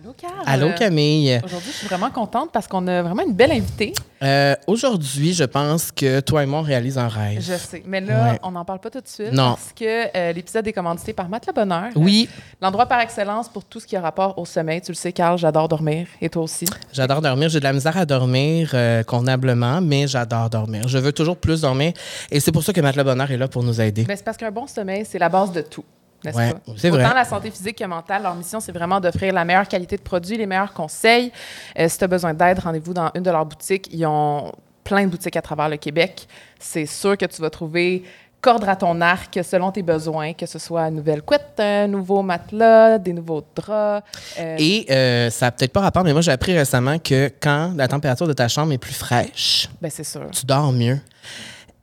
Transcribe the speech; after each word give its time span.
Allô, 0.00 0.14
Carl? 0.16 0.32
Allô 0.46 0.70
Camille. 0.78 1.40
Aujourd'hui, 1.44 1.72
je 1.72 1.76
suis 1.78 1.88
vraiment 1.88 2.10
contente 2.10 2.50
parce 2.52 2.68
qu'on 2.68 2.86
a 2.86 3.02
vraiment 3.02 3.24
une 3.26 3.32
belle 3.34 3.50
invitée. 3.50 3.92
Euh, 4.22 4.54
Aujourd'hui, 4.68 5.32
je 5.32 5.42
pense 5.42 5.90
que 5.90 6.20
toi 6.20 6.44
et 6.44 6.46
moi, 6.46 6.60
on 6.60 6.62
réalise 6.62 6.98
un 6.98 7.08
rêve. 7.08 7.40
Je 7.40 7.54
sais. 7.56 7.82
Mais 7.84 8.00
là, 8.00 8.30
Ouais. 8.32 8.38
on 8.44 8.52
n'en 8.52 8.64
parle 8.64 8.78
pas 8.78 8.90
tout 8.90 9.00
de 9.00 9.08
suite. 9.08 9.32
Non. 9.32 9.54
Parce 9.56 9.72
que 9.74 10.16
euh, 10.16 10.32
l'épisode 10.32 10.68
est 10.68 10.72
commandité 10.72 11.12
par 11.12 11.28
Matt 11.28 11.48
Le 11.48 11.52
Bonheur. 11.52 11.88
Oui, 11.96 12.28
L'endroit 12.62 12.86
par 12.86 13.00
excellence 13.00 13.48
pour 13.48 13.64
tout 13.64 13.80
ce 13.80 13.86
qui 13.88 13.96
a 13.96 14.00
rapport 14.00 14.38
au 14.38 14.44
sommeil. 14.44 14.80
Tu 14.82 14.92
le 14.92 14.96
sais, 14.96 15.10
Carl, 15.12 15.36
j'adore 15.36 15.66
dormir. 15.66 16.06
Et 16.20 16.28
toi 16.28 16.42
aussi? 16.44 16.66
j'adore 16.92 17.20
dormir. 17.20 17.48
J'ai 17.48 17.58
de 17.58 17.64
la 17.64 17.72
misère 17.72 17.96
à 17.96 18.04
dormir 18.06 18.70
euh, 18.74 19.02
convenablement, 19.02 19.80
mais 19.80 20.06
j'adore 20.06 20.48
dormir. 20.48 20.86
Je 20.86 20.98
veux 20.98 21.12
toujours 21.12 21.36
plus 21.38 21.62
dormir. 21.62 21.92
Et 22.30 22.38
c'est 22.38 22.52
pour 22.52 22.62
ça 22.62 22.72
que 22.72 22.80
Matt 22.80 22.94
Le 22.94 23.02
Bonheur 23.02 23.30
est 23.32 23.36
là 23.36 23.48
pour 23.48 23.64
nous 23.64 23.80
aider. 23.80 24.04
Mais 24.06 24.14
c'est 24.14 24.24
parce 24.24 24.36
qu'un 24.36 24.52
bon 24.52 24.68
sommeil, 24.68 25.04
c'est 25.08 25.18
la 25.18 25.28
base 25.28 25.50
de 25.50 25.62
tout. 25.62 25.84
N'est-ce 26.24 26.36
Ouais, 26.36 26.52
pas? 26.52 26.58
c'est 26.76 26.90
Autant 26.90 27.04
vrai. 27.04 27.14
la 27.14 27.24
santé 27.24 27.50
physique 27.50 27.78
que 27.78 27.84
mentale, 27.84 28.22
leur 28.22 28.34
mission, 28.34 28.58
c'est 28.60 28.72
vraiment 28.72 28.98
d'offrir 29.00 29.32
la 29.32 29.44
meilleure 29.44 29.68
qualité 29.68 29.96
de 29.96 30.02
produits, 30.02 30.36
les 30.36 30.46
meilleurs 30.46 30.72
conseils. 30.72 31.30
Euh, 31.78 31.88
si 31.88 31.96
tu 31.98 32.04
as 32.04 32.08
besoin 32.08 32.34
d'aide, 32.34 32.58
rendez-vous 32.58 32.92
dans 32.94 33.10
une 33.14 33.22
de 33.22 33.30
leurs 33.30 33.46
boutiques. 33.46 33.88
Ils 33.92 34.04
ont 34.06 34.50
plein 34.84 35.04
de 35.04 35.10
boutiques 35.10 35.36
à 35.36 35.42
travers 35.42 35.68
le 35.68 35.76
Québec. 35.76 36.26
C'est 36.58 36.86
sûr 36.86 37.16
que 37.16 37.26
tu 37.26 37.40
vas 37.40 37.50
trouver 37.50 38.02
cordre 38.40 38.68
à 38.68 38.76
ton 38.76 39.00
arc 39.00 39.38
selon 39.42 39.72
tes 39.72 39.82
besoins, 39.82 40.32
que 40.32 40.46
ce 40.46 40.58
soit 40.60 40.82
une 40.88 40.94
nouvelle 40.94 41.22
couette, 41.22 41.58
un 41.58 41.88
nouveau 41.88 42.22
matelas, 42.22 42.96
des 42.98 43.12
nouveaux 43.12 43.42
draps. 43.54 44.06
euh, 44.38 44.56
Et 44.58 44.86
euh, 44.90 45.28
ça 45.28 45.46
n'a 45.46 45.50
peut-être 45.52 45.72
pas 45.72 45.80
rapport, 45.80 46.04
mais 46.04 46.12
moi, 46.12 46.22
j'ai 46.22 46.30
appris 46.30 46.56
récemment 46.56 46.98
que 47.00 47.32
quand 47.40 47.72
la 47.76 47.88
température 47.88 48.28
de 48.28 48.32
ta 48.32 48.46
chambre 48.48 48.72
est 48.72 48.78
plus 48.78 48.94
fraîche, 48.94 49.68
ben, 49.82 49.90
c'est 49.90 50.04
sûr. 50.04 50.30
tu 50.32 50.46
dors 50.46 50.70
mieux. 50.72 50.98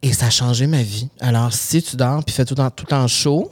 Et 0.02 0.14
ça 0.14 0.28
a 0.28 0.30
changé 0.30 0.66
ma 0.66 0.82
vie. 0.82 1.10
Alors, 1.20 1.52
si 1.52 1.82
tu 1.84 1.96
dors 1.98 2.24
puis 2.24 2.34
fais 2.34 2.46
tout 2.46 2.60
en, 2.60 2.70
tout 2.70 2.94
en 2.94 3.08
chaud, 3.08 3.50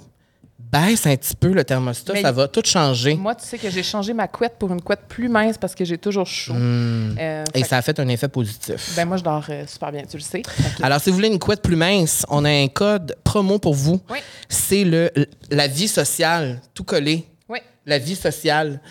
baisse 0.74 1.06
un 1.06 1.16
petit 1.16 1.36
peu 1.36 1.50
le 1.54 1.64
thermostat, 1.64 2.14
Mais- 2.14 2.22
ça 2.24 2.32
va 2.32 2.48
tout 2.48 2.64
changer. 2.66 3.16
Moi, 3.16 3.36
tu 3.36 3.46
sais 3.46 3.58
que 3.60 3.70
j'ai 3.70 3.84
changé 3.84 4.14
ma 4.14 4.28
couette 4.28 4.56
pour 4.58 4.72
une 4.72 4.82
couette 4.82 5.02
plus 5.08 5.30
mince 5.30 5.58
parce 5.58 5.76
que 5.76 5.86
j'ai 5.86 5.98
toujours 6.00 6.26
chaud. 6.26 6.54
Hmm. 6.54 7.16
Euh, 7.20 7.44
Et 7.54 7.64
ça 7.64 7.78
a 7.78 7.82
fait 7.82 8.00
un 8.00 8.08
effet 8.08 8.28
positif. 8.28 8.94
ben, 8.96 9.06
moi, 9.06 9.18
je 9.18 9.24
dors 9.24 9.46
euh, 9.50 9.66
super 9.68 9.92
bien, 9.92 10.02
tu 10.10 10.18
le 10.18 10.24
sais. 10.24 10.42
Alors, 10.82 11.00
si 11.00 11.10
vous 11.10 11.16
voulez 11.16 11.28
une 11.28 11.40
couette 11.40 11.62
plus 11.62 11.76
mince, 11.76 12.26
on 12.30 12.44
a 12.44 12.50
un 12.50 12.68
code 12.68 13.16
promo 13.24 13.60
pour 13.60 13.76
vous. 13.76 14.02
Oui. 14.10 14.18
C'est 14.50 14.84
le 14.84 15.12
la 15.52 15.68
vie 15.68 15.88
sociale, 15.88 16.60
tout 16.74 16.84
collé. 16.84 17.26
Oui. 17.48 17.60
La 17.86 18.00
vie 18.00 18.16
sociale. 18.16 18.82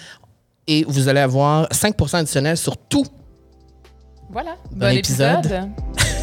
Et 0.69 0.85
vous 0.87 1.09
allez 1.09 1.21
avoir 1.21 1.67
5% 1.73 2.19
additionnel 2.19 2.57
sur 2.57 2.77
tout. 2.77 3.05
Voilà. 4.31 4.55
Bon 4.71 4.97
épisode. 4.97 5.69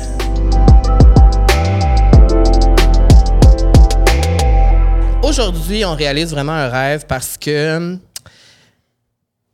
Aujourd'hui, 5.21 5.83
on 5.85 5.95
réalise 5.95 6.31
vraiment 6.31 6.53
un 6.53 6.69
rêve 6.69 7.05
parce 7.07 7.37
que. 7.37 7.97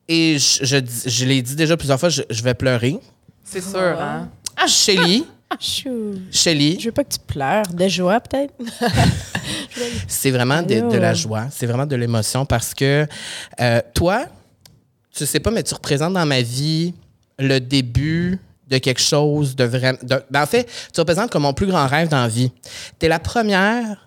Et 0.08 0.38
je, 0.38 0.64
je, 0.64 0.78
je 1.10 1.26
l'ai 1.26 1.42
dit 1.42 1.56
déjà 1.56 1.76
plusieurs 1.76 2.00
fois, 2.00 2.10
je, 2.10 2.22
je 2.30 2.44
vais 2.44 2.54
pleurer. 2.54 2.98
C'est 3.44 3.62
sûr, 3.62 3.80
hein? 4.00 4.30
Shelly, 4.68 5.26
Chou. 5.60 6.16
Shelly, 6.32 6.80
Je 6.80 6.86
veux 6.86 6.92
pas 6.92 7.04
que 7.04 7.14
tu 7.14 7.20
pleures. 7.20 7.66
De 7.74 7.88
joie, 7.88 8.20
peut-être? 8.20 8.54
c'est 10.08 10.32
vraiment 10.32 10.62
de, 10.62 10.92
de 10.92 10.98
la 10.98 11.14
joie, 11.14 11.48
c'est 11.52 11.66
vraiment 11.66 11.86
de 11.86 11.96
l'émotion 11.96 12.46
parce 12.46 12.74
que 12.74 13.08
euh, 13.60 13.82
toi, 13.94 14.26
tu 15.16 15.26
sais 15.26 15.40
pas, 15.40 15.52
mais 15.52 15.64
tu 15.64 15.74
représentes 15.74 16.14
dans 16.14 16.26
ma 16.26 16.42
vie 16.42 16.94
le 17.40 17.60
début 17.60 18.40
de 18.68 18.78
quelque 18.78 19.02
chose 19.02 19.56
de 19.56 19.64
vraiment. 19.64 19.98
Ben 20.30 20.44
en 20.44 20.46
fait, 20.46 20.68
tu 20.94 21.00
représentes 21.00 21.32
comme 21.32 21.44
mon 21.44 21.54
plus 21.54 21.68
grand 21.68 21.88
rêve 21.88 22.10
dans 22.10 22.22
la 22.22 22.28
vie. 22.28 22.52
Tu 23.00 23.06
es 23.06 23.10
la 23.10 23.20
première 23.20 24.05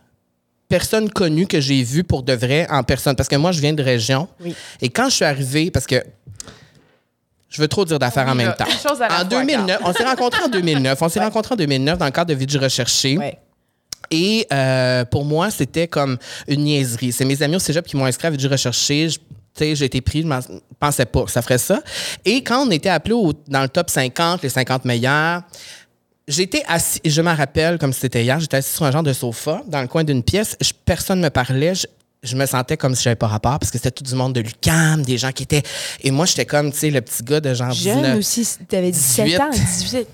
personne 0.69 1.09
connue 1.11 1.47
que 1.47 1.61
j'ai 1.61 1.83
vue 1.83 2.05
pour 2.05 2.23
de 2.23 2.33
vrai 2.35 2.67
en 2.71 2.83
personne. 2.83 3.17
Parce 3.17 3.29
que 3.29 3.37
moi, 3.37 3.53
je 3.53 3.61
viens 3.61 3.73
de 3.73 3.83
région. 3.83 4.29
Oui. 4.41 4.55
Et 4.81 4.89
quand 4.91 5.09
je 5.09 5.15
suis 5.17 5.25
arrivée, 5.25 5.71
parce 5.71 5.87
que 5.87 6.03
je 7.49 7.63
veux 7.63 7.69
trop 7.69 7.85
dire 7.85 7.99
d'affaires 7.99 8.29
en 8.29 8.35
même 8.35 8.55
temps. 8.55 8.65
En 8.67 9.25
fois, 9.25 9.25
2009, 9.25 9.81
on 9.85 9.93
s'est 9.93 10.05
rencontrés 10.05 10.43
en 10.45 10.49
2009. 10.49 10.99
On 11.01 11.09
s'est 11.09 11.21
rencontrés 11.21 11.55
en 11.55 11.57
2009 11.57 11.99
dans 11.99 12.05
le 12.05 12.11
cadre 12.11 12.29
de 12.29 12.35
Vie 12.39 12.47
du 12.47 12.59
recherché. 12.59 13.17
Ouais. 13.17 13.39
Et 14.11 14.47
euh, 14.53 15.05
pour 15.07 15.25
moi, 15.25 15.51
c'était 15.51 15.89
comme 15.89 16.19
une 16.47 16.65
niaiserie. 16.65 17.13
C'est 17.13 17.25
mes 17.25 17.43
amis 17.43 17.57
au 17.57 17.59
cégep 17.59 17.87
qui 17.87 17.97
m'ont 17.97 18.05
inscrit 18.05 18.27
à 18.29 18.31
Vie 18.31 18.37
du 18.37 18.47
recherché. 18.47 19.09
Je- 19.09 19.19
j'ai 19.61 19.85
été 19.87 20.01
pris, 20.01 20.23
je 20.23 20.27
m'en 20.29 20.39
pensais 20.79 21.05
pas 21.05 21.25
que 21.25 21.31
ça 21.33 21.43
ferait 21.43 21.59
ça. 21.59 21.83
Et 22.25 22.45
quand 22.45 22.65
on 22.65 22.71
était 22.71 22.91
appelé 22.91 23.17
dans 23.49 23.63
le 23.63 23.69
top 23.69 23.91
50, 23.91 24.43
les 24.43 24.51
50 24.51 24.85
meilleurs, 24.85 25.43
j'étais 26.29 26.63
assis, 26.69 27.01
je 27.05 27.23
me 27.23 27.35
rappelle 27.35 27.79
comme 27.79 27.93
si 27.93 28.01
c'était 28.01 28.23
hier, 28.23 28.39
j'étais 28.39 28.59
assis 28.59 28.75
sur 28.77 28.85
un 28.85 28.91
genre 28.93 29.03
de 29.03 29.13
sofa 29.13 29.63
dans 29.67 29.81
le 29.81 29.89
coin 29.89 30.05
d'une 30.05 30.23
pièce. 30.23 30.57
Je- 30.61 30.73
personne 30.85 31.19
ne 31.19 31.25
me 31.25 31.31
parlait. 31.31 31.75
Je, 31.75 31.87
je 32.23 32.37
me 32.37 32.47
sentais 32.47 32.77
comme 32.77 32.95
si 32.95 33.03
j'avais 33.05 33.17
pas 33.17 33.27
rapport 33.29 33.59
parce 33.59 33.71
que 33.71 33.79
c'était 33.79 33.91
tout 33.91 34.05
du 34.05 34.15
monde 34.15 34.35
de 34.35 34.41
l'UCAM, 34.41 35.03
des 35.03 35.19
gens 35.19 35.33
qui 35.33 35.45
étaient. 35.45 35.63
Et 36.03 36.11
moi, 36.11 36.27
j'étais 36.27 36.47
comme, 36.47 36.71
tu 36.73 36.79
sais, 36.79 36.91
le 36.91 37.01
petit 37.01 37.23
gars 37.23 37.41
de 37.41 37.55
genre 37.55 37.73
Jeune 37.73 38.03
19, 38.03 38.19
aussi. 38.19 38.47
T'avais 38.69 38.91
17 38.91 39.25
18. 39.27 39.41
ans, 39.41 39.51
18. 39.51 39.99
tu 39.99 40.07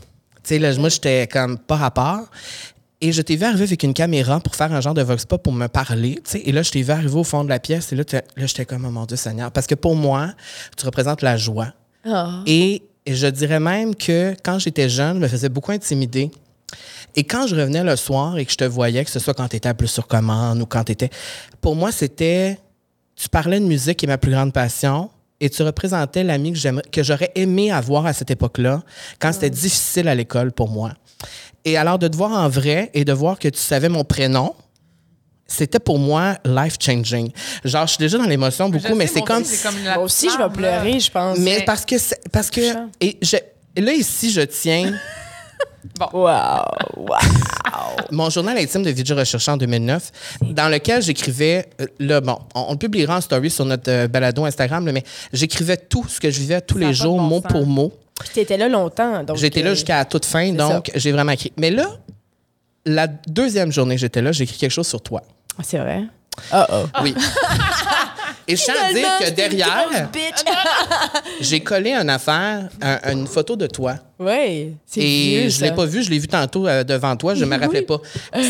sais, 0.43 0.59
là, 0.59 0.75
moi, 0.79 0.89
j'étais 0.89 1.27
comme 1.27 1.59
pas 1.59 1.77
rapport. 1.77 2.21
Et 3.01 3.13
je 3.13 3.21
t'ai 3.21 3.37
vu 3.37 3.45
arriver 3.45 3.65
avec 3.65 3.83
une 3.83 3.93
caméra 3.93 4.41
pour 4.41 4.55
faire 4.55 4.73
un 4.73 4.81
genre 4.81 4.95
de 4.95 5.03
vox 5.03 5.27
pop 5.27 5.43
pour 5.43 5.53
me 5.53 5.67
parler, 5.67 6.15
tu 6.25 6.31
sais. 6.31 6.43
Et 6.45 6.53
là, 6.53 6.63
je 6.63 6.71
t'ai 6.71 6.83
vu 6.83 6.91
arriver 6.91 7.17
au 7.17 7.25
fond 7.25 7.45
de 7.45 7.49
la 7.51 7.59
pièce. 7.59 7.93
Et 7.93 7.97
là, 7.97 8.05
là 8.13 8.47
j'étais 8.47 8.65
comme, 8.65 8.85
oh 8.87 8.91
mon 8.91 9.05
Dieu 9.05 9.17
Seigneur. 9.17 9.51
Parce 9.51 9.67
que 9.67 9.75
pour 9.75 9.95
moi, 9.97 10.33
tu 10.77 10.87
représentes 10.87 11.21
la 11.23 11.37
joie. 11.37 11.69
Ah. 12.07 12.41
Et 12.47 12.83
je 13.07 13.27
dirais 13.27 13.61
même 13.61 13.95
que 13.95 14.35
quand 14.43 14.59
j'étais 14.59 14.89
jeune, 14.89 15.17
je 15.17 15.23
me 15.23 15.29
faisais 15.29 15.49
beaucoup 15.49 15.73
intimider. 15.73 16.31
Et 17.17 17.25
quand 17.25 17.47
je 17.47 17.55
revenais 17.55 17.85
le 17.85 17.97
soir 17.97 18.39
et 18.39 18.45
que 18.45 18.51
je 18.51 18.57
te 18.57 18.65
voyais, 18.65 19.05
que 19.05 19.11
ce 19.11 19.21
soit 19.21 19.35
quand 19.35 19.49
tu 19.49 19.57
étais 19.57 19.69
à 19.69 19.75
plus 19.75 19.89
sur 19.89 20.07
commande 20.07 20.61
ou 20.61 20.67
quand 20.67 20.85
tu 20.85 20.93
étais. 20.93 21.11
Pour 21.61 21.77
moi, 21.77 21.93
c'était. 21.93 22.59
Tu 23.15 23.29
parlais 23.29 23.61
de 23.61 23.65
musique 23.65 23.99
qui 23.99 24.07
est 24.07 24.09
ma 24.09 24.19
plus 24.19 24.33
grande 24.33 24.53
passion 24.53 25.11
et 25.41 25.49
tu 25.49 25.63
représentais 25.63 26.25
l'ami 26.25 26.53
que 26.91 27.03
j'aurais 27.03 27.31
aimé 27.37 27.71
avoir 27.71 28.07
à 28.07 28.13
cette 28.13 28.31
époque-là, 28.31 28.83
quand 29.21 29.33
c'était 29.33 29.51
difficile 29.51 30.09
à 30.09 30.15
l'école 30.15 30.51
pour 30.51 30.69
moi. 30.69 30.93
Et 31.65 31.77
alors, 31.77 31.99
de 31.99 32.09
te 32.09 32.17
voir 32.17 32.33
en 32.33 32.49
vrai 32.49 32.91
et 32.95 33.05
de 33.05 33.13
voir 33.13 33.39
que 33.39 33.49
tu 33.49 33.59
savais 33.59 33.89
mon 33.89 34.05
prénom, 34.05 34.55
c'était 35.47 35.79
pour 35.79 35.99
moi 35.99 36.37
life-changing. 36.45 37.31
Genre, 37.65 37.87
je 37.87 37.93
suis 37.93 37.99
déjà 37.99 38.19
dans 38.19 38.25
l'émotion 38.25 38.69
beaucoup, 38.69 38.95
mais 38.95 39.07
c'est 39.07 39.21
comme. 39.23 39.43
comme 39.63 39.85
la 39.85 39.95
Moi 39.95 40.05
aussi, 40.05 40.29
je 40.31 40.39
vais 40.43 40.49
pleurer, 40.51 40.99
je 41.01 41.11
pense. 41.11 41.39
Mais 41.39 41.59
Mais- 41.59 41.65
parce 41.65 41.85
que 41.85 41.97
parce 42.33 42.51
que 42.51 42.61
et 43.01 43.19
je, 43.23 43.37
là 43.81 43.93
ici 43.93 44.31
je 44.31 44.41
tiens 44.43 44.93
Wow. 46.13 46.25
wow. 46.97 47.15
mon 48.11 48.31
journal 48.31 48.57
intime 48.57 48.83
de 48.83 48.91
Vidéo 48.91 49.17
Recherché 49.17 49.51
en 49.51 49.57
2009 49.59 50.13
dans 50.43 50.69
lequel 50.69 51.03
j'écrivais 51.03 51.69
euh, 51.81 51.87
là 52.01 52.21
bon 52.23 52.39
on, 52.55 52.67
on 52.69 52.73
le 52.73 52.79
publiera 52.79 53.19
en 53.19 53.21
story 53.21 53.51
sur 53.51 53.65
notre 53.67 53.91
euh, 53.91 54.09
balado 54.09 54.45
Instagram 54.47 54.87
là, 54.87 54.93
mais 54.93 55.05
j'écrivais 55.33 55.77
tout 55.77 56.07
ce 56.09 56.21
que 56.21 56.31
je 56.31 56.41
vivais 56.41 56.61
tous 56.63 56.79
Ça 56.81 56.87
les 56.87 56.95
jours 56.95 57.17
bon 57.19 57.23
mot 57.25 57.43
sens. 57.43 57.53
pour 57.53 57.67
mot. 57.67 57.93
Puis 58.19 58.29
t'étais 58.33 58.57
là 58.57 58.69
longtemps. 58.69 59.23
donc, 59.25 59.37
J'étais 59.37 59.63
là 59.63 59.71
euh, 59.71 59.75
jusqu'à 59.75 59.99
la 59.99 60.05
toute 60.07 60.25
fin 60.25 60.53
donc 60.53 60.91
j'ai 60.95 61.13
vraiment 61.13 61.33
écrit. 61.33 61.53
Mais 61.59 61.71
là 61.71 61.87
la 62.87 63.07
deuxième 63.07 63.73
journée 63.73 63.95
que 63.97 64.01
j'étais 64.01 64.23
là, 64.23 64.33
j'ai 64.33 64.45
écrit 64.45 64.59
quelque 64.59 64.71
chose 64.71 64.87
sur 64.89 65.01
toi. 65.03 65.23
Ah, 65.59 65.63
C'est 65.65 65.79
vrai? 65.79 66.05
Oh. 66.53 66.85
Oui. 67.03 67.15
Et 68.47 68.57
je 68.57 68.63
tiens 68.65 68.75
à 68.89 68.93
dire 68.93 69.09
que 69.21 69.31
derrière, 69.31 69.89
j'ai 71.41 71.61
collé 71.61 71.93
une 71.93 72.11
affaire, 72.11 72.69
un- 72.83 73.13
une 73.13 73.27
photo 73.27 73.57
de 73.57 73.67
toi. 73.67 73.97
Oui. 74.19 74.75
C'est 74.87 75.01
Et 75.01 75.29
vieux, 75.41 75.49
je 75.49 75.61
l'ai 75.63 75.69
ça. 75.69 75.73
pas 75.75 75.87
vu, 75.87 76.03
je 76.03 76.11
l'ai 76.11 76.19
vu 76.19 76.29
tantôt 76.29 76.67
euh, 76.69 76.85
devant 76.85 77.17
toi, 77.17 77.35
je 77.35 77.45
me 77.45 77.59
rappelais 77.59 77.83
pas. 77.83 77.99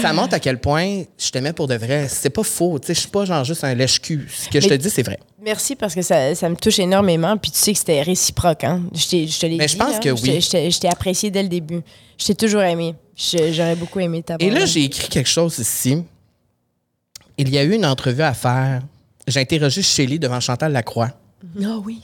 Ça 0.03 0.12
montre 0.12 0.34
à 0.34 0.41
quel 0.41 0.59
point 0.59 1.03
je 1.16 1.31
t'aimais 1.31 1.53
pour 1.53 1.69
de 1.69 1.77
vrai. 1.77 2.06
C'est 2.09 2.31
pas 2.31 2.43
faux, 2.43 2.78
tu 2.81 2.88
sais, 2.88 2.94
je 2.94 3.00
suis 3.00 3.09
pas 3.09 3.25
genre 3.25 3.44
juste 3.44 3.62
un 3.65 3.75
lèche-cul. 3.75 4.28
Ce 4.33 4.49
que 4.49 4.60
je 4.60 4.66
te 4.66 4.72
Mais- 4.72 4.78
dis, 4.78 4.91
c'est 4.91 5.03
vrai. 5.03 5.19
Merci 5.43 5.77
parce 5.77 5.94
que 5.94 6.03
ça, 6.03 6.34
ça 6.34 6.49
me 6.49 6.56
touche 6.56 6.78
énormément. 6.78 7.37
Puis 7.37 7.50
tu 7.50 7.59
sais 7.59 7.72
que 7.72 7.78
c'était 7.78 8.03
réciproque. 8.03 8.65
Hein? 8.65 8.83
Je, 8.94 9.06
t'ai- 9.06 9.27
je 9.27 9.38
te 9.38 9.47
l'ai 9.47 9.56
Mais 9.59 9.66
dit. 9.66 9.72
je 9.75 9.78
pense 9.78 9.94
hein. 9.97 10.00
que 10.00 10.16
Je 10.16 10.22
t'ai- 10.22 10.31
oui. 10.33 10.41
Je 10.41 10.50
t'ai- 10.50 10.71
je 10.71 10.81
t'ai 10.81 10.88
apprécié 10.88 11.31
dès 11.31 11.43
le 11.43 11.49
début. 11.49 11.81
Je 12.19 12.27
t'ai 12.27 12.34
toujours 12.34 12.62
aimé. 12.62 12.94
Je- 13.16 13.53
J'aurais 13.53 13.77
beaucoup 13.77 14.00
aimé 14.00 14.19
Et 14.19 14.22
t'avoir. 14.22 14.50
là, 14.50 14.65
j'ai 14.66 14.84
écrit 14.84 15.09
quelque 15.09 15.28
chose 15.28 15.59
ici. 15.59 16.03
Il 17.37 17.49
y 17.53 17.59
a 17.59 17.62
eu 17.65 17.72
une 17.75 17.84
entrevue 17.87 18.22
à 18.22 18.33
faire. 18.34 18.81
J'ai 19.26 19.40
interrogé 19.40 19.82
Shelly 19.82 20.18
devant 20.18 20.40
Chantal 20.40 20.72
Lacroix. 20.72 21.10
Ah 21.62 21.76
oui. 21.84 22.02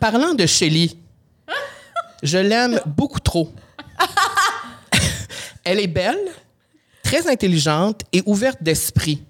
Parlant 0.00 0.34
de 0.34 0.46
Shelly, 0.46 0.96
je 2.22 2.38
l'aime 2.38 2.80
beaucoup 2.86 3.20
trop. 3.20 3.52
Elle 5.64 5.80
est 5.80 5.86
belle, 5.86 6.18
très 7.02 7.28
intelligente 7.28 8.02
et 8.12 8.22
ouverte 8.26 8.62
d'esprit. 8.62 9.22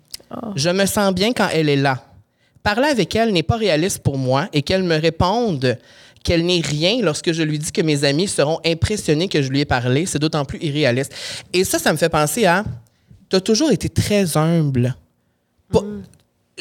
Je 0.54 0.70
me 0.70 0.86
sens 0.86 1.12
bien 1.12 1.32
quand 1.32 1.48
elle 1.52 1.68
est 1.68 1.76
là. 1.76 2.04
Parler 2.62 2.86
avec 2.88 3.16
elle 3.16 3.32
n'est 3.32 3.42
pas 3.42 3.56
réaliste 3.56 3.98
pour 3.98 4.16
moi 4.16 4.48
et 4.52 4.62
qu'elle 4.62 4.84
me 4.84 4.96
réponde 4.96 5.76
qu'elle 6.22 6.44
n'est 6.44 6.60
rien 6.60 7.00
lorsque 7.02 7.32
je 7.32 7.42
lui 7.42 7.58
dis 7.58 7.72
que 7.72 7.80
mes 7.80 8.04
amis 8.04 8.28
seront 8.28 8.60
impressionnés 8.64 9.26
que 9.28 9.42
je 9.42 9.48
lui 9.48 9.60
ai 9.60 9.64
parlé, 9.64 10.06
c'est 10.06 10.18
d'autant 10.18 10.44
plus 10.44 10.58
irréaliste. 10.62 11.12
Et 11.52 11.64
ça, 11.64 11.78
ça 11.78 11.92
me 11.92 11.98
fait 11.98 12.08
penser 12.10 12.44
à... 12.44 12.62
Tu 13.28 13.36
as 13.36 13.40
toujours 13.40 13.72
été 13.72 13.88
très 13.88 14.36
humble. 14.36 14.94
Pas- 15.72 15.80
je, 15.82 16.02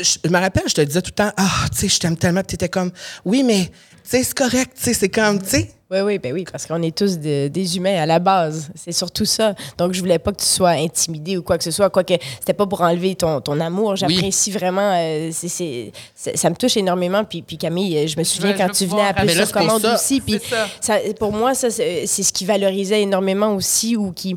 je 0.01 0.29
me 0.29 0.37
rappelle, 0.37 0.63
je 0.67 0.75
te 0.75 0.81
disais 0.81 1.01
tout 1.01 1.11
le 1.11 1.23
temps, 1.23 1.31
ah, 1.37 1.65
tu 1.71 1.79
sais, 1.79 1.87
je 1.89 1.99
t'aime 1.99 2.17
tellement. 2.17 2.43
Tu 2.43 2.55
étais 2.55 2.69
comme, 2.69 2.91
oui, 3.25 3.43
mais, 3.43 3.71
tu 4.03 4.09
sais, 4.09 4.23
c'est 4.23 4.37
correct, 4.37 4.71
tu 4.75 4.83
sais, 4.83 4.93
c'est 4.93 5.09
comme, 5.09 5.41
tu 5.41 5.49
sais. 5.49 5.71
Oui, 5.91 6.01
oui, 6.01 6.19
ben 6.19 6.31
oui, 6.33 6.45
parce 6.51 6.67
qu'on 6.67 6.83
est 6.83 6.95
tous 6.95 7.17
de- 7.17 7.47
des 7.47 7.75
humains 7.77 7.99
à 7.99 8.05
la 8.05 8.19
base. 8.19 8.69
C'est 8.75 8.91
surtout 8.91 9.25
ça. 9.25 9.55
Donc, 9.75 9.93
je 9.93 9.99
voulais 9.99 10.19
pas 10.19 10.31
que 10.31 10.37
tu 10.37 10.45
sois 10.45 10.69
intimidé 10.69 11.35
ou 11.35 11.41
quoi 11.41 11.57
que 11.57 11.63
ce 11.63 11.71
soit. 11.71 11.89
Quoique, 11.89 12.13
c'était 12.39 12.53
pas 12.53 12.67
pour 12.67 12.81
enlever 12.81 13.15
ton, 13.15 13.41
ton 13.41 13.59
amour. 13.59 13.95
J'apprécie 13.95 14.51
vraiment. 14.51 14.93
euh, 14.95 15.31
c'est- 15.33 15.91
ça 16.35 16.47
me 16.51 16.55
touche 16.55 16.77
énormément. 16.77 17.23
Puis, 17.23 17.41
puis 17.41 17.57
Camille, 17.57 18.07
je 18.07 18.19
me 18.19 18.23
souviens 18.23 18.53
quand 18.53 18.69
tu 18.69 18.85
venais 18.85 19.01
à 19.01 19.13
plus 19.15 19.25
Mais 19.25 19.33
là, 19.33 19.45
sur 19.45 19.47
c'est 19.47 19.53
pour 19.53 19.61
commande 19.67 19.81
ça. 19.81 19.95
aussi. 19.95 20.21
Puis, 20.21 20.39
ça. 20.79 20.97
pour 21.17 21.31
moi, 21.33 21.55
ça, 21.55 21.71
c'est 21.71 22.05
ce 22.05 22.31
qui 22.33 22.45
valorisait 22.45 23.01
énormément 23.01 23.55
aussi, 23.55 23.95
ou 23.97 24.11
qui, 24.11 24.35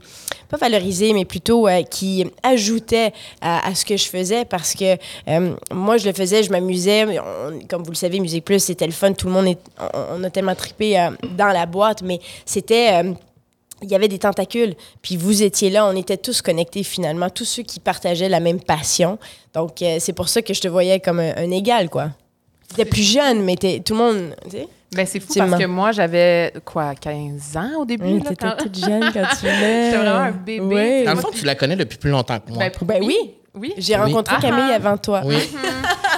pas 0.49 0.56
valorisait, 0.56 1.12
mais 1.12 1.26
plutôt 1.26 1.69
euh, 1.69 1.82
qui 1.82 2.26
ajoutait 2.43 3.12
à, 3.43 3.66
à 3.69 3.75
ce 3.75 3.84
que 3.84 3.96
je 3.99 4.04
faisais 4.06 4.44
parce 4.46 4.75
que 4.75 4.96
euh, 5.28 5.54
moi, 5.70 5.99
je 5.99 6.06
le 6.06 6.14
faisais, 6.14 6.43
je 6.43 6.50
m'amusais. 6.50 7.06
Comme 7.69 7.82
vous 7.82 7.90
le 7.90 7.96
savez, 7.96 8.20
Musique 8.20 8.44
Plus, 8.46 8.60
c'était 8.62 8.87
le 8.87 8.93
fun. 8.93 9.12
Tout 9.12 9.26
le 9.26 9.32
monde, 9.34 9.46
est, 9.49 9.58
on, 9.81 10.20
on 10.20 10.25
a 10.25 10.31
tellement 10.31 10.54
trippé 10.54 10.99
euh, 10.99 11.10
dans 11.46 11.52
la 11.52 11.66
boîte, 11.66 12.02
mais 12.02 12.20
c'était. 12.46 13.02
euh, 13.04 13.12
il 13.84 13.90
y 13.90 13.96
avait 13.96 14.06
des 14.06 14.20
tentacules, 14.20 14.76
puis 15.02 15.16
vous 15.16 15.42
étiez 15.42 15.68
là, 15.68 15.84
on 15.86 15.96
était 15.96 16.16
tous 16.16 16.40
connectés 16.40 16.84
finalement, 16.84 17.28
tous 17.30 17.44
ceux 17.44 17.64
qui 17.64 17.80
partageaient 17.80 18.28
la 18.28 18.38
même 18.38 18.60
passion. 18.60 19.18
Donc, 19.54 19.82
euh, 19.82 19.96
c'est 19.98 20.12
pour 20.12 20.28
ça 20.28 20.40
que 20.40 20.54
je 20.54 20.60
te 20.60 20.68
voyais 20.68 21.00
comme 21.00 21.18
un, 21.18 21.34
un 21.36 21.50
égal, 21.50 21.90
quoi. 21.90 22.10
Tu 22.68 22.74
étais 22.80 22.88
plus 22.88 23.02
jeune, 23.02 23.42
mais 23.42 23.56
t'es- 23.56 23.80
tout 23.80 23.94
le 23.94 23.98
monde. 23.98 24.36
Ben, 24.94 25.04
c'est 25.04 25.18
fou 25.18 25.32
parce 25.36 25.56
que 25.60 25.66
moi, 25.66 25.90
j'avais, 25.90 26.52
quoi, 26.64 26.94
15 26.94 27.56
ans 27.56 27.80
au 27.80 27.84
début? 27.84 28.04
Oui, 28.04 28.18
là, 28.22 28.30
t'étais 28.30 28.36
quand- 28.36 28.56
toute 28.56 28.78
jeune 28.78 29.10
quand 29.12 29.24
tu 29.40 29.46
venais. 29.46 29.84
J'étais 29.90 29.96
vraiment 29.96 30.18
un 30.26 30.30
bébé. 30.30 30.60
Oui. 30.60 31.04
Dans 31.04 31.14
le 31.14 31.20
fond, 31.20 31.30
tu 31.34 31.44
la 31.44 31.54
connais 31.56 31.74
depuis 31.76 31.98
plus 31.98 32.10
longtemps 32.10 32.38
que 32.38 32.52
moi. 32.52 32.58
Ben, 32.58 32.70
Ben 32.82 33.02
oui. 33.04 33.16
Oui. 33.54 33.75
J'ai 33.76 33.94
Oui. 33.96 34.00
rencontré 34.00 34.37
Ah 34.38 34.40
Camille 34.40 34.70
ah. 34.72 34.76
avant 34.76 34.96
toi. 34.96 35.20
oui. 35.25 35.37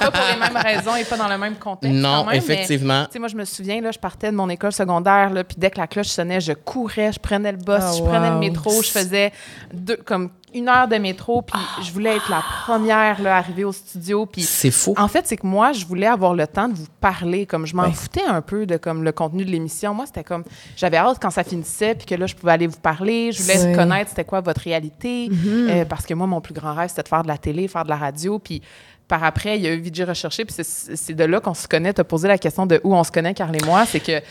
Pas 0.00 0.10
pour 0.10 0.22
les 0.32 0.38
mêmes 0.38 0.56
raisons 0.56 0.94
et 0.96 1.04
pas 1.04 1.16
dans 1.16 1.28
le 1.28 1.38
même 1.38 1.56
contexte. 1.56 1.96
Non, 1.98 2.08
quand 2.25 2.25
même, 2.26 2.32
mais- 2.32 2.36
effectivement. 2.38 3.04
Tu 3.06 3.12
sais, 3.12 3.19
moi, 3.19 3.28
je 3.28 3.36
me 3.36 3.44
souviens, 3.44 3.81
là, 3.81 3.90
je 3.90 3.98
partais 3.98 4.31
de 4.31 4.36
mon 4.36 4.48
école 4.48 4.72
secondaire, 4.72 5.31
là, 5.31 5.42
puis 5.44 5.56
dès 5.58 5.70
que 5.70 5.78
la 5.78 5.86
cloche 5.86 6.08
sonnait, 6.08 6.40
je 6.40 6.52
courais, 6.52 7.12
je 7.12 7.19
prenais 7.19 7.52
le 7.52 7.58
bus, 7.58 7.76
Oh, 7.81 7.94
je 7.98 8.02
prenais 8.02 8.31
le 8.31 8.38
métro, 8.38 8.70
je 8.82 8.88
faisais 8.90 9.32
deux, 9.72 9.96
comme 9.96 10.31
une 10.54 10.68
heure 10.68 10.88
de 10.88 10.96
métro, 10.96 11.42
puis 11.42 11.58
je 11.82 11.90
voulais 11.92 12.16
être 12.16 12.30
la 12.30 12.42
première 12.64 13.20
là, 13.20 13.36
arrivée 13.36 13.64
au 13.64 13.72
studio. 13.72 14.24
Puis 14.26 14.42
C'est 14.42 14.70
fou. 14.70 14.94
en 14.96 15.08
fait, 15.08 15.26
c'est 15.26 15.36
que 15.36 15.46
moi, 15.46 15.72
je 15.72 15.84
voulais 15.84 16.06
avoir 16.06 16.34
le 16.34 16.46
temps 16.46 16.68
de 16.68 16.74
vous 16.74 16.86
parler, 17.00 17.44
comme 17.46 17.66
je 17.66 17.74
m'en 17.74 17.82
Ouais. 17.84 17.92
foutais 17.92 18.24
un 18.24 18.40
peu 18.40 18.64
de 18.66 18.76
comme 18.76 19.02
le 19.04 19.12
contenu 19.12 19.44
de 19.44 19.50
l'émission. 19.50 19.92
Moi, 19.94 20.06
c'était 20.06 20.24
comme 20.24 20.44
j'avais 20.76 20.96
hâte 20.96 21.18
quand 21.20 21.30
ça 21.30 21.44
finissait, 21.44 21.94
puis 21.94 22.06
que 22.06 22.14
là, 22.14 22.26
je 22.26 22.34
pouvais 22.34 22.52
aller 22.52 22.66
vous 22.66 22.78
parler. 22.78 23.32
Je 23.32 23.42
voulais 23.42 23.62
Ouais. 23.64 23.72
connaître 23.74 24.10
c'était 24.10 24.24
quoi 24.24 24.40
votre 24.40 24.60
réalité, 24.60 25.28
euh, 25.46 25.84
parce 25.84 26.06
que 26.06 26.14
moi, 26.14 26.26
mon 26.26 26.40
plus 26.40 26.54
grand 26.54 26.74
rêve, 26.74 26.88
c'était 26.88 27.02
de 27.02 27.08
faire 27.08 27.22
de 27.22 27.28
la 27.28 27.38
télé, 27.38 27.68
faire 27.68 27.84
de 27.84 27.90
la 27.90 27.96
radio, 27.96 28.38
puis 28.38 28.62
par 29.06 29.22
après, 29.22 29.58
il 29.58 29.62
y 29.62 29.66
a 29.68 29.72
eu 29.74 29.80
VJ 29.82 30.04
Recherché, 30.04 30.44
puis 30.46 30.54
c'est- 30.56 30.96
c'est 30.96 31.12
de 31.14 31.24
là 31.24 31.38
qu'on 31.40 31.52
se 31.52 31.68
connaît. 31.68 31.92
Tu 31.92 32.00
as 32.00 32.04
posé 32.04 32.26
la 32.26 32.38
question 32.38 32.64
de 32.64 32.80
où 32.84 32.94
on 32.94 33.04
se 33.04 33.12
connaît, 33.12 33.34
Carl 33.34 33.54
et 33.54 33.64
moi. 33.66 33.84
C'est 33.86 34.00
que 34.00 34.22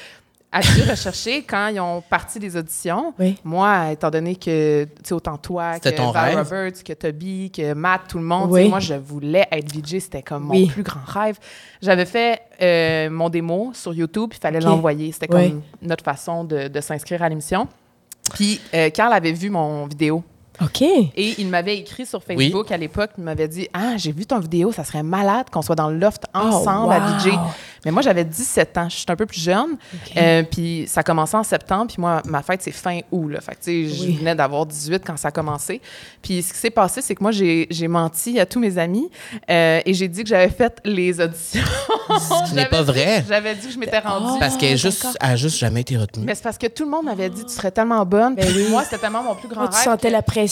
VJ 0.61 0.89
Recherché, 0.89 1.43
quand 1.43 1.67
ils 1.67 1.79
ont 1.79 2.01
parti 2.01 2.39
des 2.39 2.55
auditions, 2.57 3.13
Oui. 3.19 3.37
moi, 3.43 3.91
étant 3.91 4.09
donné 4.11 4.35
que, 4.35 4.83
tu 4.85 4.89
sais, 5.03 5.13
autant 5.13 5.37
toi 5.37 5.79
que 5.79 5.89
ton 5.89 6.11
Val 6.11 6.35
rêve? 6.35 6.47
Roberts, 6.47 6.83
que 6.83 6.93
Toby, 6.93 7.51
que 7.51 7.73
Matt, 7.73 8.01
tout 8.09 8.17
le 8.17 8.23
monde, 8.23 8.51
Oui. 8.51 8.69
moi, 8.69 8.79
je 8.79 8.93
voulais 8.93 9.47
être 9.51 9.71
VJ. 9.73 9.99
C'était 9.99 10.21
comme 10.21 10.43
mon 10.43 10.53
Oui. 10.53 10.67
plus 10.67 10.83
grand 10.83 11.01
rêve. 11.05 11.37
J'avais 11.81 12.05
fait 12.05 12.41
euh, 12.61 13.09
mon 13.09 13.29
démo 13.29 13.71
sur 13.73 13.93
YouTube, 13.93 14.29
puis 14.29 14.39
il 14.39 14.41
fallait 14.41 14.59
l'envoyer. 14.59 15.11
C'était 15.11 15.33
Oui. 15.33 15.49
comme 15.51 15.61
notre 15.81 16.03
façon 16.03 16.43
de, 16.43 16.67
de 16.67 16.81
s'inscrire 16.81 17.21
à 17.23 17.29
l'émission. 17.29 17.67
Puis 18.33 18.61
euh, 18.73 18.89
Carl 18.89 19.11
avait 19.13 19.33
vu 19.33 19.49
mon 19.49 19.85
vidéo. 19.85 20.23
OK. 20.61 20.81
Et 20.81 21.11
il 21.39 21.47
m'avait 21.47 21.77
écrit 21.77 22.05
sur 22.05 22.21
Oui. 22.29 22.35
Facebook 22.45 22.71
à 22.71 22.77
l'époque, 22.77 23.11
il 23.17 23.23
m'avait 23.23 23.47
dit 23.47 23.67
Ah, 23.73 23.97
j'ai 23.97 24.11
vu 24.11 24.25
ton 24.25 24.39
vidéo, 24.39 24.71
ça 24.71 24.83
serait 24.83 25.01
malade 25.03 25.47
qu'on 25.51 25.61
soit 25.63 25.75
dans 25.75 25.89
le 25.89 25.97
loft 25.97 26.23
ensemble 26.33 26.93
à 26.93 26.99
Oh, 26.99 27.11
wow. 27.27 27.31
DJ. 27.31 27.33
Mais 27.85 27.91
moi, 27.91 28.01
j'avais 28.01 28.23
17 28.23 28.77
ans, 28.77 28.87
je 28.89 28.95
suis 28.95 29.05
un 29.09 29.15
peu 29.15 29.25
plus 29.25 29.41
jeune. 29.41 29.77
Euh, 30.15 30.43
puis 30.43 30.85
ça 30.87 31.01
a 31.01 31.03
commencé 31.03 31.35
en 31.35 31.43
septembre, 31.43 31.87
puis 31.87 31.97
moi, 31.99 32.21
ma 32.25 32.41
fête, 32.41 32.61
c'est 32.61 32.71
fin 32.71 32.99
août. 33.11 33.27
Là. 33.29 33.41
Fait 33.41 33.55
que, 33.55 33.63
tu 33.63 33.89
sais, 33.89 33.95
je 33.95 34.03
Oui. 34.03 34.13
venais 34.17 34.35
d'avoir 34.35 34.65
18 34.65 35.03
quand 35.05 35.17
ça 35.17 35.29
a 35.29 35.31
commencé. 35.31 35.81
Puis 36.21 36.41
ce 36.43 36.53
qui 36.53 36.59
s'est 36.59 36.69
passé, 36.69 37.01
c'est 37.01 37.15
que 37.15 37.23
moi, 37.23 37.31
j'ai 37.31 37.67
j'ai 37.69 37.87
menti 37.87 38.39
à 38.39 38.45
tous 38.45 38.59
mes 38.59 38.77
amis 38.77 39.09
euh, 39.49 39.81
et 39.85 39.93
j'ai 39.93 40.07
dit 40.07 40.23
que 40.23 40.29
j'avais 40.29 40.49
fait 40.49 40.79
les 40.85 41.19
auditions. 41.19 41.61
Ce 42.19 42.49
qui 42.49 42.55
n'est 42.55 42.67
pas 42.67 42.83
vrai. 42.83 43.23
J'avais 43.27 43.55
dit 43.55 43.67
que 43.67 43.73
je 43.73 43.79
m'étais 43.79 43.99
rendue. 43.99 44.39
Parce 44.39 44.55
qu'elle 44.57 44.77
Oh, 44.83 44.87
est 45.25 45.37
juste, 45.37 45.57
jamais 45.57 45.81
été 45.81 45.97
retenue. 45.97 46.25
Mais 46.25 46.35
c'est 46.35 46.43
parce 46.43 46.57
que 46.57 46.67
tout 46.67 46.83
le 46.83 46.89
monde 46.91 47.05
m'avait 47.05 47.29
dit 47.29 47.43
tu 47.45 47.53
serais 47.53 47.71
tellement 47.71 48.05
bonne. 48.05 48.35
Ben 48.35 48.45
Puis 48.45 48.55
oui. 48.63 48.69
Moi, 48.69 48.83
c'était 48.83 48.97
tellement 48.99 49.23
mon 49.23 49.35
plus 49.35 49.47
grand 49.47 49.63
Oh, 49.65 49.67
tu 49.69 49.75
rêve. 49.75 49.83
sentais 49.83 50.07
que- 50.09 50.13
la 50.13 50.21
pression. 50.21 50.42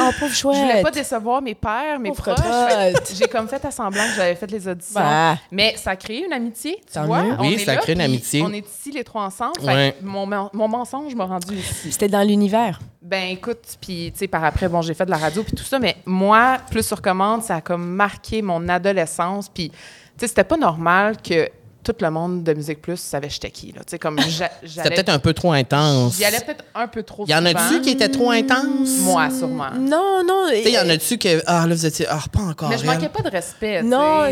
Oh, 0.00 0.10
pauvre 0.18 0.32
je 0.32 0.42
voulais 0.42 0.82
pas 0.82 0.90
décevoir 0.90 1.42
mes 1.42 1.54
pères, 1.54 1.98
mes 1.98 2.10
Pauvre 2.10 2.34
proches. 2.34 3.08
J'ai 3.14 3.28
comme 3.28 3.48
fait 3.48 3.64
à 3.64 3.70
semblant 3.70 4.02
que 4.04 4.14
j'avais 4.16 4.34
fait 4.34 4.50
les 4.50 4.68
auditions. 4.68 5.00
Bah. 5.00 5.36
Mais 5.50 5.74
ça 5.76 5.90
a 5.90 5.96
créé 5.96 6.24
une 6.24 6.32
amitié, 6.32 6.76
tu 6.86 6.92
Tant 6.94 7.06
vois. 7.06 7.22
mieux. 7.22 7.34
On 7.38 7.42
Oui, 7.42 7.54
est 7.54 7.64
ça 7.64 7.72
a 7.72 7.74
là, 7.74 7.80
créé 7.80 7.94
une 7.94 8.00
amitié. 8.00 8.42
On 8.42 8.52
est 8.52 8.66
ici 8.66 8.92
les 8.92 9.04
trois 9.04 9.22
ensemble. 9.24 9.60
Ouais. 9.62 9.94
mon 10.02 10.68
mensonge 10.68 11.14
m'a 11.14 11.24
rendu 11.24 11.54
ici. 11.56 11.92
C'était 11.92 12.08
dans 12.08 12.22
l'univers. 12.26 12.80
Ben 13.02 13.30
écoute, 13.30 13.76
puis 13.80 14.10
tu 14.12 14.18
sais, 14.20 14.26
par 14.28 14.44
après, 14.44 14.68
bon, 14.68 14.82
j'ai 14.82 14.94
fait 14.94 15.06
de 15.06 15.10
la 15.10 15.16
radio 15.16 15.42
puis 15.44 15.52
tout 15.52 15.62
ça, 15.62 15.78
mais 15.78 15.96
moi, 16.06 16.58
plus 16.70 16.84
sur 16.84 17.00
commande, 17.00 17.42
ça 17.42 17.56
a 17.56 17.60
comme 17.60 17.86
marqué 17.86 18.42
mon 18.42 18.68
adolescence. 18.68 19.48
Puis, 19.48 19.70
tu 19.70 19.76
sais, 20.18 20.26
c'était 20.26 20.42
pas 20.44 20.56
normal 20.56 21.16
que 21.22 21.48
tout 21.86 22.04
le 22.04 22.10
monde 22.10 22.42
de 22.42 22.52
Musique 22.52 22.82
Plus 22.82 22.98
savait 22.98 23.30
j'étais 23.30 23.50
qui, 23.50 23.72
là. 23.72 23.82
Comme 24.00 24.18
C'était 24.66 24.90
peut-être 24.90 25.08
un 25.08 25.18
peu 25.20 25.32
trop 25.32 25.52
intense. 25.52 26.16
J'y 26.16 26.24
allais 26.24 26.40
peut-être 26.40 26.64
un 26.74 26.88
peu 26.88 27.02
trop 27.04 27.24
Il 27.26 27.30
y 27.30 27.34
en 27.34 27.44
a-tu 27.46 27.80
qui 27.80 27.90
étaient 27.90 28.08
trop 28.08 28.30
intenses? 28.30 28.98
Moi, 29.00 29.28
sûrement. 29.30 29.70
Non, 29.78 30.22
non. 30.26 30.48
Il 30.52 30.68
y 30.68 30.78
en 30.78 30.88
a-tu 30.88 31.16
que, 31.18 31.42
ah, 31.46 31.66
là, 31.66 31.74
vous 31.74 31.86
étiez, 31.86 32.06
ah, 32.08 32.18
pas 32.32 32.40
encore. 32.40 32.70
Mais 32.70 32.78
je 32.78 32.84
manquais 32.86 33.08
pas 33.08 33.22
de 33.22 33.30
respect, 33.30 33.82
Non, 33.82 34.24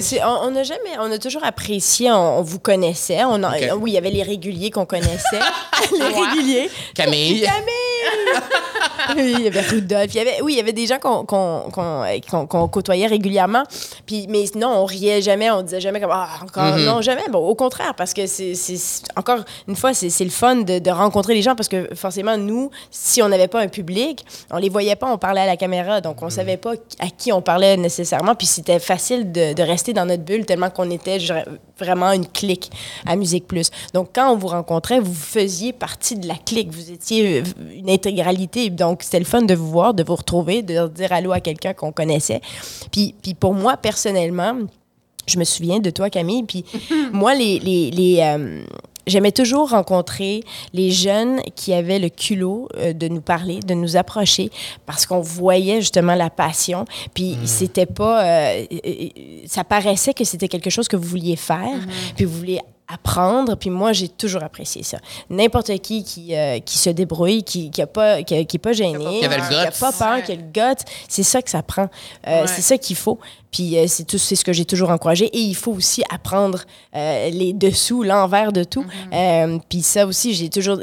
on 0.43 0.51
n'a 0.51 0.63
jamais, 0.65 0.99
on 0.99 1.11
a 1.13 1.19
toujours 1.19 1.45
apprécié, 1.45 2.11
on, 2.11 2.39
on 2.41 2.43
vous 2.43 2.59
connaissait. 2.59 3.23
On. 3.25 3.41
Oui, 3.79 3.93
il 3.93 3.95
y 3.95 3.99
avait 3.99 4.11
les 4.11 4.23
réguliers 4.23 4.71
qu'on 4.71 4.87
connaissait. 4.87 5.41
les 5.93 6.05
réguliers. 6.05 6.71
Camille. 6.95 7.47
oui, 9.17 9.35
il 9.39 9.41
y 9.43 9.47
avait. 9.49 9.63
Il 9.73 10.15
y 10.15 10.19
avait, 10.21 10.41
oui, 10.43 10.53
il 10.55 10.57
y 10.57 10.61
avait 10.61 10.73
des 10.73 10.87
gens 10.87 10.99
qu'on 10.99 11.25
qu'on- 11.25 11.71
qu'on- 12.31 12.47
qu'on 12.47 12.69
côtoyait 12.69 13.07
régulièrement. 13.07 13.63
Puis, 14.07 14.27
mais 14.29 14.45
non, 14.57 14.69
on 14.69 14.85
riait 14.85 15.21
jamais, 15.23 15.51
on 15.51 15.63
disait 15.63 15.81
jamais 15.81 16.01
comme 16.01 16.11
ah, 16.13 16.29
encore. 16.43 16.77
Mhm. 16.77 16.85
Non, 16.85 17.01
jamais. 17.03 17.25
Bon, 17.31 17.39
au 17.47 17.55
contraire, 17.55 17.95
parce 17.95 18.13
que 18.15 18.27
c'est. 18.27 18.55
Encore 19.17 19.41
une 19.69 19.77
fois, 19.77 19.95
c'est 19.95 20.25
le 20.25 20.31
fun 20.31 20.57
de, 20.57 20.79
de 20.79 20.91
rencontrer 20.91 21.35
les 21.35 21.43
gens 21.43 21.55
parce 21.55 21.69
que 21.69 21.89
forcément, 21.95 22.37
nous, 22.37 22.71
si 22.91 23.23
on 23.23 23.29
n'avait 23.29 23.49
pas 23.49 23.61
un 23.61 23.69
public, 23.69 24.25
on 24.51 24.57
les 24.59 24.69
voyait 24.69 24.97
pas, 24.97 25.07
on 25.13 25.19
parlait 25.19 25.43
à 25.43 25.47
la 25.47 25.57
caméra. 25.57 26.01
Donc, 26.01 26.23
on 26.23 26.31
savait 26.31 26.57
pas 26.57 26.73
à 27.01 27.09
qui 27.09 27.33
on 27.33 27.43
parlait 27.43 27.77
nécessairement. 27.77 28.35
Puis, 28.35 28.47
c'était 28.47 28.79
facile 28.79 29.33
de, 29.33 29.53
de 29.53 29.63
rester 29.63 29.93
dans 29.93 30.07
notre 30.07 30.23
bulle 30.25 30.47
tellement 30.47 30.71
qu'on 30.71 30.91
était 30.91 31.19
vraiment 31.79 32.13
une 32.13 32.27
clique 32.27 32.71
à 33.07 33.17
Musique 33.17 33.47
Plus. 33.47 33.71
Donc, 33.93 34.11
quand 34.15 34.31
on 34.33 34.37
vous 34.37 34.49
rencontrait, 34.49 35.01
vous 35.01 35.15
faisiez 35.15 35.73
partie 35.73 36.17
de 36.17 36.27
la 36.29 36.35
clique. 36.35 36.71
Vous 36.73 36.91
étiez 36.91 37.43
une 37.77 37.89
intégralité. 37.95 38.71
Donc, 38.71 39.03
c'était 39.03 39.19
le 39.19 39.25
fun 39.25 39.43
de 39.43 39.55
vous 39.55 39.71
voir, 39.71 39.95
de 39.95 40.03
vous 40.03 40.17
retrouver, 40.17 40.63
de 40.63 40.89
dire 40.89 41.13
allô 41.13 41.33
à 41.33 41.41
quelqu'un 41.41 41.73
qu'on 41.73 41.93
connaissait. 41.93 42.41
Puis, 42.93 43.15
puis 43.23 43.35
pour 43.35 43.55
moi, 43.55 43.77
personnellement, 43.77 44.57
je 45.27 45.39
me 45.39 45.45
souviens 45.45 45.81
de 45.81 45.91
toi, 45.91 46.11
Camille. 46.11 46.45
Puis 46.45 46.65
moi, 47.13 47.35
les, 47.35 47.59
les, 47.59 47.91
les, 47.91 48.21
euh, 48.21 48.65
j'aimais 49.07 49.33
toujours 49.33 49.71
rencontrer 49.71 50.43
les 50.73 50.91
jeunes 50.91 51.41
qui 51.55 51.73
avaient 51.73 51.99
le 51.99 52.09
culot 52.09 52.69
euh, 52.77 52.93
de 52.93 53.09
nous 53.09 53.21
parler, 53.21 53.61
de 53.61 53.75
nous 53.75 53.97
approcher, 53.97 54.51
parce 54.87 55.07
qu'on 55.07 55.21
voyait 55.21 55.81
justement 55.81 56.15
la 56.15 56.31
passion. 56.31 56.85
Puis 57.15 57.37
c'était 57.45 57.87
pas, 57.87 58.25
euh, 58.25 58.65
ça 59.47 59.65
paraissait 59.65 60.15
que 60.15 60.25
c'était 60.25 60.49
quelque 60.49 60.71
chose 60.71 60.89
que 60.89 60.97
vous 60.97 61.09
vouliez 61.09 61.37
faire, 61.37 61.79
puis 62.17 62.25
vous 62.25 62.39
vouliez 62.39 62.61
apprendre. 62.89 63.57
Puis 63.57 63.71
moi, 63.71 63.93
j'ai 63.93 64.09
toujours 64.09 64.43
apprécié 64.43 64.83
ça. 64.83 64.99
N'importe 65.31 65.77
qui 65.79 66.05
qui, 66.05 66.35
euh, 66.37 66.59
qui 66.61 66.79
se 66.79 66.91
débrouille, 66.91 67.43
qui 67.43 67.71
qui 67.71 67.81
a 67.83 67.87
pas 67.87 68.23
qui, 68.23 68.45
qui 68.47 68.57
est 68.57 68.59
pas 68.59 68.73
gêné, 68.73 69.21
Qui 69.21 69.25
avait 69.25 69.39
le 69.39 69.49
qui 69.49 69.55
a 69.55 69.71
guts. 69.71 69.79
pas 69.81 69.93
peur, 69.93 70.15
Ouais. 70.15 70.23
qui 70.23 70.33
a 70.33 70.35
le 70.35 70.43
gut, 70.43 70.83
c'est 71.09 71.23
ça 71.23 71.41
que 71.43 71.51
ça 71.51 71.63
prend. 71.63 71.89
Euh, 72.27 72.43
Ouais. 72.43 72.47
C'est 72.47 72.63
ça 72.63 72.77
qu'il 72.79 72.97
faut. 72.97 73.19
Puis 73.51 73.79
euh, 73.79 73.85
c'est 73.87 74.05
tout, 74.05 74.19
c'est 74.19 74.35
ce 74.37 74.45
que 74.45 74.53
j'ai 74.53 74.65
toujours 74.65 74.91
encouragé. 74.91 75.27
Et 75.27 75.39
il 75.41 75.55
faut 75.55 75.73
aussi 75.73 76.03
apprendre 76.11 76.63
euh, 76.95 77.31
les 77.31 77.53
dessous, 77.53 78.03
l'envers 78.03 78.53
de 78.53 78.65
tout. 78.65 78.85
Euh, 79.13 79.59
puis 79.69 79.83
ça 79.83 80.07
aussi, 80.07 80.35
j'ai 80.35 80.51
toujours. 80.51 80.79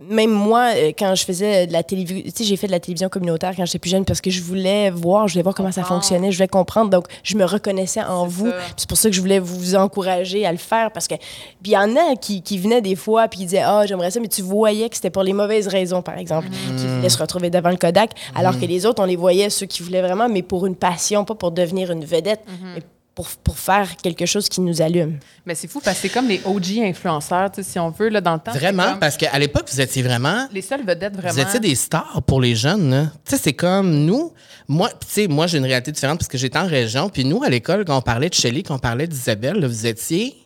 Même 0.00 0.30
moi, 0.30 0.70
euh, 0.76 0.92
quand 0.96 1.14
je 1.16 1.24
faisais 1.24 1.66
de 1.66 1.72
la 1.72 1.82
télévision, 1.82 2.22
tu 2.24 2.30
sais, 2.30 2.44
j'ai 2.44 2.56
fait 2.56 2.68
de 2.68 2.72
la 2.72 2.78
télévision 2.78 3.08
communautaire 3.08 3.52
quand 3.56 3.66
j'étais 3.66 3.80
plus 3.80 3.90
jeune 3.90 4.04
parce 4.04 4.20
que 4.20 4.30
je 4.30 4.40
voulais 4.42 4.90
voir, 4.90 5.26
je 5.26 5.34
voulais 5.34 5.42
voir 5.42 5.56
comment 5.56 5.72
ça 5.72 5.82
fonctionnait, 5.82 6.30
je 6.30 6.36
voulais 6.36 6.46
comprendre. 6.46 6.88
Donc, 6.88 7.06
je 7.24 7.36
me 7.36 7.44
reconnaissais 7.44 8.02
en 8.02 8.26
vous. 8.26 8.52
C'est 8.76 8.88
pour 8.88 8.96
ça 8.96 9.08
que 9.10 9.16
je 9.16 9.20
voulais 9.20 9.40
vous 9.40 9.74
encourager 9.74 10.46
à 10.46 10.52
le 10.52 10.58
faire 10.58 10.92
parce 10.92 11.08
que. 11.08 11.16
Puis 11.16 11.72
il 11.72 11.72
y 11.72 11.76
en 11.76 11.96
a 11.96 12.14
qui, 12.14 12.42
qui 12.42 12.58
venaient 12.58 12.80
des 12.80 12.94
fois 12.94 13.26
puis 13.26 13.40
ils 13.40 13.46
disaient 13.46 13.62
Ah, 13.64 13.86
j'aimerais 13.86 14.12
ça, 14.12 14.20
mais 14.20 14.28
tu 14.28 14.42
voyais 14.42 14.88
que 14.88 14.94
c'était 14.94 15.10
pour 15.10 15.24
les 15.24 15.32
mauvaises 15.32 15.66
raisons, 15.66 16.00
par 16.00 16.16
exemple, 16.16 16.48
qui 16.76 16.86
voulaient 16.86 17.08
se 17.08 17.18
retrouver 17.18 17.50
devant 17.50 17.70
le 17.70 17.76
Kodak. 17.76 18.12
Alors 18.36 18.58
que 18.58 18.66
les 18.66 18.86
autres, 18.86 19.02
on 19.02 19.06
les 19.06 19.16
voyait, 19.16 19.50
ceux 19.50 19.66
qui 19.66 19.82
voulaient 19.82 20.02
vraiment, 20.02 20.28
mais 20.28 20.42
pour 20.42 20.66
une 20.66 20.76
passion, 20.76 21.24
pas 21.24 21.34
pour 21.34 21.50
devenir 21.50 21.90
une 21.90 22.04
vedette, 22.04 22.40
mais 22.74 22.82
pour, 23.18 23.26
pour 23.42 23.58
faire 23.58 23.96
quelque 23.96 24.26
chose 24.26 24.48
qui 24.48 24.60
nous 24.60 24.80
allume. 24.80 25.18
Mais 25.44 25.56
c'est 25.56 25.66
fou 25.66 25.80
parce 25.84 25.96
que 25.96 26.02
c'est 26.02 26.14
comme 26.14 26.28
les 26.28 26.40
OG 26.44 26.78
influenceurs, 26.84 27.50
tu 27.50 27.64
sais, 27.64 27.68
si 27.72 27.76
on 27.80 27.90
veut, 27.90 28.10
là, 28.10 28.20
dans 28.20 28.34
le 28.34 28.38
temps. 28.38 28.52
Vraiment, 28.52 28.90
comme 28.90 29.00
parce 29.00 29.16
qu'à 29.16 29.36
l'époque, 29.40 29.66
vous 29.72 29.80
étiez 29.80 30.02
vraiment. 30.04 30.46
Les 30.52 30.62
seules 30.62 30.84
vedettes, 30.86 31.16
vraiment. 31.16 31.34
Vous 31.34 31.40
étiez 31.40 31.58
des 31.58 31.74
stars 31.74 32.22
pour 32.24 32.40
les 32.40 32.54
jeunes. 32.54 33.10
Tu 33.24 33.34
sais, 33.34 33.42
c'est 33.42 33.54
comme 33.54 33.92
nous. 34.04 34.32
Moi, 34.68 34.88
tu 34.90 35.06
sais, 35.08 35.26
moi, 35.26 35.48
j'ai 35.48 35.58
une 35.58 35.64
réalité 35.64 35.90
différente 35.90 36.20
parce 36.20 36.28
que 36.28 36.38
j'étais 36.38 36.60
en 36.60 36.68
région. 36.68 37.08
Puis 37.08 37.24
nous, 37.24 37.42
à 37.42 37.48
l'école, 37.48 37.84
quand 37.84 37.98
on 37.98 38.02
parlait 38.02 38.28
de 38.28 38.34
Shelley, 38.34 38.62
quand 38.62 38.76
on 38.76 38.78
parlait 38.78 39.08
d'Isabelle, 39.08 39.56
là, 39.56 39.66
vous 39.66 39.86
étiez 39.86 40.36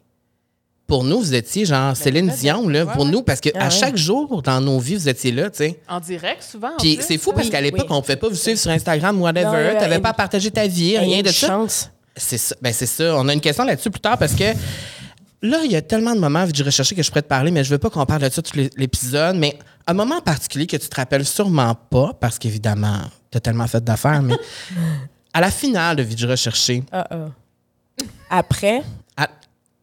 pour 0.86 1.04
nous, 1.04 1.20
vous 1.20 1.34
étiez 1.34 1.66
genre 1.66 1.94
Céline 1.94 2.28
très 2.28 2.36
Dion, 2.38 2.68
là, 2.68 2.84
Ouais, 2.86 2.92
pour 2.94 3.04
ouais. 3.04 3.10
nous, 3.10 3.22
parce 3.22 3.40
qu'à 3.40 3.50
Ah 3.54 3.64
ouais. 3.64 3.70
chaque 3.70 3.96
jour 3.98 4.40
dans 4.40 4.60
nos 4.62 4.78
vies, 4.78 4.96
vous 4.96 5.08
étiez 5.10 5.30
là, 5.32 5.50
tu 5.50 5.58
sais. 5.58 5.80
En 5.90 6.00
direct, 6.00 6.42
souvent. 6.42 6.68
en 6.72 6.76
Puis 6.78 6.98
c'est 7.02 7.18
fou 7.18 7.32
parce 7.32 7.44
Oui, 7.46 7.50
qu'à 7.50 7.60
l'époque, 7.60 7.80
oui. 7.82 7.86
on 7.90 7.96
ne 7.96 8.00
pouvait 8.00 8.16
pas 8.16 8.28
vous 8.28 8.34
suivre 8.34 8.58
sur 8.58 8.70
Instagram, 8.70 9.20
whatever. 9.20 9.72
Tu 9.74 9.80
n'avais 9.82 9.98
pas 10.00 10.10
à 10.10 10.14
partager 10.14 10.50
ta 10.50 10.66
vie, 10.66 10.96
rien 10.96 11.18
Une 11.18 11.22
de 11.22 11.28
ça. 11.28 11.66
C'est 12.16 12.38
ça. 12.38 12.54
Ben, 12.60 12.72
c'est 12.72 12.86
ça. 12.86 13.16
On 13.16 13.26
a 13.28 13.32
une 13.32 13.40
question 13.40 13.64
là-dessus 13.64 13.90
plus 13.90 14.00
tard 14.00 14.18
parce 14.18 14.34
que 14.34 14.44
là, 15.42 15.60
il 15.64 15.70
y 15.72 15.76
a 15.76 15.82
tellement 15.82 16.14
de 16.14 16.20
moments 16.20 16.46
du 16.46 16.62
recherché 16.62 16.94
que 16.94 17.02
je 17.02 17.08
pourrais 17.10 17.22
te 17.22 17.28
parler, 17.28 17.50
mais 17.50 17.64
je 17.64 17.70
veux 17.70 17.78
pas 17.78 17.90
qu'on 17.90 18.04
parle 18.06 18.22
de 18.22 18.28
ça 18.28 18.42
tout 18.42 18.56
l'é- 18.56 18.70
l'épisode. 18.76 19.36
Mais 19.36 19.58
un 19.86 19.94
moment 19.94 20.16
en 20.16 20.20
particulier 20.20 20.66
que 20.66 20.76
tu 20.76 20.88
te 20.88 20.96
rappelles 20.96 21.24
sûrement 21.26 21.74
pas, 21.74 22.12
parce 22.20 22.38
qu'évidemment, 22.38 22.98
tu 23.30 23.38
as 23.38 23.40
tellement 23.40 23.66
fait 23.66 23.82
d'affaires, 23.82 24.22
mais 24.22 24.36
à 25.32 25.40
la 25.40 25.50
finale 25.50 25.96
de 25.96 26.02
Vie 26.02 26.14
du 26.14 26.26
recherché, 26.26 26.84
ah. 26.92 27.06
Après, 28.30 28.82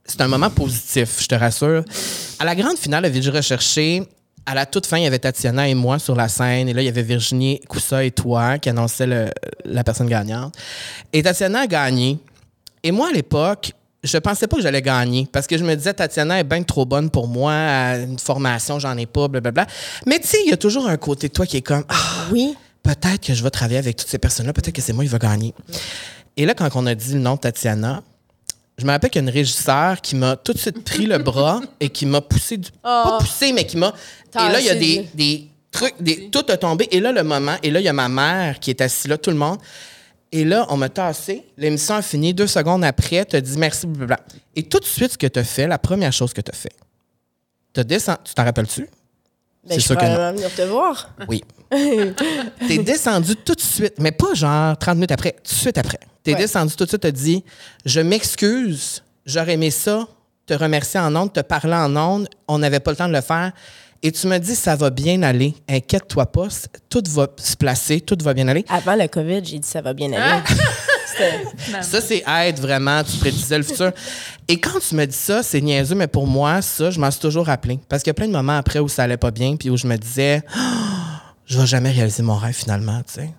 c'est 0.05 0.21
un 0.21 0.27
moment 0.27 0.50
positif, 0.50 1.21
je 1.21 1.27
te 1.27 1.36
rassure. 1.36 1.83
À 2.39 2.45
la 2.45 2.55
grande 2.55 2.77
finale 2.77 3.03
de 3.03 3.09
Vie 3.09 3.19
du 3.19 3.29
recherché, 3.29 4.03
à 4.46 4.55
la 4.55 4.65
toute 4.65 4.86
fin, 4.86 4.98
il 4.98 5.03
y 5.03 5.08
avait 5.08 5.19
Tatiana 5.19 5.67
et 5.67 5.75
moi 5.75 6.00
sur 6.00 6.15
la 6.15 6.27
scène. 6.27 6.67
Et 6.69 6.74
là, 6.74 6.81
il 6.81 6.86
y 6.86 6.89
avait 6.89 7.03
Virginie 7.03 7.60
Coussa 7.67 8.03
et 8.03 8.12
toi 8.12 8.58
qui 8.58 8.69
annonçaient 8.69 9.05
le- 9.08 9.29
la 9.65 9.84
personne 9.84 10.08
gagnante. 10.08 10.55
Et 11.13 11.22
Tatiana 11.24 11.62
a 11.62 11.67
gagné. 11.67 12.17
Et 12.84 12.91
moi, 12.91 13.10
à 13.10 13.12
l'époque, 13.12 13.74
je 14.03 14.17
pensais 14.17 14.48
pas 14.48 14.55
que 14.55 14.62
j'allais 14.63 14.81
gagner 14.81 15.27
parce 15.31 15.46
que 15.46 15.58
je 15.58 15.63
me 15.63 15.75
disais, 15.75 15.93
Tatiana 15.93 16.39
est 16.39 16.43
bien 16.46 16.63
trop 16.63 16.86
bonne 16.86 17.10
pour 17.10 17.27
moi. 17.27 17.51
Une 17.98 18.17
formation, 18.17 18.79
j'en 18.79 18.98
ai 18.98 19.05
pas, 19.05 19.27
blablabla. 19.27 19.67
Mais 20.05 20.19
tu 20.19 20.27
sais, 20.27 20.38
il 20.46 20.50
y 20.50 20.53
a 20.53 20.58
toujours 20.58 20.88
un 20.88 20.98
côté 20.98 21.27
de 21.27 21.34
toi 21.34 21.46
qui 21.46 21.58
est 21.58 21.62
comme, 21.62 21.84
ah, 21.89 21.96
oui. 22.31 22.55
peut-être 22.81 23.19
que 23.27 23.34
je 23.34 23.43
vais 23.43 23.50
travailler 23.50 23.77
avec 23.79 23.98
toutes 23.98 24.08
ces 24.08 24.17
personnes-là, 24.17 24.53
peut-être 24.53 24.74
que 24.74 24.81
c'est 24.81 24.93
moi 24.93 25.03
qui 25.03 25.10
va 25.10 25.19
gagner. 25.19 25.53
Et 26.38 26.46
là, 26.46 26.53
quand 26.53 26.69
on 26.75 26.86
a 26.86 26.96
dit 26.96 27.13
le 27.13 27.19
nom 27.19 27.36
de 27.36 27.39
Tatiana, 27.41 28.01
je 28.79 28.86
me 28.86 28.91
rappelle 28.91 29.09
qu'il 29.09 29.21
y 29.21 29.25
a 29.25 29.27
une 29.29 29.33
régisseur 29.33 30.01
qui 30.01 30.15
m'a 30.15 30.36
tout 30.36 30.53
de 30.53 30.57
suite 30.57 30.83
pris 30.83 31.05
le 31.05 31.17
bras 31.17 31.62
et 31.79 31.89
qui 31.89 32.05
m'a 32.05 32.21
poussé 32.21 32.57
du. 32.57 32.69
Pas 32.81 33.17
poussé, 33.19 33.51
mais 33.53 33.65
qui 33.65 33.77
m'a. 33.77 33.93
Et 34.36 34.51
là, 34.51 34.59
il 34.59 34.65
y 34.65 34.69
a 34.69 34.75
des, 34.75 35.09
des 35.13 35.48
trucs, 35.71 35.95
des, 36.01 36.29
tout 36.29 36.45
a 36.48 36.57
tombé. 36.57 36.88
Et 36.91 37.00
là, 37.00 37.12
le 37.12 37.24
moment, 37.24 37.55
et 37.62 37.71
là, 37.71 37.79
il 37.79 37.83
y 37.83 37.89
a 37.89 37.93
ma 37.93 38.09
mère 38.09 38.59
qui 38.59 38.69
est 38.69 38.81
assise 38.81 39.07
là, 39.07 39.17
tout 39.17 39.29
le 39.31 39.36
monde. 39.36 39.57
Et 40.31 40.45
là, 40.45 40.65
on 40.69 40.77
m'a 40.77 40.89
tassé. 40.89 41.43
L'émission 41.57 41.95
a 41.95 42.01
fini. 42.01 42.33
Deux 42.33 42.48
secondes 42.48 42.83
après, 42.83 43.25
tu 43.25 43.36
as 43.36 43.41
dit 43.41 43.57
merci, 43.57 43.88
blablabla. 43.88 44.19
Et 44.55 44.63
tout 44.63 44.79
de 44.79 44.86
suite, 44.86 45.13
ce 45.13 45.17
que 45.17 45.27
tu 45.27 45.39
as 45.39 45.43
fait, 45.43 45.67
la 45.67 45.79
première 45.79 46.13
chose 46.13 46.33
que 46.33 46.41
tu 46.41 46.51
as 46.51 46.55
fait, 46.55 46.74
tu 47.74 47.83
descendu. 47.83 48.19
Tu 48.24 48.33
t'en 48.33 48.43
rappelles-tu? 48.43 48.81
Ben, 48.81 48.89
C'est 49.69 49.79
je 49.79 49.86
sûr 49.86 49.98
que 49.98 50.05
non. 50.05 50.31
venir 50.33 50.53
te 50.53 50.62
voir. 50.62 51.09
Oui. 51.27 51.43
T'es 52.67 52.77
descendu 52.79 53.36
tout 53.36 53.53
de 53.55 53.62
suite, 53.62 53.95
mais 54.00 54.12
pas 54.12 54.33
genre 54.33 54.77
30 54.77 54.95
minutes 54.95 55.12
après, 55.12 55.31
tout 55.43 55.53
de 55.53 55.59
suite 55.59 55.77
après. 55.77 56.00
T'es 56.29 56.36
Ouais. 56.36 56.41
descendu 56.41 56.75
tout 56.75 56.83
de 56.83 56.89
suite, 56.89 57.01
t'as 57.01 57.12
dit 57.12 57.43
Je 57.86 58.00
m'excuse, 58.01 59.03
j'aurais 59.25 59.53
aimé 59.53 59.71
ça, 59.71 60.07
te 60.45 60.53
remercier 60.53 61.00
en 61.00 61.15
ondes, 61.15 61.33
te 61.33 61.39
parler 61.41 61.74
en 61.75 61.95
ondes, 61.95 62.27
on 62.48 62.57
n'avait 62.59 62.79
pas 62.79 62.91
le 62.91 62.98
temps 62.98 63.07
de 63.07 63.13
le 63.13 63.21
faire. 63.21 63.51
Et 64.01 64.12
tu 64.12 64.27
me 64.27 64.38
dis 64.38 64.55
Ça 64.55 64.75
va 64.75 64.89
bien 64.91 65.21
aller, 65.24 65.53
inquiète-toi 65.67 66.25
pas, 66.27 66.48
tout 66.89 67.03
va 67.09 67.27
se 67.38 67.55
placer, 67.55 68.00
tout 68.01 68.17
va 68.21 68.33
bien 68.33 68.48
aller. 68.48 68.63
Avant 68.69 68.95
le 68.95 69.07
COVID, 69.07 69.41
j'ai 69.43 69.59
dit 69.59 69.67
ça 69.67 69.81
va 69.81 69.93
bien 69.93 70.12
aller. 70.13 70.43
C'était- 71.12 71.81
Ça, 71.81 72.00
c'est 72.00 72.24
être 72.25 72.62
vraiment, 72.62 73.03
tu 73.03 73.17
prédisais 73.17 73.57
le 73.57 73.63
futur. 73.63 73.91
Et 74.48 74.59
quand 74.59 74.79
tu 74.79 74.95
me 74.95 75.05
dis 75.05 75.15
ça, 75.15 75.43
c'est 75.43 75.59
niaiseux, 75.59 75.95
mais 75.95 76.07
pour 76.07 76.27
moi, 76.27 76.62
ça, 76.62 76.91
je 76.91 77.00
m'en 77.00 77.12
suis 77.12 77.19
toujours 77.19 77.48
rappelé. 77.48 77.79
Parce 77.89 78.03
qu'il 78.03 78.09
y 78.09 78.12
a 78.12 78.13
plein 78.13 78.27
de 78.27 78.31
moments 78.31 78.57
après 78.57 78.79
où 78.79 78.88
ça 78.88 79.03
allait 79.03 79.17
pas 79.17 79.31
bien, 79.31 79.55
puis 79.57 79.69
où 79.69 79.75
je 79.75 79.86
me 79.88 79.98
disais, 79.98 80.43
Ah, 80.55 81.21
je 81.45 81.59
vais 81.59 81.65
jamais 81.65 81.91
réaliser 81.91 82.24
mon 82.24 82.36
rêve 82.38 82.53
finalement, 82.55 83.00
tu 83.05 83.15
sais. 83.15 83.29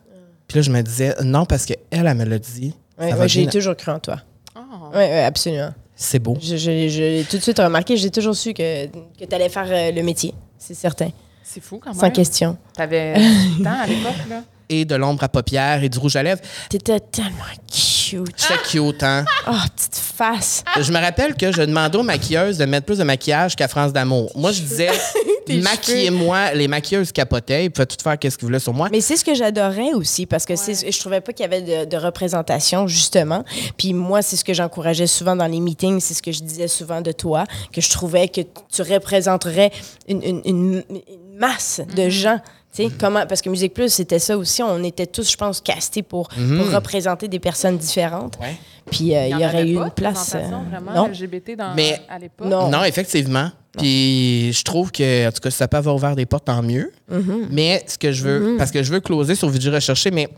Puis 0.50 0.56
là, 0.58 0.62
je 0.62 0.70
me 0.72 0.82
disais, 0.82 1.14
non, 1.22 1.44
parce 1.46 1.64
qu'elle, 1.64 1.76
elle 1.92 2.12
me 2.16 2.24
l'a 2.24 2.40
dit. 2.40 2.74
Va 2.98 3.28
j'ai 3.28 3.46
toujours 3.46 3.76
cru 3.76 3.92
en 3.92 4.00
toi. 4.00 4.16
Oh. 4.56 4.60
Oui, 4.92 4.96
ouais, 4.98 5.22
absolument. 5.22 5.70
C'est 5.94 6.18
beau. 6.18 6.36
Je, 6.42 6.56
je- 6.56 6.88
je 6.88 7.00
l'ai 7.00 7.22
tout 7.22 7.36
de 7.36 7.42
suite 7.42 7.60
remarqué. 7.60 7.96
J'ai 7.96 8.10
toujours 8.10 8.34
su 8.34 8.52
que, 8.52 8.86
que 8.88 9.24
tu 9.28 9.32
allais 9.32 9.48
faire 9.48 9.68
euh, 9.70 9.92
le 9.92 10.02
métier. 10.02 10.34
C'est 10.58 10.74
certain. 10.74 11.10
C'est 11.44 11.60
fou 11.62 11.78
quand 11.80 11.90
même. 11.92 12.00
Sans 12.00 12.10
question. 12.10 12.56
T'avais 12.74 13.14
18 13.58 13.64
ans 13.68 13.76
à 13.80 13.86
l'époque, 13.86 14.28
là. 14.28 14.42
Et 14.72 14.84
de 14.84 14.94
l'ombre 14.94 15.24
à 15.24 15.28
paupières 15.28 15.82
et 15.82 15.88
du 15.88 15.98
rouge 15.98 16.14
à 16.16 16.22
lèvres. 16.22 16.40
T'étais 16.68 17.00
tellement 17.00 17.30
cute. 17.70 18.36
Très 18.36 18.56
cute, 18.70 19.02
hein? 19.02 19.24
Oh, 19.48 19.52
petite 19.76 19.96
face. 19.96 20.62
Je 20.80 20.92
me 20.92 20.98
rappelle 20.98 21.34
que 21.34 21.50
je 21.50 21.62
demandais 21.62 21.98
aux 21.98 22.02
maquilleuses 22.04 22.56
de 22.56 22.64
mettre 22.66 22.86
plus 22.86 22.98
de 22.98 23.04
maquillage 23.04 23.56
qu'à 23.56 23.66
France 23.68 23.92
d'amour. 23.92 24.30
Moi, 24.36 24.52
je 24.52 24.60
disais, 24.62 24.90
maquillez-moi. 25.48 26.52
Les 26.54 26.68
maquilleuses 26.68 27.12
capotaient, 27.12 27.64
ils 27.64 27.70
pouvaient 27.70 27.86
tout 27.86 27.96
faire 28.02 28.18
qu'est-ce 28.18 28.38
qu'ils 28.38 28.46
voulaient 28.46 28.58
sur 28.60 28.72
moi. 28.72 28.88
Mais 28.90 29.00
c'est 29.00 29.16
ce 29.16 29.24
que 29.24 29.34
j'adorais 29.34 29.92
aussi 29.94 30.26
parce 30.26 30.44
que 30.46 30.56
c'est, 30.56 30.90
je 30.90 30.98
trouvais 31.00 31.20
pas 31.20 31.32
qu'il 31.32 31.42
y 31.44 31.46
avait 31.46 31.62
de, 31.62 31.90
de 31.90 31.96
représentation 31.96 32.86
justement. 32.86 33.44
Puis 33.76 33.92
moi, 33.92 34.22
c'est 34.22 34.36
ce 34.36 34.44
que 34.44 34.54
j'encourageais 34.54 35.06
souvent 35.06 35.36
dans 35.36 35.46
les 35.46 35.60
meetings, 35.60 36.00
c'est 36.00 36.14
ce 36.14 36.22
que 36.22 36.32
je 36.32 36.42
disais 36.42 36.68
souvent 36.68 37.00
de 37.00 37.12
toi, 37.12 37.44
que 37.72 37.80
je 37.80 37.90
trouvais 37.90 38.28
que 38.28 38.40
tu 38.72 38.82
représenterais 38.82 39.70
une, 40.08 40.22
une- 40.22 40.42
une- 40.44 40.84
une 40.90 41.38
masse 41.38 41.80
de 41.96 42.08
gens. 42.08 42.38
Tu 42.72 42.84
sais, 42.84 42.90
comment, 43.00 43.26
parce 43.26 43.42
que 43.42 43.50
Musique 43.50 43.74
Plus, 43.74 43.92
c'était 43.92 44.20
ça 44.20 44.38
aussi. 44.38 44.62
On 44.62 44.82
était 44.84 45.06
tous, 45.06 45.28
je 45.30 45.36
pense, 45.36 45.60
castés 45.60 46.04
pour, 46.04 46.28
pour 46.28 46.70
représenter 46.72 47.26
des 47.26 47.40
personnes 47.40 47.76
différentes. 47.76 48.38
Ouais. 48.40 48.56
Puis 48.90 49.14
euh, 49.14 49.26
il 49.26 49.38
y, 49.38 49.44
aurait 49.44 49.68
eu 49.68 49.76
une 49.76 49.90
place. 49.90 50.34
euh, 50.36 50.40
vraiment 50.70 50.94
non. 50.94 51.08
LGBT 51.08 51.56
dans, 51.56 51.74
Mais- 51.74 52.00
à 52.08 52.18
l'époque? 52.18 52.46
Non. 52.46 52.68
Non, 52.70 52.84
effectivement. 52.84 53.50
Puis 53.76 54.52
je 54.52 54.62
trouve 54.62 54.92
que, 54.92 55.28
en 55.28 55.32
tout 55.32 55.40
cas, 55.40 55.50
si 55.50 55.56
ça 55.56 55.68
peut 55.68 55.76
avoir 55.76 55.94
ouvert 55.94 56.14
des 56.14 56.26
portes, 56.26 56.44
tant 56.44 56.62
mieux. 56.62 56.92
Mm-hmm. 57.10 57.46
Mais 57.50 57.84
ce 57.86 57.98
que 57.98 58.12
je 58.12 58.22
veux, 58.22 58.56
parce 58.56 58.70
que 58.70 58.82
je 58.82 58.92
veux 58.92 59.00
closer 59.00 59.34
sur 59.34 59.48
Vidéo 59.48 59.72
Recherché, 59.72 60.10
mais 60.10 60.28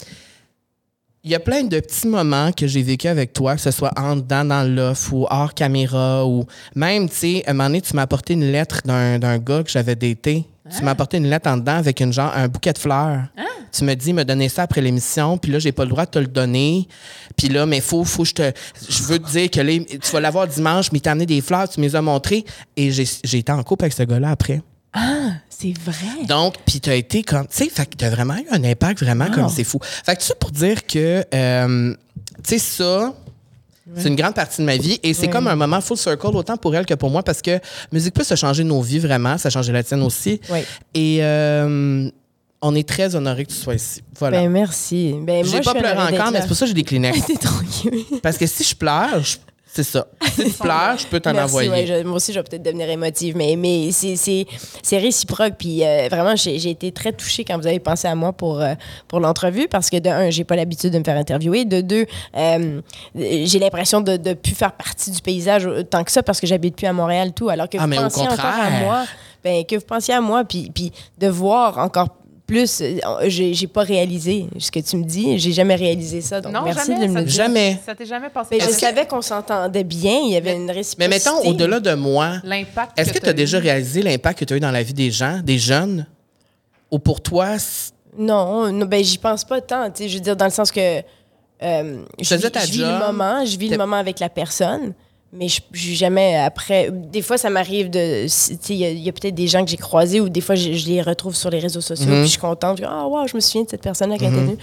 il 1.25 1.31
y 1.31 1.35
a 1.35 1.41
plein 1.41 1.63
de 1.63 1.81
petits 1.81 2.09
moments 2.09 2.51
que 2.53 2.67
j'ai 2.67 2.83
vécu 2.83 3.09
avec 3.09 3.33
toi, 3.33 3.55
que 3.55 3.61
ce 3.61 3.71
soit 3.71 3.93
en 3.97 4.17
dedans 4.17 4.45
dans 4.45 4.69
l'off 4.69 5.13
ou 5.13 5.27
hors 5.31 5.55
caméra 5.55 6.27
ou 6.27 6.45
même, 6.75 7.09
tu 7.09 7.15
sais, 7.15 7.43
à 7.47 7.51
un 7.51 7.55
moment 7.55 7.69
donné, 7.69 7.81
tu 7.81 7.95
m'as 7.95 8.03
apporté 8.03 8.33
une 8.35 8.51
lettre 8.51 8.81
d'un 8.85 9.19
d'un 9.19 9.39
gars 9.39 9.63
que 9.63 9.71
j'avais 9.71 9.95
daté. 9.95 10.45
Tu 10.71 10.85
m'as 10.85 10.93
apporté 10.93 11.17
une 11.17 11.29
lettre 11.29 11.51
en 11.51 11.57
dedans 11.57 11.77
avec 11.77 12.01
une 12.01 12.13
genre, 12.13 12.33
un 12.35 12.49
bouquet 12.49 12.73
de 12.73 12.79
fleurs. 12.79 13.25
Tu 13.73 13.85
me 13.85 13.95
dis, 13.95 14.13
me 14.13 14.25
donner 14.25 14.49
ça 14.49 14.63
après 14.63 14.81
l'émission, 14.81 15.39
puis 15.39 15.51
là, 15.51 15.59
j'ai 15.59 15.73
pas 15.73 15.85
le 15.85 15.91
droit 15.91 16.05
de 16.05 16.11
te 16.11 16.19
le 16.19 16.27
donner. 16.27 16.87
Puis 17.37 17.49
là, 17.49 17.65
mais 17.67 17.81
faut, 17.81 18.05
faut 18.05 18.25
je 18.25 18.35
te. 18.35 18.53
Je 18.89 19.03
veux 19.05 19.19
te 19.19 19.31
dire 19.31 19.51
que 19.51 19.97
tu 19.97 20.13
vas 20.13 20.21
l'avoir 20.21 20.47
dimanche, 20.47 20.93
mais 20.93 21.01
t'as 21.01 21.13
amené 21.13 21.27
des 21.27 21.41
fleurs, 21.41 21.69
tu 21.69 21.81
me 21.81 21.87
les 21.87 21.97
as 21.97 22.03
montrées. 22.03 22.45
Et 22.77 22.93
j'ai 22.93 23.39
été 23.39 23.51
en 23.51 23.63
couple 23.63 23.85
avec 23.85 23.95
ce 23.95 24.03
gars-là 24.03 24.31
après. 24.31 24.63
C'est 25.49 25.73
vrai. 25.79 26.27
Donc, 26.29 26.57
puis 26.67 26.81
tu 26.81 26.91
as 26.91 26.97
été 26.97 27.23
comme, 27.23 27.47
tu 27.47 27.57
sais, 27.57 27.69
fait 27.69 27.87
que 27.87 27.97
tu 27.97 28.05
as 28.05 28.11
vraiment 28.11 28.37
eu 28.37 28.47
un 28.51 28.63
impact 28.65 29.03
vraiment 29.03 29.31
comme 29.31 29.49
c'est 29.49 29.65
fou. 29.65 29.79
Fait 29.83 30.17
que 30.17 30.23
ça 30.23 30.35
pour 30.35 30.51
dire 30.51 30.87
que, 30.87 31.25
euh, 31.33 31.95
tu 32.43 32.51
sais, 32.51 32.59
ça, 32.59 33.15
c'est 33.97 34.09
une 34.09 34.17
grande 34.17 34.35
partie 34.35 34.61
de 34.61 34.67
ma 34.67 34.77
vie 34.77 34.99
et 35.03 35.13
c'est 35.15 35.29
comme 35.29 35.47
un 35.49 35.57
moment 35.57 35.81
full 35.81 35.97
circle 35.97 36.29
autant 36.37 36.57
pour 36.57 36.75
elle 36.77 36.87
que 36.87 36.95
pour 36.95 37.11
moi 37.11 37.23
parce 37.23 37.43
que 37.43 37.59
Musique 37.93 38.15
Plus 38.15 38.31
a 38.31 38.37
changé 38.37 38.63
nos 38.65 38.81
vies 38.81 38.99
vraiment, 39.01 39.37
ça 39.39 39.49
a 39.49 39.51
changé 39.51 39.73
la 39.73 39.83
tienne 39.83 40.03
aussi. 40.03 40.41
Oui. 40.51 40.61
Et 40.95 41.19
euh, 41.23 42.09
on 42.61 42.75
est 42.77 42.89
très 42.89 43.15
honorés 43.17 43.45
que 43.45 43.51
tu 43.51 43.57
sois 43.59 43.75
ici. 43.75 44.03
Voilà. 44.19 44.41
Ben 44.41 44.51
merci. 44.51 45.15
Ben, 45.21 45.45
J'ai 45.45 45.61
pas 45.61 45.75
pleuré 45.75 45.97
encore, 46.15 46.31
mais 46.33 46.41
c'est 46.43 46.47
pour 46.47 46.57
ça 46.57 46.65
que 46.65 46.69
j'ai 46.69 46.75
des 46.75 46.85
Kleenex. 46.85 47.19
Tranquille. 47.41 48.05
parce 48.23 48.39
que 48.39 48.47
si 48.47 48.63
je 48.63 48.75
pleure, 48.77 49.21
je- 49.23 49.37
c'est 49.75 49.83
ça. 49.83 50.07
Si 50.33 50.45
tu 50.45 50.51
pleures, 50.59 50.97
je 50.97 51.07
peux 51.07 51.21
t'en 51.21 51.33
Merci, 51.35 51.51
envoyer. 51.51 51.71
ouais, 51.71 51.87
je- 51.87 52.03
moi 52.05 52.17
aussi, 52.17 52.33
je 52.33 52.39
vais 52.39 52.43
peut-être 52.45 52.63
devenir 52.63 52.89
émotive, 52.89 53.37
mais, 53.37 53.55
mais 53.57 53.91
c'est- 53.93 54.17
c'est 54.17 54.47
c'est 54.83 54.99
réciproque. 54.99 55.55
Puis 55.59 55.85
euh, 55.85 56.09
vraiment, 56.11 56.35
j'ai 56.37 56.59
j'ai 56.59 56.71
été 56.71 56.91
très 56.93 57.13
touchée 57.13 57.45
quand 57.45 57.59
vous 57.59 57.67
avez 57.67 57.81
pensé 57.81 58.09
à 58.09 58.15
moi 58.15 58.33
pour, 58.33 58.61
euh, 58.61 58.75
pour 59.09 59.21
l'entrevue 59.21 59.69
parce 59.69 59.91
que, 59.91 59.99
de 59.99 60.09
un, 60.09 60.31
j'ai 60.31 60.45
pas 60.45 60.57
l'habitude 60.57 60.91
de 60.93 60.99
me 60.99 61.05
faire 61.05 61.17
interviewer. 61.19 61.65
De 61.67 61.81
deux, 61.83 62.07
euh, 62.37 62.81
j'ai 63.15 63.59
l'impression 63.59 64.01
de 64.01 64.13
ne 64.17 64.33
plus 64.35 64.55
faire 64.55 64.73
partie 64.73 65.11
du 65.11 65.21
paysage 65.21 65.69
tant 65.91 66.03
que 66.05 66.11
ça 66.13 66.23
parce 66.23 66.41
que 66.41 66.47
j'habite 66.47 66.77
plus 66.77 66.87
à 66.87 66.93
Montréal, 66.93 67.33
tout. 67.33 67.49
Alors 67.51 67.69
que 67.69 67.77
Ah, 67.79 67.87
vous 67.87 67.95
pensiez 67.95 68.23
encore 68.23 68.45
à 68.47 68.71
moi, 68.83 69.05
ben, 69.45 69.65
que 69.67 69.77
vous 69.77 69.83
pensiez 69.87 70.15
à 70.15 70.21
moi, 70.21 70.45
puis, 70.45 70.71
puis 70.75 70.93
de 71.19 71.29
voir 71.29 71.79
encore 71.79 72.09
plus, 72.53 72.81
euh, 72.83 72.99
j'ai 73.29 73.67
pas 73.67 73.83
réalisé 73.83 74.47
ce 74.59 74.71
que 74.71 74.81
tu 74.81 74.97
me 74.97 75.05
dis. 75.05 75.39
J'ai 75.39 75.53
jamais 75.53 75.75
réalisé 75.75 76.21
ça. 76.21 76.41
Donc, 76.41 76.53
Non, 76.53 76.63
merci 76.63 76.93
jamais. 76.93 77.07
de 77.07 77.13
me 77.13 77.19
le 77.21 77.25
dire. 77.25 77.35
Jamais. 77.35 77.81
Ça 77.85 77.95
t'est 77.95 78.07
jamais 78.07 78.29
passé. 78.29 78.49
Mais 78.53 78.61
je 78.61 78.71
savais 78.71 79.07
qu'on 79.07 79.23
s'entendait 79.23 79.85
bien, 79.85 80.21
il 80.25 80.33
y 80.33 80.37
avait 80.37 80.55
une 80.55 80.71
réciprocité. 80.71 81.09
Mais 81.09 81.09
mettons, 81.09 81.49
au-delà 81.49 81.81
de 81.81 81.95
moi, 81.95 82.35
L'impact. 82.45 82.99
Est-ce 82.99 83.13
que 83.13 83.19
tu 83.19 83.29
as 83.29 83.33
déjà 83.33 83.59
réalisé 83.59 84.03
l'impact 84.03 84.41
que 84.41 84.45
tu 84.45 84.53
as 84.55 84.57
eu 84.59 84.61
dans 84.61 84.71
la 84.71 84.83
vie 84.83 84.93
des 84.95 85.11
gens, 85.11 85.41
des 85.43 85.59
jeunes? 85.59 86.07
Ou 86.91 86.99
pour 86.99 87.23
toi, 87.23 87.57
Non, 88.19 88.71
non 88.71 88.85
ben 88.85 89.03
j'y 89.03 89.17
pense 89.17 89.45
pas 89.45 89.61
tant. 89.63 89.91
Je 89.99 90.15
veux 90.15 90.21
dire, 90.21 90.37
dans 90.37 90.45
le 90.45 90.51
sens 90.51 90.71
que 90.71 90.81
euh, 91.63 92.03
je, 92.21 92.35
vis, 92.35 92.43
je 92.67 92.73
vis 92.73 92.79
le 92.81 93.07
moment, 93.07 93.45
je 93.47 93.57
vis 93.57 93.69
le 93.69 93.79
moment 93.79 93.97
avec 93.97 94.21
la 94.21 94.29
personne, 94.29 94.93
mais 95.33 95.49
je 95.49 95.61
jamais 95.95 96.37
après. 96.37 96.91
Des 96.93 97.23
fois, 97.23 97.39
ça 97.39 97.49
m'arrive 97.51 97.89
de. 97.91 98.27
si- 98.29 98.59
tu 98.59 98.67
sais, 98.67 98.75
Il 98.75 98.99
y 98.99 99.09
a, 99.09 99.13
peut-être 99.13 99.35
des 99.35 99.49
gens 99.49 99.65
que 99.65 99.71
j'ai 99.71 99.77
croisés 99.79 100.21
ou 100.21 100.29
des 100.29 100.41
fois, 100.43 100.55
je, 100.55 100.73
je 100.73 100.87
les 100.87 101.01
retrouve 101.03 101.35
sur 101.35 101.49
les 101.51 101.59
réseaux 101.59 101.81
sociaux 101.81 102.07
Mhm. 102.07 102.13
puis 102.19 102.25
je 102.25 102.31
suis 102.33 102.39
contente. 102.41 102.77
Je 102.79 102.83
dis, 102.83 102.89
Ah, 102.91 103.07
wow, 103.07 103.27
je 103.27 103.35
me 103.37 103.41
souviens 103.41 103.63
de 103.65 103.71
cette 103.71 103.83
personne-là 103.83 104.19
qui 104.19 104.27
a 104.27 104.31
venue. 104.31 104.57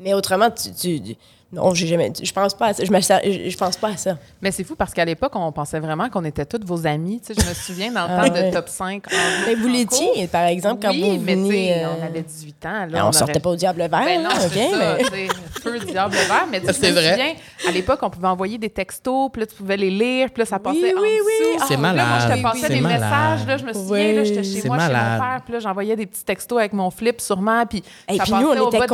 Mais 0.00 0.14
autrement, 0.14 0.48
tu, 0.50 1.00
tu- 1.00 1.16
Non, 1.54 1.72
j'ai 1.74 1.86
jamais. 1.86 2.12
Je 2.22 2.32
pense 2.32 2.54
pas 2.54 2.66
à 2.68 2.74
ça. 2.74 2.84
Je, 2.84 2.90
je, 2.90 3.50
je 3.50 3.56
pense 3.56 3.76
pas 3.76 3.88
à 3.88 3.96
ça. 3.96 4.16
Mais 4.42 4.50
c'est 4.50 4.64
fou 4.64 4.74
parce 4.74 4.92
qu'à 4.92 5.04
l'époque, 5.04 5.32
on 5.36 5.50
pensait 5.52 5.80
vraiment 5.80 6.08
qu'on 6.10 6.24
était 6.24 6.44
toutes 6.44 6.64
vos 6.64 6.86
amies. 6.86 7.20
Tu 7.20 7.32
sais, 7.34 7.40
je 7.40 7.48
me 7.48 7.54
souviens 7.54 7.92
dans 7.92 8.06
le 8.06 8.12
Ah 8.12 8.28
temps 8.28 8.34
ouais. 8.34 8.50
de 8.50 8.54
top 8.54 8.68
5. 8.68 9.04
en- 9.06 9.10
Mais 9.46 9.54
vous 9.54 9.68
l'étiez, 9.68 10.26
par 10.26 10.44
exemple, 10.46 10.80
quand 10.82 10.90
oui, 10.90 11.16
vous 11.18 11.24
mais 11.24 11.34
venez. 11.36 11.68
sais, 11.74 11.84
euh, 11.84 11.88
on 12.00 12.04
avait 12.06 12.22
18 12.22 12.66
ans. 12.66 12.68
Là, 12.72 12.86
ben, 12.88 13.04
on, 13.06 13.12
sortait 13.12 13.32
aurait- 13.32 13.40
pas 13.40 13.50
au 13.50 13.56
diable 13.56 13.78
vert, 13.80 13.90
Ben 14.04 14.22
non, 14.22 14.30
OK? 14.30 14.54
mais- 14.54 15.28
feu, 15.62 15.78
diable, 15.86 16.14
vert. 16.14 16.46
Mais 16.50 16.60
tu 16.60 16.72
sais, 16.72 16.90
vrai. 16.90 17.10
souviens, 17.10 17.34
à 17.68 17.70
l'époque, 17.72 18.00
on 18.02 18.10
pouvait 18.10 18.28
envoyer 18.28 18.58
des 18.58 18.70
textos, 18.70 19.30
puis 19.32 19.40
là, 19.40 19.46
tu 19.46 19.54
pouvais 19.54 19.76
les 19.76 19.90
lire, 19.90 20.28
puis 20.30 20.40
là, 20.42 20.46
ça 20.46 20.58
passait 20.58 20.78
Oui, 20.78 20.92
en 20.96 21.00
oui, 21.02 21.08
oui. 21.24 21.54
dessous. 21.56 21.64
C'est 21.68 21.74
Là, 21.74 21.78
moi, 21.80 21.90
je 21.90 21.96
malade. 21.96 22.36
te 22.38 22.42
passais 22.42 22.68
des 22.74 22.80
malade. 22.80 23.00
messages, 23.00 23.46
là, 23.46 23.56
je 23.56 23.64
me 23.64 23.72
souviens, 23.72 24.08
Oui. 24.08 24.14
là, 24.16 24.24
j'étais 24.24 24.42
chez 24.42 24.68
moi, 24.68 24.78
chez 24.78 24.92
malade. 24.92 25.12
mon 25.20 25.24
père, 25.26 25.40
puis 25.44 25.52
là, 25.54 25.58
j'envoyais 25.60 25.96
des 25.96 26.06
petits 26.06 26.24
textos 26.24 26.58
avec 26.58 26.72
mon 26.72 26.90
flip, 26.90 27.20
sûrement, 27.20 27.64
puis 27.66 27.82
Et 28.08 28.16
ça 28.16 28.24
puis 28.24 28.32
nous, 28.32 28.48
passait 28.48 28.60
on 28.60 28.64
au 28.64 28.68
était 28.68 28.78
bas. 28.78 28.86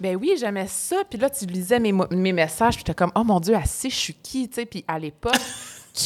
Ben 0.00 0.16
oui, 0.20 0.34
j'aimais 0.38 0.66
ça, 0.68 0.96
puis 1.08 1.18
là, 1.18 1.28
tu 1.30 1.44
lisais 1.46 1.71
mes, 1.78 2.32
messages, 2.32 2.76
puis 2.76 2.84
t'es 2.84 2.94
comme, 2.94 3.12
oh 3.14 3.24
mon 3.24 3.40
Dieu, 3.40 3.54
assez, 3.54 3.90
je 3.90 3.96
suis 3.96 4.14
qui, 4.14 4.48
tu 4.48 4.56
sais, 4.56 4.66
puis 4.66 4.84
à 4.88 4.98
l'époque... 4.98 5.40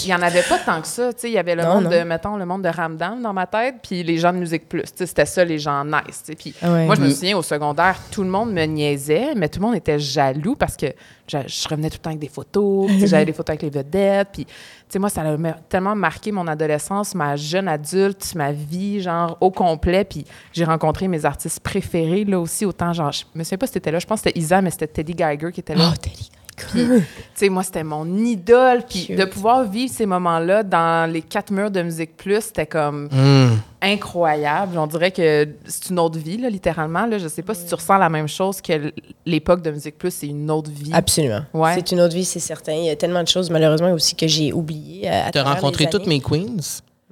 Il 0.05 0.09
n'y 0.09 0.15
en 0.15 0.21
avait 0.23 0.43
pas 0.43 0.59
tant 0.59 0.81
que 0.81 0.89
ça. 0.89 1.13
tu 1.13 1.21
sais, 1.21 1.29
Il 1.31 1.35
y 1.35 1.39
avait 1.39 1.55
le 1.55 1.63
Non, 1.63 1.75
monde 1.75 1.85
non. 1.85 1.91
de, 1.91 2.03
mettons, 2.03 2.37
le 2.37 2.45
monde 2.45 2.63
de 2.63 2.69
Ramdam 2.69 3.23
dans 3.23 3.33
ma 3.33 3.47
tête, 3.47 3.77
puis 3.85 4.03
les 4.03 4.19
gens 4.19 4.33
de 4.33 4.39
Musique 4.39 4.69
Plus. 4.69 4.83
Tu 4.83 4.89
sais, 4.97 5.07
C'était 5.07 5.27
ça, 5.27 5.45
les 5.45 5.61
gens 5.61 5.85
nice. 5.85 6.25
Puis 6.37 6.55
Ah 6.61 6.73
ouais. 6.73 6.87
moi, 6.87 6.97
je 6.97 7.03
me 7.03 7.07
Mm. 7.07 7.11
souviens, 7.13 7.37
au 7.39 7.43
secondaire, 7.43 7.97
tout 8.11 8.25
le 8.25 8.29
monde 8.29 8.53
me 8.53 8.65
niaisait, 8.65 9.35
mais 9.37 9.49
tout 9.49 9.61
le 9.61 9.67
monde 9.67 9.77
était 9.77 10.01
jaloux 10.01 10.57
parce 10.57 10.77
que 10.77 10.87
je, 11.29 11.39
je 11.47 11.69
revenais 11.69 11.89
tout 11.89 11.99
le 11.99 12.03
temps 12.03 12.11
avec 12.11 12.19
des 12.19 12.29
photos, 12.29 12.91
j'avais 13.05 13.25
des 13.27 13.33
photos 13.33 13.51
avec 13.51 13.63
les 13.63 13.71
vedettes. 13.71 14.29
Puis, 14.33 14.45
tu 14.47 14.53
sais, 14.89 14.99
moi, 14.99 15.09
ça 15.09 15.21
a 15.23 15.37
me- 15.37 15.53
tellement 15.69 15.95
marqué 15.95 16.33
mon 16.33 16.49
adolescence, 16.49 17.15
ma 17.15 17.37
jeune 17.37 17.69
adulte, 17.69 18.35
ma 18.35 18.51
vie, 18.51 19.01
genre, 19.01 19.37
au 19.41 19.53
complet. 19.53 20.03
Puis 20.05 20.25
j'ai 20.53 20.65
rencontré 20.65 21.07
mes 21.07 21.25
artistes 21.25 21.61
préférés, 21.61 22.25
là 22.25 22.41
aussi, 22.41 22.65
autant, 22.65 22.93
genre, 22.93 23.13
je 23.13 23.23
me 23.37 23.45
souviens 23.45 23.59
pas 23.59 23.67
si 23.69 23.75
c'était 23.75 23.93
là, 23.93 24.01
je 24.01 24.07
pense 24.07 24.21
que 24.21 24.31
c'était 24.31 24.41
Isa, 24.41 24.61
mais 24.63 24.71
c'était 24.73 24.89
Teddy 24.89 25.15
Geiger 25.15 25.53
qui 25.53 25.61
était 25.61 25.77
là. 25.77 25.91
Oh, 25.93 25.97
Teddy 25.97 26.29
Puis, 26.57 26.85
tu 26.87 27.03
sais, 27.35 27.49
moi, 27.51 27.63
c'était 27.63 27.85
mon 27.85 28.07
idole. 28.17 28.83
Puis 28.89 29.07
Cute. 29.07 29.19
de 29.19 29.25
pouvoir 29.27 29.65
vivre 29.65 29.93
ces 29.93 30.07
moments-là 30.07 30.63
dans 30.63 31.11
les 31.11 31.21
quatre 31.23 31.51
murs 31.53 31.71
de 31.71 31.83
Musique 31.83 32.17
Plus, 32.17 32.41
c'était 32.41 32.67
comme 32.67 33.09
Hum. 33.13 33.59
incroyable. 33.83 34.79
On 34.79 34.87
dirait 34.87 35.11
que 35.11 35.49
c'est 35.67 35.91
une 35.91 35.99
autre 35.99 36.19
vie, 36.19 36.39
là, 36.39 36.49
littéralement. 36.51 37.07
Là. 37.07 37.19
Je 37.19 37.29
sais 37.29 37.43
pas 37.43 37.55
si 37.55 37.67
tu 37.67 37.75
ressens 37.75 37.99
la 37.99 38.09
même 38.09 38.29
chose 38.29 38.61
que 38.61 38.93
l'époque 39.27 39.63
de 39.63 39.71
Musique 39.71 39.99
Plus, 39.99 40.13
c'est 40.15 40.27
une 40.29 40.51
autre 40.51 40.71
vie. 40.71 40.91
Absolument. 40.93 41.43
Ouais. 41.53 41.75
C'est 41.75 41.93
une 41.93 42.01
autre 42.01 42.15
vie, 42.15 42.25
c'est 42.25 42.41
certain. 42.41 42.73
Il 42.73 42.85
y 42.87 42.91
a 42.91 42.97
tellement 42.97 43.23
de 43.23 43.29
choses, 43.29 43.51
malheureusement, 43.51 43.93
aussi 43.93 44.15
que 44.15 44.27
j'ai 44.27 44.53
oubliées. 44.53 45.09
euh, 45.09 45.29
à 45.29 45.31
T'as 45.31 45.43
travers 45.43 45.61
rencontré 45.61 45.89
toutes 45.91 46.07
mes 46.07 46.21
queens? 46.21 46.57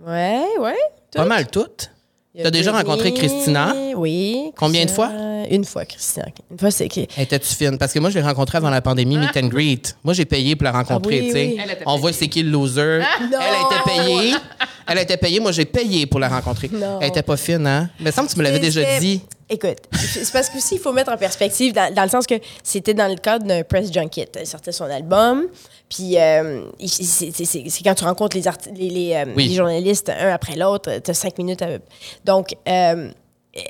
Ouais, 0.06 0.44
ouais. 0.60 0.74
Pas 1.14 1.24
mal 1.24 1.46
toutes? 1.46 1.90
Il 2.34 2.38
y 2.38 2.40
a 2.40 2.44
T'as 2.44 2.50
déjà 2.50 2.72
rencontré 2.72 3.14
Christina? 3.14 3.72
Oui. 3.94 4.50
Combien 4.56 4.84
de 4.84 4.90
Christina, 4.90 5.46
Une 5.52 5.64
fois, 5.64 5.84
Christina. 5.84 6.26
Une 6.50 6.58
fois, 6.58 6.72
c'est 6.72 6.88
qui? 6.88 7.06
Étais-tu 7.16 7.54
fine? 7.54 7.78
Parce 7.78 7.92
que 7.92 8.00
moi, 8.00 8.10
je 8.10 8.18
l'ai 8.18 8.24
rencontrée 8.24 8.58
avant 8.58 8.70
la 8.70 8.80
pandémie, 8.80 9.16
meet 9.16 9.36
and 9.36 9.46
greet. 9.46 9.96
Moi, 10.02 10.14
j'ai 10.14 10.24
payé 10.24 10.56
pour 10.56 10.64
la 10.64 10.72
rencontrer, 10.72 11.20
Ah 11.20 11.22
oui, 11.22 11.26
tu 11.28 11.32
sais. 11.32 11.56
On 11.86 11.96
voit 11.96 12.12
c'est 12.12 12.26
qui 12.26 12.42
le 12.42 12.50
loser. 12.50 13.02
Non! 13.30 13.38
Elle 13.40 13.54
était 13.66 14.04
payée. 14.04 14.34
Elle 14.86 14.98
était 14.98 15.16
payée. 15.16 15.40
Moi, 15.40 15.52
j'ai 15.52 15.64
payé 15.64 16.06
pour 16.06 16.20
la 16.20 16.28
rencontrer. 16.28 16.68
Non. 16.72 16.98
Elle 17.00 17.08
était 17.08 17.22
pas 17.22 17.36
fine, 17.36 17.66
hein? 17.66 17.88
Mais 18.00 18.10
semble 18.12 18.28
que 18.28 18.32
tu 18.34 18.38
me 18.38 18.44
l'avais 18.44 18.58
déjà 18.58 18.98
dit. 18.98 19.20
Écoute, 19.48 19.76
c'est 19.92 20.32
parce 20.32 20.48
que 20.48 20.56
aussi 20.56 20.76
il 20.76 20.80
faut 20.80 20.92
mettre 20.92 21.12
en 21.12 21.18
perspective 21.18 21.74
dans, 21.74 21.92
dans 21.92 22.02
le 22.04 22.08
sens 22.08 22.26
que 22.26 22.34
c'était 22.62 22.94
dans 22.94 23.08
le 23.08 23.16
cadre 23.16 23.44
d'un 23.46 23.62
press 23.62 23.92
junket. 23.92 24.34
Elle 24.40 24.46
sortait 24.46 24.72
son 24.72 24.84
album, 24.86 25.44
puis 25.88 26.18
euh, 26.18 26.62
c'est 26.86 27.82
quand 27.84 27.94
tu 27.94 28.04
rencontres 28.04 28.36
les, 28.38 28.44
arti- 28.44 28.70
les, 28.74 28.88
les, 28.88 29.12
euh, 29.14 29.24
Oui. 29.36 29.48
les 29.48 29.54
journalistes 29.54 30.08
un 30.08 30.32
après 30.32 30.56
l'autre, 30.56 30.90
tu 31.04 31.10
as 31.10 31.14
cinq 31.14 31.36
minutes. 31.36 31.60
à- 31.60 31.78
Donc, 32.24 32.54
euh, 32.66 33.10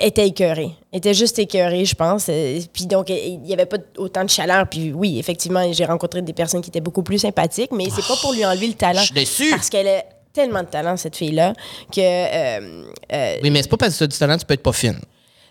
elle 0.00 0.06
était 0.08 0.28
écœurée. 0.28 0.70
Elle 0.92 0.98
était 0.98 1.12
juste 1.12 1.38
écœurée, 1.40 1.84
je 1.84 1.94
pense. 1.96 2.26
Puis 2.72 2.86
donc, 2.86 3.10
il 3.10 3.40
n'y 3.40 3.52
avait 3.52 3.66
pas 3.66 3.78
autant 3.98 4.22
de 4.24 4.30
chaleur. 4.30 4.66
Puis 4.70 4.92
oui, 4.92 5.18
effectivement, 5.18 5.70
j'ai 5.72 5.84
rencontré 5.84 6.22
des 6.22 6.32
personnes 6.32 6.62
qui 6.62 6.70
étaient 6.70 6.80
beaucoup 6.80 7.02
plus 7.02 7.18
sympathiques, 7.18 7.70
mais 7.72 7.86
c'est 7.94 8.06
pas 8.06 8.16
pour 8.20 8.32
lui 8.32 8.46
enlever 8.46 8.68
le 8.68 8.74
talent. 8.74 9.00
Je 9.00 9.06
suis 9.06 9.14
déçu. 9.14 9.50
Parce 9.50 9.68
qu'elle 9.68 10.04
tellement 10.34 10.62
de 10.62 10.68
talent, 10.68 10.96
cette 10.98 11.16
fille-là, 11.16 11.54
que... 11.90 12.00
euh, 12.00 12.84
euh, 13.12 13.36
Oui, 13.42 13.50
mais 13.50 13.62
c'est 13.62 13.68
pas 13.68 13.76
parce 13.78 13.94
que 13.94 13.98
tu 13.98 14.04
as 14.04 14.08
du 14.08 14.18
talent, 14.18 14.36
tu 14.36 14.44
peux 14.44 14.54
être 14.54 14.62
pas 14.62 14.72
fine. 14.72 14.98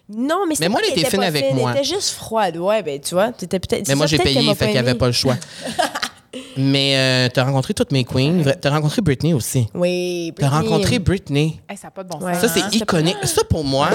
non, 0.09 0.45
mais 0.47 0.55
c'était 0.55 0.69
moi, 0.69 0.79
pas 0.79 0.85
elle 0.85 0.89
qu'elle 0.93 0.99
était 0.99 1.07
était 1.07 1.17
fine 1.17 1.23
avec 1.23 1.45
fine, 1.45 1.55
moi. 1.55 1.71
Elle 1.71 1.77
était 1.77 1.95
juste 1.95 2.09
froide. 2.09 2.57
Ouais, 2.57 2.83
ben 2.83 2.99
tu 2.99 3.15
vois, 3.15 3.31
t'étais 3.31 3.59
peut-être. 3.59 3.79
Mais 3.79 3.85
c'est 3.85 3.95
moi, 3.95 4.05
j'ai 4.05 4.17
qu'elle 4.17 4.27
payé, 4.27 4.45
m'a 4.45 4.53
fait 4.53 4.71
n'y 4.71 4.77
avait 4.77 4.93
pas 4.93 5.07
le 5.07 5.13
choix. 5.13 5.37
mais 6.57 6.97
euh, 6.97 7.29
t'as 7.33 7.45
rencontré 7.45 7.73
toutes 7.73 7.91
mes 7.91 8.03
queens. 8.03 8.43
T'as 8.59 8.69
rencontré 8.69 9.01
Britney 9.01 9.33
aussi. 9.33 9.67
Oui, 9.73 10.33
T'as 10.37 10.49
rencontré 10.49 10.99
Britney. 10.99 11.59
Hey, 11.69 11.77
ça 11.77 11.87
n'a 11.87 11.91
pas 11.91 12.03
de 12.03 12.09
bon 12.09 12.19
sens. 12.19 12.27
Ouais. 12.27 12.35
Ça, 12.35 12.49
c'est 12.49 12.75
iconique. 12.75 13.17
Ça, 13.23 13.43
pour 13.45 13.63
moi, 13.63 13.89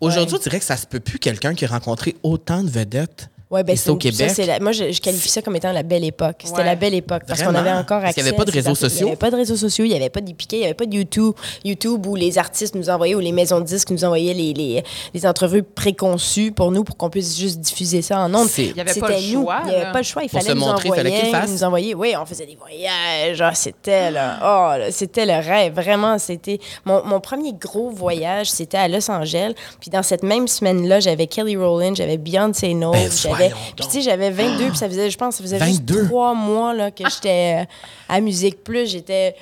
aujourd'hui, 0.00 0.34
on 0.36 0.42
dirait 0.42 0.58
que 0.58 0.64
ça 0.64 0.76
se 0.76 0.86
peut 0.86 1.00
plus 1.00 1.18
quelqu'un 1.18 1.54
qui 1.54 1.64
a 1.64 1.68
rencontré 1.68 2.16
autant 2.22 2.62
de 2.62 2.70
vedettes. 2.70 3.28
Ouais, 3.50 3.62
ben 3.62 3.76
c'est 3.76 3.90
au 3.90 3.94
ça, 3.94 3.98
Québec? 3.98 4.30
c'est 4.34 4.46
la- 4.46 4.58
moi, 4.58 4.72
je, 4.72 4.90
je 4.90 5.00
qualifie 5.00 5.28
ça 5.28 5.40
comme 5.42 5.54
étant 5.54 5.70
la 5.70 5.82
belle 5.82 6.02
époque. 6.02 6.36
C'était 6.44 6.58
Ouais. 6.58 6.64
la 6.64 6.74
belle 6.74 6.94
époque 6.94 7.22
parce 7.28 7.42
qu'on 7.42 7.54
avait 7.54 7.70
encore 7.70 8.00
Parce 8.00 8.04
accès. 8.06 8.14
qu'il 8.14 8.24
y 8.24 8.28
avait 8.28 8.36
pas 8.36 8.44
de 8.46 8.50
réseaux 8.50 8.74
sociaux? 8.74 9.00
Il 9.00 9.04
n'y 9.04 9.10
avait 9.10 9.16
pas 9.18 9.30
de 9.30 9.36
réseaux 9.36 9.56
sociaux, 9.56 9.84
il 9.84 9.90
n'y 9.90 9.94
avait 9.96 10.08
pas 10.10 10.20
d'IPK, 10.20 10.52
il 10.54 10.58
n'y 10.60 10.64
avait 10.64 10.74
pas 10.74 10.86
de 10.86 10.94
YouTube, 10.94 11.34
YouTube 11.64 12.04
où 12.06 12.16
les 12.16 12.38
artistes 12.38 12.74
nous 12.74 12.90
envoyaient 12.90 13.14
ou 13.14 13.20
les 13.20 13.32
maisons 13.32 13.60
de 13.60 13.64
disques 13.64 13.90
nous 13.90 14.04
envoyaient 14.04 14.34
les, 14.34 14.54
les, 14.54 14.82
les 15.12 15.26
entrevues 15.26 15.62
préconçues 15.62 16.52
pour 16.52 16.72
nous 16.72 16.82
pour 16.84 16.96
qu'on 16.96 17.10
puisse 17.10 17.38
juste 17.38 17.60
diffuser 17.60 18.02
ça 18.02 18.18
en 18.20 18.34
ondes. 18.34 18.48
C'est- 18.48 18.64
Il 18.64 18.76
y 18.76 18.80
avait 18.80 18.98
pas 18.98 19.08
le 19.10 19.14
nous. 19.34 19.42
choix, 19.42 19.60
Il 19.64 19.68
n'y 19.70 19.76
avait 19.76 19.92
pas 19.92 19.98
le 19.98 20.04
choix. 20.04 20.22
Il 20.24 20.30
Pour 20.30 20.40
fallait 20.40 20.50
se 20.50 20.56
nous 20.56 20.64
montrer, 20.66 20.88
il 20.88 20.94
fallait 20.94 21.10
envoyer. 21.16 21.30
fasse. 21.30 21.50
nous 21.50 21.64
envoyer. 21.64 21.94
Oui, 21.94 22.14
on 22.20 22.26
faisait 22.26 22.46
des 22.46 22.56
voyages. 22.56 23.36
Genre, 23.36 23.54
c'était. 23.54 24.08
Oh, 24.42 24.70
c'était 24.90 25.26
le 25.26 25.34
rêve. 25.34 25.74
Vraiment, 25.74 26.18
c'était. 26.18 26.58
Mon, 26.84 27.04
mon 27.04 27.20
premier 27.20 27.52
gros 27.52 27.90
voyage, 27.90 28.50
c'était 28.50 28.78
à 28.78 28.88
Los 28.88 29.10
Angeles. 29.10 29.52
Puis 29.80 29.90
dans 29.90 30.02
cette 30.02 30.22
même 30.22 30.48
semaine-là, 30.48 31.00
j'avais 31.00 31.26
Kelly 31.26 31.56
Rowland, 31.56 31.94
j'avais 31.94 32.16
Beyoncé 32.16 32.72
Knowles. 32.74 32.96
J'avais. 33.38 33.50
Puis 33.76 33.86
tu 33.86 33.90
sais, 33.90 34.00
j'avais 34.02 34.30
22, 34.30 34.68
puis 34.68 34.76
ça 34.76 34.88
faisait, 34.88 35.10
je 35.10 35.16
pense, 35.18 35.36
ça 35.36 35.42
faisait 35.42 35.58
22? 35.58 35.94
juste 35.94 36.06
trois 36.06 36.34
mois 36.34 36.74
là, 36.74 36.90
que 36.90 37.04
j'étais 37.08 37.62
euh, 37.62 37.64
à 38.08 38.20
Musique 38.20 38.62
Plus. 38.64 38.90
J'étais. 38.90 39.34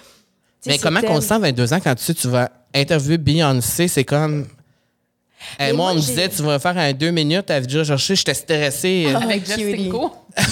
Mais 0.66 0.78
comment 0.78 1.00
qu'on 1.00 1.20
se 1.20 1.28
sent 1.28 1.34
à 1.34 1.38
22 1.38 1.72
ans 1.72 1.80
quand 1.82 1.94
tu 1.94 2.04
sais 2.04 2.14
tu 2.14 2.28
vas 2.28 2.50
interviewer 2.74 3.18
Beyoncé, 3.18 3.88
c'est 3.88 4.04
comme. 4.04 4.46
Eh, 5.58 5.72
moi, 5.72 5.90
on 5.90 5.94
me 5.94 6.00
disait, 6.00 6.28
tu 6.28 6.42
vas 6.42 6.58
faire 6.58 6.78
un 6.78 6.92
deux 6.92 7.10
minutes, 7.10 7.50
elle 7.50 7.66
déjà 7.66 7.84
cherché, 7.84 8.14
j'étais 8.14 8.34
stressée. 8.34 9.12
Ah. 9.14 9.24
Avec 9.24 9.42
Oh, 9.92 10.12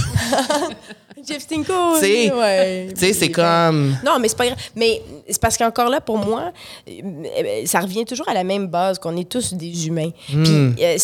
Jeff. 1.31 1.43
Stinko. 1.43 1.73
Tu 1.95 2.01
sais, 2.01 2.33
ouais. 2.33 2.89
c'est 3.13 3.31
comme. 3.31 3.97
Non, 4.05 4.19
mais 4.21 4.29
c'est 4.29 4.37
pas 4.37 4.47
grave. 4.47 4.59
Mais 4.77 5.03
c'est 5.29 5.41
parce 5.41 5.57
qu'encore 5.57 5.89
là, 5.89 6.01
pour 6.01 6.19
moi, 6.19 6.53
euh, 6.89 7.63
ça 7.67 7.81
revient 7.81 8.05
toujours 8.05 8.29
à 8.29 8.35
la 8.35 8.45
même 8.45 8.67
base, 8.67 8.99
qu'on 8.99 9.17
est 9.17 9.29
tous 9.29 9.55
des 9.55 9.87
humains. 9.87 10.11
Hmm. 10.33 10.43
Puis 10.75 10.85
euh, 10.85 10.95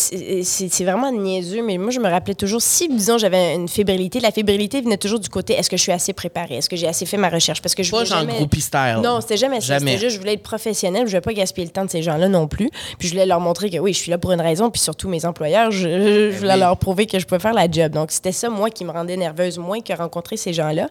c'est 0.43 0.83
vraiment 0.83 1.11
niaiseux, 1.11 1.63
mais 1.63 1.77
moi, 1.77 1.91
je 1.91 1.99
me 1.99 2.09
rappelais 2.09 2.35
toujours, 2.35 2.61
si, 2.61 2.87
disons, 2.87 3.17
j'avais 3.17 3.55
une 3.55 3.67
fébrilité, 3.67 4.19
la 4.19 4.31
fébrilité 4.31 4.81
venait 4.81 4.97
toujours 4.97 5.19
du 5.19 5.29
côté, 5.29 5.53
est-ce 5.53 5.69
que 5.69 5.77
je 5.77 5.81
suis 5.83 5.91
assez 5.91 6.13
préparée? 6.13 6.55
Est-ce 6.55 6.69
que 6.69 6.75
j'ai 6.75 6.87
assez 6.87 7.05
fait 7.05 7.17
ma 7.17 7.29
recherche? 7.29 7.61
Parce 7.61 7.75
que 7.75 7.83
je 7.83 7.91
Pas 7.91 7.97
voulais 7.97 8.09
genre 8.09 8.19
jamais- 8.19 8.33
groupie 8.35 8.61
style. 8.61 8.99
Non, 9.03 9.21
c'était 9.21 9.37
jamais 9.37 9.61
ça. 9.61 9.77
Jamais. 9.77 9.91
C'était 9.93 10.05
juste, 10.05 10.15
je 10.15 10.19
voulais 10.19 10.33
être 10.33 10.43
professionnelle. 10.43 11.03
Je 11.03 11.11
voulais 11.11 11.21
pas 11.21 11.33
gaspiller 11.33 11.65
le 11.65 11.71
temps 11.71 11.85
de 11.85 11.89
ces 11.89 12.01
gens-là 12.01 12.27
non 12.27 12.47
plus. 12.47 12.69
Puis 12.99 13.07
je 13.07 13.13
voulais 13.13 13.25
leur 13.25 13.39
montrer 13.39 13.69
que 13.69 13.77
oui, 13.77 13.93
je 13.93 13.99
suis 13.99 14.11
là 14.11 14.17
pour 14.17 14.31
une 14.31 14.41
raison. 14.41 14.69
Puis 14.69 14.81
surtout, 14.81 15.07
mes 15.09 15.25
employeurs, 15.25 15.71
je, 15.71 16.29
voulais 16.31 16.47
Ben 16.47 16.53
oui. 16.53 16.59
leur 16.59 16.77
prouver 16.77 17.05
que 17.05 17.19
je 17.19 17.25
pouvais 17.25 17.39
faire 17.39 17.53
la 17.53 17.69
job. 17.69 17.91
Donc, 17.93 18.11
c'était 18.11 18.31
ça, 18.31 18.49
moi, 18.49 18.69
qui 18.69 18.85
me 18.85 18.91
rendait 18.91 19.17
nerveuse, 19.17 19.57
moins 19.57 19.81
que 19.81 19.93
rencontrer 19.93 20.16
ces 20.37 20.53
gens-là. 20.53 20.89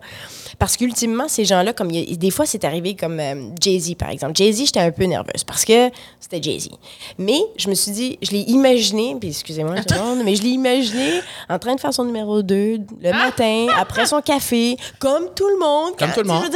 Parce 0.58 0.76
qu'ultimement, 0.76 1.28
ces 1.28 1.44
gens-là, 1.44 1.72
comme 1.72 1.90
il 1.90 2.08
y 2.10 2.12
a- 2.12 2.16
des 2.16 2.30
fois, 2.30 2.46
c'est 2.46 2.64
arrivé 2.64 2.94
comme 2.94 3.18
euh, 3.20 3.34
Jay-Z, 3.60 3.94
par 3.96 4.10
exemple. 4.10 4.34
Jay-Z, 4.36 4.66
j'étais 4.66 4.80
un 4.80 4.90
peu 4.90 5.04
nerveuse 5.04 5.44
parce 5.44 5.64
que 5.64 5.90
c'était 6.20 6.42
Jay-Z. 6.42 6.68
Mais 7.18 7.38
je 7.56 7.68
me 7.68 7.74
suis 7.74 7.92
dit, 7.92 8.18
je 8.22 8.30
l'ai 8.30 8.40
imaginé, 8.42 9.16
puis 9.18 9.28
excusez-moi, 9.30 9.74
tout 9.82 9.94
le 9.94 10.00
monde, 10.00 10.18
mais 10.24 10.36
je 10.36 10.42
l'ai 10.42 10.50
imaginé 10.50 11.20
en 11.48 11.58
train 11.58 11.74
de 11.74 11.80
faire 11.80 11.92
son 11.92 12.04
numéro 12.04 12.42
2 12.42 12.78
le 13.02 13.12
matin, 13.12 13.66
après 13.78 14.06
son 14.06 14.20
café, 14.22 14.76
comme 14.98 15.34
tout 15.34 15.48
le 15.48 15.58
monde. 15.58 15.96
Comme 15.98 16.12
tout 16.12 16.20
le 16.22 16.28
monde. 16.28 16.54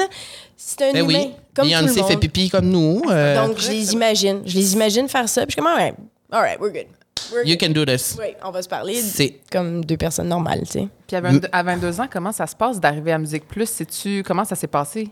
C'est 0.56 0.82
un 0.82 0.92
Ben 0.92 1.04
humain, 1.04 1.18
oui. 1.24 1.30
comme 1.54 1.64
tout 1.68 1.74
le 1.74 1.80
Beyoncé 1.80 2.00
monde. 2.00 2.10
fait 2.10 2.16
pipi 2.18 2.50
comme 2.50 2.68
nous. 2.68 3.02
euh, 3.10 3.46
Donc, 3.46 3.58
je 3.58 3.70
les 3.70 3.92
imagine. 3.92 4.42
Je 4.44 4.54
les 4.56 4.74
imagine 4.74 5.08
faire 5.08 5.28
ça. 5.28 5.42
Puis 5.46 5.52
je 5.52 5.52
suis 5.54 5.62
comme, 5.62 5.66
all 5.72 5.76
right, 5.78 5.94
all 6.30 6.40
right, 6.42 6.60
we're 6.60 6.70
good. 6.72 6.86
We're 7.32 7.46
you 7.46 7.56
good. 7.56 7.68
can 7.68 7.72
do 7.72 7.84
this. 7.84 8.16
Oui, 8.18 8.26
on 8.44 8.50
va 8.50 8.60
se 8.60 8.68
parler 8.68 8.94
C'est- 9.00 9.36
comme 9.50 9.84
deux 9.84 9.96
personnes 9.96 10.28
normales, 10.28 10.62
tu 10.66 10.72
sais. 10.80 10.88
Puis 11.10 11.16
à 11.16 11.20
22, 11.22 11.48
à 11.50 11.62
22 11.64 12.00
ans, 12.02 12.06
comment 12.08 12.30
ça 12.30 12.46
se 12.46 12.54
passe 12.54 12.78
d'arriver 12.78 13.10
à 13.10 13.18
Musique 13.18 13.48
Plus? 13.48 13.68
Sais-tu 13.68 14.22
comment 14.24 14.44
ça 14.44 14.54
s'est 14.54 14.68
passé? 14.68 15.08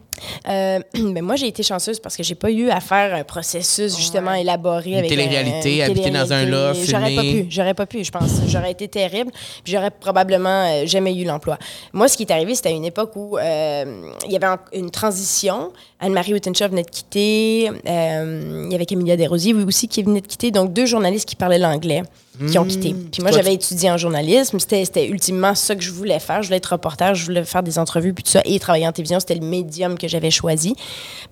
Euh, 0.49 0.79
mais 1.13 1.23
moi, 1.23 1.35
j'ai 1.35 1.49
été 1.49 1.65
chanceuse 1.65 1.99
parce 1.99 2.17
que 2.17 2.23
j'ai 2.23 2.37
pas 2.37 2.53
eu 2.53 2.71
à 2.71 2.79
faire 2.79 3.13
un 3.17 3.25
processus 3.25 3.97
justement 3.97 4.31
Ouais. 4.31 4.43
élaboré 4.43 4.97
avec 4.97 5.09
télé-réalité, 5.11 5.83
un- 5.83 5.87
une 5.87 5.91
habiter 5.91 6.11
dans 6.11 6.33
un 6.33 6.45
loft, 6.47 6.85
J'aurais 6.89 7.15
pas 7.17 7.23
pu, 7.23 7.47
j'aurais 7.51 7.75
pas 7.75 7.87
pu, 7.87 8.05
je 8.05 8.13
pense. 8.13 8.31
J'aurais 8.47 8.71
été 8.71 8.87
terrible, 8.87 9.33
puis 9.65 9.73
j'aurais 9.73 9.91
probablement 9.91 10.67
euh, 10.69 10.87
jamais 10.87 11.17
eu 11.21 11.25
l'emploi. 11.25 11.59
Moi, 11.93 12.07
ce 12.07 12.17
qui 12.17 12.23
est 12.23 12.31
arrivé, 12.31 12.55
c'était 12.55 12.69
à 12.69 12.73
une 12.73 12.85
époque 12.85 13.17
où 13.17 13.37
euh, 13.37 14.13
il 14.25 14.31
y 14.33 14.37
avait 14.37 14.47
une 14.75 14.91
transition. 14.93 15.73
Anne-Marie 15.99 16.33
Wittenshaw 16.35 16.69
venait 16.69 16.85
de 16.85 16.91
quitter. 16.91 17.71
euh, 17.89 18.63
il 18.67 18.71
y 18.73 18.75
avait 18.77 18.87
Camilla 18.87 19.17
Desrosiers 19.17 19.55
aussi 19.55 19.89
qui 19.89 20.05
venait 20.05 20.21
de 20.21 20.29
quitter. 20.29 20.53
Donc, 20.53 20.73
deux 20.73 20.87
journalistes 20.87 21.29
qui 21.29 21.35
parlaient 21.35 21.59
l'anglais 21.59 22.05
qui 22.47 22.59
ont 22.59 22.65
quitté. 22.65 22.95
Puis 23.13 23.23
moi, 23.23 23.31
j'avais 23.33 23.55
étudié 23.55 23.91
en 23.91 23.97
journalisme. 23.97 24.59
C'était 24.61 25.09
ultimement 25.09 25.55
ça 25.55 25.75
que 25.75 25.83
je 25.83 25.91
voulais 25.91 26.19
faire. 26.21 26.43
Je 26.43 26.49
voulais 26.49 26.59
être 26.59 26.73
reporter, 26.73 27.15
je 27.15 27.25
voulais 27.25 27.45
faire 27.45 27.63
des 27.63 27.79
entrevues, 27.79 28.13
puis 28.15 28.23
tout 28.25 28.31
ça, 28.31 28.43
et 28.45 28.59
travailler 28.59 28.87
en 28.87 28.93
télévision. 28.93 29.19
C'était 29.21 29.35
le 29.35 29.47
médium 29.47 29.99
que 29.99 30.07
j'avais 30.09 30.31
choisi. 30.31 30.75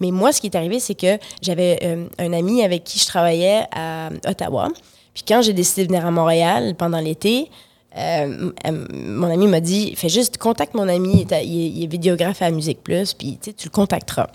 Mais 0.01 0.11
moi, 0.11 0.33
ce 0.33 0.41
qui 0.41 0.47
est 0.49 0.57
arrivé, 0.57 0.81
c'est 0.81 0.95
que 0.95 1.19
j'avais 1.43 1.79
euh, 1.83 2.07
un 2.19 2.33
ami 2.33 2.63
avec 2.65 2.85
qui 2.85 2.99
je 2.99 3.07
travaillais 3.07 3.63
à 3.75 4.11
Ottawa. 4.27 4.69
Puis 5.15 5.25
quand 5.27 5.43
j'ai 5.43 5.53
décidé 5.53 5.83
de 5.87 5.89
venir 5.93 6.07
à 6.07 6.11
Montréal 6.11 6.75
pendant 6.77 6.99
l'été, 7.01 7.51
euh, 7.97 8.51
euh, 8.67 8.87
mon 8.93 9.31
ami 9.33 9.47
m'a 9.47 9.61
dit 9.61 9.95
fais 9.97 10.11
juste 10.11 10.37
contacte 10.37 10.75
mon 10.75 10.87
ami, 10.89 11.25
il 11.27 11.33
est, 11.35 11.47
il 11.47 11.85
est- 11.85 11.87
vidéographe 11.87 12.43
à 12.43 12.51
Musique 12.51 12.83
Plus, 12.83 13.15
puis 13.15 13.39
tu 13.43 13.53
le 13.65 13.71
contacteras. 13.71 14.29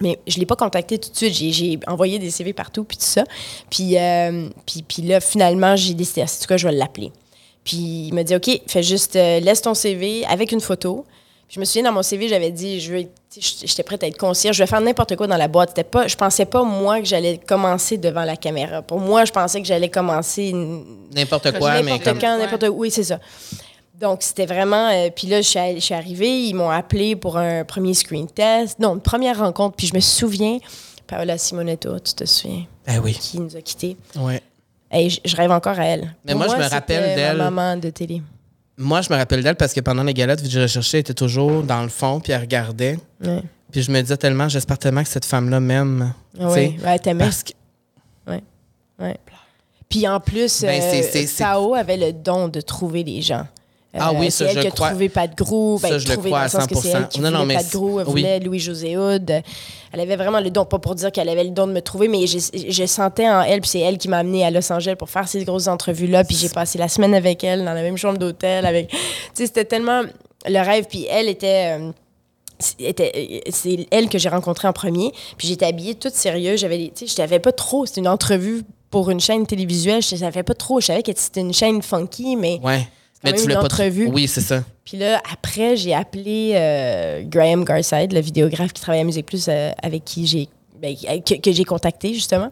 Mais 0.00 0.18
je 0.26 0.38
l'ai 0.38 0.46
pas 0.46 0.56
contacté 0.56 0.98
tout 0.98 1.10
de 1.10 1.16
suite. 1.16 1.34
J'ai, 1.34 1.52
j'ai 1.52 1.78
envoyé 1.86 2.18
des 2.18 2.30
CV 2.30 2.52
partout, 2.52 2.84
puis 2.84 2.96
tout 2.96 3.04
ça. 3.04 3.24
Puis, 3.70 3.98
euh, 3.98 4.48
puis, 4.66 4.82
puis 4.82 5.02
là, 5.02 5.20
finalement, 5.20 5.76
j'ai 5.76 5.94
décidé, 5.94 6.22
en 6.22 6.26
tout 6.26 6.46
cas, 6.48 6.56
je 6.56 6.66
vais 6.66 6.74
l'appeler. 6.74 7.12
Puis 7.64 8.08
il 8.08 8.14
m'a 8.14 8.24
dit, 8.24 8.34
OK, 8.34 8.50
fais 8.66 8.82
juste, 8.82 9.16
euh, 9.16 9.40
laisse 9.40 9.62
ton 9.62 9.74
CV 9.74 10.24
avec 10.26 10.52
une 10.52 10.60
photo. 10.60 11.04
Puis 11.46 11.56
je 11.56 11.60
me 11.60 11.64
souviens, 11.64 11.84
dans 11.84 11.92
mon 11.92 12.02
CV, 12.02 12.28
j'avais 12.28 12.50
dit, 12.50 12.80
je 12.80 12.92
veux, 12.92 13.04
j'étais 13.38 13.82
prête 13.82 14.02
à 14.02 14.06
être 14.06 14.16
concierge, 14.16 14.56
je 14.56 14.62
vais 14.62 14.66
faire 14.66 14.80
n'importe 14.80 15.14
quoi 15.16 15.26
dans 15.26 15.36
la 15.36 15.48
boîte. 15.48 15.70
C'était 15.70 15.84
pas, 15.84 16.08
je 16.08 16.16
pensais 16.16 16.46
pas, 16.46 16.62
moi, 16.64 17.00
que 17.00 17.06
j'allais 17.06 17.38
commencer 17.38 17.98
devant 17.98 18.24
la 18.24 18.36
caméra. 18.36 18.82
Pour 18.82 18.98
moi, 18.98 19.24
je 19.24 19.32
pensais 19.32 19.60
que 19.60 19.66
j'allais 19.66 19.90
commencer 19.90 20.52
N'importe 21.14 21.56
quoi, 21.58 21.82
mais 21.82 21.92
n'importe 21.92 22.20
quand, 22.20 22.38
n'importe 22.38 22.64
où. 22.64 22.78
Oui, 22.78 22.90
c'est 22.90 23.04
ça. 23.04 23.20
Donc, 24.02 24.22
c'était 24.22 24.46
vraiment. 24.46 24.88
euh, 24.90 25.08
puis 25.14 25.28
là, 25.28 25.40
je 25.40 25.48
suis, 25.48 25.58
allée- 25.58 25.76
je 25.80 25.84
suis 25.84 25.94
arrivée, 25.94 26.42
ils 26.48 26.54
m'ont 26.54 26.68
appelé 26.70 27.14
pour 27.16 27.36
un 27.38 27.64
premier 27.64 27.94
screen 27.94 28.26
test. 28.26 28.78
Non, 28.80 28.94
une 28.96 29.00
première 29.00 29.38
rencontre. 29.38 29.76
Puis 29.76 29.86
je 29.86 29.94
me 29.94 30.00
souviens, 30.00 30.58
Paola 31.06 31.38
Simonetto, 31.38 31.98
tu 32.00 32.12
te 32.14 32.24
souviens, 32.24 32.66
Ben 32.86 32.98
oui. 32.98 33.12
qui 33.14 33.38
nous 33.38 33.56
a 33.56 33.60
quittés. 33.60 33.96
Ouais. 34.16 34.42
Et 34.92 35.08
je, 35.08 35.20
je 35.24 35.36
rêve 35.36 35.50
encore 35.52 35.78
à 35.78 35.84
elle. 35.86 36.14
Mais 36.24 36.34
moi, 36.34 36.48
je 36.48 36.56
me 36.56 36.68
rappelle 36.68 37.08
ma 37.10 37.14
d'elle. 37.14 37.36
maman 37.38 37.76
de 37.76 37.90
télé. 37.90 38.20
Moi, 38.76 39.00
je 39.02 39.12
me 39.12 39.16
rappelle 39.16 39.42
d'elle 39.42 39.54
parce 39.56 39.72
que 39.72 39.80
pendant 39.80 40.02
les 40.02 40.14
galettes, 40.14 40.48
je 40.48 40.60
recherchais, 40.60 40.96
elle 40.98 41.00
était 41.02 41.14
toujours 41.14 41.62
dans 41.62 41.82
le 41.82 41.88
fond, 41.88 42.18
puis 42.20 42.32
elle 42.32 42.40
regardait. 42.40 42.98
Ouais. 43.24 43.42
Puis 43.70 43.82
je 43.82 43.90
me 43.92 44.00
disais 44.00 44.16
tellement, 44.16 44.48
j'espère 44.48 44.78
tellement 44.78 45.02
que 45.04 45.08
cette 45.08 45.24
femme-là 45.24 45.60
m'aime. 45.60 46.12
Ah 46.40 46.48
Ouais, 46.50 46.74
t'aimais. 47.00 47.24
Parce 47.24 47.42
que. 47.44 47.52
Ouais. 48.26 48.42
Puis 49.88 50.08
en 50.08 50.20
plus, 50.20 50.62
Ben, 50.62 50.80
euh, 50.82 51.26
Tao 51.38 51.74
avait 51.74 51.96
le 51.98 52.12
don 52.12 52.48
de 52.48 52.60
trouver 52.60 53.02
les 53.04 53.20
gens. 53.22 53.46
Euh, 53.94 53.98
Ah 54.00 54.12
oui, 54.14 54.30
c'est 54.30 54.44
ça, 54.44 54.50
elle 54.50 54.56
je 54.56 54.60
qui 54.60 54.66
a 54.66 54.70
le 54.70 54.74
crois. 54.74 54.88
trouvé 54.88 55.08
Pat 55.10 55.36
Grou. 55.36 55.78
Ben, 55.82 55.88
Ça, 55.90 55.98
je 55.98 56.08
le 56.08 56.16
crois 56.16 56.38
à 56.40 56.44
le 56.44 56.48
sens 56.48 56.66
que 56.66 56.74
c'est 56.76 56.88
100%. 56.92 56.96
elle 56.96 57.08
qui 57.08 57.20
Non, 57.20 57.30
non, 57.30 57.44
mais 57.44 57.56
Pat 57.56 57.70
Grou, 57.70 58.00
elle 58.00 58.06
oui. 58.06 58.10
voulait 58.22 58.40
Louis-José 58.40 58.96
Hood. 58.96 59.42
Elle 59.92 60.00
avait 60.00 60.16
vraiment 60.16 60.40
le 60.40 60.48
don, 60.50 60.64
pas 60.64 60.78
pour 60.78 60.94
dire 60.94 61.12
qu'elle 61.12 61.28
avait 61.28 61.44
le 61.44 61.50
don 61.50 61.66
de 61.66 61.72
me 61.72 61.80
trouver, 61.82 62.08
mais 62.08 62.26
je, 62.26 62.38
je 62.70 62.86
sentais 62.86 63.28
en 63.28 63.42
elle, 63.42 63.60
puis 63.60 63.68
c'est 63.68 63.80
elle 63.80 63.98
qui 63.98 64.08
m'a 64.08 64.18
amenée 64.18 64.44
à 64.46 64.50
Los 64.50 64.72
Angeles 64.72 64.96
pour 64.98 65.10
faire 65.10 65.28
ces 65.28 65.44
grosses 65.44 65.66
entrevues-là, 65.68 66.24
puis 66.24 66.36
j'ai 66.36 66.48
passé 66.48 66.78
la 66.78 66.88
semaine 66.88 67.12
avec 67.14 67.44
elle 67.44 67.64
dans 67.66 67.74
la 67.74 67.82
même 67.82 67.98
chambre 67.98 68.16
d'hôtel. 68.18 68.64
avec 68.64 68.88
Tu 68.88 68.96
sais, 69.34 69.46
c'était 69.46 69.66
tellement 69.66 70.00
le 70.46 70.58
rêve, 70.64 70.86
puis 70.88 71.06
elle 71.10 71.28
était... 71.28 71.78
euh, 71.78 71.90
était- 72.78 73.42
c'est 73.50 73.86
elle 73.90 74.08
que 74.08 74.18
j'ai 74.18 74.28
rencontrée 74.28 74.68
en 74.68 74.72
premier. 74.72 75.12
Puis 75.36 75.48
j'étais 75.48 75.66
habillée 75.66 75.94
toute 75.96 76.14
sérieuse. 76.14 76.60
J'avais, 76.60 76.78
les- 76.78 76.88
tu 76.90 77.00
sais, 77.00 77.06
je 77.08 77.12
savais 77.12 77.40
pas 77.40 77.52
trop. 77.52 77.86
C'était 77.86 78.00
une 78.00 78.08
entrevue 78.08 78.62
pour 78.90 79.10
une 79.10 79.20
chaîne 79.20 79.46
télévisuelle. 79.46 80.02
Je 80.02 80.16
savais 80.16 80.42
pas 80.42 80.54
trop. 80.54 80.80
Je 80.80 80.86
savais 80.86 81.02
que 81.02 81.10
c'était 81.14 81.40
une 81.40 81.52
chaîne 81.52 81.82
funky, 81.82 82.36
mais 82.36 82.60
Ouais. 82.62 82.86
Une 83.30 83.54
pas. 83.54 83.64
entrevue. 83.64 84.08
Oui, 84.12 84.28
c'est 84.28 84.40
ça. 84.40 84.64
puis 84.84 84.96
là, 84.98 85.20
après, 85.32 85.76
j'ai 85.76 85.94
appelé 85.94 86.52
euh, 86.54 87.22
Graham 87.24 87.64
Garside, 87.64 88.12
le 88.12 88.20
vidéographe 88.20 88.72
qui 88.72 88.82
travaille 88.82 89.00
à 89.00 89.04
Musique 89.04 89.26
Plus, 89.26 89.46
euh, 89.48 89.70
avec 89.82 90.04
qui 90.04 90.26
j'ai 90.26 90.48
ben, 90.80 90.96
que, 90.96 91.40
que 91.40 91.52
j'ai 91.52 91.64
contacté, 91.64 92.12
justement. 92.12 92.48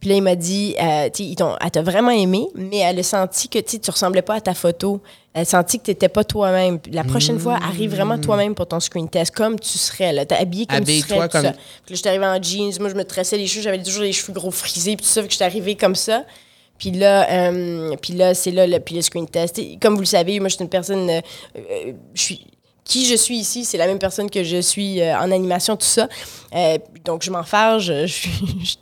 Puis 0.00 0.08
là, 0.08 0.16
il 0.16 0.22
m'a 0.22 0.34
dit, 0.34 0.74
euh, 0.80 1.10
tu 1.12 1.22
ils 1.22 1.36
elle 1.60 1.70
t'a 1.70 1.82
vraiment 1.82 2.10
aimé, 2.10 2.46
mais 2.54 2.78
elle 2.78 2.98
a 2.98 3.02
senti 3.02 3.48
que 3.48 3.58
tu 3.58 3.78
tu 3.78 3.90
ressemblais 3.90 4.22
pas 4.22 4.36
à 4.36 4.40
ta 4.40 4.54
photo. 4.54 5.02
Elle 5.34 5.42
a 5.42 5.44
senti 5.44 5.78
que 5.78 5.84
tu 5.84 5.90
n'étais 5.90 6.08
pas 6.08 6.24
toi-même. 6.24 6.78
La 6.90 7.04
prochaine 7.04 7.38
fois, 7.38 7.58
arrive 7.62 7.94
vraiment 7.94 8.18
toi-même 8.18 8.54
pour 8.54 8.66
ton 8.66 8.80
screen 8.80 9.08
test, 9.08 9.34
comme 9.34 9.60
tu 9.60 9.78
serais. 9.78 10.12
Là. 10.12 10.24
T'as 10.24 10.38
habillé 10.38 10.64
comme 10.66 10.84
tu 10.84 11.00
serais. 11.00 11.28
tout 11.28 11.28
comme- 11.28 11.42
ça. 11.42 11.52
Puis 11.52 11.90
là, 11.90 11.96
j'étais 11.96 12.08
arrivée 12.08 12.26
en 12.26 12.42
jeans. 12.42 12.72
Moi, 12.80 12.88
je 12.88 12.94
me 12.94 13.04
tressais 13.04 13.36
les 13.36 13.46
cheveux. 13.46 13.62
J'avais 13.62 13.82
toujours 13.82 14.02
les 14.02 14.12
cheveux 14.12 14.32
gros 14.32 14.50
frisés. 14.50 14.96
Puis 14.96 15.04
tout 15.04 15.12
ça, 15.12 15.22
que 15.22 15.30
j'étais 15.30 15.44
arrivée 15.44 15.76
comme 15.76 15.94
ça. 15.94 16.24
Puis 16.80 16.92
là, 16.92 17.30
euh, 17.30 17.94
là 18.14 18.34
c'est 18.34 18.50
là, 18.50 18.66
le, 18.66 18.78
le 18.78 19.02
screen 19.02 19.28
test. 19.28 19.58
Et 19.58 19.78
comme 19.80 19.94
vous 19.94 20.00
le 20.00 20.06
savez, 20.06 20.40
moi, 20.40 20.48
je 20.48 20.54
suis 20.56 20.64
une 20.64 20.70
personne... 20.70 21.08
euh, 21.10 21.20
euh, 21.56 21.92
je 22.14 22.22
suis... 22.22 22.46
Qui 22.90 23.06
je 23.06 23.14
suis 23.14 23.36
ici, 23.36 23.64
c'est 23.64 23.78
la 23.78 23.86
même 23.86 24.00
personne 24.00 24.28
que 24.28 24.42
je 24.42 24.60
suis 24.60 25.00
euh, 25.00 25.16
en 25.16 25.30
animation, 25.30 25.76
tout 25.76 25.86
ça. 25.86 26.08
Euh, 26.56 26.76
donc, 27.04 27.22
je 27.22 27.30
m'en 27.30 27.44
fâche. 27.44 27.84
Je, 28.10 28.28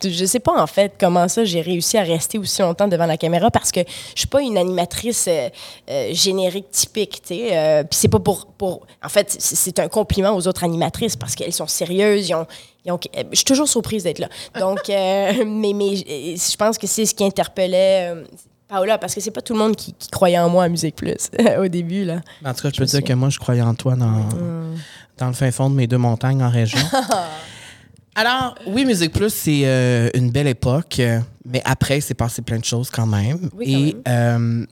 je, 0.03 0.09
je 0.09 0.25
sais 0.25 0.39
pas, 0.39 0.59
en 0.59 0.65
fait, 0.65 0.93
comment 0.99 1.27
ça, 1.27 1.45
j'ai 1.45 1.61
réussi 1.61 1.95
à 1.95 2.01
rester 2.01 2.39
aussi 2.39 2.63
longtemps 2.63 2.87
devant 2.87 3.05
la 3.05 3.17
caméra 3.17 3.51
parce 3.51 3.71
que 3.71 3.81
je 4.15 4.19
suis 4.21 4.27
pas 4.27 4.41
une 4.41 4.57
animatrice 4.57 5.29
euh, 5.29 6.09
générique 6.11 6.71
typique, 6.71 7.21
tu 7.21 7.35
sais. 7.35 7.85
Puis 7.87 7.99
c'est 7.99 8.07
pas 8.07 8.17
pour, 8.17 8.47
pour... 8.47 8.87
En 9.03 9.09
fait, 9.09 9.35
c'est 9.37 9.77
un 9.77 9.87
compliment 9.87 10.35
aux 10.35 10.47
autres 10.47 10.63
animatrices 10.63 11.15
parce 11.15 11.35
qu'elles 11.35 11.53
sont 11.53 11.67
sérieuses, 11.67 12.29
ils 12.29 12.33
ont... 12.33 12.47
je 12.87 13.35
suis 13.35 13.45
toujours 13.45 13.67
surprise 13.67 14.03
d'être 14.05 14.19
là. 14.19 14.29
Donc, 14.59 14.79
mais, 14.87 15.73
mais 15.73 15.95
je 15.95 16.57
pense 16.57 16.79
que 16.79 16.87
c'est 16.87 17.05
ce 17.05 17.13
qui 17.13 17.23
interpellait 17.23 18.15
Paola 18.69 18.97
parce 18.99 19.15
que 19.15 19.19
c'est 19.21 19.31
pas 19.31 19.41
tout 19.41 19.53
le 19.53 19.59
monde 19.59 19.75
qui, 19.75 19.93
qui 19.93 20.09
croyait 20.09 20.37
en 20.39 20.47
moi 20.47 20.63
à 20.65 20.69
Musique 20.69 20.95
Plus 20.95 21.29
au 21.59 21.67
début, 21.67 22.05
là. 22.05 22.21
En 22.45 22.53
tout 22.53 22.61
cas, 22.61 22.69
je 22.73 22.77
peux 22.77 22.85
Je 22.85 22.89
dire 22.91 23.03
que 23.03 23.13
moi, 23.13 23.29
je 23.29 23.39
croyais 23.39 23.61
en 23.63 23.73
toi 23.73 23.95
dans, 23.95 24.29
dans 25.17 25.27
le 25.27 25.33
fin 25.33 25.49
fond 25.51 25.69
de 25.69 25.75
mes 25.75 25.87
deux 25.87 25.97
montagnes 25.97 26.43
en 26.43 26.49
région. 26.49 26.79
Alors, 28.15 28.55
oui, 28.67 28.85
Musique 28.85 29.13
Plus, 29.13 29.33
c'est 29.33 29.61
euh, 29.63 30.09
une 30.13 30.29
belle 30.31 30.47
époque, 30.47 30.97
euh, 30.99 31.19
mais 31.45 31.61
après, 31.63 32.01
c'est 32.01 32.13
passé 32.15 32.41
plein 32.41 32.57
de 32.59 32.65
choses 32.65 32.89
quand 32.89 33.05
même. 33.05 33.49
Oui, 33.55 33.95
quand 34.05 34.09
Et 34.09 34.11
euh, 34.13 34.65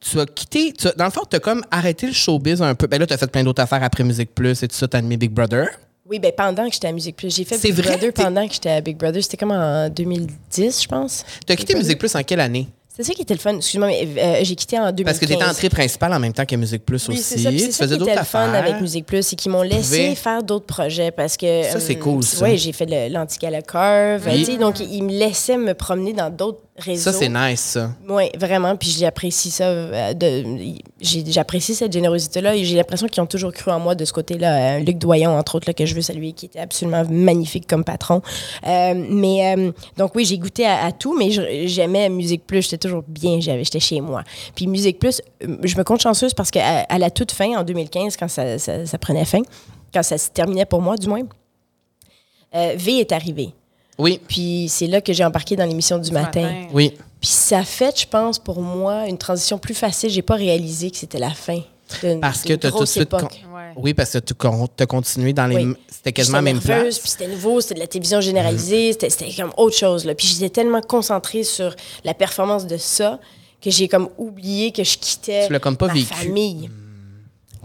tu 0.00 0.20
as 0.20 0.26
quitté, 0.26 0.72
tu 0.72 0.86
as- 0.88 0.92
dans 0.92 1.06
le 1.06 1.10
fond, 1.10 1.22
tu 1.28 1.36
as 1.36 1.40
comme 1.40 1.62
arrêté 1.70 2.06
le 2.06 2.12
showbiz 2.12 2.60
un 2.60 2.74
peu. 2.74 2.86
Ben 2.86 2.98
là, 3.00 3.06
tu 3.06 3.14
as 3.14 3.18
fait 3.18 3.30
plein 3.30 3.42
d'autres 3.42 3.62
affaires 3.62 3.82
après 3.82 4.04
Musique 4.04 4.34
Plus 4.34 4.62
et 4.62 4.68
tout 4.68 4.76
ça, 4.76 4.86
tu 4.86 4.96
as 4.96 4.98
animé 4.98 5.16
Big 5.16 5.30
Brother. 5.30 5.68
Oui, 6.06 6.18
ben 6.18 6.32
pendant 6.36 6.66
que 6.66 6.74
j'étais 6.74 6.88
à 6.88 6.92
Musique 6.92 7.16
Plus. 7.16 7.34
J'ai 7.34 7.44
fait 7.44 7.56
Big 7.62 7.72
vrai? 7.72 7.96
Brother 7.96 8.12
pendant 8.12 8.46
que 8.46 8.52
j'étais 8.52 8.70
à 8.70 8.80
Big 8.80 8.96
Brother. 8.98 9.22
C'était 9.22 9.36
comme 9.36 9.52
en 9.52 9.88
2010, 9.88 10.82
je 10.82 10.88
pense. 10.88 11.24
Tu 11.46 11.52
as 11.52 11.56
quitté. 11.56 11.74
Musique 11.76 11.98
Plus 11.98 12.14
en 12.16 12.22
quelle 12.22 12.40
année? 12.40 12.68
C'est 12.92 13.04
ça 13.04 13.14
qui 13.14 13.22
était 13.22 13.34
le 13.34 13.40
fun. 13.40 13.56
Excuse-moi, 13.56 13.86
mais 13.88 14.08
euh, 14.18 14.40
j'ai 14.42 14.56
quitté 14.56 14.76
en 14.78 14.90
2015. 14.90 15.04
Parce 15.04 15.18
que 15.20 15.24
tu 15.26 15.32
étais 15.32 15.44
entrée 15.44 15.68
principale 15.68 16.12
en 16.12 16.18
même 16.18 16.32
temps 16.32 16.44
que 16.44 16.56
Musique 16.56 16.84
Plus 16.84 17.08
Oui, 17.08 17.14
aussi. 17.14 17.38
ça. 17.40 17.50
Tu 17.50 17.58
ça 17.60 17.84
faisais 17.84 17.94
qui 17.94 17.98
d'autres 18.00 18.10
était 18.10 18.20
le 18.20 18.26
fun 18.26 18.48
affaires. 18.48 18.62
avec 18.64 18.80
Musique 18.80 19.06
Plus, 19.06 19.22
c'est 19.24 19.36
qu'ils 19.36 19.52
m'ont 19.52 19.62
laissé 19.62 20.14
faire 20.16 20.42
d'autres 20.42 20.66
projets 20.66 21.12
parce 21.12 21.36
que... 21.36 21.62
Ça, 21.64 21.78
c'est 21.78 21.96
euh, 21.96 22.00
cool, 22.00 22.22
ça. 22.24 22.44
Oui, 22.44 22.58
j'ai 22.58 22.72
fait 22.72 23.08
l'Antigala 23.08 23.62
Curve. 23.62 24.26
Oui. 24.26 24.58
Donc, 24.58 24.80
ils 24.80 25.04
me 25.04 25.12
laissaient 25.12 25.56
me 25.56 25.72
promener 25.74 26.12
dans 26.12 26.30
d'autres 26.30 26.60
Ça, 26.96 27.12
c'est 27.12 27.28
nice, 27.28 27.60
ça. 27.60 27.90
Oui, 28.08 28.24
vraiment. 28.38 28.76
Puis 28.76 28.90
j'apprécie 28.98 29.50
ça. 29.50 29.64
euh, 29.64 30.12
de- 30.14 30.74
J'apprécie 31.02 31.74
cette 31.74 31.92
générosité-là 31.92 32.54
et 32.56 32.64
j'ai 32.64 32.76
l'impression 32.76 33.06
qu'ils 33.06 33.22
ont 33.22 33.26
toujours 33.26 33.52
cru 33.52 33.70
en 33.70 33.80
moi 33.80 33.94
de 33.94 34.04
ce 34.04 34.12
côté-là. 34.12 34.76
Euh, 34.76 34.78
Luc 34.80 34.98
Doyon, 34.98 35.30
entre 35.38 35.54
autres, 35.56 35.66
là, 35.68 35.74
que 35.74 35.86
je 35.86 35.94
veux 35.94 36.02
saluer, 36.02 36.32
qui 36.32 36.46
était 36.46 36.58
absolument 36.58 37.02
magnifique 37.08 37.66
comme 37.66 37.84
patron. 37.84 38.20
Euh, 38.66 38.94
mais 38.94 39.54
euh, 39.56 39.72
donc, 39.96 40.14
oui, 40.14 40.24
j'ai 40.24 40.38
goûté 40.38 40.66
à, 40.66 40.84
à 40.86 40.92
tout, 40.92 41.16
mais 41.18 41.30
je- 41.30 41.66
j'aimais 41.66 42.08
Musique 42.08 42.46
Plus. 42.46 42.62
J'étais 42.62 42.78
toujours 42.78 43.02
bien, 43.08 43.40
j'avais- 43.40 43.64
j'étais 43.64 43.80
chez 43.80 44.00
moi. 44.00 44.22
Puis 44.54 44.66
Musique 44.66 44.98
Plus, 44.98 45.22
je 45.40 45.76
me 45.76 45.82
compte 45.84 46.00
chanceuse 46.00 46.34
parce 46.34 46.50
qu'à 46.50 46.80
à 46.88 46.98
la 46.98 47.10
toute 47.10 47.32
fin, 47.32 47.58
en 47.58 47.62
2015, 47.64 48.16
quand 48.16 48.28
ça, 48.28 48.58
ça- 48.58 48.86
ça 48.86 48.98
prenait 48.98 49.24
fin, 49.24 49.40
quand 49.94 50.02
ça 50.02 50.18
se 50.18 50.30
terminait 50.30 50.66
pour 50.66 50.80
moi, 50.82 50.96
du 50.96 51.08
moins, 51.08 51.22
euh, 52.54 52.74
V 52.76 52.98
est 53.00 53.12
arrivé. 53.12 53.50
Oui, 54.00 54.20
Puis 54.28 54.66
c'est 54.68 54.86
là 54.86 55.00
que 55.00 55.12
j'ai 55.12 55.24
embarqué 55.24 55.56
dans 55.56 55.64
l'émission 55.64 55.98
du, 55.98 56.10
matin. 56.10 56.66
oui. 56.72 56.94
Puis 57.20 57.28
ça 57.30 57.58
a 57.58 57.64
fait, 57.64 58.00
je 58.00 58.06
pense, 58.06 58.38
pour 58.38 58.62
moi, 58.62 59.06
une 59.06 59.18
transition 59.18 59.58
plus 59.58 59.74
facile. 59.74 60.08
J'ai 60.08 60.22
pas 60.22 60.36
réalisé 60.36 60.90
que 60.90 60.96
c'était 60.96 61.18
la 61.18 61.30
fin. 61.30 61.60
d'une- 62.02 62.20
Parce 62.20 62.42
que 62.42 62.46
tu 62.48 62.52
as 62.52 62.56
tout 62.56 62.66
de 62.68 62.70
grosse 62.72 62.90
suite. 62.92 63.02
époque. 63.02 63.20
con- 63.22 63.54
Ouais. 63.56 63.72
Oui, 63.76 63.94
parce 63.94 64.12
que 64.12 64.18
tu 64.18 64.32
as 64.82 64.86
continué 64.86 65.32
dans 65.32 65.46
les. 65.48 65.56
Oui. 65.56 65.74
C'était 65.90 66.12
quasiment 66.12 66.38
la 66.38 66.42
même 66.42 66.60
place. 66.60 66.98
Puis 67.00 67.10
c'était 67.10 67.26
nouveau, 67.28 67.60
c'était 67.60 67.74
de 67.74 67.80
la 67.80 67.88
télévision 67.88 68.20
généralisée, 68.20 68.92
c'était- 68.92 69.10
c'était 69.10 69.32
comme 69.34 69.52
autre 69.56 69.76
chose. 69.76 70.04
Là. 70.04 70.14
Puis 70.14 70.28
j'étais 70.28 70.48
tellement 70.50 70.80
concentrée 70.82 71.42
sur 71.42 71.74
la 72.04 72.14
performance 72.14 72.66
de 72.66 72.76
ça 72.76 73.18
que 73.60 73.70
j'ai 73.70 73.88
comme 73.88 74.08
oublié 74.18 74.70
que 74.72 74.82
je 74.84 74.96
quittais 74.98 75.46
Tu 75.48 75.52
l'as 75.52 75.58
comme 75.58 75.76
pas 75.76 75.88
ma 75.88 75.94
vécu. 75.94 76.06
famille. 76.06 76.70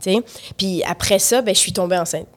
Tu 0.02 0.12
sais? 0.14 0.18
Puis 0.58 0.84
après 0.84 1.20
ça, 1.20 1.42
ben, 1.42 1.54
je 1.56 1.60
suis 1.60 1.72
tombée 1.72 1.98
enceinte. 1.98 2.28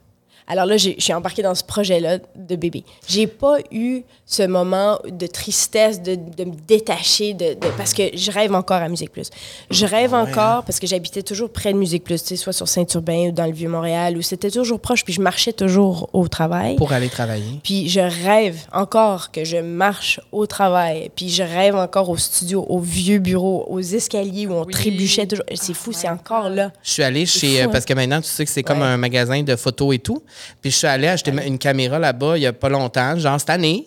Alors 0.48 0.64
là, 0.66 0.76
j'ai- 0.78 0.94
je 0.98 1.04
suis 1.04 1.12
embarquée 1.12 1.42
dans 1.42 1.54
ce 1.54 1.62
projet-là 1.62 2.18
de 2.34 2.56
bébé. 2.56 2.82
J'ai 3.06 3.26
pas 3.26 3.56
eu 3.70 4.02
ce 4.24 4.42
moment 4.44 4.98
de 5.06 5.26
tristesse, 5.26 6.02
de, 6.02 6.14
de 6.14 6.44
me 6.44 6.54
détacher, 6.66 7.34
de, 7.34 7.54
de- 7.54 7.70
parce 7.76 7.92
que 7.92 8.02
je 8.14 8.30
rêve 8.30 8.54
encore 8.54 8.78
à 8.82 8.88
Musique 8.88 9.12
Plus. 9.12 9.28
Je 9.70 9.84
rêve 9.86 10.14
Ah 10.14 10.22
encore 10.22 10.64
parce 10.64 10.80
que 10.80 10.86
j'habitais 10.86 11.22
toujours 11.22 11.50
près 11.50 11.72
de 11.72 11.78
Musique 11.78 12.02
Plus, 12.04 12.34
soit 12.36 12.52
sur 12.52 12.66
Saint-Urbain 12.66 13.28
ou 13.28 13.32
dans 13.32 13.46
le 13.46 13.52
Vieux-Montréal, 13.52 14.16
où 14.16 14.22
c'était 14.22 14.50
toujours 14.50 14.80
proche, 14.80 15.04
puis 15.04 15.12
je 15.12 15.20
marchais 15.20 15.52
toujours 15.52 16.08
au 16.14 16.28
travail. 16.28 16.76
Pour 16.76 16.92
aller 16.92 17.08
travailler. 17.10 17.60
Puis 17.62 17.88
je 17.88 18.00
rêve 18.00 18.58
encore 18.72 19.30
que 19.30 19.44
je 19.44 19.58
marche 19.58 20.20
au 20.32 20.46
travail. 20.46 21.10
Puis 21.14 21.28
je 21.28 21.42
rêve 21.42 21.76
encore 21.76 22.08
au 22.08 22.16
studio, 22.16 22.64
au 22.68 22.78
vieux 22.78 23.18
bureau, 23.18 23.66
aux 23.68 23.80
escaliers 23.80 24.46
où 24.46 24.52
on 24.54 24.64
Oui. 24.64 24.72
trébuchait 24.72 25.26
toujours. 25.26 25.44
C'est 25.54 25.74
fou, 25.74 25.92
c'est 25.92 26.08
encore 26.08 26.48
là. 26.48 26.72
Je 26.82 26.90
suis 26.90 27.02
allée 27.02 27.26
chez. 27.26 27.48
fou, 27.48 27.56
euh, 27.60 27.64
hein? 27.64 27.68
parce 27.70 27.84
que 27.84 27.92
maintenant, 27.94 28.20
tu 28.22 28.28
sais 28.28 28.44
que 28.44 28.50
c'est 28.50 28.62
comme 28.62 28.78
Ouais. 28.80 28.86
un 28.86 28.96
magasin 28.96 29.42
de 29.42 29.54
photos 29.56 29.94
et 29.94 29.98
tout. 29.98 30.22
Puis 30.60 30.70
je 30.70 30.76
suis 30.76 30.86
allée 30.86 31.08
acheter 31.08 31.32
une 31.46 31.58
caméra 31.58 31.98
là-bas 31.98 32.36
il 32.38 32.42
y 32.42 32.46
a 32.46 32.52
pas 32.52 32.68
longtemps, 32.68 33.18
genre 33.18 33.38
cette 33.38 33.50
année. 33.50 33.86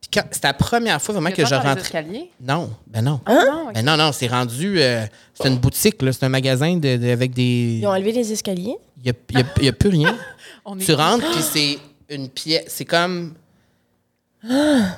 Puis 0.00 0.20
c'était 0.30 0.48
la 0.48 0.54
première 0.54 1.00
fois 1.00 1.12
vraiment 1.14 1.30
que 1.30 1.44
je 1.44 1.54
rentrais. 1.54 2.06
Non, 2.40 2.70
ben 2.86 3.02
non. 3.02 3.20
Hein? 3.26 3.44
Non, 3.46 3.72
Ben 3.74 3.84
non, 3.84 3.96
non, 3.96 4.12
c'est 4.12 4.26
rendu. 4.28 4.80
euh, 4.80 5.04
c'est 5.34 5.48
une 5.48 5.58
boutique, 5.58 6.00
là. 6.02 6.12
C'est 6.12 6.24
un 6.24 6.28
magasin 6.30 6.76
de, 6.76 6.96
de- 6.96 7.10
avec 7.10 7.32
des. 7.32 7.78
Ils 7.80 7.86
ont 7.86 7.90
enlevé 7.90 8.12
les 8.12 8.32
escaliers? 8.32 8.76
Il 9.04 9.12
n'y 9.34 9.40
a, 9.40 9.40
a- 9.42 9.68
a 9.68 9.72
plus 9.72 9.90
rien. 9.90 10.16
On 10.64 10.78
est- 10.78 10.84
tu 10.84 10.92
rentres, 10.94 11.24
puis 11.30 11.42
c'est 11.42 11.78
une 12.14 12.28
pièce. 12.28 12.64
C'est 12.68 12.84
comme. 12.86 13.34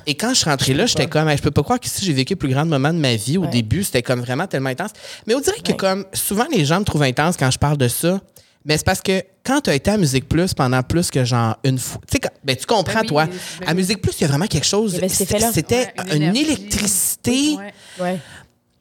Et 0.07 0.15
quand 0.15 0.31
je 0.31 0.35
suis 0.38 0.49
rentrée 0.49 0.73
là, 0.73 0.87
j'étais 0.87 1.09
comme, 1.09 1.29
Hey, 1.29 1.37
je 1.37 1.43
peux 1.43 1.51
pas 1.51 1.65
croire 1.65 1.81
qu'ici 1.81 2.05
j'ai 2.05 2.12
vécu 2.12 2.35
le 2.35 2.38
plus 2.38 2.49
grand 2.51 2.65
moment 2.65 2.93
de 2.93 2.99
ma 2.99 3.17
vie. 3.17 3.38
Au 3.38 3.43
Ouais. 3.43 3.49
début, 3.49 3.83
c'était 3.83 4.03
comme 4.03 4.21
vraiment 4.21 4.47
tellement 4.47 4.71
intense. 4.71 4.93
Mais 5.27 5.35
on 5.35 5.41
dirait 5.41 5.59
que 5.61 5.73
Ouais. 5.73 5.77
comme 5.77 6.05
souvent 6.12 6.47
les 6.53 6.65
gens 6.65 6.79
me 6.79 6.85
trouvent 6.85 7.03
intense 7.03 7.37
quand 7.37 7.51
je 7.51 7.59
parle 7.59 7.77
de 7.77 7.88
ça. 7.88 8.21
Mais 8.64 8.77
c'est 8.79 8.85
parce 8.87 9.01
que 9.03 9.22
quand 9.44 9.61
tu 9.62 9.70
as 9.70 9.75
été 9.75 9.90
à 9.90 9.96
Musique 9.96 10.29
Plus 10.29 10.55
pendant 10.55 10.83
plus 10.83 11.11
que 11.11 11.25
genre 11.25 11.57
une 11.64 11.79
fois, 11.79 12.01
tu 12.11 12.18
sais, 12.22 12.31
ben, 12.44 12.57
tu 12.57 12.64
comprends, 12.66 12.94
Ben 12.94 13.01
oui, 13.03 13.07
toi. 13.09 13.27
ben 13.61 13.68
à. 13.68 13.75
Musique 13.75 14.01
Plus, 14.01 14.12
il 14.18 14.22
y 14.22 14.25
a 14.25 14.29
vraiment 14.29 14.46
quelque 14.46 14.66
chose. 14.66 14.98
Cet 15.09 15.12
C'était 15.53 15.92
Ouais, 15.98 16.16
une, 16.16 16.37
électricité. 16.37 17.57
Ouais. 17.57 17.75
Ouais. 18.01 18.20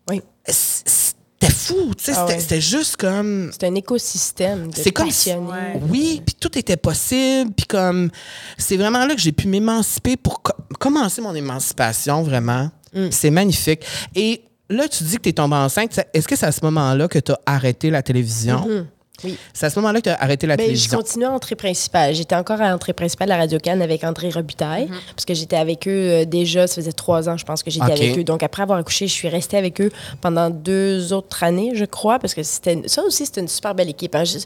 Oui. 0.10 0.22
C'était 0.48 1.52
fou. 1.52 1.94
tu 1.98 2.04
sais, 2.06 2.14
Ah 2.16 2.28
C'était 2.38 2.62
juste 2.62 2.98
comme. 2.98 3.52
C'est 3.52 3.66
un 3.68 3.74
écosystème 3.76 4.70
de 4.70 4.76
C'est 4.76 4.92
comme 4.92 5.10
si- 5.10 5.30
passionnés. 5.32 5.48
Ouais. 5.52 5.82
Oui, 5.90 6.22
puis 6.26 6.36
tout 6.40 6.56
était 6.58 6.78
possible, 6.78 7.52
puis 7.56 7.66
comme 7.66 8.10
c'est 8.58 8.78
vraiment 8.78 9.06
là 9.06 9.16
que 9.16 9.22
j'ai 9.22 9.32
pu 9.32 9.48
m'émanciper 9.48 10.18
pour 10.18 10.42
co- 10.44 10.54
commencer 10.80 11.22
mon 11.22 11.34
émancipation 11.34 12.22
vraiment. 12.24 12.70
Mm. 12.94 13.08
C'est 13.12 13.32
magnifique. 13.32 13.82
Et 14.16 14.44
là, 14.70 14.88
tu 14.88 15.04
dis 15.04 15.16
que 15.18 15.22
tu 15.24 15.30
es 15.30 15.34
tombée 15.34 15.56
enceinte. 15.56 16.00
Est-ce 16.14 16.28
que 16.28 16.36
c'est 16.36 16.46
à 16.46 16.52
ce 16.52 16.62
moment-là 16.64 17.08
que 17.08 17.20
tu 17.20 17.32
as 17.32 17.40
arrêté 17.48 17.90
la 17.90 18.02
télévision? 18.04 18.60
Mhm. 18.68 18.86
Oui. 19.24 19.38
C'est 19.54 19.66
à 19.66 19.70
ce 19.70 19.80
moment-là 19.80 20.00
que 20.00 20.06
tu 20.06 20.10
as 20.10 20.22
arrêté 20.22 20.48
la 20.48 20.56
Ben, 20.58 20.64
je 20.64 20.68
télévision. 20.68 20.98
continuais 20.98 21.26
à 21.28 21.32
entrée 21.32 21.56
principale. 21.56 22.14
J'étais 22.16 22.36
encore 22.36 22.62
à 22.62 22.74
entrée 22.74 22.94
principale 22.94 23.28
de 23.28 23.34
la 23.34 23.38
Radio 23.38 23.60
Cannes 23.60 23.82
avec 23.82 24.04
André 24.04 24.30
Robitaille, 24.30 24.90
parce 25.16 25.26
que 25.26 25.34
j'étais 25.34 25.56
avec 25.58 25.88
eux 25.88 25.92
euh, 25.92 26.26
déjà, 26.26 26.68
ça 26.68 26.76
faisait 26.76 26.92
trois 26.92 27.30
ans, 27.30 27.38
je 27.38 27.46
pense, 27.46 27.64
que 27.64 27.72
j'étais 27.72 27.92
avec 27.92 28.18
eux. 28.18 28.24
Donc, 28.24 28.44
après 28.44 28.64
avoir 28.64 28.80
accouché, 28.80 29.08
je 29.08 29.14
suis 29.14 29.28
restée 29.30 29.58
avec 29.58 29.80
eux 29.82 29.92
pendant 30.22 30.50
deux 30.50 31.14
autres 31.14 31.44
années, 31.44 31.72
je 31.76 31.86
crois, 31.86 32.20
parce 32.20 32.34
que 32.34 32.44
c'était 32.44 32.82
ça 32.88 33.04
aussi, 33.04 33.26
c'était 33.26 33.42
une 33.42 33.48
super 33.48 33.76
belle 33.76 33.90
équipe. 33.90 34.16
hein. 34.16 34.24
Je- 34.24 34.40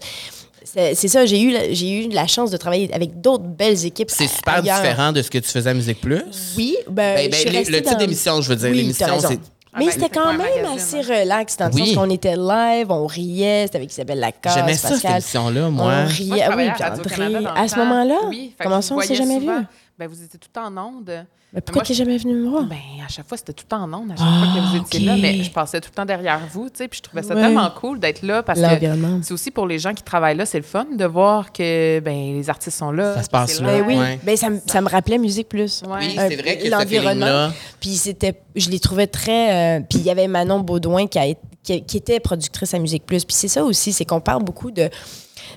C'est 0.94 1.08
ça, 1.08 1.26
j'ai 1.26 1.40
eu, 1.42 1.54
eu 1.54 2.10
la 2.10 2.28
chance 2.28 2.52
de 2.52 2.58
travailler 2.58 2.92
avec 2.94 3.22
d'autres 3.22 3.44
belles 3.46 3.86
équipes. 3.86 4.10
C'est 4.12 4.28
super 4.28 4.56
ailleurs. 4.56 4.82
différent 4.82 5.12
de 5.14 5.22
ce 5.22 5.30
que 5.30 5.38
tu 5.38 5.50
faisais 5.50 5.70
à 5.70 5.74
Musique 5.74 6.02
Plus. 6.02 6.22
Oui, 6.58 6.76
ben, 6.90 7.16
Ben, 7.16 7.30
ben, 7.30 7.34
je 7.34 7.38
suis 7.40 7.50
les- 7.50 7.58
restée 7.60 7.72
le 7.72 7.82
type 7.82 7.92
dans- 7.94 7.98
d'émission, 8.00 8.42
je 8.42 8.50
veux 8.50 8.56
dire. 8.56 8.70
Oui, 8.72 8.78
L'émission, 8.78 9.08
c'est. 9.20 9.40
Ah, 9.76 9.80
Mais 9.80 9.86
ben, 9.88 9.92
c'était 9.92 10.10
quand 10.10 10.28
même 10.34 10.38
magazine, 10.38 10.66
assez 11.00 11.02
relax, 11.02 11.58
dans 11.58 11.68
le 11.68 11.74
Oui. 11.74 11.88
sens 11.88 11.96
qu'on 11.96 12.10
était 12.10 12.38
live, 12.38 12.90
on 12.92 13.06
riait, 13.06 13.64
c'était 13.66 13.78
avec 13.80 13.92
Isabelle 13.92 14.20
Lacasse, 14.20 14.54
J'aimais 14.56 14.74
ça, 14.76 14.88
cette 14.88 15.02
Pascal. 15.02 15.12
émission-là, 15.12 15.62
On 15.68 15.72
moi. 15.72 15.86
Moi, 15.86 16.04
riait. 16.06 16.16
je 16.18 16.24
oui, 16.56 16.72
puis 16.74 16.84
André. 16.84 17.46
À 17.56 17.68
ce 17.68 17.76
temps. 17.76 17.86
moment-là? 17.86 18.20
Oui, 18.30 18.56
Comment 18.62 18.82
ça, 18.82 18.94
vous 18.96 19.00
on 19.00 19.04
s'est 19.04 19.16
voyais 19.16 19.22
jamais 19.22 19.40
souvent. 19.42 19.60
vu? 19.60 19.66
Ben, 20.00 20.08
vous 20.08 20.24
étiez 20.24 20.40
tout 20.40 20.60
en 20.60 20.78
onde. 20.78 21.26
Mais 21.56 21.62
pourquoi 21.62 21.84
tu 21.84 21.94
n'es 21.94 21.98
jamais 21.98 22.18
venu 22.18 22.34
me 22.36 22.50
voir? 22.50 22.64
Ben, 22.64 22.76
à 23.04 23.08
chaque 23.08 23.28
fois, 23.28 23.38
c'était 23.38 23.54
tout 23.54 23.64
le 23.66 23.70
temps 23.70 23.84
en 23.84 23.94
onde, 23.94 24.12
à 24.12 24.16
chaque 24.18 24.26
Ah, 24.30 24.44
fois 24.54 24.62
que 24.62 24.68
vous 24.68 24.84
étiez 24.86 25.00
là, 25.00 25.14
ok. 25.16 25.20
mais 25.22 25.42
je 25.44 25.50
passais 25.52 25.80
tout 25.80 25.88
le 25.90 25.96
temps 25.96 26.06
derrière 26.06 26.42
vous, 26.52 26.66
tu 26.70 26.80
sais, 26.80 26.88
puis 26.90 26.98
je 26.98 27.04
trouvais 27.04 27.24
ça 27.24 27.34
Ouais. 27.34 27.42
tellement 27.42 27.70
cool 27.80 27.98
d'être 28.00 28.24
là 28.24 28.44
parce 28.44 28.60
que 28.60 28.66
L'environnement. 28.66 29.20
c'est 29.24 29.34
aussi 29.34 29.52
pour 29.52 29.66
les 29.66 29.80
gens 29.80 29.94
qui 29.94 30.04
travaillent 30.04 30.36
là, 30.36 30.46
c'est 30.46 30.58
le 30.58 30.64
fun 30.66 30.86
de 30.96 31.06
voir 31.06 31.54
que 31.54 32.00
ben 32.02 32.34
les 32.36 32.50
artistes 32.50 32.78
sont 32.78 32.92
là. 32.92 33.16
Ça 33.16 33.24
se 33.24 33.30
passe 33.30 33.62
là. 33.62 33.68
Ben 33.68 33.86
oui, 33.88 33.96
Ouais. 33.98 34.20
ben 34.22 34.36
ça, 34.36 34.50
me- 34.50 34.60
ça 34.68 34.82
me 34.82 34.90
rappelait 34.90 35.18
Musique 35.18 35.48
Plus. 35.48 35.82
Ouais. 35.88 35.98
Oui, 36.02 36.16
Euh, 36.20 36.26
c'est 36.30 36.36
vrai 36.36 36.58
que 36.58 36.68
l'environnement. 36.68 37.50
Puis 37.80 37.92
c'était, 37.92 38.36
je 38.56 38.70
les 38.70 38.80
trouvais 38.80 39.08
très. 39.08 39.78
euh, 39.80 39.82
puis 39.90 40.00
il 40.00 40.06
y 40.06 40.10
avait 40.10 40.28
Manon 40.28 40.60
Baudouin 40.60 41.08
qui, 41.08 41.20
a, 41.20 41.26
qui, 41.64 41.84
qui 41.86 41.98
était 41.98 42.20
productrice 42.20 42.74
à 42.74 42.80
Musique 42.80 43.06
Plus. 43.06 43.24
Puis 43.24 43.34
c'est 43.36 43.48
ça 43.48 43.64
aussi, 43.64 43.94
c'est 43.94 44.04
qu'on 44.04 44.20
parle 44.20 44.44
beaucoup 44.44 44.72
de, 44.72 44.90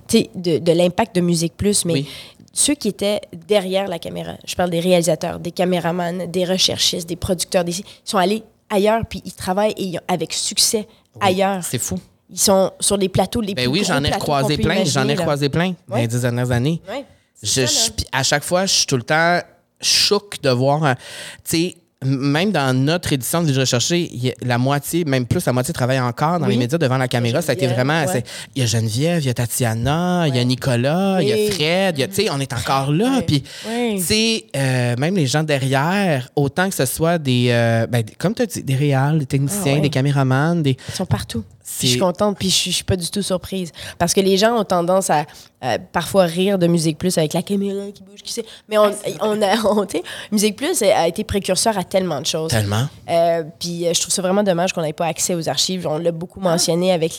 tu 0.06 0.18
sais, 0.18 0.30
de, 0.36 0.58
de 0.58 0.72
l'impact 0.72 1.16
de 1.16 1.20
Musique 1.22 1.56
Plus, 1.56 1.84
mais 1.84 1.92
Oui. 1.94 2.08
Ceux 2.58 2.74
qui 2.74 2.88
étaient 2.88 3.20
derrière 3.46 3.86
la 3.86 3.98
caméra, 3.98 4.32
je 4.44 4.54
parle 4.56 4.70
des 4.70 4.80
réalisateurs, 4.80 5.38
des 5.38 5.52
caméramans, 5.52 6.26
des 6.26 6.44
recherchistes, 6.44 7.08
des 7.08 7.16
producteurs, 7.16 7.62
des, 7.64 7.78
ils 7.78 7.84
sont 8.04 8.18
allés 8.18 8.42
ailleurs, 8.68 9.02
puis 9.08 9.22
ils 9.24 9.32
travaillent 9.32 9.74
et 9.76 9.84
ils 9.84 9.96
ont- 9.98 10.02
avec 10.08 10.32
succès 10.32 10.86
ailleurs. 11.20 11.62
C'est 11.62 11.78
fou. 11.78 11.98
Ils 12.30 12.38
sont 12.38 12.72
sur 12.80 12.98
des 12.98 13.08
plateaux 13.08 13.40
les 13.40 13.54
Ben 13.54 13.62
plus 13.64 13.72
oui, 13.72 13.84
j'en 13.84 14.02
ai 14.02 14.10
croisé 14.10 14.58
plein. 14.58 14.84
J'en 14.84 15.08
ai 15.08 15.14
croisé 15.14 15.48
plein 15.48 15.74
dans 15.86 15.96
les 15.96 16.06
dix 16.08 16.20
dernières 16.20 16.50
années. 16.50 16.82
Je, 17.42 17.64
ça, 17.66 17.92
à 18.12 18.22
chaque 18.24 18.42
fois, 18.42 18.66
je 18.66 18.74
suis 18.74 18.86
tout 18.86 18.96
le 18.96 19.04
temps 19.04 19.38
choqué 19.80 20.38
de 20.42 20.50
voir, 20.50 20.84
euh, 20.84 20.94
tu 21.44 21.56
sais, 21.70 21.76
même 22.04 22.52
dans 22.52 22.76
notre 22.76 23.12
édition 23.12 23.42
de 23.42 23.48
Vite 23.48 23.56
Recherché, 23.56 24.34
la 24.42 24.56
moitié, 24.56 25.04
même 25.04 25.26
plus 25.26 25.44
la 25.46 25.52
moitié 25.52 25.74
travaille 25.74 25.98
encore 25.98 26.38
dans 26.38 26.46
Oui. 26.46 26.52
les 26.52 26.58
médias 26.58 26.78
devant 26.78 26.96
la 26.96 27.08
caméra. 27.08 27.42
Ça 27.42 27.52
a 27.52 27.54
été 27.54 27.66
vraiment. 27.66 28.04
ouais. 28.04 28.22
Il 28.54 28.60
y 28.60 28.62
a 28.62 28.66
Geneviève, 28.66 29.20
il 29.22 29.26
y 29.26 29.30
a 29.30 29.34
Tatiana, 29.34 30.26
il 30.28 30.36
y 30.36 30.38
a 30.38 30.44
Nicolas, 30.44 31.18
il 31.20 31.28
y 31.28 31.32
a. 31.32 31.50
Fred, 31.52 31.96
tu 32.08 32.14
sais, 32.14 32.30
on 32.30 32.38
est 32.38 32.52
encore 32.52 32.92
là. 32.92 33.20
Puis, 33.26 33.42
Ouais. 33.68 33.94
tu 33.96 34.02
sais, 34.04 34.44
euh, 34.56 34.94
même 34.96 35.16
les 35.16 35.26
gens 35.26 35.42
derrière, 35.42 36.28
autant 36.36 36.68
que 36.68 36.74
ce 36.74 36.86
soit 36.86 37.18
des, 37.18 37.48
euh, 37.50 37.86
ben, 37.88 38.04
comme 38.18 38.34
tu 38.34 38.42
as 38.42 38.46
dit, 38.46 38.62
des 38.62 38.76
réals, 38.76 39.18
des 39.18 39.26
techniciens, 39.26 39.62
Ah 39.66 39.74
ouais. 39.76 39.80
des 39.80 39.90
caméramans, 39.90 40.62
des. 40.62 40.76
Ils 40.88 40.94
sont 40.94 41.06
partout. 41.06 41.42
Puis 41.78 41.86
je 41.86 41.92
suis 41.92 42.00
contente, 42.00 42.38
puis 42.38 42.48
je 42.48 42.54
suis, 42.54 42.70
je 42.70 42.76
suis 42.76 42.84
pas 42.84 42.96
du 42.96 43.10
tout 43.10 43.20
surprise. 43.20 43.72
Parce 43.98 44.14
que 44.14 44.22
les 44.22 44.38
gens 44.38 44.58
ont 44.58 44.64
tendance 44.64 45.10
à 45.10 45.26
euh, 45.62 45.76
parfois 45.92 46.24
rire 46.24 46.58
de 46.58 46.66
Musique 46.66 46.96
Plus 46.96 47.18
avec 47.18 47.34
la 47.34 47.42
caméra 47.42 47.90
qui 47.92 48.02
bouge, 48.02 48.22
qui 48.24 48.32
sait. 48.32 48.44
Mais 48.70 48.78
on, 48.78 48.90
on 49.20 49.42
a, 49.42 49.54
on, 49.66 49.86
Musique 50.32 50.56
Plus 50.56 50.80
a 50.80 51.06
été 51.06 51.24
précurseur 51.24 51.76
à 51.76 51.84
tellement 51.88 52.20
de 52.20 52.26
choses. 52.26 52.50
Tellement. 52.50 52.86
Euh, 53.10 53.42
puis 53.58 53.86
euh, 53.86 53.92
je 53.94 54.00
trouve 54.00 54.12
ça 54.12 54.22
vraiment 54.22 54.42
dommage 54.42 54.72
qu'on 54.72 54.82
n'ait 54.82 54.92
pas 54.92 55.06
accès 55.06 55.34
aux 55.34 55.48
archives. 55.48 55.86
On 55.86 55.98
l'a 55.98 56.12
beaucoup 56.12 56.40
mentionné 56.40 56.92
avec 56.92 57.14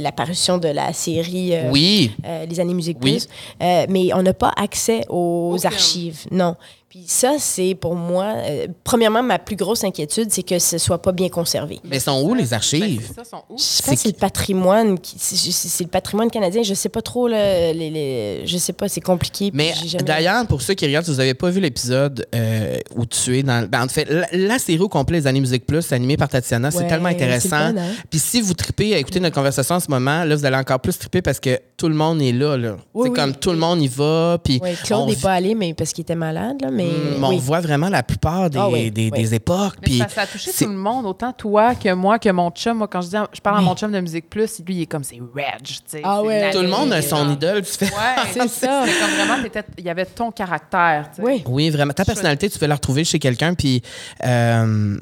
l'apparition 0.00 0.58
de 0.58 0.68
la 0.68 0.92
série 0.92 1.54
euh, 1.54 1.70
Oui. 1.70 2.12
euh, 2.26 2.46
Les 2.46 2.60
années 2.60 2.74
Musique 2.74 2.98
Oui. 3.02 3.12
Plus. 3.12 3.28
Euh, 3.62 3.86
mais 3.88 4.12
on 4.14 4.22
n'a 4.22 4.34
pas 4.34 4.52
accès 4.56 5.02
aux 5.08 5.56
archives. 5.64 6.20
Non. 6.30 6.56
Puis 6.88 7.04
ça, 7.08 7.34
c'est 7.40 7.74
pour 7.74 7.96
moi, 7.96 8.34
euh, 8.36 8.68
premièrement, 8.84 9.22
ma 9.22 9.40
plus 9.40 9.56
grosse 9.56 9.82
inquiétude, 9.82 10.28
c'est 10.30 10.44
que 10.44 10.58
ce 10.60 10.78
soit 10.78 11.02
pas 11.02 11.10
bien 11.10 11.28
conservé. 11.28 11.80
Mais 11.84 11.98
sont 11.98 12.22
où 12.22 12.32
les 12.32 12.54
archives? 12.54 13.02
c'est 13.08 13.14
ça, 13.16 13.24
sont 13.24 13.42
où? 13.50 13.58
Je 13.58 13.62
sais 13.62 13.82
C'est 13.82 13.84
pas 13.90 13.96
si 13.96 14.02
c'est 14.04 14.08
le 14.10 14.14
patrimoine, 14.14 14.98
qui- 14.98 15.16
c'est 15.18 15.82
le 15.84 15.90
patrimoine 15.90 16.30
canadien. 16.30 16.62
Je 16.62 16.74
sais 16.74 16.88
pas 16.88 17.02
trop, 17.02 17.26
là, 17.26 17.72
les, 17.72 17.90
les- 17.90 18.46
je 18.46 18.56
sais 18.56 18.72
pas, 18.72 18.88
c'est 18.88 19.00
compliqué. 19.00 19.50
Mais 19.52 19.74
jamais- 19.84 20.04
d'ailleurs, 20.04 20.46
pour 20.46 20.62
ceux 20.62 20.74
qui 20.74 20.86
regardent, 20.86 21.04
si 21.06 21.10
vous 21.10 21.16
n'avez 21.18 21.34
pas 21.34 21.50
vu 21.50 21.60
l'épisode 21.60 22.24
euh, 22.34 22.78
où 22.94 23.04
tu 23.04 23.36
es 23.36 23.42
dans. 23.42 23.68
Ben, 23.68 23.84
en 23.84 23.88
fait, 23.88 24.08
la, 24.08 24.26
la 24.32 24.58
série 24.60 24.78
au 24.78 24.88
complet, 24.88 25.18
Les 25.18 25.26
Années 25.26 25.40
Musique 25.40 25.66
Plus, 25.66 25.90
animée 25.92 26.16
par 26.16 26.28
Tatiana, 26.28 26.70
c'est 26.70 26.86
tellement 26.86 27.08
intéressant. 27.08 27.56
hein? 27.56 27.74
Puis 28.08 28.20
si 28.20 28.40
vous 28.40 28.54
tripez 28.54 28.94
à 28.94 28.98
écouter 28.98 29.18
notre 29.18 29.34
conversation 29.34 29.74
en 29.74 29.80
ce 29.80 29.90
moment, 29.90 30.22
là, 30.24 30.36
vous 30.36 30.44
allez 30.44 30.56
encore 30.56 30.78
plus 30.80 30.96
triper 30.96 31.20
parce 31.20 31.40
que 31.40 31.58
tout 31.76 31.88
le 31.88 31.94
monde 31.94 32.22
est 32.22 32.32
là. 32.32 32.56
là. 32.56 32.76
Oui, 32.94 33.02
c'est 33.06 33.10
oui. 33.10 33.16
comme 33.16 33.34
tout 33.34 33.50
le 33.50 33.58
monde 33.58 33.82
y 33.82 33.88
va. 33.88 34.38
Puis 34.42 34.60
Oui, 34.62 34.70
Claude 34.84 35.08
n'est 35.08 35.16
pas 35.16 35.32
allé, 35.32 35.54
mais 35.56 35.74
parce 35.74 35.92
qu'il 35.92 36.02
était 36.02 36.14
malade, 36.14 36.56
là, 36.62 36.70
mais 36.76 37.18
Mm, 37.18 37.24
on 37.24 37.36
voit 37.38 37.60
vraiment 37.60 37.88
la 37.88 38.02
plupart 38.02 38.50
des, 38.50 38.58
Ah 38.58 38.68
oui, 38.68 38.90
des, 38.90 39.10
oui. 39.12 39.22
des 39.22 39.34
époques. 39.34 39.74
Mais 39.82 39.86
Puis 39.86 39.98
ça, 39.98 40.08
ça 40.08 40.20
a 40.22 40.26
touché 40.26 40.50
tout 40.52 40.64
le 40.68 40.74
monde, 40.76 41.06
autant 41.06 41.32
toi 41.32 41.74
que 41.74 41.92
moi, 41.94 42.18
que 42.18 42.28
mon 42.30 42.50
chum. 42.50 42.78
Moi, 42.78 42.88
quand 42.88 43.00
je, 43.00 43.08
dis, 43.08 43.16
je 43.32 43.40
parle 43.40 43.58
à 43.58 43.60
mon 43.60 43.74
chum 43.74 43.90
de 43.90 44.00
Musique 44.00 44.28
Plus, 44.30 44.60
lui, 44.66 44.74
il 44.76 44.82
est 44.82 44.86
comme, 44.86 45.04
c'est 45.04 45.18
Reg, 45.34 45.62
tu 45.62 45.74
sais. 45.86 46.00
Ah 46.04 46.22
ouais. 46.22 46.50
tout 46.52 46.60
le 46.62 46.68
monde 46.68 46.92
a 46.92 47.02
son 47.02 47.16
genre. 47.16 47.32
idole. 47.32 47.62
Tu 47.62 47.72
fais. 47.72 47.86
Ouais, 47.86 47.90
C'est 48.32 48.48
ça. 48.48 48.84
C'est 48.86 49.00
comme 49.00 49.10
vraiment, 49.16 49.48
il 49.78 49.84
y 49.84 49.88
avait 49.90 50.06
ton 50.06 50.30
caractère. 50.30 51.10
Oui. 51.18 51.42
Oui, 51.46 51.70
vraiment. 51.70 51.92
Ta 51.92 52.04
personnalité, 52.04 52.48
tu 52.50 52.58
peux 52.58 52.66
la 52.66 52.74
retrouver 52.76 53.04
chez 53.04 53.18
quelqu'un, 53.18 53.54
puis 53.54 53.82
euh, 54.24 54.96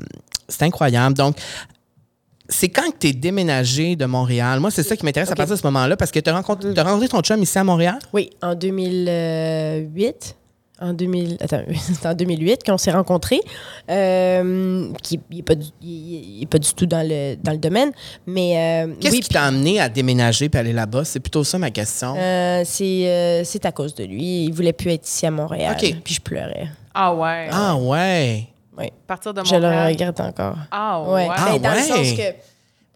c'est 0.49 0.63
incroyable. 0.63 1.15
Donc, 1.17 1.37
c'est 2.49 2.69
quand 2.69 2.91
que 2.93 2.99
tu 3.01 3.07
es 3.09 3.13
déménagé 3.13 3.97
de 3.97 4.05
Montréal? 4.05 4.61
Moi, 4.61 4.71
c'est 4.71 4.83
ça 4.83 4.97
qui 4.97 5.05
m'intéresse 5.05 5.31
à 5.31 5.35
partir 5.35 5.55
de 5.57 5.61
ce 5.61 5.67
moment-là, 5.67 5.97
parce 5.97 6.11
que 6.11 6.21
tu 6.21 6.29
as 6.29 6.35
rencontré, 6.35 6.75
t'as 6.75 6.83
rencontré 6.85 7.09
ton 7.09 7.21
chum 7.23 7.43
ici 7.43 7.59
à 7.59 7.65
Montréal? 7.65 7.99
Oui, 8.13 8.29
en 8.43 8.55
2008. 8.55 10.37
En, 10.81 10.93
2000, 10.93 11.37
attends, 11.41 11.63
c'est 11.81 12.05
en 12.07 12.15
2008 12.15 12.65
qu'on 12.65 12.77
s'est 12.79 12.91
rencontrés, 12.91 13.41
euh, 13.91 14.89
qui 15.03 15.21
n'est 15.31 15.43
pas, 15.43 15.55
du- 15.55 15.67
il- 15.81 16.39
il 16.39 16.43
est 16.43 16.47
pas 16.47 16.59
du 16.59 16.73
tout 16.75 16.87
dans 16.87 17.07
le, 17.07 17.37
dans 17.37 17.53
le 17.53 17.59
domaine, 17.59 17.93
mais 18.27 18.85
euh, 18.87 18.95
Qu'est-ce 19.01 19.15
oui, 19.15 19.21
qui 19.21 19.29
t'a 19.29 19.45
amené 19.45 19.81
à 19.81 19.89
déménager 19.89 20.51
et 20.53 20.57
aller 20.57 20.73
là-bas? 20.73 21.05
C'est 21.05 21.21
plutôt 21.21 21.45
ça 21.45 21.59
ma 21.59 21.71
question. 21.71 22.15
euh, 22.19 22.63
c'est 22.65 23.09
euh, 23.09 23.45
c'est 23.45 23.65
à 23.67 23.73
cause 23.73 23.95
de 23.95 24.05
lui. 24.05 24.45
Il 24.47 24.53
voulait 24.53 24.73
plus 24.73 24.91
être 24.91 25.07
ici 25.07 25.25
à 25.27 25.31
Montréal. 25.31 25.77
OK. 25.81 25.95
Puis 26.03 26.15
je 26.15 26.21
pleurais. 26.21 26.69
Ah 26.93 27.15
ouais. 27.15 27.49
ah 27.53 27.77
ouais. 27.77 28.49
Oui. 28.77 28.87
Partir 29.07 29.33
de 29.33 29.45
Je 29.45 29.55
le 29.55 29.61
Montréal. 29.61 29.93
regrette 29.93 30.21
encore. 30.21 30.57
Ah 30.73 31.01
ouais. 31.03 31.29
Ouais. 31.29 31.35
Ah 31.37 31.49
Mais 31.53 31.59
dans 31.61 31.71
le 31.71 31.77
ouais. 31.77 31.83
sens 31.83 32.13
que. 32.15 32.23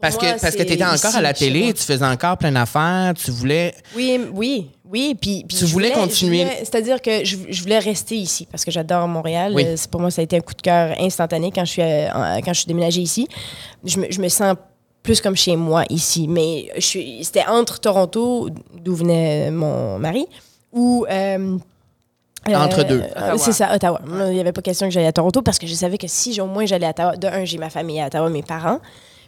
Parce 0.01 0.15
moi, 0.15 0.33
que, 0.35 0.41
parce 0.41 0.55
que 0.55 0.63
tu 0.63 0.73
étais 0.75 0.85
encore 0.85 0.95
ici, 1.11 1.17
à 1.17 1.21
la 1.21 1.33
télé, 1.35 1.73
tu 1.75 1.83
faisais 1.83 2.05
encore 2.05 2.39
plein 2.39 2.53
d'affaires, 2.53 3.15
tu 3.15 3.31
voulais. 3.33 3.75
Oui, 3.97 4.21
oui, 4.33 4.71
oui. 4.89 5.17
Puis, 5.21 5.45
puis 5.49 5.57
Tu 5.59 5.65
voulais 5.65 5.91
continuer. 5.91 6.47
C'est-à-dire 6.61 7.03
que 7.03 7.25
je, 7.25 7.37
je 7.49 7.63
voulais 7.63 7.81
rester 7.81 8.15
ici 8.17 8.47
parce 8.51 8.65
que 8.65 8.71
j'adore 8.71 9.09
Montréal. 9.09 9.53
Oui. 9.57 9.65
Euh, 9.67 9.75
c'est- 9.77 9.91
Pour 9.91 10.01
moi, 10.01 10.11
ça 10.13 10.21
a 10.21 10.25
été 10.25 10.37
un 10.37 10.41
coup 10.41 10.55
de 10.55 10.63
cœur 10.63 10.95
instantané 11.01 11.51
quand 11.53 11.65
je 11.65 11.71
suis, 11.73 11.83
euh, 11.83 12.09
quand 12.45 12.53
je 12.53 12.59
suis 12.61 12.67
déménagée 12.69 13.01
ici. 13.01 13.27
Je 13.85 13.99
me, 13.99 14.07
je 14.11 14.21
me 14.21 14.29
sens 14.29 14.55
plus 15.03 15.21
comme 15.21 15.35
chez 15.37 15.57
moi 15.57 15.83
ici. 15.91 16.29
Mais 16.29 16.71
je 16.77 16.81
suis- 16.81 17.25
c'était 17.25 17.47
entre 17.49 17.81
Toronto, 17.81 18.51
d'où 18.81 18.95
venait 18.95 19.51
mon 19.51 19.99
mari, 19.99 20.27
ou. 20.73 21.07
euh, 21.11 21.57
Entre 22.47 22.83
deux. 22.85 23.01
euh, 23.01 23.09
Ottawa. 23.17 23.39
C'est 23.39 23.53
ça, 23.53 23.75
Ottawa. 23.75 24.01
Il 24.29 24.33
n'y 24.35 24.41
avait 24.41 24.53
pas 24.53 24.63
question 24.63 24.87
que 24.87 24.93
j'aille 24.93 25.07
à 25.07 25.13
Toronto 25.13 25.43
parce 25.43 25.59
que 25.59 25.67
je 25.67 25.75
savais 25.75 25.99
que 25.99 26.07
si 26.07 26.33
j'ai- 26.33 26.41
au 26.41 26.47
moins 26.47 26.65
j'allais 26.67 26.87
à 26.87 26.91
Ottawa, 26.91 27.17
de 27.17 27.27
un, 27.27 27.45
j'ai 27.45 27.59
ma 27.59 27.69
famille 27.69 28.01
à 28.01 28.07
Ottawa, 28.07 28.31
mes 28.31 28.43
parents. 28.43 28.79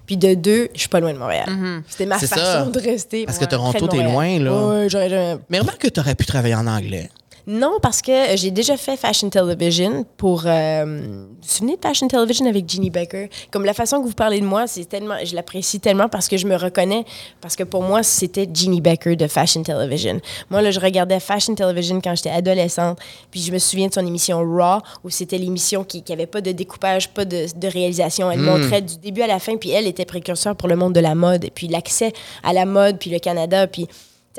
Puis 0.06 0.16
de 0.16 0.34
deux, 0.34 0.68
je 0.74 0.80
suis 0.80 0.88
pas 0.88 1.00
loin 1.00 1.12
de 1.12 1.18
Montréal. 1.18 1.46
C'était 1.88 2.06
ma 2.06 2.18
façon 2.18 2.34
ça. 2.36 2.64
de 2.64 2.80
rester. 2.80 3.24
Parce 3.26 3.38
que 3.38 3.44
Toronto, 3.44 3.86
t'es 3.88 4.02
loin, 4.02 4.38
là. 4.40 4.66
Ouais, 4.66 4.88
j'aurais 4.88 5.08
jamais- 5.08 5.38
Mais 5.48 5.60
remarque 5.60 5.82
que 5.82 5.88
tu 5.88 6.00
aurais 6.00 6.14
pu 6.16 6.26
travailler 6.26 6.54
en 6.56 6.66
anglais. 6.66 7.08
Non, 7.46 7.78
parce 7.80 8.02
que 8.02 8.36
j'ai 8.36 8.50
déjà 8.50 8.76
fait 8.76 8.96
Fashion 8.96 9.30
Television 9.30 10.04
pour. 10.16 10.42
euh, 10.46 10.84
vous 11.04 11.26
vous 11.42 11.48
souvenez 11.48 11.76
de 11.76 11.80
Fashion 11.82 12.06
Television 12.06 12.46
avec 12.46 12.68
Jeannie 12.68 12.90
Becker? 12.90 13.28
Comme 13.50 13.64
la 13.64 13.72
façon 13.74 14.00
que 14.02 14.06
vous 14.06 14.14
parlez 14.14 14.40
de 14.40 14.44
moi, 14.44 14.66
c'est 14.66 14.84
tellement. 14.84 15.14
Je 15.24 15.34
l'apprécie 15.34 15.80
tellement 15.80 16.08
parce 16.08 16.28
que 16.28 16.36
je 16.36 16.46
me 16.46 16.56
reconnais. 16.56 17.04
Parce 17.40 17.56
que 17.56 17.64
pour 17.64 17.82
moi, 17.82 18.02
c'était 18.02 18.46
Jeannie 18.52 18.80
Becker 18.80 19.16
de 19.16 19.26
Fashion 19.26 19.62
Television. 19.62 20.20
Moi, 20.50 20.62
là, 20.62 20.70
je 20.70 20.80
regardais 20.80 21.18
Fashion 21.20 21.54
Television 21.54 22.00
quand 22.00 22.14
j'étais 22.14 22.30
adolescente. 22.30 22.98
Puis 23.30 23.40
je 23.40 23.52
me 23.52 23.58
souviens 23.58 23.88
de 23.88 23.94
son 23.94 24.06
émission 24.06 24.38
Raw, 24.40 24.80
où 25.02 25.10
c'était 25.10 25.38
l'émission 25.38 25.82
qui 25.84 26.04
n'avait 26.08 26.26
pas 26.26 26.40
de 26.40 26.52
découpage, 26.52 27.08
pas 27.08 27.24
de, 27.24 27.46
de 27.56 27.68
réalisation. 27.68 28.30
Elle 28.30 28.40
montrait 28.40 28.82
du 28.82 28.96
début 28.98 29.22
à 29.22 29.26
la 29.26 29.38
fin. 29.38 29.56
Puis 29.56 29.70
elle 29.70 29.86
était 29.86 30.04
précurseur 30.04 30.54
pour 30.56 30.68
le 30.68 30.76
monde 30.76 30.92
de 30.92 31.00
la 31.00 31.14
mode. 31.14 31.44
Et 31.44 31.50
puis 31.50 31.68
l'accès 31.68 32.12
à 32.42 32.52
la 32.52 32.64
mode, 32.66 32.98
puis 32.98 33.10
le 33.10 33.18
Canada. 33.18 33.66
Puis 33.66 33.88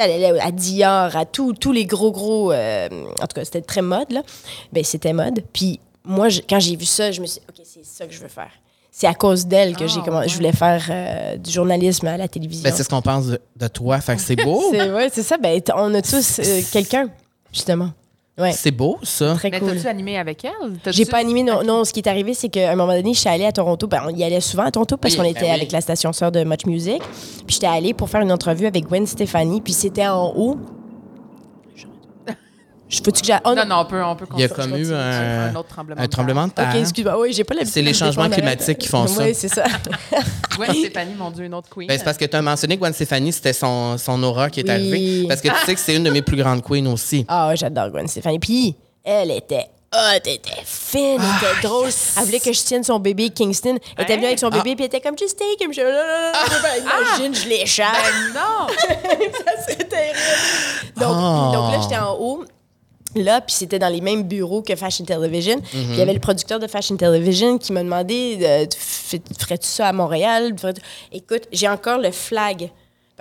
elle 0.06 0.24
allait 0.24 0.40
à 0.40 0.52
Dior, 0.52 1.16
à 1.16 1.26
tous 1.26 1.54
tous 1.54 1.72
les 1.72 1.86
gros, 1.86 2.12
gros. 2.12 2.52
euh, 2.52 2.88
en 3.22 3.28
tout 3.28 3.36
cas, 3.36 3.46
c'était 3.46 3.62
très 3.62 3.82
mode, 3.82 4.12
là. 4.12 4.22
Ben, 4.74 4.84
c'était 4.84 5.14
mode. 5.14 5.44
Puis 5.54 5.80
moi, 6.04 6.30
je- 6.30 6.42
quand 6.48 6.60
j'ai 6.60 6.76
vu 6.76 6.86
ça, 6.86 7.12
je 7.12 7.22
me 7.22 7.26
suis 7.26 7.40
dit, 7.40 7.46
OK, 7.50 7.66
c'est 7.66 7.86
ça 7.86 8.06
que 8.06 8.14
je 8.14 8.20
veux 8.20 8.28
faire. 8.28 8.52
C'est 8.94 9.08
à 9.08 9.14
cause 9.14 9.46
d'elle 9.48 9.76
que 9.78 9.88
j'ai 9.88 10.00
Ah, 10.02 10.06
commencé. 10.06 10.28
Je 10.30 10.36
voulais 10.36 10.52
faire 10.52 10.86
euh, 10.90 11.38
du 11.38 11.50
journalisme 11.50 12.08
à 12.08 12.18
la 12.18 12.28
télévision. 12.28 12.64
Ben, 12.70 12.76
c'est 12.76 12.84
ce 12.84 12.90
qu'on 12.90 13.02
pense 13.02 13.28
de, 13.28 13.40
de 13.56 13.68
toi. 13.70 14.02
Fait 14.02 14.16
que 14.18 14.22
c'est 14.22 14.36
beau. 14.36 14.62
c'est 14.72 14.92
ouais, 14.92 15.10
ça. 15.10 15.38
Ben, 15.38 15.62
on 15.76 15.94
a 15.94 16.02
tous 16.02 16.40
euh, 16.40 16.62
quelqu'un, 16.74 17.10
justement. 17.54 17.92
Ouais, 18.38 18.54
C'est 18.54 18.72
beau, 18.72 18.98
ça. 19.04 19.34
très 19.36 19.50
Mais 19.50 19.60
cool. 19.60 19.74
t'as-tu 19.76 19.88
animé 19.88 20.18
avec 20.18 20.46
elle? 20.46 20.80
J'ai 20.94 21.06
pas 21.06 21.18
animé, 21.18 21.44
non, 21.44 21.64
non. 21.64 21.84
Ce 21.84 21.92
qui 21.94 22.00
est 22.00 22.08
arrivé, 22.08 22.34
c'est 22.34 22.50
qu'à 22.50 22.72
un 22.72 22.76
moment 22.76 22.94
donné, 22.96 23.14
je 23.14 23.20
suis 23.20 23.30
allée 23.30 23.46
à 23.46 23.52
Toronto. 23.52 23.88
Ben, 23.88 24.02
on 24.08 24.10
y 24.16 24.24
allait 24.24 24.40
souvent 24.42 24.64
à 24.64 24.72
Toronto 24.72 24.96
parce 24.98 25.14
Oui, 25.14 25.18
qu'on 25.18 25.24
ben 25.26 25.32
était 25.32 25.46
oui. 25.46 25.52
avec 25.52 25.72
la 25.72 25.82
station 25.82 26.14
sœur 26.14 26.32
de 26.32 26.44
Much 26.44 26.66
Music. 26.66 27.02
Puis 27.46 27.56
j'étais 27.56 27.68
allée 27.68 27.94
pour 27.94 28.10
faire 28.10 28.22
une 28.22 28.32
entrevue 28.32 28.66
avec 28.66 28.86
Gwen 28.88 29.06
Stefani. 29.06 29.60
Puis 29.62 29.74
c'était 29.74 30.08
en 30.08 30.34
haut. 30.36 30.58
Je 32.92 32.98
faut-tu 32.98 33.22
que 33.22 33.28
j'aille. 33.28 33.40
Oh, 33.46 33.54
Non, 33.56 33.66
non, 33.66 33.78
on 33.80 33.86
peut, 33.86 34.04
on 34.04 34.16
peut 34.18 34.26
Il 34.36 34.42
y 34.42 34.44
a 34.44 34.50
comme 34.50 34.76
eu 34.76 34.94
un, 34.94 35.50
un 35.50 35.56
autre 35.56 35.70
tremblement 35.70 36.02
un 36.02 36.08
tremblement 36.08 36.48
de 36.48 36.52
terre. 36.52 36.70
Ok, 36.74 36.82
excuse-moi. 36.82 37.18
Oui, 37.20 37.32
j'ai 37.34 37.44
pas 37.46 37.54
l'habitude. 37.54 37.74
C'est 37.74 37.82
les 37.82 37.94
changements 37.94 38.30
climatiques 38.30 38.78
qui 38.80 38.88
font 38.90 39.08
ça. 39.08 39.24
Oui, 39.24 39.34
c'est 39.34 39.48
ça. 39.48 39.64
Gwen 40.58 40.74
Stéphanie, 40.74 41.14
mon 41.18 41.32
Dieu, 41.32 41.46
une 41.46 41.54
autre 41.54 41.70
queen. 41.70 41.88
Ben, 41.88 41.98
c'est 41.98 42.04
parce 42.04 42.18
que 42.18 42.26
tu 42.26 42.36
as 42.36 42.42
mentionné 42.42 42.76
que 42.76 42.82
Gwen 42.82 42.94
Stefani, 42.94 43.32
c'était 43.32 43.54
son, 43.54 43.98
son 43.98 44.22
aura 44.24 44.50
qui 44.50 44.60
est 44.60 44.64
Oui. 44.64 44.70
arrivée. 44.72 45.26
Parce 45.28 45.40
que 45.42 45.48
tu 45.48 45.66
sais 45.66 45.74
que 45.74 45.80
c'est 45.80 45.96
une 45.96 46.04
de 46.04 46.10
mes 46.10 46.22
plus 46.22 46.36
grandes 46.38 46.62
queens 46.64 46.86
aussi. 46.92 47.26
Ah, 47.30 47.52
j'adore 47.56 47.90
Gwen 47.92 48.08
Stefani. 48.08 48.40
Puis, 48.40 48.76
elle 49.06 49.32
était 49.32 49.68
hot, 49.94 49.98
elle 50.26 50.34
était 50.34 50.52
fine, 50.66 51.18
elle 51.18 51.22
Ah, 51.22 51.38
était 51.54 51.68
drôle. 51.68 51.90
Elle 52.18 52.24
voulait 52.26 52.40
que 52.42 52.52
je 52.52 52.62
tienne 52.64 52.84
son 52.84 53.00
bébé 53.00 53.30
Kingston. 53.30 53.78
Elle 53.98 54.04
était 54.04 54.16
venue 54.16 54.26
avec 54.28 54.40
son 54.40 54.48
Ah. 54.52 54.58
bébé, 54.58 54.76
puis 54.76 54.84
elle 54.84 54.88
était 54.88 55.00
comme, 55.02 55.18
just 55.18 55.38
take 55.40 55.64
him. 55.64 55.74
Je, 55.74 55.80
là, 55.82 55.90
là, 55.90 56.04
là, 56.06 56.32
là. 56.34 56.40
Ben, 56.62 56.84
imagine, 56.84 57.36
je 57.36 57.48
l'échappe. 57.48 57.96
non! 58.36 58.68
ça 58.78 59.64
serait 59.64 59.84
terrible. 59.86 60.18
Donc, 60.98 61.10
Oh. 61.18 61.52
donc 61.54 61.72
là, 61.74 61.80
j'étais 61.82 61.98
en 61.98 62.16
haut. 62.20 62.44
Là, 63.16 63.42
puis 63.42 63.54
c'était 63.54 63.80
dans 63.80 63.90
les 63.90 64.02
mêmes 64.02 64.24
bureaux 64.24 64.62
que 64.62 64.76
Fashion 64.76 65.04
Television. 65.06 65.60
Puis 65.60 65.80
Il 65.90 65.96
y 65.96 66.02
avait 66.02 66.14
le 66.14 66.20
producteur 66.20 66.60
de 66.60 66.68
Fashion 66.68 66.96
Television 66.96 67.58
qui 67.58 67.74
m'a 67.74 67.84
demandé 67.84 68.38
euh, 68.42 68.66
Ferais-tu 69.38 69.68
ça 69.68 69.88
à 69.88 69.94
Montréal? 69.94 70.56
Écoute, 71.12 71.44
j'ai 71.52 71.68
encore 71.68 71.98
le 71.98 72.12
flag. 72.12 72.72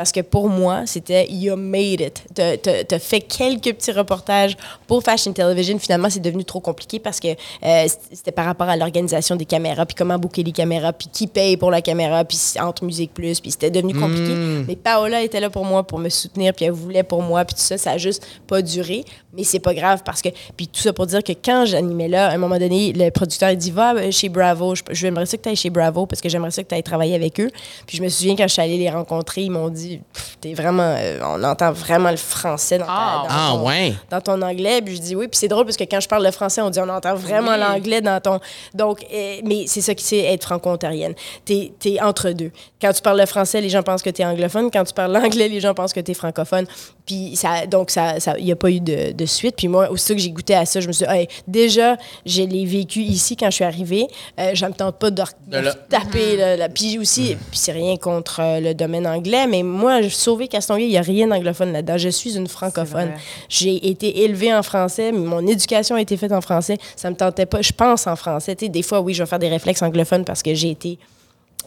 Parce 0.00 0.12
que 0.12 0.20
pour 0.20 0.48
moi, 0.48 0.84
c'était 0.86 1.30
You 1.30 1.56
made 1.56 2.00
it. 2.00 2.24
T'as- 2.34 2.98
fait 2.98 3.20
quelques 3.20 3.74
petits 3.74 3.92
reportages 3.92 4.56
pour 4.86 5.02
Fashion 5.02 5.34
Television. 5.34 5.78
Finalement, 5.78 6.08
c'est 6.08 6.20
devenu 6.20 6.42
trop 6.42 6.60
compliqué 6.60 6.98
parce 6.98 7.20
que 7.20 7.28
euh, 7.28 7.86
c'était 8.10 8.32
par 8.32 8.46
rapport 8.46 8.66
à 8.70 8.78
l'organisation 8.78 9.36
des 9.36 9.44
caméras, 9.44 9.84
puis 9.84 9.94
comment 9.94 10.18
booker 10.18 10.42
les 10.42 10.52
caméras, 10.52 10.94
puis 10.94 11.08
qui 11.12 11.26
paye 11.26 11.58
pour 11.58 11.70
la 11.70 11.82
caméra, 11.82 12.24
puis 12.24 12.38
entre 12.62 12.82
Musique 12.86 13.12
Plus, 13.12 13.40
puis 13.40 13.50
c'était 13.50 13.70
devenu 13.70 13.92
compliqué. 13.92 14.32
Mais 14.66 14.74
Paola 14.74 15.20
était 15.20 15.38
là 15.38 15.50
pour 15.50 15.66
moi, 15.66 15.86
pour 15.86 15.98
me 15.98 16.08
soutenir, 16.08 16.54
puis 16.54 16.64
elle 16.64 16.70
voulait 16.72 17.02
pour 17.02 17.20
moi, 17.22 17.44
puis 17.44 17.54
tout 17.56 17.60
ça, 17.62 17.76
ça 17.76 17.90
a 17.90 17.98
juste 17.98 18.26
pas 18.46 18.62
duré. 18.62 19.04
Mais 19.34 19.44
c'est 19.44 19.60
pas 19.60 19.74
grave 19.74 20.00
parce 20.02 20.22
que, 20.22 20.30
puis 20.56 20.66
tout 20.66 20.80
ça 20.80 20.94
pour 20.94 21.06
dire 21.06 21.22
que 21.22 21.32
quand 21.32 21.64
j'animais 21.66 22.08
là, 22.08 22.28
à 22.28 22.34
un 22.34 22.38
moment 22.38 22.58
donné, 22.58 22.92
le 22.94 23.10
producteur 23.10 23.50
il 23.50 23.58
dit 23.58 23.70
Va 23.70 23.94
euh, 23.94 24.10
chez 24.10 24.28
Bravo, 24.30 24.74
je, 24.74 24.82
je 24.90 25.06
aimerais 25.06 25.26
ça 25.26 25.36
que 25.36 25.42
tu 25.42 25.48
ailles 25.50 25.56
chez 25.56 25.70
Bravo 25.70 26.06
parce 26.06 26.20
que 26.22 26.28
j'aimerais 26.30 26.50
ça 26.50 26.62
que 26.64 26.68
tu 26.68 26.74
ailles 26.74 26.82
travailler 26.82 27.14
avec 27.14 27.38
eux. 27.38 27.50
Puis 27.86 27.98
je 27.98 28.02
me 28.02 28.08
souviens 28.08 28.34
quand 28.34 28.48
je 28.48 28.52
suis 28.54 28.62
allée 28.62 28.78
les 28.78 28.90
rencontrer, 28.90 29.42
ils 29.42 29.50
m'ont 29.50 29.68
dit 29.68 29.89
Pff, 29.98 30.36
T'es 30.40 30.54
vraiment, 30.54 30.94
euh, 30.96 31.18
on 31.22 31.44
entend 31.44 31.70
vraiment 31.70 32.10
le 32.10 32.16
français 32.16 32.78
dans, 32.78 32.86
ta- 32.86 32.92
Ah, 32.92 33.22
dans 33.28 33.34
Ah, 33.34 33.50
ton- 33.52 33.66
ouais. 33.66 33.94
dans 34.10 34.20
ton 34.22 34.40
anglais. 34.42 34.80
Puis 34.80 34.96
je 34.96 35.00
dis 35.02 35.14
oui. 35.16 35.28
Puis 35.28 35.36
c'est 35.38 35.48
drôle 35.48 35.64
parce 35.66 35.76
que 35.76 35.84
quand 35.84 36.00
je 36.00 36.08
parle 36.08 36.24
le 36.24 36.30
français, 36.30 36.62
on 36.62 36.70
dit 36.70 36.78
on 36.80 36.88
entend 36.88 37.14
vraiment 37.14 37.52
Oui. 37.52 37.58
l'anglais 37.60 38.00
dans 38.00 38.18
ton. 38.20 38.40
Donc, 38.74 39.04
euh, 39.12 39.36
mais 39.44 39.64
c'est 39.66 39.82
ça 39.82 39.94
qui 39.94 40.04
c'est 40.04 40.18
être 40.32 40.44
franco-ontarienne. 40.44 41.14
T'es 41.44 41.72
es 41.84 42.00
entre 42.00 42.30
deux. 42.30 42.50
Quand 42.80 42.92
tu 42.92 43.02
parles 43.02 43.20
le 43.20 43.26
français, 43.26 43.60
les 43.60 43.68
gens 43.68 43.82
pensent 43.82 44.02
que 44.02 44.10
t'es 44.10 44.24
anglophone. 44.24 44.70
Quand 44.70 44.84
tu 44.84 44.94
parles 44.94 45.12
l'anglais, 45.12 45.48
les 45.48 45.60
gens 45.60 45.74
pensent 45.74 45.92
que 45.92 46.00
t'es 46.00 46.14
francophone. 46.14 46.66
Puis 47.10 47.34
ça, 47.34 47.66
donc, 47.66 47.90
ça, 47.90 48.14
il 48.38 48.44
n'y 48.44 48.52
a 48.52 48.56
pas 48.56 48.70
eu 48.70 48.78
de, 48.78 49.10
de 49.10 49.26
suite. 49.26 49.56
Puis 49.56 49.66
moi, 49.66 49.90
aussitôt 49.90 50.14
que 50.14 50.20
j'ai 50.20 50.30
goûté 50.30 50.54
à 50.54 50.64
ça, 50.64 50.78
je 50.78 50.86
me 50.86 50.92
suis 50.92 51.04
dit, 51.04 51.12
Hey, 51.12 51.26
déjà, 51.48 51.96
je 52.24 52.42
l'ai 52.42 52.64
vécu 52.64 53.00
ici 53.00 53.34
quand 53.34 53.46
je 53.50 53.56
suis 53.56 53.64
arrivée. 53.64 54.06
Euh, 54.38 54.52
je 54.54 54.64
me 54.64 54.70
tente 54.72 54.96
pas 55.00 55.10
de, 55.10 55.20
re- 55.20 55.74
taper. 55.88 56.36
là, 56.36 56.56
là. 56.56 56.68
Puis 56.68 57.00
aussi, 57.00 57.34
puis 57.50 57.58
c'est 57.58 57.72
rien 57.72 57.96
contre 57.96 58.38
euh, 58.40 58.60
le 58.60 58.74
domaine 58.74 59.08
anglais, 59.08 59.48
mais 59.48 59.64
moi, 59.64 60.08
sauvé 60.08 60.46
Castonguay, 60.46 60.84
il 60.84 60.90
n'y 60.90 60.98
a 60.98 61.02
rien 61.02 61.26
d'anglophone 61.26 61.72
là-dedans. 61.72 61.98
Je 61.98 62.10
suis 62.10 62.36
une 62.36 62.46
francophone. 62.46 63.10
J'ai 63.48 63.88
été 63.88 64.22
élevée 64.22 64.54
en 64.54 64.62
français, 64.62 65.10
mais 65.10 65.18
mon 65.18 65.44
éducation 65.48 65.96
a 65.96 66.00
été 66.00 66.16
faite 66.16 66.30
en 66.30 66.40
français. 66.40 66.78
Ça 66.94 67.10
me 67.10 67.16
tentait 67.16 67.46
pas. 67.46 67.60
Je 67.60 67.72
pense 67.72 68.06
en 68.06 68.14
français. 68.14 68.54
Des 68.54 68.82
fois, 68.84 69.00
oui, 69.00 69.14
je 69.14 69.22
vais 69.24 69.28
faire 69.28 69.40
des 69.40 69.48
réflexes 69.48 69.82
anglophones 69.82 70.24
parce 70.24 70.44
que 70.44 70.54
j'ai 70.54 70.70
été 70.70 70.96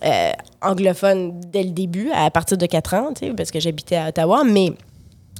euh, 0.06 0.32
anglophone 0.62 1.42
dès 1.52 1.64
le 1.64 1.72
début, 1.72 2.12
à 2.14 2.30
partir 2.32 2.58
de 2.58 2.66
4 2.66 2.94
ans, 2.94 3.10
parce 3.36 3.52
que 3.52 3.60
j'habitais 3.60 3.98
à 3.98 4.08
Ottawa, 4.08 4.44
mais 4.46 4.72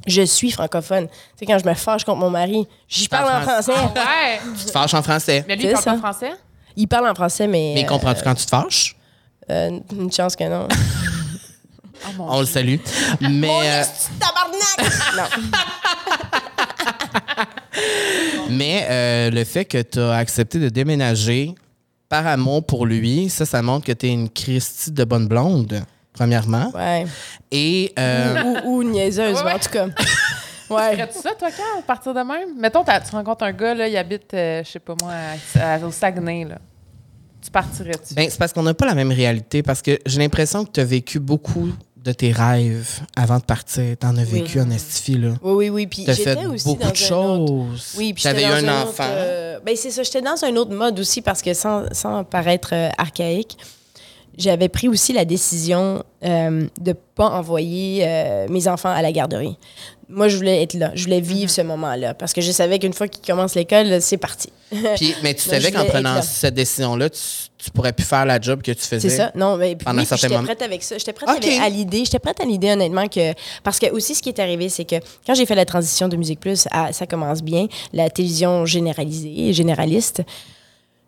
je 0.06 0.22
suis 0.22 0.50
francophone. 0.50 1.08
Tu 1.08 1.14
sais, 1.40 1.46
quand 1.46 1.58
je 1.58 1.68
me 1.68 1.74
fâche 1.74 2.04
contre 2.04 2.20
mon 2.20 2.30
mari, 2.30 2.66
j'y 2.88 3.08
parle 3.08 3.36
en 3.36 3.42
français. 3.42 3.72
français. 3.72 4.00
Ouais! 4.00 4.40
Tu 4.58 4.64
te 4.66 4.70
fâches 4.70 4.94
en 4.94 5.02
français. 5.02 5.44
Mais 5.48 5.56
lui, 5.56 5.62
C'est 5.62 5.68
il 5.68 5.72
parle 5.72 5.84
ça. 5.84 5.92
pas 5.92 5.98
français? 5.98 6.32
Il 6.76 6.88
parle 6.88 7.08
en 7.08 7.14
français, 7.14 7.46
mais. 7.46 7.72
Mais 7.74 7.86
comprends-tu 7.86 8.22
quand 8.22 8.34
tu 8.34 8.44
te 8.44 8.50
fâches? 8.50 8.96
euh, 9.50 9.78
une 9.92 10.12
chance 10.12 10.36
que 10.36 10.44
non. 10.44 10.68
Oh 12.18 12.22
On 12.28 12.40
le 12.40 12.46
salue. 12.46 12.76
Mais, 13.18 13.48
euh, 13.62 13.82
Tabarnak! 14.20 14.92
mais 18.50 18.86
euh, 18.90 19.30
le 19.30 19.44
fait 19.44 19.64
que 19.64 19.80
tu 19.80 19.98
as 20.00 20.16
accepté 20.16 20.58
de 20.58 20.68
déménager 20.68 21.54
par 22.08 22.26
amour 22.26 22.64
pour 22.66 22.84
lui, 22.86 23.28
ça, 23.30 23.46
ça 23.46 23.62
montre 23.62 23.86
que 23.86 23.92
tu 23.92 24.06
es 24.06 24.10
une 24.10 24.28
Christie 24.28 24.90
de 24.92 25.04
bonne 25.04 25.26
blonde, 25.28 25.82
premièrement. 26.14 26.70
Ouais. 26.74 27.04
Et 27.50 27.92
euh, 27.98 28.42
Ou, 28.64 28.76
ou 28.78 28.82
niaiseuse, 28.84 29.36
Ouais, 29.36 29.42
mais 29.44 29.50
ouais. 29.50 29.54
en 29.54 29.58
tout 29.58 29.70
cas. 29.70 29.86
Ouais. 30.70 30.92
Ferais-tu 30.96 31.18
ça, 31.18 31.30
toi, 31.38 31.48
quand, 31.54 31.78
à 31.80 31.82
partir 31.82 32.14
de 32.14 32.20
même? 32.20 32.58
Mettons, 32.58 32.82
tu 32.84 33.14
rencontres 33.14 33.44
un 33.44 33.52
gars, 33.52 33.74
là, 33.74 33.86
il 33.86 33.96
habite, 33.96 34.32
euh, 34.32 34.62
je 34.64 34.70
sais 34.70 34.78
pas 34.78 34.94
moi, 35.02 35.12
à- 35.60 35.74
à- 35.74 35.78
au 35.80 35.90
Saguenay, 35.92 36.44
là. 36.46 36.58
Tu 37.42 37.50
partirais-tu? 37.50 38.14
ben, 38.14 38.26
c'est 38.30 38.38
parce 38.38 38.54
qu'on 38.54 38.62
n'a 38.62 38.72
pas 38.72 38.86
la 38.86 38.94
même 38.94 39.12
réalité. 39.12 39.62
Parce 39.62 39.82
que 39.82 39.98
j'ai 40.06 40.18
l'impression 40.18 40.64
que 40.64 40.70
tu 40.70 40.80
as 40.80 40.84
vécu 40.84 41.18
beaucoup 41.20 41.68
de 41.98 42.12
tes 42.12 42.32
rêves 42.32 43.00
avant 43.16 43.36
de 43.38 43.42
partir. 43.44 43.96
Tu 44.00 44.06
en 44.06 44.16
as 44.16 44.24
vécu 44.24 44.58
en 44.60 44.70
estifie, 44.70 45.18
là. 45.18 45.32
Oui, 45.42 45.52
oui, 45.52 45.68
oui. 45.68 45.86
Puis 45.86 46.04
Tu 46.04 46.10
as 46.10 46.14
j'étais 46.14 46.36
fait 46.36 46.46
aussi 46.46 46.64
beaucoup 46.64 46.80
dans 46.80 46.86
de 46.86 46.90
autre- 46.92 46.98
choses. 46.98 47.94
Oui, 47.98 48.14
puis 48.14 48.22
Tu 48.22 48.28
avais 48.28 48.40
j'étais 48.44 48.48
eu 48.60 48.62
dans 48.62 48.68
un 48.72 48.80
autre, 48.80 48.88
enfant. 48.90 49.04
euh, 49.08 49.58
ben 49.64 49.76
c'est 49.76 49.90
ça, 49.90 50.02
j'étais 50.02 50.22
dans 50.22 50.42
un 50.42 50.56
autre 50.56 50.74
mode 50.74 50.98
aussi 50.98 51.20
parce 51.20 51.42
que 51.42 51.52
sans, 51.52 51.84
sans 51.92 52.24
paraître 52.24 52.70
euh, 52.72 52.88
archaïque, 52.96 53.58
j'avais 54.38 54.68
pris 54.68 54.88
aussi 54.88 55.12
la 55.12 55.24
décision 55.24 56.02
euh, 56.24 56.66
de 56.80 56.92
pas 56.92 57.28
envoyer 57.30 58.02
euh, 58.02 58.46
mes 58.48 58.68
enfants 58.68 58.90
à 58.90 59.02
la 59.02 59.12
garderie. 59.12 59.56
Moi, 60.08 60.28
je 60.28 60.36
voulais 60.36 60.62
être 60.62 60.74
là, 60.74 60.90
je 60.94 61.04
voulais 61.04 61.20
vivre 61.20 61.50
ce 61.50 61.62
moment-là 61.62 62.14
parce 62.14 62.32
que 62.32 62.40
je 62.40 62.52
savais 62.52 62.78
qu'une 62.78 62.92
fois 62.92 63.08
qu'ils 63.08 63.24
commencent 63.24 63.54
l'école, 63.54 64.00
c'est 64.02 64.18
parti. 64.18 64.50
Puis, 64.96 65.14
mais 65.22 65.34
tu 65.34 65.48
savais 65.48 65.72
qu'en 65.72 65.86
prenant 65.86 66.20
cette 66.20 66.54
décision-là, 66.54 67.08
tu, 67.08 67.20
tu 67.64 67.70
pourrais 67.70 67.92
plus 67.92 68.04
faire 68.04 68.26
la 68.26 68.38
job 68.38 68.60
que 68.60 68.72
tu 68.72 68.82
faisais. 68.82 69.08
C'est 69.08 69.16
ça. 69.16 69.32
Non, 69.34 69.56
mais 69.56 69.76
puis, 69.76 69.86
oui, 69.90 70.04
j'étais 70.04 70.34
prête 70.34 70.62
avec 70.62 70.82
ça. 70.82 70.98
J'étais 70.98 71.14
prête 71.14 71.28
à 71.28 71.68
l'idée. 71.70 72.04
J'étais 72.04 72.18
prête 72.18 72.40
à 72.40 72.44
l'idée, 72.44 72.70
honnêtement, 72.72 73.08
que. 73.08 73.32
Parce 73.62 73.78
que 73.78 73.90
aussi, 73.90 74.14
ce 74.14 74.22
qui 74.22 74.28
est 74.28 74.38
arrivé, 74.38 74.68
c'est 74.68 74.84
que 74.84 74.96
quand 75.26 75.34
j'ai 75.34 75.46
fait 75.46 75.54
la 75.54 75.64
transition 75.64 76.08
de 76.08 76.16
Musique 76.16 76.40
Plus, 76.40 76.68
à 76.70 76.92
Ça 76.92 77.06
commence 77.06 77.42
bien, 77.42 77.66
la 77.92 78.10
télévision 78.10 78.66
généralisée, 78.66 79.52
généraliste, 79.54 80.22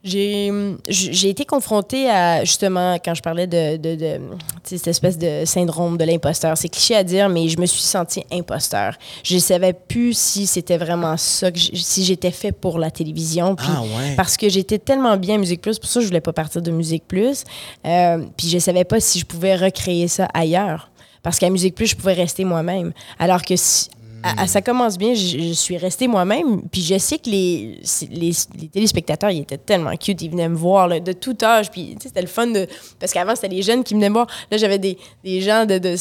j'ai 0.07 0.51
j'ai 0.89 1.29
été 1.29 1.45
confrontée 1.45 2.09
à, 2.09 2.45
justement, 2.45 2.97
quand 3.05 3.15
je 3.15 3.23
parlais 3.23 3.47
de, 3.47 3.77
de, 3.77 3.95
de 3.97 4.21
cette 4.65 4.87
espèce 4.89 5.19
de 5.19 5.45
syndrome 5.45 5.97
de 5.99 6.05
l'imposteur. 6.05 6.57
C'est 6.57 6.69
cliché 6.69 6.95
à 6.97 7.05
dire, 7.05 7.29
mais 7.29 7.49
je 7.49 7.59
me 7.59 7.67
suis 7.67 7.83
sentie 7.83 8.25
imposteur. 8.33 8.97
Je 9.23 9.35
ne 9.35 9.41
savais 9.41 9.73
plus 9.73 10.17
si 10.17 10.47
c'était 10.47 10.77
vraiment 10.79 11.17
ça, 11.17 11.51
que 11.51 11.59
si 11.59 12.05
j'étais 12.05 12.31
fait 12.31 12.53
pour 12.53 12.79
la 12.79 12.91
télévision. 12.91 13.55
Puis 13.57 13.67
Ah 13.71 13.83
ouais. 13.83 14.15
parce 14.17 14.37
que 14.37 14.49
j'étais 14.49 14.79
tellement 14.79 15.17
bien 15.17 15.35
à 15.35 15.39
Musique 15.39 15.61
Plus, 15.61 15.79
pour 15.79 15.89
ça 15.91 16.01
je 16.01 16.07
voulais 16.07 16.21
pas 16.21 16.33
partir 16.33 16.63
de 16.63 16.71
Musique 16.71 17.05
Plus. 17.07 17.45
Euh, 17.87 18.25
puis 18.37 18.49
je 18.49 18.59
savais 18.59 18.85
pas 18.85 19.01
si 19.01 19.19
je 19.19 19.25
pouvais 19.27 19.57
recréer 19.57 20.09
ça 20.09 20.29
ailleurs. 20.35 20.91
Parce 21.23 21.41
qu'à 21.41 21.51
Musique 21.51 21.75
Plus, 21.75 21.87
je 21.89 21.97
pouvais 21.97 22.13
rester 22.13 22.45
moi-même. 22.45 22.93
Alors 23.19 23.43
que 23.43 23.57
si- 23.57 23.89
à- 24.31 24.43
à 24.43 24.47
ça 24.47 24.63
commence 24.63 24.99
bien, 24.99 25.15
je, 25.15 25.39
je 25.39 25.53
suis 25.53 25.77
restée 25.77 26.09
moi-même. 26.09 26.63
Puis 26.71 26.83
je 26.83 26.99
sais 26.99 27.19
que 27.19 27.31
les, 27.31 27.81
les, 28.11 28.33
les 28.61 28.69
téléspectateurs, 28.69 29.31
ils 29.31 29.41
étaient 29.43 29.59
tellement 29.59 29.95
cute. 29.97 30.21
Ils 30.23 30.31
venaient 30.31 30.49
me 30.49 30.57
voir 30.57 30.89
là, 30.89 31.01
de 31.01 31.13
tout 31.13 31.37
âge. 31.43 31.71
Puis 31.71 31.97
c'était 32.03 32.21
le 32.23 32.27
fun 32.27 32.47
de. 32.49 32.67
Parce 32.99 33.13
qu'avant, 33.13 33.35
c'était 33.35 33.49
les 33.49 33.63
jeunes 33.63 33.85
qui 33.85 33.95
venaient 33.95 34.09
me 34.09 34.15
voir. 34.15 34.27
Là, 34.51 34.57
j'avais 34.59 34.79
des, 34.79 34.97
des 35.25 35.41
gens 35.41 35.65
de, 35.67 35.79
de, 35.79 35.97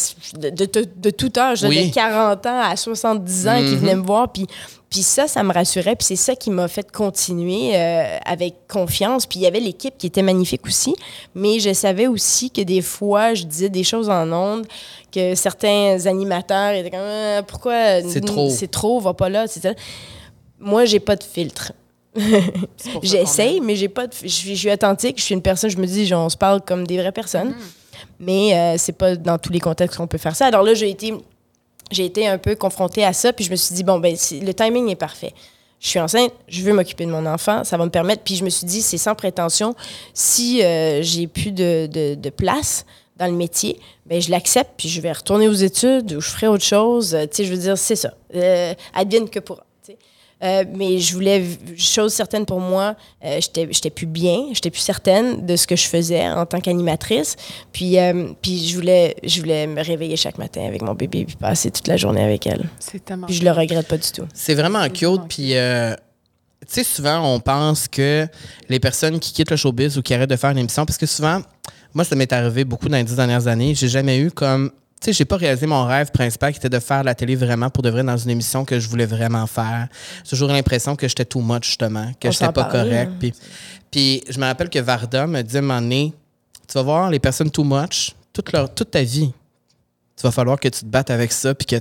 de, 0.49 1.09
tout 1.09 1.31
âge, 1.37 1.63
Oui. 1.63 1.89
de 1.89 1.93
40 1.93 2.45
ans 2.45 2.61
à 2.63 2.75
70 2.75 3.47
ans 3.47 3.57
qui 3.57 3.63
Mhm. 3.63 3.75
venaient 3.77 3.95
me 3.95 4.05
voir. 4.05 4.31
Puis 4.31 4.45
Puis 4.89 5.01
ça, 5.01 5.27
ça 5.27 5.43
me 5.43 5.51
rassurait. 5.51 5.95
Puis 5.95 6.05
c'est 6.05 6.15
ça 6.15 6.35
qui 6.35 6.49
m'a 6.49 6.67
fait 6.67 6.89
continuer 6.91 7.75
euh, 7.75 8.17
avec 8.25 8.67
confiance. 8.67 9.25
Puis 9.25 9.39
il 9.39 9.41
y 9.41 9.47
avait 9.47 9.59
l'équipe 9.59 9.97
qui 9.97 10.07
était 10.07 10.21
magnifique 10.21 10.65
aussi. 10.65 10.95
Mais 11.33 11.59
je 11.59 11.73
savais 11.73 12.07
aussi 12.07 12.51
que 12.51 12.61
des 12.61 12.81
fois, 12.81 13.33
je 13.33 13.43
disais 13.43 13.69
des 13.69 13.83
choses 13.83 14.09
en 14.09 14.31
ondes 14.31 14.65
que 15.11 15.35
certains 15.35 16.05
animateurs 16.05 16.71
étaient 16.73 16.91
comme 16.91 16.99
Ah, 17.01 17.41
pourquoi 17.43 18.01
C'est 18.07 18.21
trop. 18.21 18.49
c'est 18.49 18.71
trop, 18.71 18.99
va 18.99 19.13
pas 19.13 19.29
là. 19.29 19.45
Moi, 20.59 20.85
j'ai 20.85 20.99
pas 20.99 21.15
de 21.15 21.23
filtre. 21.23 21.73
J'essaye, 23.03 23.59
mais 23.61 23.75
j'ai 23.75 23.89
pas 23.89 24.07
de, 24.07 24.13
je, 24.21 24.27
suis, 24.27 24.55
je 24.55 24.59
suis 24.59 24.71
authentique. 24.71 25.17
Je 25.17 25.23
suis 25.23 25.33
une 25.35 25.41
personne, 25.41 25.69
je 25.69 25.77
me 25.77 25.85
dis, 25.85 26.05
genre, 26.05 26.25
on 26.25 26.29
se 26.29 26.37
parle 26.37 26.61
comme 26.61 26.87
des 26.87 26.97
vraies 26.97 27.11
personnes. 27.11 27.53
Mais 28.19 28.53
euh, 28.53 28.75
c'est 28.77 28.93
pas 28.93 29.15
dans 29.15 29.37
tous 29.37 29.51
les 29.51 29.59
contextes 29.59 29.97
qu'on 29.97 30.07
peut 30.07 30.17
faire 30.17 30.35
ça. 30.35 30.45
Alors 30.45 30.63
là, 30.63 30.73
j'ai 30.73 30.89
été, 30.89 31.13
j'ai 31.91 32.05
été 32.05 32.27
un 32.27 32.37
peu 32.37 32.55
confrontée 32.55 33.03
à 33.05 33.13
ça, 33.13 33.33
puis 33.33 33.45
je 33.45 33.51
me 33.51 33.55
suis 33.55 33.75
dit, 33.75 33.83
bon, 33.83 33.99
ben, 33.99 34.15
le 34.41 34.53
timing 34.53 34.89
est 34.89 34.95
parfait. 34.95 35.33
Je 35.79 35.89
suis 35.89 35.99
enceinte, 35.99 36.31
je 36.47 36.61
veux 36.63 36.73
m'occuper 36.73 37.05
de 37.05 37.11
mon 37.11 37.25
enfant, 37.25 37.63
ça 37.63 37.77
va 37.77 37.85
me 37.85 37.91
permettre. 37.91 38.23
Puis 38.23 38.35
je 38.35 38.43
me 38.43 38.49
suis 38.49 38.65
dit, 38.65 38.81
c'est 38.81 38.97
sans 38.97 39.13
prétention. 39.13 39.75
Si 40.13 40.63
euh, 40.63 41.01
j'ai 41.03 41.27
plus 41.27 41.51
de, 41.51 41.87
de- 41.91 42.15
de 42.15 42.29
place 42.29 42.85
dans 43.17 43.27
le 43.27 43.33
métier, 43.33 43.79
ben 44.05 44.19
je 44.21 44.31
l'accepte, 44.31 44.71
puis 44.77 44.89
je 44.89 44.99
vais 45.01 45.11
retourner 45.11 45.47
aux 45.47 45.53
études 45.53 46.13
ou 46.13 46.21
je 46.21 46.29
ferai 46.29 46.47
autre 46.47 46.63
chose. 46.63 47.13
Euh, 47.13 47.23
tu 47.23 47.37
sais, 47.37 47.45
je 47.45 47.51
veux 47.53 47.59
dire, 47.59 47.77
c'est 47.77 47.95
ça. 47.95 48.13
Euh, 48.35 48.73
advienne 48.93 49.29
que 49.29 49.39
pourra. 49.39 49.64
Euh, 50.43 50.65
mais 50.75 50.99
je 50.99 51.13
voulais, 51.13 51.43
chose 51.77 52.13
certaine 52.13 52.45
pour 52.45 52.59
moi, 52.59 52.95
euh, 53.23 53.39
j'étais 53.39 53.67
j'étais 53.71 53.89
plus 53.89 54.05
bien, 54.05 54.47
j'étais 54.51 54.69
plus 54.69 54.81
certaine 54.81 55.45
de 55.45 55.55
ce 55.55 55.65
que 55.65 55.75
je 55.75 55.87
faisais 55.87 56.27
en 56.27 56.45
tant 56.45 56.59
qu'animatrice. 56.59 57.37
Puis, 57.71 57.97
euh, 57.97 58.27
puis 58.41 58.67
je, 58.67 58.75
voulais, 58.75 59.15
je 59.23 59.39
voulais 59.39 59.65
me 59.65 59.81
réveiller 59.81 60.17
chaque 60.17 60.37
matin 60.37 60.65
avec 60.65 60.81
mon 60.81 60.93
bébé 60.93 61.25
puis 61.25 61.37
passer 61.37 61.71
toute 61.71 61.87
la 61.87 61.95
journée 61.95 62.23
avec 62.23 62.45
elle. 62.47 62.67
C'est 62.79 63.03
tellement. 63.03 63.27
Puis 63.27 63.35
je 63.35 63.43
le 63.43 63.51
regrette 63.51 63.87
pas 63.87 63.97
du 63.97 64.11
tout. 64.11 64.25
C'est 64.33 64.55
vraiment 64.55 64.87
cute. 64.89 65.03
vraiment 65.03 65.27
Puis, 65.27 65.55
euh, 65.55 65.95
tu 66.67 66.73
sais, 66.73 66.83
souvent, 66.83 67.33
on 67.33 67.39
pense 67.39 67.87
que 67.87 68.27
les 68.67 68.79
personnes 68.79 69.19
qui 69.19 69.31
quittent 69.31 69.51
le 69.51 69.57
showbiz 69.57 69.97
ou 69.97 70.01
qui 70.01 70.13
arrêtent 70.13 70.29
de 70.29 70.35
faire 70.35 70.51
une 70.51 70.57
émission, 70.57 70.85
parce 70.85 70.97
que 70.97 71.05
souvent, 71.05 71.41
moi, 71.93 72.03
ça 72.03 72.15
m'est 72.15 72.31
arrivé 72.33 72.65
beaucoup 72.65 72.89
dans 72.89 72.97
les 72.97 73.03
dix 73.05 73.15
dernières 73.15 73.47
années, 73.47 73.73
j'ai 73.73 73.87
jamais 73.87 74.19
eu 74.19 74.31
comme. 74.31 74.71
Sais, 75.05 75.13
j'ai 75.13 75.25
pas 75.25 75.37
réalisé 75.37 75.67
mon 75.67 75.85
rêve 75.85 76.09
principal 76.09 76.51
qui 76.51 76.57
était 76.57 76.69
de 76.69 76.79
faire 76.79 77.03
la 77.03 77.13
télé 77.13 77.35
vraiment 77.35 77.69
pour 77.69 77.83
de 77.83 77.91
vrai 77.91 78.01
dans 78.03 78.17
une 78.17 78.31
émission 78.31 78.65
que 78.65 78.79
je 78.79 78.89
voulais 78.89 79.05
vraiment 79.05 79.45
faire. 79.45 79.87
J'ai 80.23 80.31
toujours 80.31 80.49
l'impression 80.49 80.95
que 80.95 81.07
j'étais 81.07 81.25
too 81.25 81.41
much, 81.41 81.65
justement, 81.65 82.11
que 82.19 82.31
j'étais 82.31 82.45
pas 82.45 82.63
parlait, 82.63 82.89
correct. 82.89 83.11
hein. 83.11 83.15
Puis, 83.19 83.33
puis 83.91 84.23
je 84.27 84.39
me 84.39 84.45
rappelle 84.45 84.69
que 84.69 84.79
Varda 84.79 85.27
me 85.27 85.43
dit 85.43 85.57
à 85.57 85.59
un 85.59 85.61
moment 85.61 85.79
donné, 85.79 86.11
tu 86.67 86.73
vas 86.73 86.81
voir 86.81 87.11
les 87.11 87.19
personnes 87.19 87.51
too 87.51 87.63
much 87.63 88.15
toute, 88.33 88.51
leur, 88.51 88.73
toute 88.73 88.89
ta 88.89 89.03
vie. 89.03 89.31
Tu 90.17 90.23
vas 90.23 90.31
falloir 90.31 90.59
que 90.59 90.69
tu 90.69 90.79
te 90.79 90.85
battes 90.85 91.11
avec 91.11 91.31
ça, 91.31 91.53
puis 91.53 91.65
que, 91.67 91.75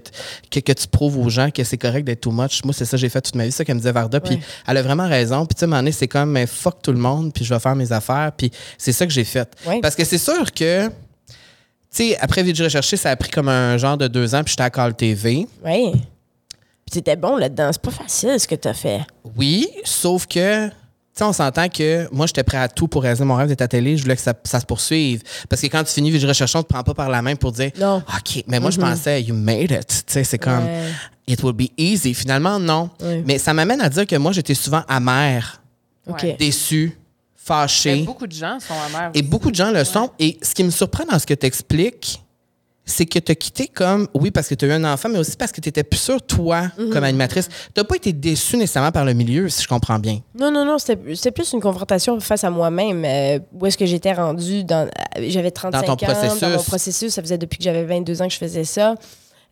que, 0.51 0.61
que 0.61 0.73
tu 0.73 0.87
prouves 0.89 1.17
aux 1.19 1.29
gens 1.31 1.51
que 1.51 1.65
c'est 1.65 1.79
correct 1.79 2.05
d'être 2.05 2.21
too 2.21 2.31
much. 2.31 2.63
Moi, 2.65 2.75
c'est 2.75 2.85
ça 2.85 2.97
que 2.97 3.01
j'ai 3.01 3.09
fait 3.09 3.23
toute 3.23 3.37
ma 3.37 3.45
vie, 3.45 3.53
c'est 3.53 3.59
ça 3.59 3.65
qu'elle 3.65 3.77
me 3.77 3.81
disait 3.81 3.93
Varda. 3.93 4.21
Puis 4.21 4.39
elle 4.67 4.77
a 4.77 4.83
vraiment 4.83 5.09
raison. 5.09 5.47
Puis 5.47 5.55
tu 5.55 5.61
sais, 5.61 5.65
à 5.65 5.67
un 5.67 5.69
moment 5.69 5.79
donné, 5.81 5.93
c'est 5.93 6.09
comme, 6.09 6.31
mais 6.33 6.47
fuck 6.47 6.83
tout 6.83 6.93
le 6.93 6.99
monde, 6.99 7.33
puis 7.33 7.43
je 7.45 7.55
vais 7.55 7.61
faire 7.61 7.77
mes 7.77 7.91
affaires. 7.91 8.33
Puis 8.37 8.51
c'est 8.77 8.93
ça 8.93 9.07
que 9.07 9.13
j'ai 9.13 9.25
fait. 9.25 9.49
Ouais. 9.67 9.81
Parce 9.81 9.95
que 9.95 10.05
c'est 10.05 10.19
sûr 10.19 10.53
que, 10.53 10.91
sais, 11.97 12.17
après 12.21 12.43
Vidéo 12.43 12.65
Recherché, 12.65 12.97
ça 12.97 13.11
a 13.11 13.17
pris 13.17 13.31
comme 13.31 13.49
un 13.49 13.77
genre 13.77 13.97
de 13.97 14.09
deux 14.09 14.35
ans, 14.35 14.43
puis 14.43 14.51
j'étais 14.53 14.63
à 14.63 14.71
Call 14.71 14.95
TV. 14.95 15.47
Oui. 15.65 15.93
Puis 15.93 16.91
t'étais 16.93 17.17
bon 17.17 17.37
là-dedans. 17.37 17.71
C'est 17.73 17.81
pas 17.83 17.91
facile 17.91 18.39
ce 18.39 18.47
que 18.47 18.55
t'as 18.55 18.75
fait. 18.75 19.01
Oui, 19.37 19.69
sauf 19.85 20.27
que, 20.27 20.67
tu 20.69 20.73
sais, 21.15 21.25
on 21.25 21.33
s'entend 21.33 21.69
que 21.69 22.07
moi, 22.13 22.27
j'étais 22.27 22.43
prêt 22.43 22.59
à 22.59 22.69
tout 22.69 22.89
pour 22.89 23.03
réaliser 23.03 23.25
mon 23.25 23.35
rêve 23.37 23.49
d'être 23.49 23.63
à 23.63 23.69
télé. 23.69 23.97
Je 23.97 24.03
voulais 24.03 24.17
que 24.17 24.23
ça, 24.23 24.35
ça 24.45 24.61
se 24.61 24.67
poursuive. 24.67 25.23
Parce 25.49 25.63
que 25.63 25.67
quand 25.69 25.83
tu 25.85 25.93
finis 25.93 26.11
Vidéo 26.11 26.29
Recherché, 26.29 26.59
on 26.59 26.63
te 26.63 26.69
prend 26.69 26.83
pas 26.83 26.95
par 26.95 27.09
la 27.09 27.23
main 27.23 27.37
pour 27.37 27.53
dire, 27.53 27.71
Non. 27.79 27.97
OK, 27.99 28.45
mais 28.49 28.61
moi, 28.61 28.71
je 28.71 28.79
pensais, 28.81 29.23
you 29.23 29.35
made 29.35 29.71
it. 29.71 29.89
Tu 29.89 30.13
sais, 30.13 30.25
c'est 30.25 30.39
comme, 30.39 30.65
Ouais. 30.65 30.91
it 31.27 31.43
will 31.43 31.55
be 31.55 31.71
easy. 31.79 32.13
Finalement, 32.13 32.59
non. 32.59 32.91
Mais 33.25 33.39
ça 33.39 33.55
m'amène 33.55 33.81
à 33.81 33.89
dire 33.89 34.07
que 34.07 34.17
moi, 34.17 34.33
j'étais 34.33 34.55
souvent 34.55 34.83
amère. 34.89 35.63
Ouais. 36.07 36.37
Déçue, 37.45 37.89
Mais 37.89 37.95
fâchée. 37.97 38.03
beaucoup 38.05 38.27
de 38.27 38.33
gens 38.33 38.59
sont 38.61 38.75
amers. 38.95 39.11
Et 39.15 39.23
beaucoup 39.23 39.51
de 39.51 39.57
gens 39.57 39.71
le 39.71 39.85
sont. 39.85 40.11
Et 40.19 40.39
ce 40.43 40.55
qui 40.55 40.65
me 40.65 40.71
surprend 40.71 41.05
dans 41.05 41.19
ce 41.19 41.27
que 41.27 41.35
tu 41.35 41.47
expliques, 41.47 42.21
c'est 42.87 43.07
que 43.07 43.19
tu 43.19 43.33
as 43.33 43.35
quitté 43.35 43.67
comme, 43.67 44.09
oui, 44.13 44.31
parce 44.31 44.47
que 44.47 44.55
tu 44.55 44.67
as 44.67 44.69
eu 44.69 44.73
un 44.73 44.85
enfant, 44.85 45.09
mais 45.09 45.19
aussi 45.19 45.37
parce 45.39 45.51
que 45.53 45.61
tu 45.63 45.71
étais 45.71 45.83
plus 45.85 45.99
sûre, 45.99 46.21
toi, 46.21 46.71
Mhm. 46.77 46.91
comme 46.91 47.05
animatrice. 47.05 47.49
Tu 47.49 47.55
n'as 47.81 47.85
pas 47.85 47.97
été 47.97 48.13
déçue 48.13 48.59
nécessairement 48.59 48.93
par 48.93 49.07
le 49.07 49.15
milieu, 49.15 49.49
si 49.49 49.63
je 49.63 49.69
comprends 49.69 49.99
bien. 49.99 50.21
Non, 50.39 50.51
non, 50.51 50.67
non, 50.67 50.77
c'était 50.79 51.31
plus 51.31 51.51
une 51.55 51.61
confrontation 51.63 52.21
face 52.21 52.45
à 52.45 52.51
moi-même. 52.51 53.03
euh, 53.07 53.39
où 53.59 53.65
est-ce 53.65 53.79
que 53.79 53.87
j'étais 53.87 54.13
rendue 54.13 54.65
dans... 54.65 54.87
euh, 54.87 55.25
J'avais 55.29 55.51
35 55.51 55.87
Dans 55.87 55.97
ton 55.97 56.05
ans, 56.05 56.09
dans 56.09 56.15
mon 56.17 56.31
processus. 56.37 56.67
processus. 56.69 57.15
Ça 57.15 57.23
faisait 57.23 57.39
depuis 57.39 57.57
que 57.57 57.65
j'avais 57.65 57.85
22 57.85 58.21
ans 58.21 58.27
que 58.29 58.35
je 58.35 58.39
faisais 58.39 58.65
ça. 58.65 58.97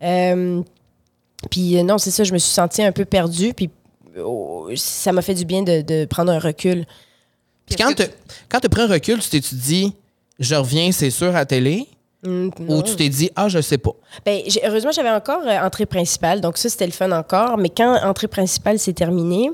Euh, 0.03 0.61
puis 1.51 1.83
non, 1.83 1.97
c'est 1.97 2.11
ça, 2.11 2.25
je 2.25 2.33
me 2.35 2.39
suis 2.39 2.53
sentie 2.53 2.83
un 2.83 2.93
peu 2.93 3.07
perdue. 3.07 3.55
Puis 3.55 3.71
oh, 4.23 4.69
ça 4.77 5.11
m'a 5.13 5.23
fait 5.23 5.35
du 5.35 5.47
bien 5.47 5.63
de, 5.63 5.81
de 5.81 6.05
prendre 6.05 6.31
un 6.33 6.39
recul. 6.39 6.85
Quand 8.49 8.61
tu 8.61 8.69
pris 8.69 8.83
un 8.83 8.87
recul, 8.87 9.19
tu 9.21 9.29
t'es 9.29 9.41
dit, 9.41 9.93
je 10.39 10.55
reviens, 10.55 10.93
c'est 10.93 11.11
sûr, 11.11 11.29
à 11.29 11.33
la 11.33 11.47
télé, 11.47 11.87
Hum, 12.25 12.53
ou 12.69 12.83
tu 12.85 12.95
t'es 12.95 13.09
dit, 13.09 13.31
ah, 13.35 13.49
je 13.49 13.61
sais 13.61 13.79
pas? 13.79 13.91
Ben, 14.25 14.41
heureusement, 14.65 14.93
j'avais 14.93 15.11
encore 15.11 15.43
euh, 15.45 15.59
entrée 15.59 15.87
principale, 15.87 16.41
donc 16.41 16.57
ça, 16.57 16.69
c'était 16.69 16.87
le 16.87 16.93
fun 16.93 17.11
encore. 17.11 17.59
Mais 17.59 17.69
quand 17.69 17.99
entrée 18.05 18.29
principale 18.29 18.79
s'est 18.79 18.93
terminée, 18.93 19.51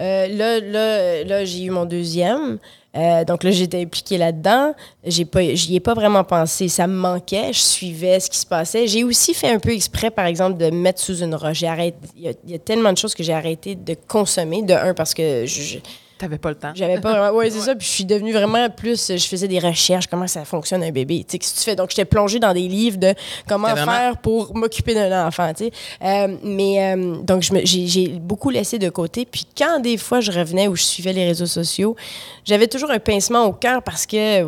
euh, 0.00 0.26
là, 0.26 0.58
là, 0.60 1.24
là 1.24 1.44
j'ai 1.44 1.62
eu 1.64 1.70
mon 1.70 1.84
deuxième. 1.84 2.58
Euh, 2.96 3.24
donc 3.24 3.44
là, 3.44 3.50
j'étais 3.50 3.82
impliquée 3.82 4.16
là-dedans. 4.18 4.74
J'ai 5.04 5.26
pas, 5.26 5.42
j'y 5.54 5.76
ai 5.76 5.80
pas 5.80 5.92
vraiment 5.94 6.24
pensé. 6.24 6.68
Ça 6.68 6.86
me 6.86 6.94
manquait. 6.96 7.52
Je 7.52 7.60
suivais 7.60 8.18
ce 8.20 8.30
qui 8.30 8.38
se 8.38 8.46
passait. 8.46 8.86
J'ai 8.86 9.04
aussi 9.04 9.34
fait 9.34 9.50
un 9.50 9.58
peu 9.58 9.70
exprès, 9.70 10.10
par 10.10 10.24
exemple, 10.26 10.56
de 10.58 10.64
me 10.70 10.78
mettre 10.80 11.00
sous 11.00 11.18
une 11.18 11.34
roche. 11.34 11.58
J'ai 11.58 11.68
arrêté. 11.68 11.98
Il 12.16 12.22
y, 12.22 12.28
a- 12.28 12.32
il 12.46 12.50
y 12.52 12.54
a 12.54 12.58
tellement 12.58 12.92
de 12.92 12.98
choses 12.98 13.14
que 13.14 13.22
j'ai 13.22 13.34
arrêté 13.34 13.74
de 13.74 13.94
consommer. 14.08 14.62
De 14.62 14.72
un, 14.72 14.94
parce 14.94 15.12
que 15.12 15.44
je- 15.46 15.60
je, 15.62 15.78
T'avais 16.18 16.38
pas 16.38 16.48
le 16.48 16.54
temps. 16.54 16.72
j'avais 16.74 16.98
pas 17.00 17.10
vraiment. 17.18 17.36
Ouais, 17.36 17.50
c'est 17.50 17.60
ça. 17.68 17.74
Puis 17.74 17.86
je 17.86 17.92
suis 17.92 18.04
devenue 18.04 18.32
vraiment 18.32 18.68
plus. 18.70 19.12
Je 19.16 19.26
faisais 19.26 19.48
des 19.48 19.58
recherches, 19.58 20.06
comment 20.06 20.26
ça 20.26 20.44
fonctionne 20.44 20.82
un 20.82 20.90
bébé. 20.90 21.24
Tu 21.28 21.32
sais, 21.32 21.38
que 21.38 21.44
tu 21.44 21.64
fais? 21.64 21.76
Donc, 21.76 21.90
j'étais 21.90 22.04
plongée 22.06 22.38
dans 22.38 22.54
des 22.54 22.66
livres 22.68 22.96
de 22.98 23.12
comment 23.48 23.68
vraiment- 23.68 23.92
faire 23.92 24.16
pour 24.18 24.56
m'occuper 24.56 24.94
d'un 24.94 25.26
enfant, 25.26 25.52
tu 25.54 25.64
sais. 25.64 25.70
Euh, 26.02 26.36
mais, 26.42 26.94
euh, 26.94 27.16
donc, 27.22 27.42
je 27.42 27.52
me- 27.52 27.60
j'ai 27.64 28.08
beaucoup 28.20 28.50
laissé 28.50 28.78
de 28.78 28.88
côté. 28.88 29.26
Puis 29.30 29.46
quand 29.56 29.80
des 29.80 29.98
fois 29.98 30.20
je 30.20 30.32
revenais 30.32 30.68
ou 30.68 30.76
je 30.76 30.82
suivais 30.82 31.12
les 31.12 31.26
réseaux 31.26 31.46
sociaux, 31.46 31.96
j'avais 32.44 32.66
toujours 32.66 32.90
un 32.90 32.98
pincement 32.98 33.44
au 33.44 33.52
cœur 33.52 33.82
parce 33.82 34.06
que, 34.06 34.42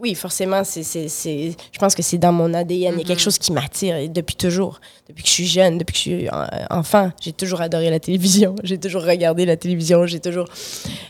oui, 0.00 0.14
forcément, 0.14 0.62
c'est, 0.64 0.82
je 0.82 1.78
pense 1.78 1.94
que 1.94 2.02
c'est 2.02 2.18
dans 2.18 2.32
mon 2.32 2.52
ADN. 2.54 2.94
Il 2.94 2.98
y 2.98 3.02
a 3.02 3.04
quelque 3.04 3.22
chose 3.22 3.38
qui 3.38 3.52
m'attire 3.52 3.96
et 3.96 4.08
depuis 4.08 4.34
toujours. 4.36 4.80
Depuis 5.08 5.22
que 5.22 5.28
je 5.28 5.34
suis 5.34 5.46
jeune, 5.46 5.78
depuis 5.78 5.92
que 5.92 5.98
je 5.98 6.02
suis 6.02 6.28
euh, 6.28 6.46
enfant, 6.70 7.10
j'ai 7.20 7.32
toujours 7.32 7.60
adoré 7.60 7.90
la 7.90 8.00
télévision. 8.00 8.54
J'ai 8.64 8.78
toujours 8.78 9.02
regardé 9.04 9.44
la 9.44 9.56
télévision. 9.56 10.06
J'ai 10.06 10.18
toujours. 10.18 10.46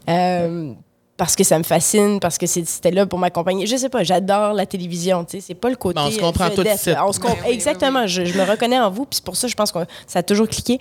Euh, 0.09 0.73
parce 1.17 1.37
que 1.37 1.45
ça 1.45 1.57
me 1.59 1.63
fascine, 1.65 2.19
parce 2.19 2.39
que 2.39 2.47
c'est- 2.47 2.65
c'était 2.67 2.91
là 2.91 3.07
pour 3.07 3.19
m'accompagner. 3.21 3.67
Je 3.67 3.77
sais 3.77 3.89
pas, 3.89 4.03
j'adore 4.03 4.53
la 4.53 4.67
télévision, 4.67 5.25
tu 5.25 5.37
sais, 5.39 5.41
c'est 5.47 5.55
pas 5.55 5.71
le 5.71 5.77
côté 5.77 5.95
Ben, 5.95 6.07
on 6.07 6.11
se 6.11 6.19
comprend 6.19 6.47
euh, 6.47 6.51
tout 6.57 6.65
de 6.65 6.69
suite. 6.77 6.97
On 7.01 7.13
se 7.13 7.21
com- 7.21 7.31
Ben 7.31 7.37
oui, 7.43 7.45
oui, 7.51 7.55
Exactement, 7.55 8.07
Je, 8.09 8.25
je 8.25 8.37
me 8.37 8.43
reconnais 8.45 8.81
en 8.81 8.91
vous, 8.91 9.05
puis 9.05 9.17
c'est 9.17 9.25
pour 9.25 9.37
ça 9.37 9.47
je 9.47 9.55
pense 9.55 9.71
que 9.71 9.79
ça 10.09 10.19
a 10.19 10.23
toujours 10.25 10.49
cliqué. 10.49 10.79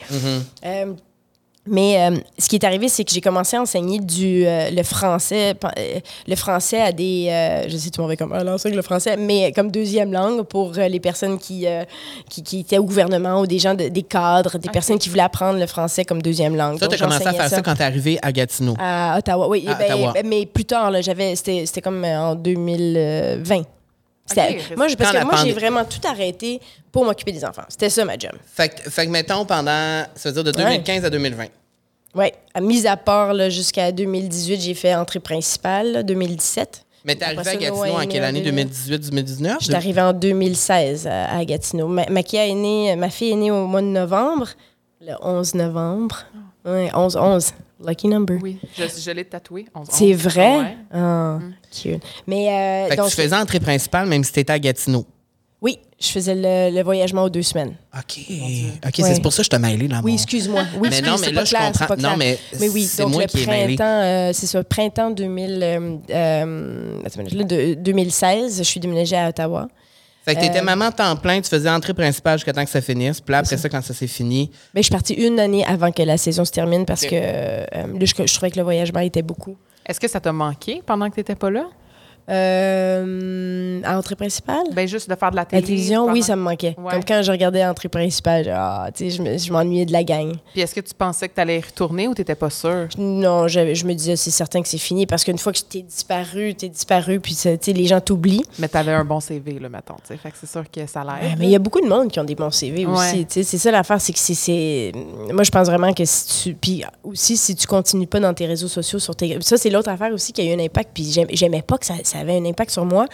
Euh, 0.66 0.94
mais 1.66 1.98
euh, 2.12 2.18
ce 2.38 2.50
qui 2.50 2.56
est 2.56 2.64
arrivé, 2.66 2.90
c'est 2.90 3.04
que 3.06 3.12
j'ai 3.12 3.22
commencé 3.22 3.56
à 3.56 3.62
enseigner 3.62 4.00
du, 4.00 4.46
euh, 4.46 4.70
le 4.70 4.84
français 4.84 5.54
euh, 5.78 6.00
le 6.28 6.36
français 6.36 6.82
à 6.82 6.92
des... 6.92 7.66
je 7.70 7.78
sais, 7.78 7.90
tout 7.90 8.02
le 8.02 8.04
monde 8.04 8.12
va 8.12 8.16
comme, 8.18 8.34
ah, 8.34 8.40
elle 8.42 8.50
enseigne 8.50 8.76
le 8.76 8.82
français, 8.82 9.16
mais 9.18 9.52
comme 9.54 9.72
deuxième 9.72 10.12
langue 10.12 10.44
pour 10.44 10.74
les 10.74 11.00
personnes 11.00 11.38
qui, 11.40 11.66
qui, 12.30 12.44
qui 12.44 12.60
étaient 12.60 12.78
au 12.78 12.84
gouvernement 12.84 13.40
ou 13.40 13.48
des 13.48 13.60
gens, 13.60 13.74
de- 13.76 13.88
des 13.88 14.04
cadres, 14.04 14.58
des 14.58 14.70
personnes 14.70 15.00
qui 15.00 15.10
voulaient 15.10 15.22
apprendre 15.22 15.60
le 15.60 15.68
français 15.68 16.04
comme 16.04 16.22
deuxième 16.22 16.56
langue. 16.56 16.80
Ça, 16.80 16.88
tu 16.88 16.96
as 16.96 16.98
commencé 16.98 17.28
à 17.28 17.34
faire 17.34 17.50
ça, 17.50 17.62
quand 17.62 17.76
tu 17.76 17.82
es 17.82 17.86
arrivé 17.86 18.20
à 18.22 18.32
Gatineau. 18.32 18.76
à 18.80 19.18
Ottawa, 19.18 19.48
oui. 19.48 19.66
À 19.68 19.76
ben, 19.76 19.86
Ottawa. 19.86 20.12
ben, 20.14 20.28
mais 20.28 20.46
plus 20.46 20.66
tard, 20.66 20.92
là, 20.92 21.02
j'avais, 21.02 21.36
c'était, 21.36 21.66
c'était 21.66 21.82
comme 21.82 22.04
en 22.04 22.36
2020. 22.36 23.62
Moi, 24.78 24.88
je- 24.88 24.96
parce 24.96 25.12
que 25.12 25.24
moi, 25.26 25.36
j'ai 25.44 25.52
vraiment 25.52 25.84
tout 25.86 26.00
arrêté 26.08 26.60
pour 26.92 27.06
m'occuper 27.06 27.32
des 27.32 27.44
enfants. 27.46 27.64
C'était 27.68 27.90
ça, 27.90 28.06
ma 28.06 28.18
job. 28.18 28.32
Fait, 28.46 28.70
que- 28.70 28.90
fait 28.90 29.06
que, 29.06 29.12
mettons, 29.12 29.46
pendant, 29.46 30.04
ça 30.16 30.30
veut 30.30 30.34
dire 30.34 30.44
de 30.44 30.52
2015 30.52 31.04
à 31.06 31.10
2020. 31.10 31.48
Oui. 32.16 32.28
À 32.54 32.62
mise 32.62 32.86
à 32.86 32.96
part, 32.96 33.34
là, 33.34 33.50
jusqu'à 33.50 33.92
2018, 33.92 34.62
j'ai 34.62 34.74
fait 34.76 34.94
entrée 34.96 35.20
principale, 35.20 35.92
là, 35.92 36.04
2017. 36.04 36.86
Mais 37.06 37.16
t'es 37.16 37.26
Après 37.26 37.40
arrivé 37.50 37.66
à 37.68 37.70
Gatineau 37.70 37.98
en 38.00 38.06
quelle 38.08 38.24
année? 38.24 38.42
2000. 38.42 38.68
2018-2019? 38.68 39.58
J'étais 39.60 39.76
arrivée 39.76 40.02
en 40.02 40.14
2016 40.14 41.06
à, 41.08 41.36
à 41.38 41.44
Gatineau. 41.44 41.88
Ma, 41.88 42.06
Maquia 42.10 42.48
est 42.48 42.54
née, 42.54 42.96
ma 42.96 43.10
fille 43.10 43.32
est 43.32 43.36
née 43.36 43.52
au 43.52 43.68
mois 43.68 43.82
de 43.82 43.88
novembre, 43.88 44.48
le 45.02 45.14
11 45.22 45.54
novembre. 45.56 46.24
Oui, 46.66 46.88
11-11. 46.94 47.52
Lucky 47.86 48.08
number. 48.08 48.38
Oui, 48.42 48.58
je, 48.78 48.84
je 48.88 49.12
l'ai 49.12 49.26
tatoué. 49.26 49.66
C'est 49.90 50.14
vrai? 50.14 50.58
Ouais. 50.60 50.78
Ah, 50.94 51.40
cute. 51.82 52.04
Mais, 52.28 52.48
euh, 52.50 52.88
Fait 52.90 52.98
que 52.98 53.10
tu 53.10 53.16
faisais 53.16 53.36
entrée 53.36 53.60
principale 53.60 54.08
même 54.08 54.24
si 54.24 54.32
t'étais 54.32 54.54
à 54.54 54.60
Gatineau. 54.60 55.06
oui, 55.62 55.80
je 56.00 56.08
faisais 56.10 56.36
le, 56.36 56.76
le 56.76 56.84
voyagement 56.84 57.24
aux 57.24 57.30
deux 57.30 57.42
semaines. 57.44 57.76
OK. 57.98 58.20
OK, 58.20 59.00
Ouais. 59.00 59.14
c'est 59.14 59.22
pour 59.22 59.32
ça 59.32 59.38
que 59.38 59.46
je 59.46 59.50
te 59.50 59.56
mêlé 59.56 59.88
là. 59.88 60.02
Oui, 60.04 60.14
excuse-moi. 60.16 60.64
Oui, 60.76 60.90
Mais 60.90 61.00
excuse, 61.00 61.08
non, 61.10 61.18
mais 61.22 61.32
là, 61.32 61.42
pas 61.42 61.46
je 61.46 61.56
comprends. 61.80 61.96
Non, 61.98 62.18
mais 62.18 62.38
Mais 62.60 62.68
oui, 62.70 62.84
c'est 62.84 63.04
donc 63.04 63.14
moi 63.14 63.22
le 63.22 63.28
qui 63.28 63.44
ai 63.44 63.48
mêlé. 63.48 63.76
printemps, 63.76 64.02
euh, 64.04 64.32
c'est 64.34 64.48
ça, 64.48 64.62
printemps 64.66 65.12
2000, 65.12 65.60
euh, 65.64 65.98
euh, 66.10 67.44
de- 67.44 67.74
2016, 67.76 68.58
je 68.58 68.64
suis 68.64 68.80
déménagée 68.80 69.16
à 69.16 69.30
Ottawa. 69.30 69.68
Fait 70.26 70.36
que 70.36 70.40
t'étais 70.42 70.60
Euh, 70.60 70.64
maman 70.64 70.90
temps 70.92 71.16
plein, 71.18 71.42
tu 71.42 71.50
faisais 71.50 71.70
entrée 71.70 71.94
principale 71.94 72.38
jusqu'à 72.38 72.54
temps 72.54 72.64
que 72.64 72.70
ça 72.72 72.80
finisse. 72.82 73.20
Puis 73.20 73.32
là, 73.34 73.40
après 73.40 73.58
ça, 73.58 73.68
quand 73.68 73.82
ça 73.82 73.94
s'est 73.94 74.08
fini, 74.08 74.50
Ben, 74.74 74.80
je 74.82 74.84
suis 74.84 74.92
partie 74.92 75.14
une 75.14 75.38
année 75.40 75.66
avant 75.66 75.92
que 75.92 76.02
la 76.02 76.18
saison 76.18 76.46
se 76.46 76.52
termine 76.52 76.86
parce 76.86 77.02
que 77.02 77.10
euh, 77.14 77.66
là, 77.74 77.86
je, 78.02 78.14
je 78.26 78.34
trouvais 78.34 78.50
que 78.52 78.56
le 78.58 78.64
voyagement 78.64 79.02
était 79.02 79.22
beaucoup. 79.22 79.58
Est-ce 79.86 80.00
que 80.00 80.08
ça 80.08 80.20
t'a 80.20 80.32
manqué 80.32 80.82
pendant 80.86 81.10
que 81.10 81.16
tu 81.16 81.20
n'étais 81.20 81.36
pas 81.36 81.50
là? 81.50 81.68
Euh, 82.30 83.82
à 83.84 83.98
entrée 83.98 84.16
principale? 84.16 84.64
Ben 84.74 84.88
juste 84.88 85.10
de 85.10 85.16
faire 85.16 85.32
de 85.32 85.36
la 85.36 85.42
La 85.42 85.46
télé. 85.46 85.62
télévision, 85.64 86.06
oui, 86.12 86.22
ça 86.24 86.36
me 86.36 86.42
manquait. 86.42 86.76
Ouais. 86.78 86.92
Comme 86.92 87.04
quand 87.04 87.22
je 87.22 87.32
regardais 87.32 87.66
entrée 87.66 87.90
principale, 87.90 88.46
genre, 88.46 88.54
ah, 88.58 88.90
je 88.98 89.22
me- 89.22 89.38
je 89.38 89.52
m'ennuyais 89.52 89.86
de 89.86 89.92
la 89.92 90.04
gang. 90.04 90.34
Puis 90.54 90.62
est-ce 90.62 90.74
que 90.76 90.80
tu 90.82 90.94
pensais 90.94 91.28
que 91.30 91.36
tu 91.36 91.42
allais 91.42 91.58
y 91.60 91.62
retourner 91.62 92.08
ou 92.08 92.14
tu 92.16 92.22
n'étais 92.22 92.36
pas 92.36 92.50
sûr? 92.50 92.88
Non, 92.98 93.48
j'avais- 93.48 93.76
je 93.76 93.86
me 93.86 93.94
disais, 93.94 94.16
c'est 94.16 94.32
certain 94.32 94.62
que 94.62 94.68
c'est 94.68 94.78
fini 94.78 95.06
parce 95.06 95.24
qu'une 95.24 95.38
fois 95.38 95.52
que 95.54 95.60
t'es 95.60 95.82
disparu, 95.82 96.56
t'es 96.56 96.70
disparu, 96.70 97.20
puis 97.20 97.34
ça, 97.34 97.58
tu 97.58 97.66
sais, 97.66 97.74
les 97.74 97.86
gens 97.86 98.00
t'oublient. 98.00 98.46
Mais 98.60 98.70
tu 98.70 98.78
avais 98.78 98.92
un 98.94 99.06
bon 99.06 99.20
CV, 99.20 99.60
là, 99.60 99.70
mettons. 99.70 99.96
Fait 100.04 100.16
que 100.18 100.38
c'est 100.40 100.50
sûr 100.50 100.64
que 100.72 100.86
ça 100.88 101.02
Ouais, 101.02 101.08
l'aide. 101.30 101.40
mais 101.40 101.46
il 101.46 101.52
y 101.52 101.56
a 101.56 101.60
beaucoup 101.60 101.82
de 101.82 101.88
monde 101.88 102.10
qui 102.10 102.20
ont 102.20 102.24
des 102.24 102.36
bons 102.36 102.52
CV 102.52 102.86
Ouais. 102.86 102.94
aussi. 102.94 103.26
C'est 103.30 103.58
ça 103.58 103.72
l'affaire, 103.72 104.00
c'est 104.00 104.14
que 104.14 104.20
c'est-. 104.20 104.92
Moi, 105.32 105.44
je 105.44 105.52
pense 105.52 105.68
vraiment 105.68 105.94
que 105.94 106.06
si 106.06 106.44
tu. 106.44 106.54
Puis 106.56 106.84
aussi, 107.04 107.36
si 107.38 107.56
tu 107.56 107.68
continues 107.68 108.08
pas 108.08 108.20
dans 108.20 108.34
tes 108.34 108.46
réseaux 108.46 108.68
sociaux, 108.68 109.00
sur 109.00 109.16
tes. 109.16 109.38
Ça, 109.42 109.58
c'est 109.58 109.70
l'autre 109.70 109.90
affaire 109.90 110.12
aussi 110.14 110.32
qui 110.32 110.42
a 110.42 110.46
eu 110.46 110.54
un 110.56 110.64
impact. 110.64 110.92
Puis 110.94 111.12
j'aim- 111.12 111.28
j'aimais 111.32 111.62
pas 111.62 111.78
que 111.78 111.86
ça, 111.86 111.96
ça 112.14 112.20
avait 112.20 112.38
un 112.38 112.46
impact 112.46 112.72
sur 112.72 112.86
moi. 112.86 113.06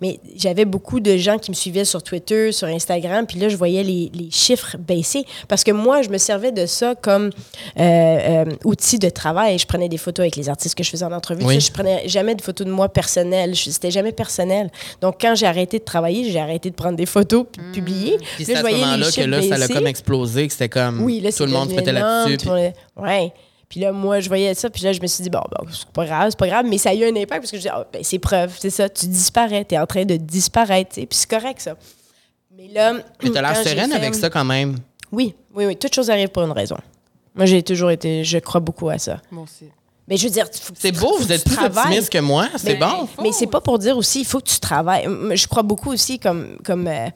Mais 0.00 0.18
j'avais 0.36 0.64
beaucoup 0.64 1.00
de 1.00 1.16
gens 1.16 1.38
qui 1.38 1.50
me 1.50 1.54
suivaient 1.56 1.84
sur 1.84 2.02
Twitter, 2.02 2.52
sur 2.52 2.66
Instagram. 2.68 3.26
Puis 3.26 3.38
là, 3.38 3.48
je 3.48 3.56
voyais 3.56 3.82
les, 3.82 4.10
les 4.12 4.30
chiffres 4.30 4.76
baisser. 4.76 5.24
Parce 5.48 5.64
que 5.64 5.70
moi, 5.70 6.02
je 6.02 6.08
me 6.08 6.18
servais 6.18 6.52
de 6.52 6.66
ça 6.66 6.94
comme 6.94 7.26
euh, 7.26 7.80
euh, 7.80 8.44
outil 8.64 8.98
de 8.98 9.08
travail. 9.08 9.58
Je 9.58 9.66
prenais 9.66 9.88
des 9.88 9.98
photos 9.98 10.24
avec 10.24 10.36
les 10.36 10.48
artistes 10.48 10.74
que 10.74 10.82
je 10.82 10.90
faisais 10.90 11.04
en 11.04 11.12
entrevue. 11.12 11.44
Oui. 11.44 11.54
Ça, 11.54 11.60
je 11.60 11.72
prenais 11.72 12.08
jamais 12.08 12.34
de 12.34 12.42
photos 12.42 12.66
de 12.66 12.72
moi 12.72 12.88
personnelles. 12.88 13.54
C'était 13.56 13.90
jamais 13.90 14.12
personnel. 14.12 14.70
Donc, 15.00 15.16
quand 15.20 15.34
j'ai 15.34 15.46
arrêté 15.46 15.78
de 15.78 15.84
travailler, 15.84 16.30
j'ai 16.30 16.40
arrêté 16.40 16.70
de 16.70 16.74
prendre 16.74 16.96
des 16.96 17.06
photos 17.06 17.46
puis 17.52 17.62
de 17.64 17.72
publier. 17.72 18.16
puis 18.36 18.44
Là, 18.44 18.46
c'est 18.46 18.54
je 18.54 18.58
à 18.66 18.70
ce 18.70 18.74
moment-là 18.74 19.10
que 19.10 19.20
là, 19.22 19.42
ça 19.42 19.58
l'a 19.58 19.68
comme 19.68 19.86
explosé, 19.86 20.46
que 20.46 20.52
c'était 20.52 20.68
comme 20.68 21.02
Oui, 21.02 21.20
là, 21.20 21.32
tout 21.32 21.44
le 21.44 21.52
monde 21.52 21.70
se 21.70 21.74
mettait 21.74 21.92
là-dessus. 21.92 22.48
Ouais. 22.96 23.32
Puis 23.68 23.80
là, 23.80 23.92
moi, 23.92 24.20
je 24.20 24.28
voyais 24.28 24.54
ça, 24.54 24.70
puis 24.70 24.82
là, 24.84 24.92
je 24.92 25.00
me 25.00 25.06
suis 25.06 25.22
dit, 25.22 25.28
bon, 25.30 25.40
bon 25.50 25.66
c'est 25.70 25.86
pas 25.88 26.06
grave, 26.06 26.30
c'est 26.30 26.38
pas 26.38 26.46
grave, 26.48 26.64
mais 26.66 26.78
ça 26.78 26.90
a 26.90 26.94
eu 26.94 27.04
un 27.04 27.14
impact 27.16 27.42
parce 27.42 27.50
que 27.50 27.56
je 27.58 27.62
dis, 27.62 27.68
ah, 27.68 27.86
ben, 27.92 28.02
c'est 28.02 28.18
preuve, 28.18 28.54
c'est 28.58 28.70
ça, 28.70 28.88
tu 28.88 29.06
disparais, 29.06 29.64
t'es 29.64 29.78
en 29.78 29.86
train 29.86 30.04
de 30.04 30.16
disparaître, 30.16 30.94
tu 30.94 31.00
sais, 31.02 31.06
puis 31.06 31.18
c'est 31.18 31.28
correct, 31.30 31.60
ça. 31.60 31.74
Mais 32.56 32.68
là. 32.68 32.94
Mais 33.22 33.30
t'as 33.30 33.42
l'air 33.42 33.56
sereine 33.56 33.90
fait- 33.90 33.96
avec 33.96 34.14
ça 34.14 34.30
quand 34.30 34.44
même. 34.44 34.76
Oui, 35.12 35.34
oui, 35.54 35.66
oui, 35.66 35.76
toute 35.76 35.94
chose 35.94 36.08
arrive 36.10 36.28
pour 36.28 36.42
une 36.44 36.52
raison. 36.52 36.76
Moi, 37.34 37.44
j'ai 37.46 37.62
toujours 37.62 37.90
été, 37.90 38.24
je 38.24 38.38
crois 38.38 38.60
beaucoup 38.60 38.88
à 38.88 38.98
ça. 38.98 39.20
Moi 39.30 39.44
aussi. 39.44 39.66
Mais 40.08 40.16
je 40.16 40.24
veux 40.24 40.32
dire, 40.32 40.46
faut 40.50 40.72
que 40.72 40.78
C'est 40.80 40.90
beau, 40.92 41.08
faut 41.18 41.18
vous 41.24 41.32
êtes 41.32 41.44
plus 41.44 41.54
travailles. 41.54 41.84
optimiste 41.88 42.10
que 42.10 42.18
moi, 42.18 42.48
c'est 42.56 42.72
Mais- 42.72 42.76
bon. 42.76 43.06
Mais 43.22 43.30
c'est 43.32 43.46
pas 43.46 43.60
pour 43.60 43.78
dire 43.78 43.96
aussi, 43.98 44.20
il 44.20 44.24
faut 44.24 44.40
que 44.40 44.48
tu 44.48 44.58
travailles. 44.58 45.06
Je 45.34 45.46
crois 45.46 45.62
beaucoup 45.62 45.92
aussi 45.92 46.18
comme, 46.18 46.56
comme 46.64 46.86
euh, 46.88 47.08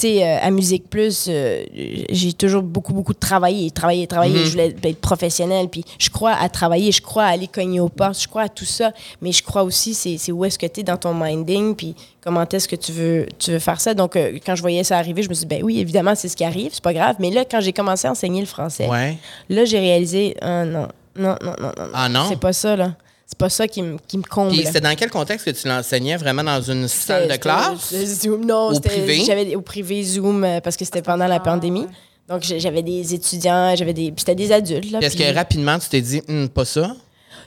sais, 0.00 0.24
euh, 0.24 0.38
à 0.40 0.50
Musique 0.50 0.88
Plus, 0.90 1.26
euh, 1.28 1.64
j'ai 2.10 2.32
toujours 2.32 2.62
beaucoup, 2.62 2.92
beaucoup 2.92 3.12
de 3.14 3.18
travailler, 3.18 3.70
travailler, 3.70 4.06
travailler. 4.06 4.38
Mhm. 4.40 4.44
Je 4.44 4.50
voulais 4.50 4.74
être 4.84 5.00
professionnelle, 5.00 5.68
puis 5.68 5.84
je 5.98 6.10
crois 6.10 6.32
à 6.32 6.48
travailler, 6.48 6.92
je 6.92 7.02
crois 7.02 7.24
à 7.24 7.28
aller 7.28 7.46
cogner 7.48 7.80
aux 7.80 7.88
portes, 7.88 8.20
je 8.20 8.28
crois 8.28 8.42
à 8.42 8.48
tout 8.48 8.64
ça, 8.64 8.92
mais 9.20 9.32
je 9.32 9.42
crois 9.42 9.62
aussi, 9.62 9.94
c'est 9.94 10.32
où 10.32 10.44
est-ce 10.44 10.58
que 10.58 10.66
tu 10.66 10.80
es 10.80 10.82
dans 10.82 10.96
ton 10.96 11.14
minding, 11.14 11.74
puis 11.74 11.94
comment 12.20 12.46
est-ce 12.46 12.68
que 12.68 12.76
tu 12.76 12.92
veux, 12.92 13.26
tu 13.38 13.52
veux 13.52 13.58
faire 13.58 13.80
ça. 13.80 13.94
Donc, 13.94 14.16
euh, 14.16 14.38
quand 14.44 14.54
je 14.54 14.60
voyais 14.62 14.84
ça 14.84 14.98
arriver, 14.98 15.22
je 15.22 15.28
me 15.28 15.34
suis 15.34 15.46
dit, 15.46 15.54
ben 15.56 15.62
oui, 15.64 15.80
évidemment, 15.80 16.14
c'est 16.14 16.28
ce 16.28 16.36
qui 16.36 16.44
arrive, 16.44 16.70
c'est 16.72 16.82
pas 16.84 16.94
grave. 16.94 17.16
Mais 17.18 17.30
là, 17.30 17.44
quand 17.44 17.60
j'ai 17.60 17.72
commencé 17.72 18.06
à 18.08 18.10
enseigner 18.10 18.40
le 18.40 18.46
français, 18.46 18.88
Ouais. 18.88 19.16
là, 19.48 19.64
j'ai 19.64 19.78
réalisé, 19.78 20.36
ah 20.40 20.64
non, 20.64 20.88
non, 21.16 21.36
non, 21.42 21.54
non, 21.60 21.72
non. 21.76 21.88
Ah 21.94 22.08
non? 22.08 22.24
C'est 22.28 22.40
pas 22.40 22.52
ça, 22.52 22.76
là. 22.76 22.94
C'est 23.32 23.38
pas 23.38 23.48
ça 23.48 23.68
qui 23.68 23.80
me 23.82 23.96
qui 24.08 24.18
me 24.18 24.24
comble. 24.24 24.50
Puis 24.50 24.66
c'était 24.66 24.80
dans 24.80 24.94
quel 24.96 25.08
contexte 25.08 25.46
que 25.46 25.50
tu 25.52 25.68
l'enseignais? 25.68 26.16
Vraiment 26.16 26.42
dans 26.42 26.60
une 26.60 26.88
salle 26.88 27.28
de 27.28 27.36
classe? 27.36 27.94
Zoom, 27.94 28.44
non, 28.44 28.70
Au 28.70 28.74
c'était- 28.74 28.88
privé? 28.88 29.22
J'avais 29.24 29.54
au 29.54 29.60
privé 29.60 30.02
Zoom 30.02 30.42
euh, 30.42 30.60
parce 30.60 30.76
que 30.76 30.84
c'était 30.84 31.00
pendant 31.00 31.28
la 31.28 31.36
Ah, 31.36 31.40
pandémie. 31.40 31.86
Donc 32.28 32.42
j'avais 32.42 32.82
des 32.82 33.14
étudiants, 33.14 33.74
j'avais 33.76 33.92
des, 33.92 34.06
puis 34.10 34.16
c'était 34.20 34.34
des 34.34 34.50
adultes 34.52 34.94
Est-ce 35.00 35.16
que 35.16 35.32
rapidement, 35.34 35.78
tu 35.78 35.88
t'es 35.88 36.00
dit, 36.00 36.22
Hum, 36.28 36.48
pas 36.48 36.64
ça? 36.64 36.94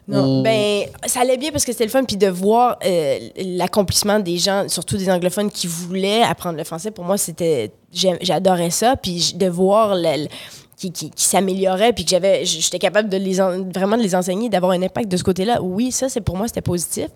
non, 0.07 0.39
Ou- 0.39 0.43
ben 0.43 0.83
ça 1.05 1.19
allait 1.21 1.37
bien 1.37 1.51
parce 1.51 1.63
que 1.65 1.71
c'était 1.73 1.85
le 1.85 1.89
fun 1.89 2.03
puis 2.05 2.17
de 2.17 2.27
voir 2.27 2.77
euh, 2.85 3.19
l'accomplissement 3.37 4.19
des 4.19 4.37
gens, 4.37 4.67
surtout 4.69 4.95
des 4.97 5.09
anglophones 5.09 5.51
qui 5.51 5.67
voulaient 5.67 6.21
apprendre 6.23 6.57
le 6.57 6.63
français. 6.63 6.91
Pour 6.91 7.03
moi, 7.03 7.17
c'était 7.17 7.71
j'adorais 7.91 8.71
ça 8.71 8.95
puis 8.95 9.33
de 9.35 9.47
voir 9.47 9.95
le, 9.95 10.23
le- 10.23 10.27
qui, 10.77 10.91
qui, 10.91 11.09
qui 11.11 11.23
s'améliorait 11.25 11.93
puis 11.93 12.03
que 12.05 12.09
j'avais 12.11 12.45
j'étais 12.45 12.79
capable 12.79 13.09
de 13.09 13.17
les 13.17 13.39
en- 13.41 13.63
vraiment 13.69 13.97
de 13.97 14.01
les 14.03 14.15
enseigner, 14.15 14.49
d'avoir 14.49 14.71
un 14.73 14.81
impact 14.81 15.09
de 15.09 15.17
ce 15.17 15.23
côté-là. 15.23 15.61
Oui, 15.61 15.91
ça 15.91 16.09
c'est 16.09 16.21
pour 16.21 16.35
moi 16.37 16.47
c'était 16.47 16.61
positif, 16.61 17.07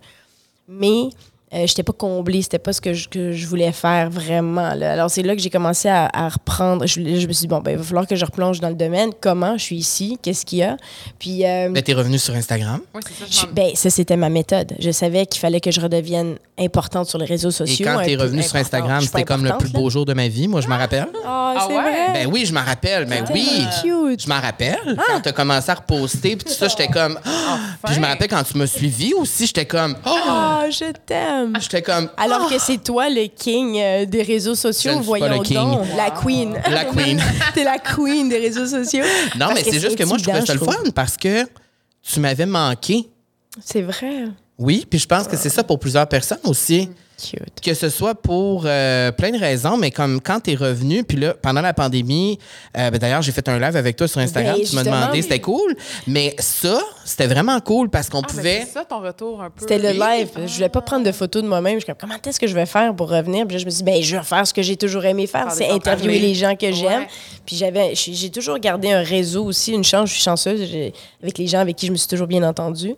mais 0.68 1.10
euh, 1.54 1.66
j'étais 1.66 1.84
pas 1.84 1.94
comblée, 1.94 2.42
c'était 2.42 2.60
pas 2.60 2.74
ce 2.74 2.82
que 2.82 2.94
je, 2.94 3.08
que 3.08 3.32
je 3.32 3.48
voulais 3.48 3.72
faire 3.72 4.10
vraiment. 4.10 4.74
là. 4.74 4.94
Alors 4.94 5.10
c'est 5.10 5.24
là 5.24 5.36
que 5.36 5.42
j'ai 5.42 5.50
commencé 5.50 5.88
à, 5.88 6.10
à 6.14 6.28
reprendre. 6.30 6.86
Je, 6.86 6.96
je 6.96 7.28
me 7.28 7.32
suis 7.34 7.42
dit 7.42 7.48
bon 7.48 7.60
ben 7.60 7.72
il 7.72 7.78
va 7.78 7.84
falloir 7.84 8.06
que 8.08 8.16
je 8.18 8.26
replonge 8.26 8.60
dans 8.60 8.70
le 8.70 8.76
domaine. 8.76 9.12
Comment 9.22 9.58
je 9.58 9.64
suis 9.64 9.78
ici, 9.78 10.18
qu'est-ce 10.22 10.46
qu'il 10.46 10.60
y 10.60 10.64
a, 10.64 10.76
puis 11.20 11.46
euh, 11.46 11.70
Ben, 11.70 11.82
t'es 11.82 11.94
revenu 11.94 12.18
sur 12.20 12.34
Instagram? 12.36 12.82
Oui, 12.94 13.02
c'est 13.08 13.34
ça. 13.34 13.48
je 13.48 13.54
ben, 13.54 13.70
ça, 13.76 13.90
c'était 13.90 14.18
ma 14.18 14.30
méthode. 14.30 14.74
Je 14.80 14.92
savais 14.92 15.26
qu'il 15.26 15.40
fallait 15.40 15.62
que 15.62 15.72
je 15.72 15.80
redevienne 15.80 16.36
importante 16.60 17.08
sur 17.08 17.18
les 17.20 17.26
réseaux 17.26 17.50
Et 17.50 17.54
sociaux. 17.54 17.86
quand 17.88 18.00
un 18.00 18.04
t'es 18.04 18.18
peu 18.18 18.24
revenu 18.24 18.44
sur. 18.44 18.56
Instagram, 18.58 19.02
c'était 19.02 19.24
comme 19.24 19.46
le 19.46 19.58
plus 19.58 19.72
beau 19.72 19.90
jour 19.90 20.06
de 20.06 20.14
ma 20.14 20.28
vie. 20.28 20.48
Moi, 20.48 20.60
je 20.62 20.68
m'en 20.68 20.78
rappelle. 20.78 21.08
là. 21.14 21.20
Ah, 21.26 21.54
Ah 21.60 21.66
c'est 21.68 21.76
ouais? 21.76 21.82
vrai. 21.82 22.14
Ben 22.14 22.30
oui, 22.32 22.46
je 22.46 22.54
m'en 22.54 22.64
rappelle. 22.64 23.06
Ben 23.06 23.24
oui. 23.34 23.48
Cute. 23.82 24.24
Je 24.24 24.28
m'en 24.28 24.40
rappelle. 24.42 24.78
Quand 25.08 25.22
t'as 25.22 25.32
commencé 25.32 25.70
à 25.70 25.76
reposter, 25.76 26.36
puis 26.36 26.46
tout 26.48 26.54
ça, 26.54 26.68
j'étais 26.68 26.88
comme. 26.88 27.18
Ah! 27.26 27.58
Puis 27.86 27.96
je 27.96 28.00
me 28.00 28.06
rappelle 28.06 28.28
quand 28.28 28.44
tu 28.44 28.58
m'as 28.58 28.68
suivi 28.68 29.14
aussi, 29.14 29.46
j'étais 29.46 29.66
comme. 29.66 29.96
Oh! 30.06 30.10
Ah, 30.28 30.66
je 30.72 30.92
t'aime. 31.06 31.37
J'étais 31.60 31.82
comme. 31.82 32.10
Alors 32.18 32.50
que 32.50 32.60
c'est 32.60 32.84
toi 32.84 33.10
le 33.10 33.28
king 33.28 33.78
euh, 33.80 34.06
des 34.06 34.22
réseaux 34.24 34.56
Je 34.56 34.60
sociaux, 34.62 34.92
ne 34.92 35.02
suis 35.02 35.12
pas 35.12 35.18
voyons 35.20 35.38
le 35.40 35.44
king. 35.44 35.58
donc. 35.58 35.82
La 35.96 36.12
queen. 36.12 36.54
La 36.70 36.86
queen. 36.94 37.22
T'es 37.54 37.64
la 37.64 37.78
queen 37.80 38.30
des 38.30 38.38
réseaux 38.40 38.66
sociaux. 38.66 39.04
Non, 39.36 39.48
Parce 39.48 39.54
mais 39.56 39.72
c'est 39.72 39.80
juste 39.80 39.96
que 39.98 40.04
moi, 40.04 40.18
je 40.18 40.24
trouvais 40.24 40.46
ça 40.46 40.54
le 40.54 40.60
fun 40.60 40.76
parce 40.96 41.18
que 41.18 41.46
tu 42.02 42.20
m'avais 42.20 42.46
manqué. 42.46 43.08
C'est 43.64 43.82
vrai. 43.82 44.26
Oui, 44.58 44.86
puis 44.90 45.00
je 45.00 45.06
pense 45.08 45.28
que 45.28 45.38
c'est 45.38 45.50
ça 45.50 45.64
pour 45.64 45.80
plusieurs 45.80 46.08
personnes 46.08 46.40
aussi. 46.46 46.90
Cute. 47.20 47.62
Que 47.64 47.74
ce 47.74 47.90
soit 47.90 48.14
pour 48.14 48.64
euh, 48.66 49.12
plein 49.12 49.32
de 49.32 49.40
raisons, 49.40 49.76
mais 49.76 49.90
comme 49.90 50.22
quand 50.22 50.40
tu 50.42 50.52
es 50.52 50.56
revenu, 50.56 51.04
puis 51.04 51.18
là, 51.18 51.34
pendant 51.34 51.62
la 51.62 51.74
pandémie, 51.74 52.38
euh, 52.78 52.92
ben 52.92 53.00
d'ailleurs, 53.00 53.24
j'ai 53.24 53.32
fait 53.32 53.48
un 53.50 53.58
live 53.60 53.76
avec 53.76 53.96
toi 53.96 54.08
sur 54.08 54.20
Instagram, 54.22 54.56
Ben, 54.58 54.64
tu 54.66 54.76
m'as 54.76 54.84
demandé, 54.84 55.22
c'était 55.24 55.40
cool. 55.40 55.76
Mais 56.06 56.36
ça, 56.38 56.80
c'était 57.06 57.26
vraiment 57.26 57.60
cool 57.60 57.90
parce 57.90 58.08
qu'on 58.10 58.22
Ah, 58.22 58.28
pouvait. 58.28 58.64
c'est 58.68 58.74
ça 58.74 58.86
ton 58.86 59.00
retour 59.02 59.42
un 59.42 59.50
peu. 59.50 59.62
C'était 59.62 59.80
le 59.80 59.92
live. 60.00 60.30
Je 60.46 60.54
voulais 60.54 60.70
pas 60.70 60.82
prendre 60.82 61.04
de 61.06 61.12
photos 61.12 61.42
de 61.42 61.48
moi-même. 61.48 61.76
Je 61.80 61.86
suis 61.86 61.88
comme, 61.88 61.96
comment 62.00 62.20
est-ce 62.24 62.40
que 62.40 62.46
je 62.48 62.54
vais 62.54 62.68
faire 62.68 62.96
pour 62.96 63.10
revenir? 63.10 63.48
Puis 63.48 63.56
là, 63.56 63.60
je 63.62 63.66
me 63.66 63.72
suis 63.72 63.84
dit, 63.84 63.92
ben, 63.92 64.02
je 64.02 64.16
vais 64.16 64.24
faire 64.24 64.46
ce 64.46 64.54
que 64.54 64.62
j'ai 64.62 64.78
toujours 64.78 65.04
aimé 65.06 65.26
faire, 65.26 65.52
c'est 65.52 65.70
interviewer 65.70 66.14
parler. 66.14 66.20
les 66.28 66.36
gens 66.36 66.56
que 66.56 66.72
j'aime. 66.72 67.02
Ouais. 67.02 67.08
Puis 67.48 67.56
j'avais, 67.56 67.96
j'ai 67.96 68.30
toujours 68.30 68.60
gardé 68.60 68.92
un 68.92 69.02
réseau 69.02 69.46
aussi, 69.46 69.72
une 69.74 69.84
chance, 69.84 70.10
je 70.10 70.14
suis 70.14 70.24
chanceuse 70.24 70.62
avec 71.24 71.38
les 71.40 71.48
gens 71.48 71.60
avec 71.60 71.76
qui 71.78 71.88
je 71.88 71.92
me 71.92 71.98
suis 71.98 72.08
toujours 72.08 72.28
bien 72.28 72.44
entendue. 72.44 72.94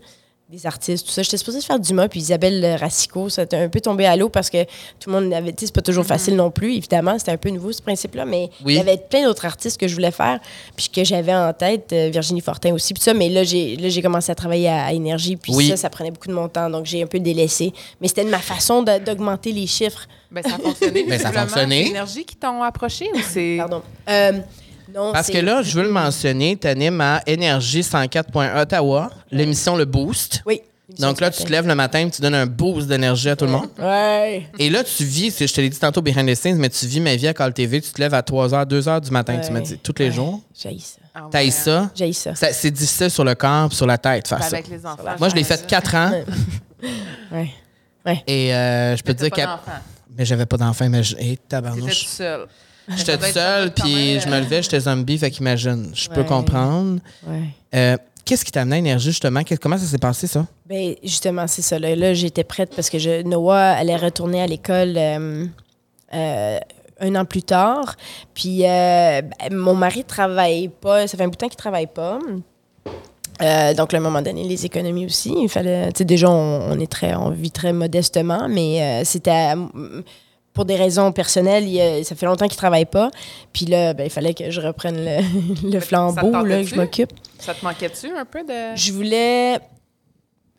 Des 0.52 0.66
artistes, 0.66 1.06
tout 1.06 1.12
ça. 1.12 1.22
J'étais 1.22 1.38
supposée 1.38 1.62
faire 1.62 1.78
Dumas, 1.80 2.08
puis 2.08 2.22
Isabelle 2.22 2.76
Racicot, 2.80 3.30
ça 3.30 3.44
a 3.52 3.56
un 3.56 3.70
peu 3.70 3.80
tombé 3.80 4.08
à 4.08 4.16
l'eau 4.16 4.30
parce 4.30 4.50
que 4.50 4.64
tout 5.00 5.12
le 5.12 5.12
monde 5.22 5.32
avait, 5.32 5.52
tu 5.54 5.60
sais, 5.60 5.66
c'est 5.68 5.76
pas 5.76 5.84
toujours 5.84 6.04
facile 6.08 6.36
non 6.36 6.50
plus, 6.50 6.74
évidemment, 6.74 7.20
c'était 7.20 7.34
un 7.34 7.38
peu 7.38 7.50
nouveau 7.52 7.72
ce 7.72 7.84
principe-là, 7.84 8.26
mais 8.26 8.50
Oui. 8.66 8.74
il 8.74 8.78
y 8.78 8.80
avait 8.80 8.98
plein 8.98 9.26
d'autres 9.26 9.46
artistes 9.46 9.80
que 9.80 9.88
je 9.88 9.94
voulais 9.94 10.10
faire, 10.10 10.40
puis 10.76 10.90
que 10.90 11.04
j'avais 11.04 11.36
en 11.36 11.54
tête, 11.54 11.94
euh, 11.94 12.10
Virginie 12.12 12.42
Fortin 12.42 12.74
aussi, 12.74 12.96
puis 12.96 13.04
ça, 13.04 13.14
mais 13.14 13.30
là, 13.30 13.44
j'ai, 13.44 13.76
là, 13.76 13.90
j'ai 13.90 14.02
commencé 14.02 14.32
à 14.32 14.36
travailler 14.36 14.70
à, 14.70 14.86
à 14.86 14.92
Énergie, 14.94 15.36
puis 15.36 15.54
Oui. 15.54 15.68
ça, 15.70 15.78
ça 15.78 15.90
prenait 15.92 16.10
beaucoup 16.10 16.30
de 16.30 16.34
mon 16.34 16.48
temps, 16.50 16.68
donc 16.68 16.88
j'ai 16.88 17.04
un 17.04 17.08
peu 17.08 17.20
délaissé. 17.20 17.72
Mais 18.02 18.08
c'était 18.08 18.26
de 18.26 18.32
ma 18.32 18.40
façon 18.40 18.82
de- 18.82 18.98
d'augmenter 18.98 19.52
les 19.52 19.68
chiffres. 19.68 20.08
Ben, 20.32 20.42
ça 20.44 20.56
a 20.56 20.58
fonctionné. 20.58 21.04
Ben, 21.08 21.20
ça 21.20 21.30
a 21.30 21.32
fonctionné. 21.46 21.84
C'est 21.84 21.90
Énergie 21.92 22.26
qui 22.26 22.36
t'ont 22.36 22.64
approché 22.64 23.06
ou 23.14 23.20
c'est. 23.22 23.58
Pardon. 23.60 23.84
Euh, 24.10 24.32
non, 24.94 25.12
Parce 25.14 25.30
que 25.30 25.38
là, 25.38 25.62
je 25.62 25.76
veux 25.76 25.84
le 25.84 25.92
mentionner, 25.92 26.58
tu 26.58 26.68
animes 26.68 27.02
à 27.02 27.22
Énergie 27.26 27.82
104.1 27.82 28.62
Ottawa, 28.62 29.10
l'émission 29.32 29.76
Le 29.76 29.86
Boost. 29.86 30.42
Oui. 30.46 30.62
Donc 30.98 31.22
là, 31.22 31.30
tu 31.30 31.44
te 31.44 31.52
lèves 31.52 31.68
le 31.68 31.76
matin, 31.76 32.10
tu 32.10 32.20
donnes 32.20 32.34
un 32.34 32.48
boost 32.48 32.88
d'énergie 32.88 33.30
à 33.30 33.36
tout 33.36 33.46
le 33.46 33.52
monde. 33.52 33.70
Ouais. 33.78 34.48
Et 34.58 34.72
là, 34.72 34.84
tu 34.84 35.04
vis, 35.04 35.30
je 35.40 35.54
te 35.54 35.62
l'ai 35.62 35.70
dit 35.70 35.78
tantôt 35.78 36.02
behind 36.02 36.28
the 36.28 36.34
scenes, 36.34 36.58
mais 36.58 36.68
tu 36.70 36.88
vis 36.88 37.00
ma 37.00 37.16
vie 37.16 37.28
à 37.28 37.34
Call 37.36 37.54
TV, 37.54 37.80
tu 37.80 37.92
te 37.92 38.02
lèves 38.02 38.16
à 38.16 38.22
3h, 38.24 38.66
2h 38.66 39.00
du 39.02 39.12
matin, 39.12 39.38
tu 39.40 39.52
m'as 39.52 39.60
Ouais. 39.60 39.66
dit, 39.66 39.78
tous 39.78 39.94
les 40.00 40.06
Ouais. 40.06 40.12
jours. 40.12 40.42
J'ai 40.60 40.78
ça. 40.80 40.98
Ah, 41.14 41.24
ouais. 41.26 41.30
T'as 41.32 41.52
ça? 41.52 41.92
J'ai 41.94 42.12
ça. 42.12 42.34
Ça- 42.34 42.52
C'est 42.54 42.72
difficile 42.72 43.12
sur 43.12 43.24
le 43.24 43.36
corps 43.36 43.70
et 43.72 43.76
sur 43.76 43.86
la 43.86 44.00
tête 44.00 44.28
faire 44.28 44.42
ça. 44.44 44.48
Avec 44.56 44.68
les 44.68 44.84
enfants. 44.84 45.04
Moi, 45.20 45.30
je 45.30 45.36
l'ai 45.36 45.44
fait 45.44 45.66
4 45.68 45.94
ans 45.94 46.12
Ouais. 47.32 48.24
et 48.28 48.54
euh, 48.56 48.96
je 48.98 49.04
peux 49.04 49.14
te 49.14 49.20
dire 49.20 49.30
que. 49.32 49.42
Mais 50.18 50.26
j'avais 50.26 50.46
pas 50.48 50.58
d'enfant, 50.58 50.90
mais 50.90 51.04
je. 51.04 51.16
Hey, 51.16 51.22
T'étais 51.22 51.36
tout 51.38 51.42
tabarnouche. 51.50 52.06
seul. 52.08 52.48
J'étais 52.96 53.18
tout 53.18 53.26
seul, 53.26 53.72
puis 53.74 54.20
je 54.20 54.26
me 54.28 54.32
même, 54.32 54.44
levais, 54.44 54.62
j'étais 54.62 54.80
zombie, 54.80 55.18
fait 55.18 55.32
qu'imagine. 55.32 55.92
Je 55.94 56.10
peux 56.10 56.24
comprendre. 56.24 57.00
Ouais. 57.28 57.44
Euh, 57.76 57.98
Qu'est-ce 58.26 58.46
qui 58.46 58.52
t'a 58.52 58.62
amené 58.62 58.76
à 58.76 58.80
Énergie, 58.80 59.10
justement? 59.10 59.42
Comment 59.62 59.78
ça 59.78 59.86
s'est 59.86 59.98
passé, 59.98 60.28
ça? 60.28 60.46
Ben, 60.68 60.94
justement, 61.04 61.48
c'est 61.48 61.62
ça. 61.64 61.80
Là, 61.80 61.96
Là, 61.96 62.14
j'étais 62.14 62.44
prête 62.44 62.76
parce 62.76 62.90
que 62.90 63.00
je, 63.00 63.24
Noah 63.24 63.72
allait 63.72 63.96
retourner 63.96 64.42
à 64.42 64.46
l'école 64.46 64.94
euh, 64.98 65.46
euh, 66.14 66.60
un 67.00 67.16
an 67.16 67.26
plus 67.26 67.42
tard. 67.42 67.96
Puis 68.36 68.60
ben, 68.60 69.32
mon 69.52 69.74
mari 69.74 70.04
travaille 70.04 70.68
pas. 70.68 71.08
Ça 71.08 71.18
fait 71.18 71.24
un 71.24 71.28
bout 71.28 71.32
de 71.32 71.38
temps 71.38 71.48
qu'il 71.48 71.58
travaille 71.58 71.88
pas. 71.88 72.20
Euh, 73.42 73.74
donc, 73.74 73.94
à 73.94 73.98
un 73.98 74.02
moment 74.02 74.22
donné, 74.22 74.44
les 74.44 74.66
économies 74.66 75.06
aussi. 75.06 75.34
Il 75.44 75.50
fallait. 75.50 75.92
Tu 75.94 76.00
sais, 76.00 76.06
déjà, 76.06 76.30
on, 76.30 76.72
on 76.72 76.80
est 76.80 76.92
très, 76.92 77.16
on 77.16 77.30
vit 77.30 77.52
très 77.52 77.74
modestement, 77.74 78.48
mais 78.50 78.82
euh, 78.82 79.06
c'était. 79.06 79.54
Pour 80.60 80.66
des 80.66 80.76
raisons 80.76 81.14
personnelles, 81.14 81.66
il, 81.70 82.04
ça 82.04 82.16
fait 82.16 82.26
longtemps 82.26 82.48
qu'il 82.50 82.58
travaille 82.58 82.86
pas. 82.86 83.12
Puis 83.54 83.66
là, 83.66 83.94
ben, 83.94 84.04
il 84.04 84.10
fallait 84.10 84.34
que 84.34 84.52
je 84.52 84.60
reprenne 84.60 84.98
le, 84.98 85.72
le 85.72 85.80
flambeau, 85.80 86.32
là, 86.44 86.58
que 86.62 86.68
je 86.68 86.76
m'occupe. 86.76 87.12
Ça 87.40 87.54
te 87.54 87.64
manquait-tu 87.64 88.08
un 88.16 88.26
peu 88.26 88.44
de. 88.44 88.76
Je 88.76 88.92
voulais. 88.92 89.58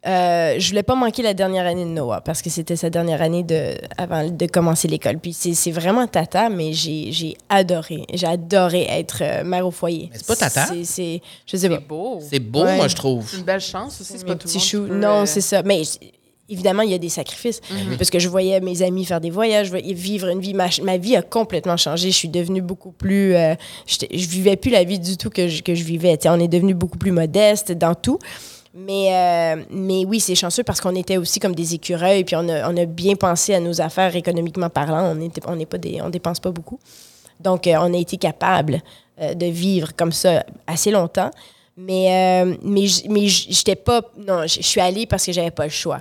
euh, 0.07 0.55
je 0.59 0.68
voulais 0.70 0.82
pas 0.82 0.94
manquer 0.94 1.22
la 1.22 1.34
dernière 1.34 1.66
année 1.66 1.84
de 1.84 1.90
Noah 1.90 2.22
parce 2.22 2.40
que 2.40 2.48
c'était 2.48 2.76
sa 2.76 2.88
dernière 2.88 3.20
année 3.20 3.42
de, 3.42 3.74
avant 3.98 4.26
de 4.26 4.46
commencer 4.46 4.88
l'école. 4.88 5.18
Puis 5.18 5.34
c'est 5.34 5.53
c'est 5.53 5.70
vraiment 5.70 6.07
tata, 6.07 6.48
mais 6.48 6.72
j'ai 6.72 7.12
j'ai 7.12 7.36
adoré. 7.51 8.07
J'ai 8.14 8.26
adoré 8.26 8.86
être 8.88 9.18
euh, 9.20 9.44
mère 9.44 9.66
au 9.66 9.70
foyer. 9.70 10.09
Mais 10.11 10.16
c'est 10.16 10.26
pas 10.26 10.36
tata? 10.36 10.66
C'est- 10.68 10.84
C'est. 10.84 11.20
Je 11.44 11.57
sais 11.59 11.68
pas. 11.68 11.74
C'est 11.78 11.86
beau. 11.86 12.18
C'est 12.30 12.38
beau, 12.38 12.64
Ouais. 12.64 12.76
moi, 12.76 12.88
je 12.88 12.96
trouve. 12.96 13.28
C'est 13.28 13.36
une 13.36 13.42
belle 13.44 13.61
chance 13.61 14.01
aussi. 14.01 14.14
C'est 14.16 14.24
pas 14.26 14.34
tout 14.36 14.48
le 14.48 14.55
petits 14.55 14.76
monde. 14.78 14.88
peut, 14.88 14.96
Non, 14.96 15.20
euh, 15.20 15.26
c'est 15.26 15.42
ça. 15.42 15.62
Mais 15.62 15.82
évidemment, 16.51 16.82
il 16.82 16.90
y 16.90 16.94
a 16.94 16.98
des 16.98 17.09
sacrifices. 17.09 17.61
Parce 17.96 18.11
que 18.11 18.18
je 18.18 18.28
voyais 18.28 18.61
mes 18.61 18.82
amis 18.82 19.05
faire 19.05 19.20
des 19.20 19.30
voyages, 19.30 19.68
je 19.68 19.76
vivre 19.94 20.28
une 20.28 20.40
vie. 20.40 20.53
Ma, 20.55 20.66
ma 20.82 20.96
vie 20.98 21.16
a 21.16 21.22
complètement 21.22 21.76
changé. 21.76 22.11
Je 22.11 22.16
suis 22.16 22.28
devenue 22.28 22.61
beaucoup 22.61 22.92
plus. 22.92 23.34
euh, 23.34 23.55
j'étais- 23.86 24.09
je 24.16 24.28
vivais 24.28 24.57
plus 24.57 24.70
la 24.70 24.84
vie 24.84 24.98
du 24.98 25.16
tout 25.16 25.30
que 25.30 25.48
je, 25.48 25.62
que 25.62 25.74
je 25.74 25.84
vivais. 25.84 26.18
On 26.26 26.40
est 26.40 26.48
devenu 26.48 26.74
beaucoup 26.74 26.98
plus 26.98 27.12
modeste 27.12 27.72
dans 27.72 27.94
tout. 27.94 28.18
Mais, 28.74 29.09
euh, 29.12 29.64
mais 29.70 30.05
oui, 30.05 30.20
c'est 30.20 30.34
chanceux 30.36 30.62
parce 30.62 30.80
qu'on 30.80 30.94
était 30.94 31.16
aussi 31.16 31.40
comme 31.40 31.55
des 31.55 31.74
écureuils, 31.74 32.22
puis 32.24 32.36
on 32.36 32.48
a, 32.48 32.70
on 32.70 32.76
a 32.76 32.84
bien 32.84 33.16
pensé 33.16 33.53
à 33.55 33.61
nos 33.61 33.80
affaires 33.80 34.14
économiquement 34.14 34.68
parlant. 34.70 35.16
On 35.16 35.20
était, 35.20 35.40
on 35.46 35.59
pas 35.64 35.78
des, 35.78 36.01
on 36.01 36.09
dépense 36.11 36.38
pas 36.38 36.51
beaucoup. 36.53 36.78
Donc, 37.40 37.66
euh, 37.66 37.74
on 37.80 37.92
a 37.94 37.96
été 37.96 38.16
capable 38.16 38.80
de 39.34 39.46
vivre 39.46 39.94
comme 39.96 40.12
ça 40.12 40.44
assez 40.66 40.90
longtemps. 40.90 41.30
Mais, 41.76 42.42
euh, 42.44 42.57
mais, 42.62 42.86
mais 43.09 43.26
j'étais 43.26 43.74
pas. 43.76 44.03
Non, 44.18 44.46
je 44.46 44.57
je 44.61 44.66
suis 44.66 44.80
allée 44.80 45.07
parce 45.07 45.24
que 45.24 45.32
j'avais 45.32 45.51
pas 45.51 45.64
le 45.64 45.70
choix. 45.70 46.01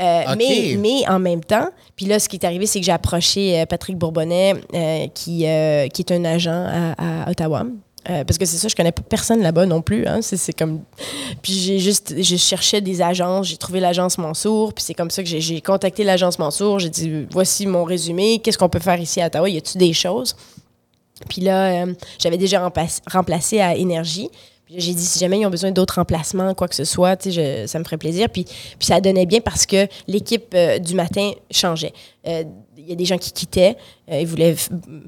Euh, 0.00 0.34
mais, 0.36 0.76
mais 0.78 1.08
en 1.08 1.18
même 1.18 1.42
temps, 1.42 1.68
puis 1.96 2.06
là, 2.06 2.20
ce 2.20 2.28
qui 2.28 2.36
est 2.36 2.44
arrivé, 2.44 2.66
c'est 2.66 2.78
que 2.78 2.86
j'ai 2.86 2.92
approché 2.92 3.60
euh, 3.60 3.66
Patrick 3.66 3.96
Bourbonnais, 3.96 4.54
euh, 4.72 5.06
qui, 5.12 5.46
euh, 5.46 5.88
qui 5.88 6.02
est 6.02 6.12
un 6.12 6.24
agent 6.24 6.50
à, 6.52 7.24
à 7.24 7.30
Ottawa. 7.30 7.64
Parce 8.04 8.38
que 8.38 8.46
c'est 8.46 8.56
ça, 8.56 8.68
je 8.68 8.74
connais 8.74 8.92
pas 8.92 9.02
personne 9.02 9.42
là-bas 9.42 9.66
non 9.66 9.82
plus. 9.82 10.06
Hein, 10.06 10.20
c'est, 10.22 10.54
comme... 10.54 10.80
Puis 11.42 11.52
j'ai 11.52 11.78
juste, 11.78 12.14
je 12.16 12.36
cherchais 12.36 12.80
des 12.80 13.02
agences, 13.02 13.48
j'ai 13.48 13.58
trouvé 13.58 13.80
l'agence 13.80 14.16
Mansour, 14.16 14.72
puis 14.72 14.82
c'est 14.82 14.94
comme 14.94 15.10
ça 15.10 15.22
que 15.22 15.28
j'ai, 15.28 15.60
contacté 15.60 16.04
l'agence 16.04 16.38
Mansour. 16.38 16.78
J'ai 16.78 16.88
dit, 16.88 17.26
voici 17.30 17.66
mon 17.66 17.84
résumé, 17.84 18.38
qu'est-ce 18.38 18.56
qu'on 18.56 18.70
peut 18.70 18.78
faire 18.78 18.98
ici 18.98 19.20
à 19.20 19.26
Ottawa? 19.26 19.50
Y 19.50 19.58
a-tu 19.58 19.76
des 19.76 19.92
choses? 19.92 20.36
Puis 21.28 21.42
là, 21.42 21.84
j'avais 22.18 22.38
déjà 22.38 22.72
remplacé 23.10 23.60
à 23.60 23.74
Énergie. 23.74 24.30
J'ai 24.74 24.92
dit, 24.94 25.04
si 25.04 25.18
jamais 25.18 25.40
ils 25.40 25.46
ont 25.46 25.50
besoin 25.50 25.70
d'autres 25.70 25.94
remplacements, 25.96 26.54
quoi 26.54 26.68
que 26.68 26.74
ce 26.74 26.84
soit, 26.84 27.16
tu 27.16 27.32
sais, 27.32 27.62
je- 27.62 27.66
ça 27.66 27.78
me 27.78 27.84
ferait 27.84 27.96
plaisir. 27.96 28.28
Puis, 28.28 28.44
puis 28.44 28.86
ça 28.86 29.00
donnait 29.00 29.26
bien 29.26 29.40
parce 29.40 29.64
que 29.66 29.86
l'équipe 30.06 30.52
euh, 30.54 30.78
du 30.78 30.94
matin 30.94 31.30
changeait. 31.50 31.92
Euh, 32.26 32.44
Il 32.76 32.88
y 32.88 32.92
a 32.92 32.96
des 32.96 33.04
gens 33.04 33.18
qui 33.18 33.32
quittaient, 33.32 33.76
euh, 34.10 34.20
ils 34.20 34.26
voulaient 34.26 34.54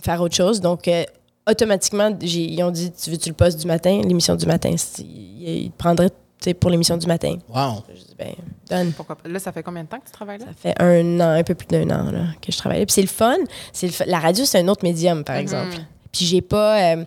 faire 0.02 0.20
autre 0.20 0.34
chose. 0.34 0.60
Donc, 0.60 0.86
euh, 0.88 1.04
automatiquement, 1.48 2.10
ils 2.20 2.62
ont 2.62 2.70
dit, 2.70 2.90
tu 2.92 3.10
veux-tu 3.10 3.28
le 3.30 3.34
poste 3.34 3.58
du 3.58 3.66
matin, 3.66 4.00
l'émission 4.04 4.34
du 4.36 4.44
matin? 4.46 4.74
Ils 4.98 5.70
te 5.70 5.76
prendraient 5.78 6.10
tu 6.10 6.16
sais, 6.44 6.54
pour 6.54 6.70
l'émission 6.70 6.96
du 6.96 7.06
matin. 7.06 7.36
Wow. 7.48 7.82
Je 7.94 8.00
dis, 8.00 8.14
ben, 8.18 8.32
donne. 8.68 8.92
Pourquoi 8.92 9.16
pas? 9.16 9.28
Là, 9.28 9.38
ça 9.38 9.52
fait 9.52 9.62
combien 9.62 9.84
de 9.84 9.88
temps 9.88 9.98
que 9.98 10.06
tu 10.06 10.12
travailles 10.12 10.38
là? 10.38 10.46
Ça 10.46 10.52
fait 10.54 10.74
un 10.82 11.20
an, 11.20 11.38
un 11.38 11.42
peu 11.42 11.54
plus 11.54 11.66
d'un 11.66 11.88
an 11.90 12.10
là, 12.10 12.24
que 12.40 12.50
je 12.50 12.56
travaille. 12.56 12.80
là. 12.80 12.86
Puis 12.86 12.94
c'est 12.94 13.02
le 13.02 13.08
fun. 13.08 13.36
C'est 13.74 13.86
le 13.86 13.92
fun. 13.92 14.04
La 14.06 14.18
radio, 14.20 14.44
c'est 14.46 14.58
un 14.58 14.68
autre 14.68 14.82
médium, 14.84 15.22
par 15.22 15.36
Mhm. 15.36 15.42
exemple. 15.42 15.76
Puis 16.12 16.24
j'ai 16.24 16.40
pas. 16.40 16.94
euh, 16.96 17.04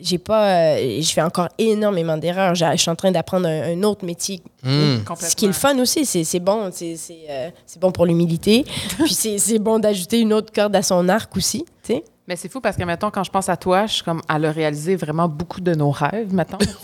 j'ai 0.00 0.18
pas. 0.18 0.74
euh, 0.76 1.00
je 1.00 1.10
fais 1.12 1.22
encore 1.22 1.48
énormément 1.58 2.16
d'erreurs. 2.16 2.54
Je 2.54 2.76
suis 2.76 2.90
en 2.90 2.96
train 2.96 3.10
d'apprendre 3.10 3.46
un, 3.46 3.72
un 3.78 3.82
autre 3.82 4.04
métier. 4.04 4.42
Hmm. 4.62 4.98
Ce 5.20 5.34
qui 5.36 5.44
est 5.44 5.48
le 5.48 5.54
fun 5.54 5.78
aussi, 5.78 6.04
c'est 6.06 6.24
c'est 6.24 6.40
bon. 6.40 6.70
C'est 6.72 6.96
c'est, 6.96 7.20
euh, 7.28 7.50
c'est 7.66 7.80
bon 7.80 7.92
pour 7.92 8.06
l'humilité. 8.06 8.64
Puis 8.98 9.14
c'est 9.14 9.38
c'est 9.38 9.58
bon 9.58 9.78
d'ajouter 9.78 10.20
une 10.20 10.32
autre 10.32 10.52
corde 10.52 10.74
à 10.76 10.82
son 10.82 11.08
arc 11.08 11.36
aussi. 11.36 11.64
tu 11.84 11.94
sais. 11.94 12.04
Mais 12.28 12.36
c'est 12.36 12.48
fou 12.48 12.60
parce 12.60 12.76
que, 12.76 12.84
mettons, 12.84 13.10
quand 13.10 13.24
je 13.24 13.30
pense 13.30 13.48
à 13.48 13.56
toi, 13.56 13.86
je 13.86 13.94
suis 13.94 14.02
comme, 14.04 14.20
elle 14.32 14.44
a 14.44 14.52
réalisé 14.52 14.94
vraiment 14.94 15.26
beaucoup 15.26 15.60
de 15.60 15.74
nos 15.74 15.90
rêves, 15.90 16.28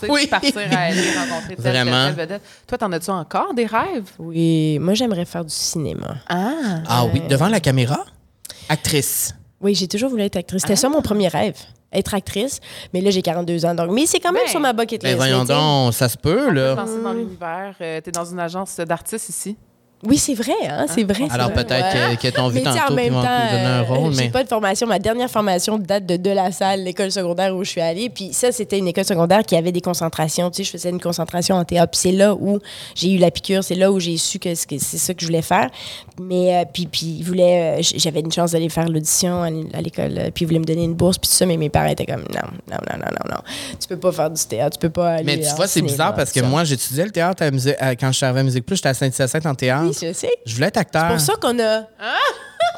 sais, 0.01 0.11
Oui. 0.11 0.27
Partir 0.27 0.51
à 0.73 0.77
aller 0.77 0.99
rencontrer 1.17 1.55
telle, 1.55 1.71
Vraiment. 1.71 1.91
telle, 2.07 2.15
telle 2.15 2.25
vedette. 2.25 2.41
Toi, 2.67 2.77
t'en 2.77 2.91
as-tu 2.91 3.09
encore 3.11 3.53
des 3.53 3.65
rêves? 3.65 4.09
Oui, 4.19 4.77
moi, 4.79 4.93
j'aimerais 4.93 5.23
faire 5.23 5.45
du 5.45 5.53
cinéma. 5.53 6.15
Ah! 6.27 6.51
Ah 6.85 7.05
oui, 7.05 7.21
devant 7.29 7.47
la 7.47 7.61
caméra? 7.61 8.03
Actrice. 8.67 9.33
Oui, 9.61 9.73
j'ai 9.73 9.87
toujours 9.87 10.09
voulu 10.09 10.23
être 10.23 10.35
actrice. 10.35 10.63
C'était 10.63 10.75
ça 10.75 10.89
mon 10.89 11.01
premier 11.01 11.29
rêve, 11.29 11.55
être 11.93 12.13
actrice. 12.13 12.59
Mais 12.93 13.01
là, 13.01 13.09
j'ai 13.09 13.21
42 13.21 13.65
ans. 13.65 13.75
Donc, 13.75 13.91
mais 13.91 14.05
c'est 14.05 14.19
quand 14.19 14.31
même 14.31 14.43
Ben, 14.45 14.49
sur 14.51 14.59
ma 14.59 14.73
bucket 14.73 15.01
Ben 15.01 15.09
list. 15.09 15.17
voyons 15.17 15.39
mais 15.39 15.45
tu 15.45 15.47
sais, 15.47 15.53
donc, 15.53 15.93
ça 15.93 16.09
se 16.09 16.17
peut, 16.17 16.51
là. 16.51 16.75
danser 16.75 17.01
dans 17.01 17.13
l'univers. 17.13 17.75
Euh, 17.81 18.01
T'es 18.01 18.11
dans 18.11 18.25
une 18.25 18.39
agence 18.39 18.77
d'artistes 18.77 19.29
ici. 19.29 19.55
Oui, 20.03 20.17
c'est 20.19 20.35
vrai, 20.35 20.53
hein, 20.69 20.85
c'est 20.87 21.03
vrai. 21.03 21.23
c'est 21.27 21.31
Alors 21.33 21.51
peut-être 21.51 21.71
Ouais. 21.71 22.15
que, 22.17 22.27
que 22.27 22.35
ton 22.35 22.49
vu 22.49 22.61
tantôt, 22.61 22.91
en 22.91 22.95
même 22.95 23.13
temps, 23.13 23.21
te 23.21 23.51
donner 23.51 23.65
un 23.65 23.79
euh, 23.79 23.83
rôle, 23.83 24.13
j'ai 24.13 24.25
mais... 24.25 24.29
pas 24.29 24.43
de 24.43 24.47
formation. 24.47 24.85
Ma 24.85 24.99
dernière 24.99 25.29
formation 25.29 25.79
date 25.79 26.05
de 26.05 26.17
De 26.17 26.29
La 26.29 26.51
Salle, 26.51 26.83
l'école 26.83 27.11
secondaire 27.11 27.55
où 27.55 27.63
je 27.63 27.71
suis 27.71 27.81
allée. 27.81 28.09
Puis 28.09 28.29
ça, 28.31 28.51
c'était 28.51 28.77
une 28.77 28.87
école 28.87 29.05
secondaire 29.05 29.41
qui 29.43 29.55
avait 29.55 29.71
des 29.71 29.81
concentrations. 29.81 30.51
Tu 30.51 30.57
sais, 30.57 30.63
je 30.65 30.69
faisais 30.69 30.91
une 30.91 31.01
concentration 31.01 31.55
en 31.55 31.65
théâtre. 31.65 31.91
Puis 31.93 31.99
c'est 32.01 32.11
là 32.15 32.35
où 32.35 32.59
j'ai 32.93 33.11
eu 33.11 33.17
la 33.17 33.31
piqûre. 33.31 33.63
C'est 33.63 33.73
là 33.73 33.91
où 33.91 33.99
j'ai 33.99 34.17
su 34.17 34.37
que 34.37 34.53
c'est 34.53 34.77
ça 34.79 35.13
que 35.15 35.21
je 35.21 35.25
voulais 35.25 35.41
faire. 35.41 35.69
Mais 36.21 36.55
euh, 36.57 36.65
puis, 36.71 36.85
puis 36.85 37.17
ils 37.19 37.23
voulaient... 37.23 37.79
euh, 37.79 37.81
j'avais 37.95 38.19
une 38.19 38.31
chance 38.31 38.51
d'aller 38.51 38.69
faire 38.69 38.87
l'audition 38.87 39.41
à 39.41 39.81
l'école. 39.81 40.15
euh, 40.19 40.29
Puis 40.31 40.45
ils 40.45 40.47
voulaient 40.47 40.59
me 40.59 40.65
donner 40.65 40.83
une 40.83 40.93
bourse. 40.93 41.17
Puis 41.17 41.27
tout 41.27 41.35
ça. 41.35 41.47
Mais 41.47 41.57
mes 41.57 41.69
parents 41.69 41.87
étaient 41.89 42.05
comme, 42.05 42.21
non, 42.33 42.49
non, 42.69 42.77
non, 42.91 42.97
non, 42.99 43.05
non, 43.11 43.31
non. 43.35 43.41
Tu 43.79 43.87
peux 43.87 43.97
pas 43.97 44.11
faire 44.11 44.29
du 44.29 44.43
théâtre. 44.45 44.77
Tu 44.77 44.81
peux 44.87 44.93
pas 44.93 45.09
aller 45.15 45.23
Mais 45.23 45.39
tu 45.39 45.55
vois, 45.55 45.65
c'est 45.65 45.81
bizarre 45.81 46.13
parce 46.13 46.31
que 46.31 46.41
moi, 46.41 46.63
j'étudiais 46.65 47.05
le 47.05 47.11
théâtre 47.11 47.41
à 47.43 47.47
à- 47.83 47.95
quand 47.95 48.11
je 48.11 48.17
suis 48.17 48.25
arrivé 48.25 48.41
à 48.41 48.43
Musique 48.43 48.63
Plus. 48.65 48.75
J'étais 48.75 48.89
à 48.89 48.93
Saint-Hyacinthe 48.93 49.45
en 49.47 49.55
théâtre. 49.55 49.86
Oui, 49.89 49.97
je 50.01 50.13
sais. 50.13 50.29
Je 50.45 50.55
voulais 50.55 50.67
être 50.67 50.77
acteur. 50.77 51.03
C'est 51.09 51.15
pour 51.15 51.21
ça 51.21 51.33
qu'on 51.41 51.59
a... 51.59 51.83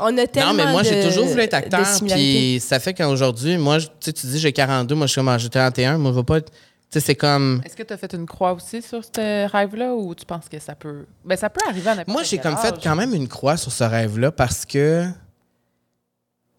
On 0.02 0.18
a 0.18 0.28
tellement 0.28 0.54
non, 0.54 0.64
mais 0.66 0.72
moi, 0.72 0.84
j'ai 0.84 1.04
de- 1.04 1.10
toujours 1.10 1.26
voulu 1.26 1.42
être 1.42 1.54
acteur. 1.54 1.82
Puis 2.08 2.60
ça 2.66 2.80
fait 2.80 2.94
qu'aujourd'hui, 2.94 3.58
moi, 3.58 3.78
tu 4.00 4.12
dis 4.12 4.40
j'ai 4.40 4.54
42, 4.54 4.96
moi, 4.96 5.08
je 5.08 5.12
suis 5.12 5.20
comme, 5.20 5.28
ah, 5.28 5.38
j'ai 5.38 5.50
31. 5.50 5.98
Moi, 5.98 6.12
je 6.12 6.16
veux 6.18 6.24
pas 6.24 6.38
être. 6.38 6.50
Tu 6.52 6.56
sais, 6.92 7.00
c'est 7.02 7.16
comme. 7.16 7.62
Est-ce 7.66 7.76
que 7.76 7.84
tu 7.84 7.94
as 7.94 7.98
fait 7.98 8.14
une 8.14 8.26
croix 8.26 8.54
aussi 8.54 8.82
sur 8.82 9.02
ce 9.04 9.48
rêve-là 9.52 9.94
ou 9.94 10.16
tu 10.16 10.26
penses 10.26 10.48
que 10.50 10.58
ça 10.58 10.74
peut. 10.74 11.06
Ben, 11.26 11.36
ça 11.36 11.50
peut 11.50 11.60
arriver 11.68 11.90
à 11.90 11.96
n'importe 11.96 12.14
Moi, 12.14 12.24
j'ai 12.24 12.38
comme 12.38 12.54
âge? 12.56 12.62
fait 12.62 12.76
quand 12.82 12.96
même 12.96 13.14
une 13.14 13.28
croix 13.28 13.58
sur 13.58 13.72
ce 13.74 13.84
rêve-là 13.84 14.32
parce 14.32 14.66
que 14.66 15.06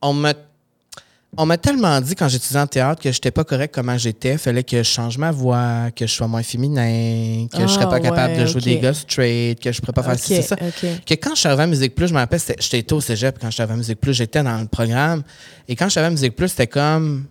on 0.03 0.12
m'a 0.12 0.34
on 1.37 1.47
m'a 1.47 1.59
tellement 1.59 2.01
dit 2.01 2.14
quand 2.14 2.28
j'étudiais 2.28 2.61
en 2.61 2.66
théâtre 2.66 3.01
que 3.01 3.12
j'étais 3.12 3.31
pas 3.31 3.45
correct 3.45 3.72
comment 3.74 3.97
j'étais, 3.97 4.37
fallait 4.37 4.64
que 4.64 4.78
je 4.78 4.83
change 4.83 5.16
ma 5.16 5.31
voix, 5.31 5.91
que 5.95 6.07
je 6.07 6.12
sois 6.12 6.26
moins 6.26 6.43
féminin, 6.43 7.47
que 7.53 7.62
je 7.62 7.66
serais 7.68 7.85
Ah, 7.87 7.91
pas 7.91 8.01
capable 8.01 8.37
de 8.37 8.47
jouer 8.47 8.61
des 8.61 8.78
gars 8.78 8.95
straight, 8.95 9.61
que 9.61 9.70
je 9.70 9.81
pourrais 9.81 9.93
pas 9.93 10.03
faire 10.03 10.14
Ok, 10.14 10.18
ci, 10.18 10.35
c'est 10.37 10.43
ça. 10.43 10.57
Que 10.57 11.14
quand 11.14 11.35
je 11.35 11.41
suis 11.41 11.47
arrivé 11.49 11.62
à 11.62 11.66
Musique 11.66 11.95
Plus, 11.95 12.09
je 12.09 12.14
me 12.14 12.18
rappelle, 12.18 12.41
j'étais 12.59 12.93
au 12.93 13.01
cégep 13.01 13.39
quand 13.41 13.47
je 13.49 13.53
suis 13.55 13.62
arrivé 13.62 13.74
à 13.74 13.76
Musique 13.78 14.01
Plus, 14.01 14.12
j'étais 14.14 14.43
dans 14.43 14.59
le 14.59 14.66
programme. 14.66 15.22
Et 15.68 15.76
quand 15.76 15.85
je 15.87 15.91
suis 15.91 15.99
arrivé 16.01 16.09
à 16.09 16.16
Musique 16.16 16.35
Plus, 16.37 16.49
c'était 16.49 16.66
comme, 16.66 17.26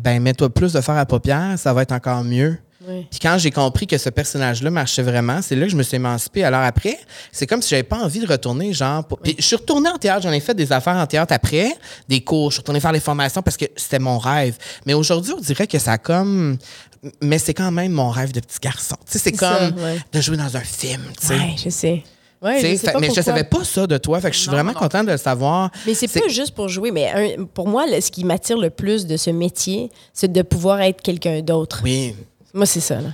ben, 0.00 0.22
mets-toi 0.22 0.48
plus 0.50 0.72
de 0.72 0.80
faire 0.80 0.96
à 0.96 1.04
paupières, 1.04 1.58
ça 1.58 1.72
va 1.72 1.82
être 1.82 1.92
encore 1.92 2.22
mieux. 2.24 2.58
Oui. 2.88 3.06
Puis 3.10 3.20
quand 3.20 3.38
j'ai 3.38 3.50
compris 3.50 3.86
que 3.86 3.96
ce 3.98 4.08
personnage-là 4.10 4.70
marchait 4.70 5.02
vraiment, 5.02 5.40
c'est 5.42 5.54
là 5.56 5.66
que 5.66 5.70
je 5.72 5.76
me 5.76 5.82
suis 5.82 5.96
émancipée. 5.96 6.44
Alors 6.44 6.62
après, 6.62 6.98
c'est 7.30 7.46
comme 7.46 7.62
si 7.62 7.70
j'avais 7.70 7.82
pas 7.82 7.98
envie 7.98 8.20
de 8.20 8.26
retourner, 8.26 8.72
genre. 8.72 9.04
pour- 9.04 9.18
Puis 9.18 9.36
je 9.38 9.44
suis 9.44 9.56
retournée 9.56 9.88
en 9.88 9.98
théâtre, 9.98 10.22
j'en 10.22 10.32
ai 10.32 10.40
fait 10.40 10.54
des 10.54 10.72
affaires 10.72 10.96
en 10.96 11.06
théâtre 11.06 11.32
après, 11.32 11.74
des 12.08 12.20
cours, 12.22 12.50
je 12.50 12.54
suis 12.56 12.60
retournée 12.60 12.80
faire 12.80 12.92
les 12.92 13.00
formations 13.00 13.42
parce 13.42 13.56
que 13.56 13.66
c'était 13.76 13.98
mon 13.98 14.18
rêve. 14.18 14.56
Mais 14.86 14.94
aujourd'hui, 14.94 15.32
on 15.36 15.40
dirait 15.40 15.66
que 15.66 15.78
ça 15.78 15.92
a 15.92 15.98
comme. 15.98 16.58
Mais 17.20 17.38
c'est 17.38 17.54
quand 17.54 17.70
même 17.72 17.92
mon 17.92 18.10
rêve 18.10 18.32
de 18.32 18.40
petit 18.40 18.58
garçon. 18.60 18.96
Tu 19.06 19.12
sais, 19.12 19.18
c'est 19.18 19.36
ça, 19.36 19.58
comme 19.70 19.82
ouais. 19.82 19.98
de 20.12 20.20
jouer 20.20 20.36
dans 20.36 20.56
un 20.56 20.60
film, 20.60 21.02
tu 21.20 21.26
sais. 21.26 21.34
Ouais, 21.34 21.54
je 21.64 21.68
sais. 21.70 22.02
Ouais, 22.40 22.56
je 22.56 22.60
sais 22.62 22.76
fait- 22.76 22.92
pas 22.92 22.98
mais 22.98 23.08
je 23.14 23.20
savais 23.20 23.44
pas 23.44 23.62
ça 23.62 23.86
de 23.86 23.96
toi, 23.98 24.20
fait 24.20 24.30
que 24.30 24.34
je 24.34 24.40
suis 24.40 24.48
Non, 24.48 24.54
vraiment 24.54 24.72
non. 24.72 24.78
contente 24.80 25.06
de 25.06 25.12
le 25.12 25.16
savoir. 25.16 25.70
Mais 25.86 25.94
c'est 25.94 26.08
pas 26.08 26.26
juste 26.28 26.52
pour 26.56 26.68
jouer, 26.68 26.90
mais 26.90 27.08
un- 27.38 27.44
pour 27.44 27.68
moi, 27.68 27.86
le- 27.86 28.00
ce 28.00 28.10
qui 28.10 28.24
m'attire 28.24 28.58
le 28.58 28.68
plus 28.70 29.06
de 29.06 29.16
ce 29.16 29.30
métier, 29.30 29.90
c'est 30.12 30.30
de 30.32 30.42
pouvoir 30.42 30.80
être 30.80 31.00
quelqu'un 31.02 31.40
d'autre. 31.40 31.80
Oui. 31.84 32.16
Moi, 32.54 32.66
c'est 32.66 32.80
ça. 32.80 33.00
Là. 33.00 33.08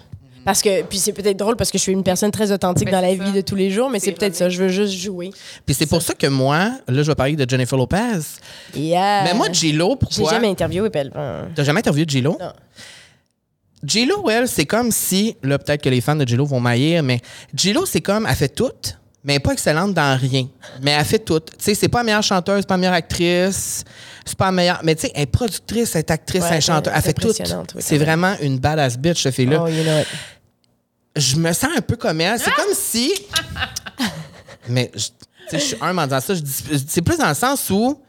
Parce 0.44 0.62
que, 0.62 0.82
puis 0.82 0.98
c'est 0.98 1.12
peut-être 1.12 1.36
drôle 1.36 1.56
parce 1.56 1.70
que 1.70 1.76
je 1.76 1.82
suis 1.82 1.92
une 1.92 2.02
personne 2.02 2.30
très 2.30 2.50
authentique 2.52 2.86
Ben, 2.86 2.92
dans 2.92 3.00
la 3.06 3.14
vie 3.14 3.32
de 3.32 3.42
tous 3.42 3.54
les 3.54 3.70
jours, 3.70 3.90
mais 3.90 4.00
C'est 4.00 4.12
peut-être 4.12 4.34
ça. 4.34 4.48
Je 4.48 4.62
veux 4.62 4.68
juste 4.68 4.94
jouer. 4.94 5.30
Puis 5.66 5.74
c'est 5.74 5.86
pour 5.86 6.00
ça 6.00 6.14
que 6.14 6.26
moi, 6.26 6.70
là, 6.88 7.02
je 7.02 7.08
vais 7.10 7.14
parler 7.14 7.36
de 7.36 7.48
Jennifer 7.48 7.76
Lopez. 7.76 8.20
Yeah. 8.74 9.24
Mais 9.24 9.34
moi, 9.34 9.48
J-Lo, 9.52 9.90
j'ai 9.90 9.96
pourquoi? 9.96 10.30
jamais 10.32 10.48
interviewé 10.48 10.88
Pelle. 10.88 11.10
Enfin, 11.10 11.48
T'as 11.54 11.64
jamais 11.64 11.80
interviewé 11.80 12.06
J-Lo? 12.08 12.38
Non. 12.40 12.52
J-Lo, 13.84 14.28
elle, 14.30 14.48
c'est 14.48 14.64
comme 14.64 14.90
si, 14.90 15.36
là, 15.42 15.58
peut-être 15.58 15.82
que 15.82 15.88
les 15.90 16.00
fans 16.00 16.16
de 16.16 16.26
J-Lo 16.26 16.46
vont 16.46 16.60
maillir, 16.60 17.02
mais 17.02 17.20
J-Lo, 17.54 17.84
c'est 17.86 18.00
comme, 18.00 18.26
elle 18.26 18.34
fait 18.34 18.48
tout, 18.48 18.70
mais 19.22 19.34
elle 19.34 19.36
n'est 19.36 19.40
pas 19.40 19.52
excellente 19.52 19.92
dans 19.94 20.18
rien. 20.18 20.48
Mais 20.82 20.92
elle 20.92 21.04
fait 21.04 21.18
tout. 21.18 21.40
Tu 21.40 21.52
sais, 21.58 21.74
c'est 21.74 21.88
pas 21.88 21.98
la 21.98 22.04
meilleure 22.04 22.22
chanteuse, 22.22 22.60
c'est 22.60 22.68
pas 22.68 22.74
la 22.74 22.78
meilleure 22.78 22.94
actrice, 22.94 23.84
c'est 24.28 24.38
pas 24.38 24.46
la 24.46 24.52
meilleure. 24.52 24.80
Mais 24.84 24.94
tu 24.94 25.02
sais, 25.02 25.12
elle 25.14 25.22
est 25.22 25.26
productrice, 25.26 25.94
elle 25.94 26.00
est 26.00 26.10
actrice, 26.10 26.42
Ouais, 26.42 26.48
elle 26.52 26.58
est 26.58 26.60
chanteuse, 26.60 26.92
elle 26.94 27.02
c'est 27.02 27.06
fait 27.08 27.14
tout. 27.14 27.54
oui, 27.74 27.82
c'est 27.82 27.98
vraiment 27.98 28.34
une 28.40 28.58
badass 28.58 28.96
bitch, 28.98 29.22
cette 29.22 29.34
fille-là. 29.34 29.62
Oh, 29.64 29.68
you 29.68 29.82
know. 29.82 30.02
Je 31.16 31.36
me 31.36 31.52
sens 31.52 31.70
un 31.76 31.80
peu 31.80 31.96
comme 31.96 32.20
elle. 32.20 32.38
C'est 32.38 32.52
comme 32.52 32.72
si. 32.74 33.12
Mais, 34.68 34.90
je- 34.94 35.06
tu 35.08 35.10
sais, 35.50 35.58
je 35.58 35.64
suis 35.64 35.76
humble 35.80 36.00
en 36.00 36.04
disant 36.06 36.20
ça. 36.20 36.34
C'est 36.86 37.02
plus 37.02 37.16
dans 37.16 37.28
le 37.28 37.34
sens 37.34 37.70
où 37.70 38.00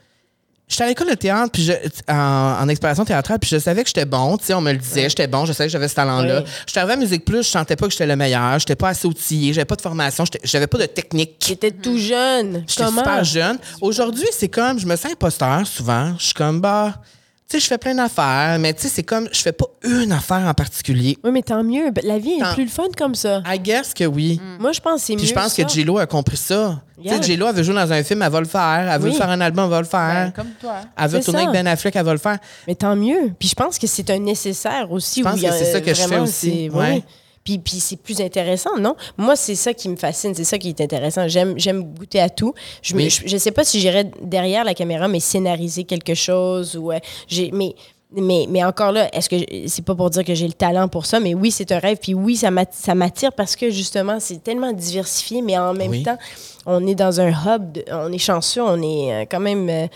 J'étais 0.69 0.83
à 0.83 0.87
l'école 0.87 1.09
de 1.09 1.15
théâtre, 1.15 1.51
puis 1.51 1.63
je, 1.63 1.73
en, 2.07 2.61
en 2.61 2.69
exploration 2.69 3.03
théâtrale, 3.03 3.39
puis 3.39 3.49
je 3.49 3.57
savais 3.57 3.81
que 3.81 3.87
j'étais 3.89 4.05
bon. 4.05 4.37
Tu 4.37 4.45
sais, 4.45 4.53
on 4.53 4.61
me 4.61 4.71
le 4.71 4.77
disait, 4.77 5.09
j'étais 5.09 5.25
bon, 5.25 5.45
je 5.45 5.51
savais 5.51 5.67
que 5.67 5.71
j'avais 5.73 5.87
ce 5.87 5.95
talent-là. 5.95 6.41
Ouais. 6.41 6.45
J'étais 6.67 6.79
arrivé 6.79 6.93
à 6.93 6.97
Musique 6.97 7.25
Plus, 7.25 7.43
je 7.43 7.49
sentais 7.49 7.75
pas 7.75 7.87
que 7.87 7.91
j'étais 7.91 8.05
le 8.05 8.15
meilleur, 8.15 8.59
j'étais 8.59 8.75
pas 8.75 8.89
assez 8.89 9.07
outillé, 9.07 9.51
j'avais 9.51 9.65
pas 9.65 9.75
de 9.75 9.81
formation, 9.81 10.23
j'avais 10.43 10.67
pas 10.67 10.77
de 10.77 10.85
technique. 10.85 11.43
J'étais 11.45 11.71
tout 11.71 11.97
jeune. 11.97 12.63
J'étais 12.67 12.85
super 12.85 13.23
jeune. 13.23 13.57
Aujourd'hui, 13.81 14.27
c'est 14.31 14.49
comme, 14.49 14.79
je 14.79 14.85
me 14.85 14.95
sens 14.95 15.11
imposteur 15.11 15.65
souvent. 15.65 16.13
Je 16.19 16.25
suis 16.25 16.33
comme, 16.35 16.61
bah, 16.61 16.93
sais, 17.49 17.59
je 17.59 17.67
fais 17.67 17.77
plein 17.77 17.95
d'affaires, 17.95 18.57
mais 18.59 18.73
tu 18.73 18.83
sais, 18.83 18.89
c'est 18.89 19.03
comme, 19.03 19.27
je 19.31 19.41
fais 19.41 19.51
pas 19.51 19.65
une 19.83 20.11
affaire 20.11 20.45
en 20.47 20.53
particulier. 20.53 21.17
Oui, 21.23 21.31
mais 21.31 21.41
tant 21.41 21.63
mieux. 21.63 21.91
La 22.03 22.19
vie 22.19 22.33
est 22.33 22.39
Tant- 22.39 22.53
plus 22.53 22.65
le 22.65 22.69
fun 22.69 22.87
comme 22.97 23.15
ça. 23.15 23.41
I 23.45 23.59
guess 23.59 23.93
que 23.93 24.03
oui. 24.03 24.39
Moi, 24.59 24.71
je 24.71 24.79
pense 24.79 25.01
que 25.01 25.07
c'est 25.07 25.13
mieux 25.13 25.19
Puis 25.19 25.27
je 25.27 25.33
pense 25.33 25.53
que 25.53 25.67
J-Lo 25.67 25.97
a 25.97 26.05
compris 26.05 26.37
ça. 26.37 26.81
Tu 27.01 27.09
sais, 27.09 27.21
J-Lo, 27.21 27.47
elle 27.47 27.55
veut 27.55 27.63
jouer 27.63 27.75
dans 27.75 27.91
un 27.91 28.03
film, 28.03 28.21
elle 28.21 28.31
va 28.31 28.39
le 28.39 28.45
faire. 28.47 28.89
Elle 28.91 29.01
veut 29.01 29.09
Oui. 29.09 29.15
faire 29.15 29.29
un 29.29 29.39
album, 29.41 29.65
elle 29.65 29.71
va 29.71 29.79
le 29.79 29.87
faire. 29.87 30.25
Ben, 30.25 30.31
comme 30.35 30.49
toi. 30.59 30.75
Elle 30.97 31.09
veut 31.09 31.19
tourner 31.21 31.39
ça. 31.39 31.49
avec 31.49 31.53
Ben 31.63 31.67
Affleck, 31.67 31.95
elle 31.95 32.05
va 32.05 32.11
le 32.13 32.19
faire. 32.19 32.37
Mais 32.67 32.75
tant 32.75 32.95
mieux. 32.95 33.31
Puis 33.39 33.47
je 33.49 33.55
pense 33.55 33.79
que 33.79 33.87
c'est 33.87 34.09
un 34.09 34.19
nécessaire 34.19 34.91
aussi. 34.91 35.21
Je 35.21 35.25
pense 35.25 35.41
que 35.41 35.51
c'est 35.51 35.71
ça 35.71 35.81
que 35.81 35.93
je 35.93 36.01
fais 36.01 36.19
aussi. 36.19 36.69
Ouais. 36.69 37.03
Puis, 37.43 37.57
puis 37.57 37.79
c'est 37.79 37.95
plus 37.95 38.21
intéressant, 38.21 38.77
non? 38.79 38.95
Moi, 39.17 39.35
c'est 39.35 39.55
ça 39.55 39.73
qui 39.73 39.89
me 39.89 39.95
fascine, 39.95 40.35
c'est 40.35 40.43
ça 40.43 40.57
qui 40.57 40.69
est 40.69 40.81
intéressant. 40.81 41.27
J'aime, 41.27 41.53
j'aime 41.57 41.83
goûter 41.83 42.19
à 42.19 42.29
tout. 42.29 42.53
Je, 42.81 42.95
Oui. 42.95 43.09
je 43.09 43.37
sais 43.37 43.51
pas 43.51 43.63
si 43.63 43.79
j'irais 43.79 44.09
derrière 44.21 44.63
la 44.63 44.73
caméra, 44.73 45.07
mais 45.07 45.19
scénariser 45.19 45.83
quelque 45.85 46.13
chose 46.13 46.75
ou... 46.75 46.91
euh, 46.91 46.99
j'ai, 47.27 47.49
mais, 47.51 47.73
mais, 48.11 48.45
mais 48.49 48.63
encore 48.63 48.91
là, 48.91 49.07
est-ce 49.15 49.29
que 49.29 49.35
c'est 49.67 49.83
pas 49.85 49.95
pour 49.95 50.09
dire 50.09 50.23
que 50.25 50.35
j'ai 50.35 50.47
le 50.47 50.53
talent 50.53 50.87
pour 50.87 51.05
ça, 51.05 51.19
mais 51.19 51.33
oui, 51.33 51.49
c'est 51.49 51.71
un 51.71 51.79
rêve. 51.79 51.97
Puis 52.01 52.13
oui, 52.13 52.35
ça 52.35 52.51
m'att- 52.51 52.73
ça 52.73 52.93
m'attire 52.93 53.31
parce 53.33 53.55
que 53.55 53.69
justement, 53.69 54.19
c'est 54.19 54.43
tellement 54.43 54.73
diversifié, 54.73 55.41
mais 55.41 55.57
en 55.57 55.73
même 55.73 55.91
Oui. 55.91 56.03
temps, 56.03 56.17
on 56.65 56.85
est 56.85 56.95
dans 56.95 57.19
un 57.21 57.29
hub, 57.29 57.71
de- 57.71 57.85
on 57.91 58.11
est 58.11 58.17
chanceux, 58.17 58.61
on 58.61 58.81
est 58.81 59.13
euh, 59.13 59.25
quand 59.29 59.39
même... 59.39 59.69
euh, 59.69 59.87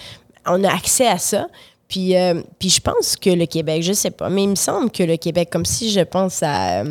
on 0.48 0.64
a 0.64 0.74
accès 0.74 1.08
à 1.08 1.18
ça. 1.18 1.48
Puis, 1.88 2.16
euh, 2.16 2.42
puis 2.58 2.70
je 2.70 2.82
pense 2.82 3.16
que 3.16 3.30
le 3.30 3.46
Québec, 3.46 3.84
je 3.84 3.94
sais 3.94 4.12
pas, 4.12 4.30
mais 4.30 4.44
il 4.44 4.50
me 4.50 4.56
semble 4.56 4.90
que 4.90 5.04
le 5.04 5.18
Québec, 5.18 5.50
comme 5.52 5.66
si 5.66 5.92
je 5.92 6.00
pense 6.02 6.42
à... 6.42 6.84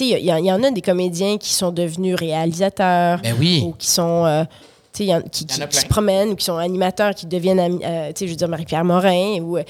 il 0.00 0.18
y, 0.24 0.52
en 0.52 0.62
a 0.62 0.70
des 0.70 0.80
comédiens 0.80 1.36
qui 1.38 1.52
sont 1.52 1.70
devenus 1.72 2.14
réalisateurs 2.16 3.20
Ben 3.22 3.34
oui. 3.38 3.62
ou 3.66 3.72
qui 3.72 3.86
sont... 3.88 4.24
euh, 4.26 4.44
tu 4.92 4.98
sais, 4.98 5.04
il 5.04 5.08
y 5.10 5.14
en- 5.14 5.22
qui, 5.22 5.44
Il 5.44 5.50
y 5.50 5.54
en 5.54 5.56
qui- 5.56 5.62
a 5.62 5.66
qui 5.66 5.76
se 5.78 5.86
promènent 5.86 6.28
ou 6.30 6.36
qui 6.36 6.44
sont 6.44 6.56
animateurs, 6.56 7.14
qui 7.14 7.26
deviennent, 7.26 7.58
euh, 7.82 8.08
tu 8.08 8.20
sais, 8.20 8.26
je 8.26 8.30
veux 8.30 8.36
dire, 8.36 8.48
Marie-Pierre 8.48 8.84
Morin 8.84 9.38
ou... 9.40 9.56
euh, 9.58 9.62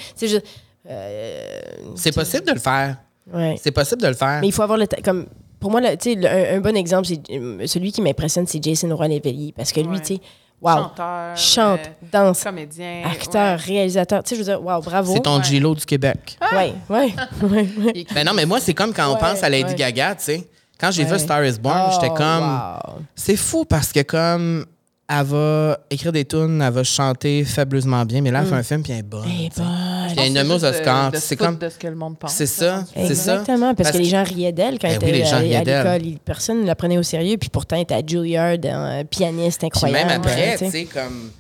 euh, 0.90 1.60
C'est 1.96 2.14
possible 2.14 2.46
de 2.46 2.52
le 2.52 2.58
faire. 2.60 2.96
ouais. 3.32 3.56
C'est 3.62 3.70
possible 3.70 4.02
de 4.02 4.08
le 4.08 4.14
faire. 4.14 4.40
Mais 4.40 4.48
il 4.48 4.52
faut 4.52 4.62
avoir 4.62 4.78
le... 4.78 4.86
Comme, 5.02 5.26
pour 5.60 5.70
moi, 5.70 5.80
le- 5.80 5.96
tu 5.96 6.12
sais, 6.12 6.14
le- 6.14 6.26
un, 6.28 6.56
un 6.56 6.60
bon 6.60 6.76
exemple, 6.76 7.06
c'est 7.06 7.20
euh, 7.30 7.66
celui 7.66 7.90
qui 7.92 8.02
m'impressionne, 8.02 8.46
c'est 8.46 8.62
Jason 8.62 8.94
Roy-Léveillé. 8.94 9.52
Parce 9.56 9.72
que 9.72 9.80
lui, 9.80 9.88
Ouais. 9.88 10.00
tu 10.00 10.14
sais, 10.16 10.20
wow, 10.64 10.76
Chanteur. 10.76 11.36
chante, 11.36 11.80
euh, 11.80 12.06
danse, 12.12 12.42
comédien. 12.42 13.02
acteur, 13.10 13.58
réalisateur. 13.58 14.22
Tu 14.22 14.30
sais, 14.30 14.34
je 14.36 14.40
veux 14.40 14.44
dire, 14.56 14.62
wow, 14.64 14.80
bravo. 14.80 15.12
C'est 15.12 15.20
ton 15.20 15.36
Ouais. 15.38 15.44
J-Lo 15.44 15.74
du 15.74 15.84
Québec. 15.84 16.38
Ouais, 16.52 16.74
ouais, 16.88 17.14
ouais, 17.42 17.48
ouais. 17.48 17.68
ouais. 17.84 18.06
Ben 18.14 18.24
non, 18.26 18.32
mais 18.34 18.46
moi, 18.46 18.60
c'est 18.60 18.74
comme 18.74 18.92
quand 18.92 19.12
on 19.12 19.16
pense 19.16 19.42
à 19.42 19.48
Lady 19.48 19.70
ouais. 19.70 19.74
Gaga, 19.76 20.14
tu 20.14 20.24
sais. 20.24 20.48
Quand 20.80 20.90
j'ai 20.90 21.04
vu. 21.04 21.18
Star 21.18 21.44
is 21.44 21.58
Born, 21.58 21.92
j'étais 21.92 22.08
Oh, 22.10 22.14
comme. 22.14 22.42
wow. 22.42 23.02
C'est 23.14 23.36
fou 23.36 23.64
parce 23.64 23.92
que 23.92 24.00
comme 24.02 24.66
elle 25.06 25.24
va 25.26 25.78
écrire 25.90 26.12
des 26.12 26.24
tunes, 26.24 26.62
elle 26.62 26.72
va 26.72 26.82
chanter 26.82 27.44
fabuleusement 27.44 28.04
bien, 28.04 28.22
mais 28.22 28.30
là, 28.30 28.40
elle 28.40 28.46
fait 28.46 28.54
un 28.54 28.62
film 28.62 28.82
puis 28.82 28.92
elle 28.92 29.00
est 29.00 29.02
bonne. 29.02 29.24
Sais. 29.24 29.50
ben, 29.60 30.06
Puis 30.08 30.16
elle 30.18 30.26
est 30.26 30.30
nommée 30.30 30.54
aux 30.54 30.64
Oscars. 30.64 31.10
De, 31.10 31.16
C'est 31.16 31.22
c'est 31.22 31.36
comme. 31.36 31.58
de 31.58 31.68
ce 31.68 31.78
que 31.78 31.86
le 31.88 31.94
monde 31.94 32.18
pense. 32.18 32.32
C'est 32.32 32.46
ça. 32.46 32.84
C'est 32.94 33.14
ça. 33.14 33.34
Exactement, 33.34 33.74
parce, 33.74 33.90
Parce 33.90 33.98
que 33.98 34.02
les 34.02 34.08
gens 34.08 34.22
riaient 34.22 34.52
d'elle 34.52 34.78
quand 34.78 34.88
Ben 34.88 34.98
elle 35.00 35.04
oui, 35.04 35.12
les 35.12 35.18
était 35.18 35.28
gens 35.28 35.36
à, 35.36 35.98
l'école. 35.98 36.18
Personne 36.24 36.62
ne 36.62 36.66
la 36.66 36.74
prenait 36.74 36.96
au 36.96 37.02
sérieux, 37.02 37.36
puis 37.36 37.50
pourtant, 37.50 37.76
elle 37.76 37.82
était 37.82 37.94
à 37.94 38.02
Juilliard, 38.06 38.56
un 38.64 39.04
pianiste 39.04 39.58
Puis 39.60 39.66
incroyable. 39.66 40.08
même 40.08 40.20
après, 40.20 40.54
hein, 40.54 40.56
tu 40.58 40.70
sais, 40.70 40.84
comme. 40.84 41.30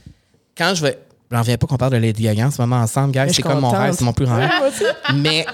Quand 0.56 0.74
je 0.74 0.82
vais. 0.82 0.98
J'en 1.30 1.40
viens 1.40 1.56
pas 1.56 1.66
qu'on 1.66 1.76
parle 1.76 1.92
de 1.92 1.96
Lady 1.96 2.22
Gaga 2.22 2.46
en 2.46 2.50
ce 2.50 2.60
moment 2.60 2.76
ensemble, 2.76 3.14
je 3.28 3.32
C'est 3.32 3.42
comme 3.42 3.60
mon 3.60 3.70
rêve, 3.70 3.94
c'est 3.96 4.04
mon 4.04 4.12
plus 4.12 4.26
grand 4.26 4.36
rêve. 4.36 4.50
Mais. 5.16 5.46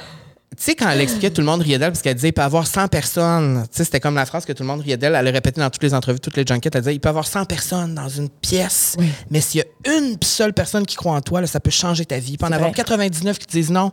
Tu 0.56 0.64
sais, 0.64 0.74
quand 0.74 0.90
elle 0.90 1.00
expliquait, 1.00 1.30
tout 1.30 1.40
le 1.42 1.46
monde 1.46 1.62
riait 1.62 1.78
d'elle 1.78 1.92
parce 1.92 2.02
qu'elle 2.02 2.16
disait 2.16 2.30
il 2.30 2.32
peut 2.32 2.42
y 2.42 2.44
avoir 2.44 2.66
100 2.66 2.88
personnes. 2.88 3.62
Tu 3.70 3.76
sais, 3.78 3.84
c'était 3.84 4.00
comme 4.00 4.16
la 4.16 4.26
phrase 4.26 4.44
que 4.44 4.52
tout 4.52 4.64
le 4.64 4.66
monde 4.66 4.80
riait 4.80 4.96
d'elle. 4.96 5.14
Elle 5.14 5.24
le 5.24 5.30
répétait 5.30 5.60
dans 5.60 5.70
toutes 5.70 5.84
les 5.84 5.94
entrevues, 5.94 6.18
toutes 6.18 6.36
les 6.36 6.44
junkets. 6.44 6.74
Elle 6.74 6.80
disait 6.82 6.94
il 6.96 6.98
peut 7.00 7.08
y 7.08 7.10
avoir 7.10 7.26
100 7.26 7.44
personnes 7.44 7.94
dans 7.94 8.08
une 8.08 8.28
pièce, 8.28 8.96
mais 9.30 9.40
s'il 9.40 9.60
y 9.60 9.62
a 9.62 9.96
une 9.96 10.16
seule 10.22 10.52
personne 10.52 10.84
qui 10.86 10.96
croit 10.96 11.12
en 11.14 11.20
toi, 11.20 11.40
là, 11.40 11.46
ça 11.46 11.60
peut 11.60 11.70
changer 11.70 12.04
ta 12.04 12.18
vie. 12.18 12.32
Il 12.32 12.38
peut 12.38 12.46
en 12.46 12.52
avoir 12.52 12.70
vrai. 12.70 12.76
99 12.76 13.38
qui 13.38 13.46
te 13.46 13.52
disent 13.52 13.70
non. 13.70 13.92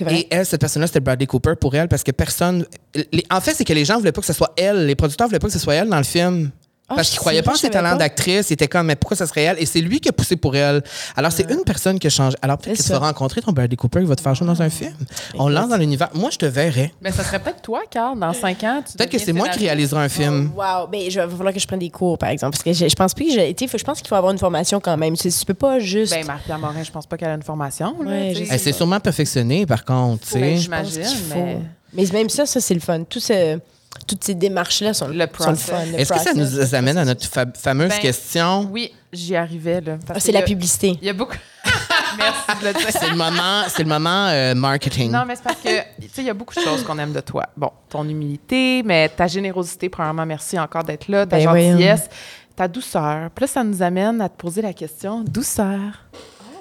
Vrai. 0.00 0.14
Et 0.20 0.28
elle, 0.30 0.44
cette 0.44 0.60
personne-là, 0.60 0.88
c'était 0.88 1.00
Bradley 1.00 1.26
Cooper 1.26 1.54
pour 1.58 1.74
elle 1.74 1.88
parce 1.88 2.02
que 2.02 2.10
personne. 2.10 2.66
les- 3.12 3.24
en 3.30 3.40
fait, 3.40 3.54
c'est 3.54 3.64
que 3.64 3.72
les 3.72 3.84
gens 3.86 3.96
voulaient 3.98 4.12
pas 4.12 4.20
que 4.20 4.26
ce 4.26 4.32
soit 4.34 4.52
elle. 4.58 4.86
Les 4.86 4.94
producteurs 4.96 5.28
voulaient 5.28 5.38
pas 5.38 5.46
que 5.46 5.52
ce 5.54 5.58
soit 5.58 5.74
elle 5.74 5.88
dans 5.88 5.96
le 5.96 6.02
film. 6.04 6.50
Ah, 6.88 6.94
parce 6.94 7.08
c'est 7.08 7.12
qu'ils 7.14 7.18
croyaient 7.18 7.42
pas 7.42 7.52
en 7.52 7.56
ses 7.56 7.68
talents 7.68 7.96
d'actrice. 7.96 8.48
Ils 8.50 8.52
étaient 8.52 8.68
comme, 8.68 8.86
mais 8.86 8.94
pourquoi 8.94 9.16
ça 9.16 9.26
serait 9.26 9.42
elle? 9.42 9.58
Et 9.58 9.66
c'est 9.66 9.80
lui 9.80 9.98
qui 9.98 10.08
a 10.08 10.12
poussé 10.12 10.36
pour 10.36 10.54
elle. 10.54 10.84
Alors, 11.16 11.32
c'est 11.32 11.50
une 11.50 11.64
personne 11.64 11.98
qui 11.98 12.06
a 12.06 12.10
changé. 12.10 12.36
Alors, 12.42 12.58
peut-être 12.58 12.78
que 12.78 12.82
tu 12.82 12.88
vas 12.90 12.98
rencontrer 13.00 13.42
ton 13.42 13.50
Bradley 13.50 13.74
Cooper, 13.76 14.00
il 14.00 14.06
va 14.06 14.14
te 14.14 14.20
faire 14.20 14.36
jouer 14.36 14.46
dans 14.46 14.62
un 14.62 14.70
film. 14.70 14.92
On 15.36 15.48
lance 15.48 15.68
dans 15.68 15.76
l'univers. 15.78 16.10
Moi, 16.14 16.30
je 16.30 16.38
te 16.38 16.46
verrais. 16.46 16.92
Mais 17.02 17.10
ça 17.10 17.24
serait 17.24 17.40
peut-être 17.40 17.60
toi, 17.60 17.82
Carl, 17.90 18.16
dans 18.18 18.32
cinq 18.32 18.62
ans. 18.62 18.82
Peut-être 18.96 19.10
que 19.10 19.18
c'est 19.18 19.32
moi 19.32 19.48
qui 19.48 19.58
réaliserai 19.60 20.00
un 20.04 20.08
film. 20.08 20.52
Wow, 20.56 20.86
ben, 20.86 21.10
je, 21.10 21.18
va 21.18 21.28
falloir 21.28 21.52
que 21.52 21.58
je 21.58 21.66
prenne 21.66 21.80
des 21.80 21.90
cours, 21.90 22.18
par 22.18 22.28
exemple. 22.28 22.52
Parce 22.52 22.62
que 22.62 22.72
je, 22.72 22.88
je 22.88 22.94
pense 22.94 23.14
plus 23.14 23.26
que 23.26 23.32
je, 23.32 23.84
pense 23.84 23.98
qu'il 23.98 24.08
faut 24.08 24.14
avoir 24.14 24.32
une 24.32 24.38
formation 24.38 24.78
quand 24.78 24.96
même. 24.96 25.16
Tu, 25.16 25.28
tu 25.30 25.44
peux 25.44 25.54
pas 25.54 25.80
juste. 25.80 26.12
Ben, 26.12 26.24
Marie-Pierre 26.24 26.58
Morin, 26.60 26.82
je 26.84 26.90
pense 26.92 27.06
pas 27.06 27.16
qu'elle 27.16 27.30
a 27.30 27.34
une 27.34 27.42
formation. 27.42 27.96
Elle 28.08 28.60
s'est 28.60 28.72
sûrement 28.72 29.00
perfectionnée, 29.00 29.66
par 29.66 29.84
contre. 29.84 30.24
Ben, 30.34 30.56
j'imagine, 30.56 31.02
qu'il 31.02 31.16
faut. 31.16 31.34
mais- 31.34 31.58
Mais 31.92 32.04
même 32.12 32.28
ça, 32.28 32.46
ça, 32.46 32.60
c'est 32.60 32.74
le 32.74 32.80
fun. 32.80 33.02
Tout 33.04 33.20
ce- 33.20 33.58
toutes 34.04 34.24
ces 34.24 34.34
démarches-là 34.34 34.94
sont, 34.94 35.08
Le 35.08 35.26
sont 35.38 35.50
le 35.50 35.56
fun. 35.56 35.80
Est-ce 35.96 36.12
que 36.12 36.18
ça 36.20 36.34
nous 36.34 36.74
amène 36.74 36.98
à 36.98 37.04
notre 37.04 37.26
fa- 37.26 37.44
fameuse 37.56 37.90
Ben, 37.90 37.98
question? 38.00 38.68
Oui, 38.72 38.92
j'y 39.12 39.36
arrivais. 39.36 39.82
Ah, 40.08 40.18
c'est 40.20 40.32
la 40.32 40.42
publicité. 40.42 40.98
Il 41.00 41.06
y 41.06 41.10
a 41.10 41.12
beaucoup. 41.12 41.36
Merci 42.18 42.60
de 42.62 42.66
le 42.66 42.72
dire. 42.72 42.86
C'est 42.90 43.10
le 43.10 43.16
moment, 43.16 43.62
c'est 43.68 43.82
le 43.82 43.88
moment 43.88 44.26
euh, 44.28 44.54
marketing. 44.54 45.10
Non, 45.10 45.24
mais 45.26 45.36
c'est 45.36 45.42
parce 45.42 45.60
que, 45.60 45.68
tu 46.00 46.08
sais, 46.12 46.22
il 46.22 46.24
y 46.26 46.30
a 46.30 46.34
beaucoup 46.34 46.54
de 46.54 46.60
choses 46.60 46.82
qu'on 46.84 46.98
aime 46.98 47.12
de 47.12 47.20
toi. 47.20 47.46
Bon, 47.56 47.70
ton 47.88 48.08
humilité, 48.08 48.82
mais 48.84 49.08
ta 49.08 49.26
générosité, 49.26 49.88
premièrement, 49.88 50.24
merci 50.26 50.58
encore 50.58 50.84
d'être 50.84 51.08
là, 51.08 51.26
ta 51.26 51.36
Ben 51.36 51.48
oui, 51.52 51.70
gentillesse, 51.70 52.08
ta 52.54 52.68
douceur. 52.68 53.30
Puis 53.34 53.42
là, 53.42 53.46
ça 53.48 53.64
nous 53.64 53.82
amène 53.82 54.20
à 54.20 54.28
te 54.28 54.36
poser 54.36 54.62
la 54.62 54.72
question 54.72 55.22
douceur. 55.22 56.04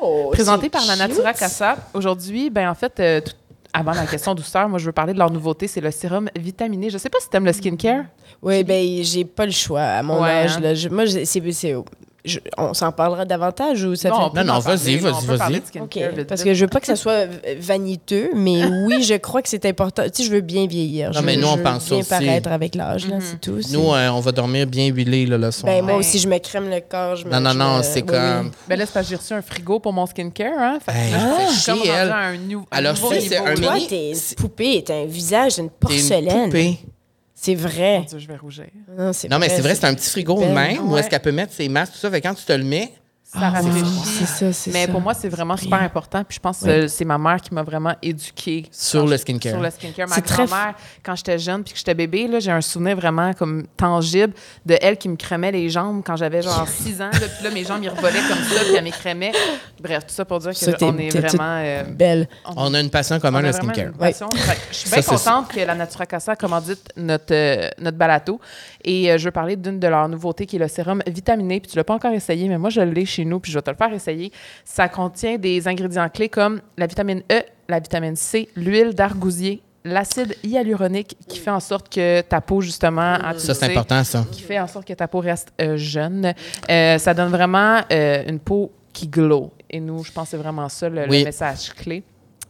Oh, 0.01 0.29
Présentée 0.33 0.69
par 0.69 0.85
la. 0.85 0.95
Natura 0.97 1.33
Casa. 1.33 1.77
Aujourd'hui, 1.93 2.49
ben 2.49 2.69
en 2.69 2.75
fait, 2.75 2.99
euh, 2.99 3.21
tout- 3.21 3.31
avant 3.75 3.93
la 3.93 4.05
question 4.05 4.33
douceur, 4.35 4.67
moi, 4.69 4.79
je 4.79 4.85
veux 4.85 4.91
parler 4.91 5.13
de 5.13 5.19
leur 5.19 5.29
nouveauté, 5.31 5.67
c'est 5.67 5.81
le 5.81 5.91
sérum 5.91 6.29
vitaminé. 6.35 6.89
Je 6.89 6.97
sais 6.97 7.09
pas 7.09 7.19
si 7.19 7.29
tu 7.29 7.35
aimes 7.37 7.45
le 7.45 7.53
skincare. 7.53 8.05
Oui, 8.41 8.63
ben 8.63 9.03
j'ai 9.03 9.25
pas 9.25 9.45
le 9.45 9.51
choix 9.51 9.81
à 9.81 10.03
mon 10.03 10.21
Ouais, 10.21 10.29
âge. 10.29 10.57
hein. 10.57 10.61
Là. 10.61 10.73
Je- 10.73 10.89
moi, 10.89 11.05
c'est- 11.07 11.41
je- 12.25 12.39
on 12.57 12.73
s'en 12.73 12.91
parlera 12.91 13.23
davantage 13.25 13.83
ou 13.83 13.95
ça 13.95 14.09
on 14.13 14.29
fait... 14.33 14.43
Non, 14.43 14.53
non, 14.53 14.59
vas-y, 14.59 14.97
vas-y, 14.97 15.25
vas-y. 15.25 16.25
parce 16.27 16.43
que 16.43 16.53
je 16.53 16.61
veux 16.65 16.69
pas 16.69 16.79
que 16.79 16.87
ça 16.87 16.95
soit 16.95 17.25
vaniteux, 17.59 18.29
mais 18.35 18.65
oui, 18.85 19.03
je 19.03 19.15
crois 19.15 19.41
que 19.41 19.49
c'est 19.49 19.65
important. 19.65 20.03
Tu 20.03 20.09
sais, 20.13 20.23
je 20.23 20.31
veux 20.31 20.41
bien 20.41 20.67
vieillir. 20.67 21.11
Non, 21.11 21.19
Je 21.19 21.25
mais 21.25 21.35
nous, 21.37 21.47
on 21.47 21.51
je 21.53 21.57
veux 21.57 21.63
pense 21.63 21.83
ça 21.83 21.89
bien 21.89 21.99
aussi. 21.99 22.09
paraître 22.09 22.51
avec 22.51 22.75
l'âge, 22.75 23.07
là, 23.07 23.17
c'est 23.19 23.39
tout. 23.39 23.61
c'est- 23.61 23.73
Nous, 23.73 23.93
euh, 23.93 24.09
on 24.09 24.19
va 24.19 24.31
dormir 24.31 24.67
bien 24.67 24.87
huilé 24.87 25.25
là, 25.25 25.37
le 25.37 25.51
soir. 25.51 25.71
ben, 25.73 25.83
moi 25.83 25.95
aussi, 25.95 26.19
je 26.19 26.27
me 26.27 26.37
crème 26.39 26.69
le 26.69 26.81
corps. 26.81 27.15
Je 27.15 27.25
me, 27.25 27.31
non, 27.31 27.39
non, 27.39 27.51
je 27.51 27.57
non, 27.57 27.77
me- 27.77 27.83
c'est 27.83 28.01
oui, 28.01 28.05
comme. 28.07 28.45
oui. 28.45 28.51
Ben 28.67 28.79
là, 28.79 28.85
c'est 28.85 28.93
parce 28.93 29.05
que 29.05 29.09
j'ai 29.11 29.15
reçu 29.15 29.33
un 29.33 29.41
frigo 29.41 29.79
pour 29.79 29.93
mon 29.93 30.05
skincare, 30.05 30.51
hein. 30.57 30.77
Fait 30.85 30.91
Hey, 30.91 31.11
fait 31.11 31.53
je 31.53 31.59
suis 31.59 31.71
comme 31.71 31.81
elle. 31.85 32.11
un, 32.11 32.37
nou- 32.37 32.65
un 32.71 32.77
Alors, 32.77 32.93
nouveau 32.93 33.09
ça, 33.09 33.15
niveau. 33.19 33.27
c'est 33.29 33.37
un. 33.37 33.53
Toi, 33.55 33.73
mini- 33.75 34.15
c'est- 34.15 34.35
poupée, 34.37 34.83
t'as 34.85 34.95
un 34.95 35.05
visage 35.05 35.55
d'une 35.55 35.69
T'es 35.69 35.73
une 35.73 35.79
porcelaine. 35.79 36.45
poupée. 36.45 36.79
C'est 37.45 37.55
vrai. 37.55 37.99
Mon 37.99 38.05
Dieu, 38.05 38.17
je 38.19 38.27
vais 38.27 38.37
rougir. 38.37 38.65
Non, 38.97 39.13
c'est 39.13 39.29
Non, 39.29 39.37
mais 39.37 39.49
c'est 39.49 39.61
vrai, 39.61 39.75
c'est 39.75 39.85
un 39.85 39.93
petit 39.93 40.09
frigo 40.09 40.33
de 40.35 40.39
belle. 40.41 40.53
même 40.53 40.79
où 40.89 40.93
Ouais. 40.93 40.99
est-ce 41.01 41.09
qu'elle 41.09 41.21
peut 41.21 41.31
mettre 41.31 41.53
ses 41.53 41.69
masques, 41.69 41.93
tout 41.93 41.99
ça. 41.99 42.09
Fait 42.09 42.19
que 42.21 42.27
quand 42.27 42.33
tu 42.33 42.43
te 42.43 42.53
le 42.53 42.63
mets, 42.63 42.91
Ça 43.39 43.47
Ah, 43.47 43.49
rafraîchit. 43.49 44.25
ça, 44.25 44.45
Mais 44.71 44.85
ça. 44.85 44.91
pour 44.91 45.01
moi, 45.01 45.13
c'est 45.13 45.29
vraiment 45.29 45.57
super 45.57 45.81
important. 45.81 46.23
Puis 46.23 46.35
je 46.35 46.39
pense 46.39 46.59
que 46.61 46.87
c'est 46.87 47.05
ma 47.05 47.17
mère 47.17 47.41
qui 47.41 47.53
m'a 47.53 47.63
vraiment 47.63 47.93
éduquée 48.01 48.65
Sur 48.71 49.05
le 49.05 49.17
skincare. 49.17 49.53
Sur 49.53 49.61
le 49.61 49.69
skincare. 49.69 50.07
Ma 50.09 50.19
grand-mère, 50.21 50.73
quand 51.03 51.15
j'étais 51.15 51.37
jeune 51.37 51.63
puis 51.63 51.73
que 51.73 51.79
j'étais 51.79 51.93
bébé, 51.93 52.27
là, 52.27 52.39
j'ai 52.39 52.51
un 52.51 52.61
souvenir 52.61 52.95
vraiment 52.95 53.33
comme 53.33 53.65
tangible 53.77 54.33
de 54.65 54.77
elle 54.81 54.97
qui 54.97 55.09
me 55.09 55.15
crémait 55.15 55.51
les 55.51 55.69
jambes 55.69 56.01
quand 56.05 56.15
j'avais 56.15 56.41
genre 56.41 56.67
6 56.67 57.01
ans. 57.01 57.09
là. 57.11 57.19
Puis 57.19 57.43
là, 57.43 57.49
mes 57.51 57.63
jambes, 57.63 57.83
ils 57.83 57.89
revolaient 57.89 58.19
comme 58.27 58.43
ça, 58.43 58.61
puis 58.63 58.75
elle 58.77 58.83
m'écrémait. 58.83 59.31
Bref, 59.81 60.05
tout 60.07 60.13
ça 60.13 60.25
pour 60.25 60.39
dire 60.39 60.51
qu'on 60.79 60.97
est 60.97 61.09
vraiment... 61.09 61.59
euh, 61.61 61.83
Belle. 61.89 62.27
on 62.55 62.73
a 62.73 62.79
une 62.79 62.89
passion 62.89 63.19
commune, 63.19 63.41
le 63.41 63.51
skincare. 63.51 63.91
Je 64.71 64.75
suis 64.75 64.89
bien 64.89 65.01
contente 65.01 65.49
que 65.49 65.59
la 65.59 65.75
Natura 65.75 66.05
Casa 66.05 66.35
commandite 66.35 66.89
notre, 66.95 67.33
euh, 67.33 67.69
notre 67.79 67.97
balato. 67.97 68.39
Et 68.83 69.11
euh, 69.11 69.17
je 69.17 69.25
veux 69.25 69.31
parler 69.31 69.55
d'une 69.55 69.79
de 69.79 69.87
leurs 69.87 70.07
nouveautés 70.07 70.45
qui 70.45 70.55
est 70.55 70.59
le 70.59 70.67
sérum 70.67 71.01
vitaminé. 71.07 71.59
Puis 71.59 71.71
tu 71.71 71.77
l'as 71.77 71.83
pas 71.83 71.95
encore 71.95 72.13
essayé, 72.13 72.47
mais 72.47 72.57
moi, 72.57 72.69
je 72.69 72.81
l'ai 72.81 73.05
chez 73.05 73.24
nous, 73.25 73.39
puis 73.39 73.51
je 73.51 73.57
vais 73.57 73.61
te 73.61 73.69
le 73.69 73.75
faire 73.75 73.93
essayer. 73.93 74.31
Ça 74.63 74.89
contient 74.89 75.37
des 75.37 75.67
ingrédients 75.67 76.09
clés 76.09 76.29
comme 76.29 76.61
la 76.77 76.87
vitamine 76.87 77.21
E, 77.31 77.41
la 77.67 77.79
vitamine 77.79 78.15
C, 78.15 78.49
l'huile 78.55 78.93
d'argousier, 78.93 79.61
l'acide 79.85 80.35
hyaluronique 80.43 81.15
qui 81.27 81.39
fait 81.39 81.51
en 81.51 81.59
sorte 81.59 81.93
que 81.93 82.21
ta 82.21 82.41
peau, 82.41 82.59
justement, 82.59 83.17
en 83.23 83.37
Ça, 83.37 83.53
c'est 83.53 83.71
important, 83.71 84.03
ça. 84.03 84.25
qui 84.31 84.41
fait 84.41 84.59
en 84.59 84.67
sorte 84.67 84.87
que 84.87 84.93
ta 84.93 85.07
peau 85.07 85.19
reste 85.19 85.53
euh, 85.61 85.77
jeune. 85.77 86.33
Euh, 86.69 86.97
ça 86.97 87.13
donne 87.13 87.29
vraiment 87.29 87.81
euh, 87.91 88.23
une 88.27 88.39
peau 88.39 88.71
qui 88.91 89.07
glow. 89.07 89.51
Et 89.69 89.79
nous, 89.79 90.03
je 90.03 90.11
pense 90.11 90.25
que 90.25 90.31
c'est 90.31 90.37
vraiment 90.37 90.67
ça 90.69 90.89
le, 90.89 91.07
message 91.07 91.73
clé. 91.73 92.03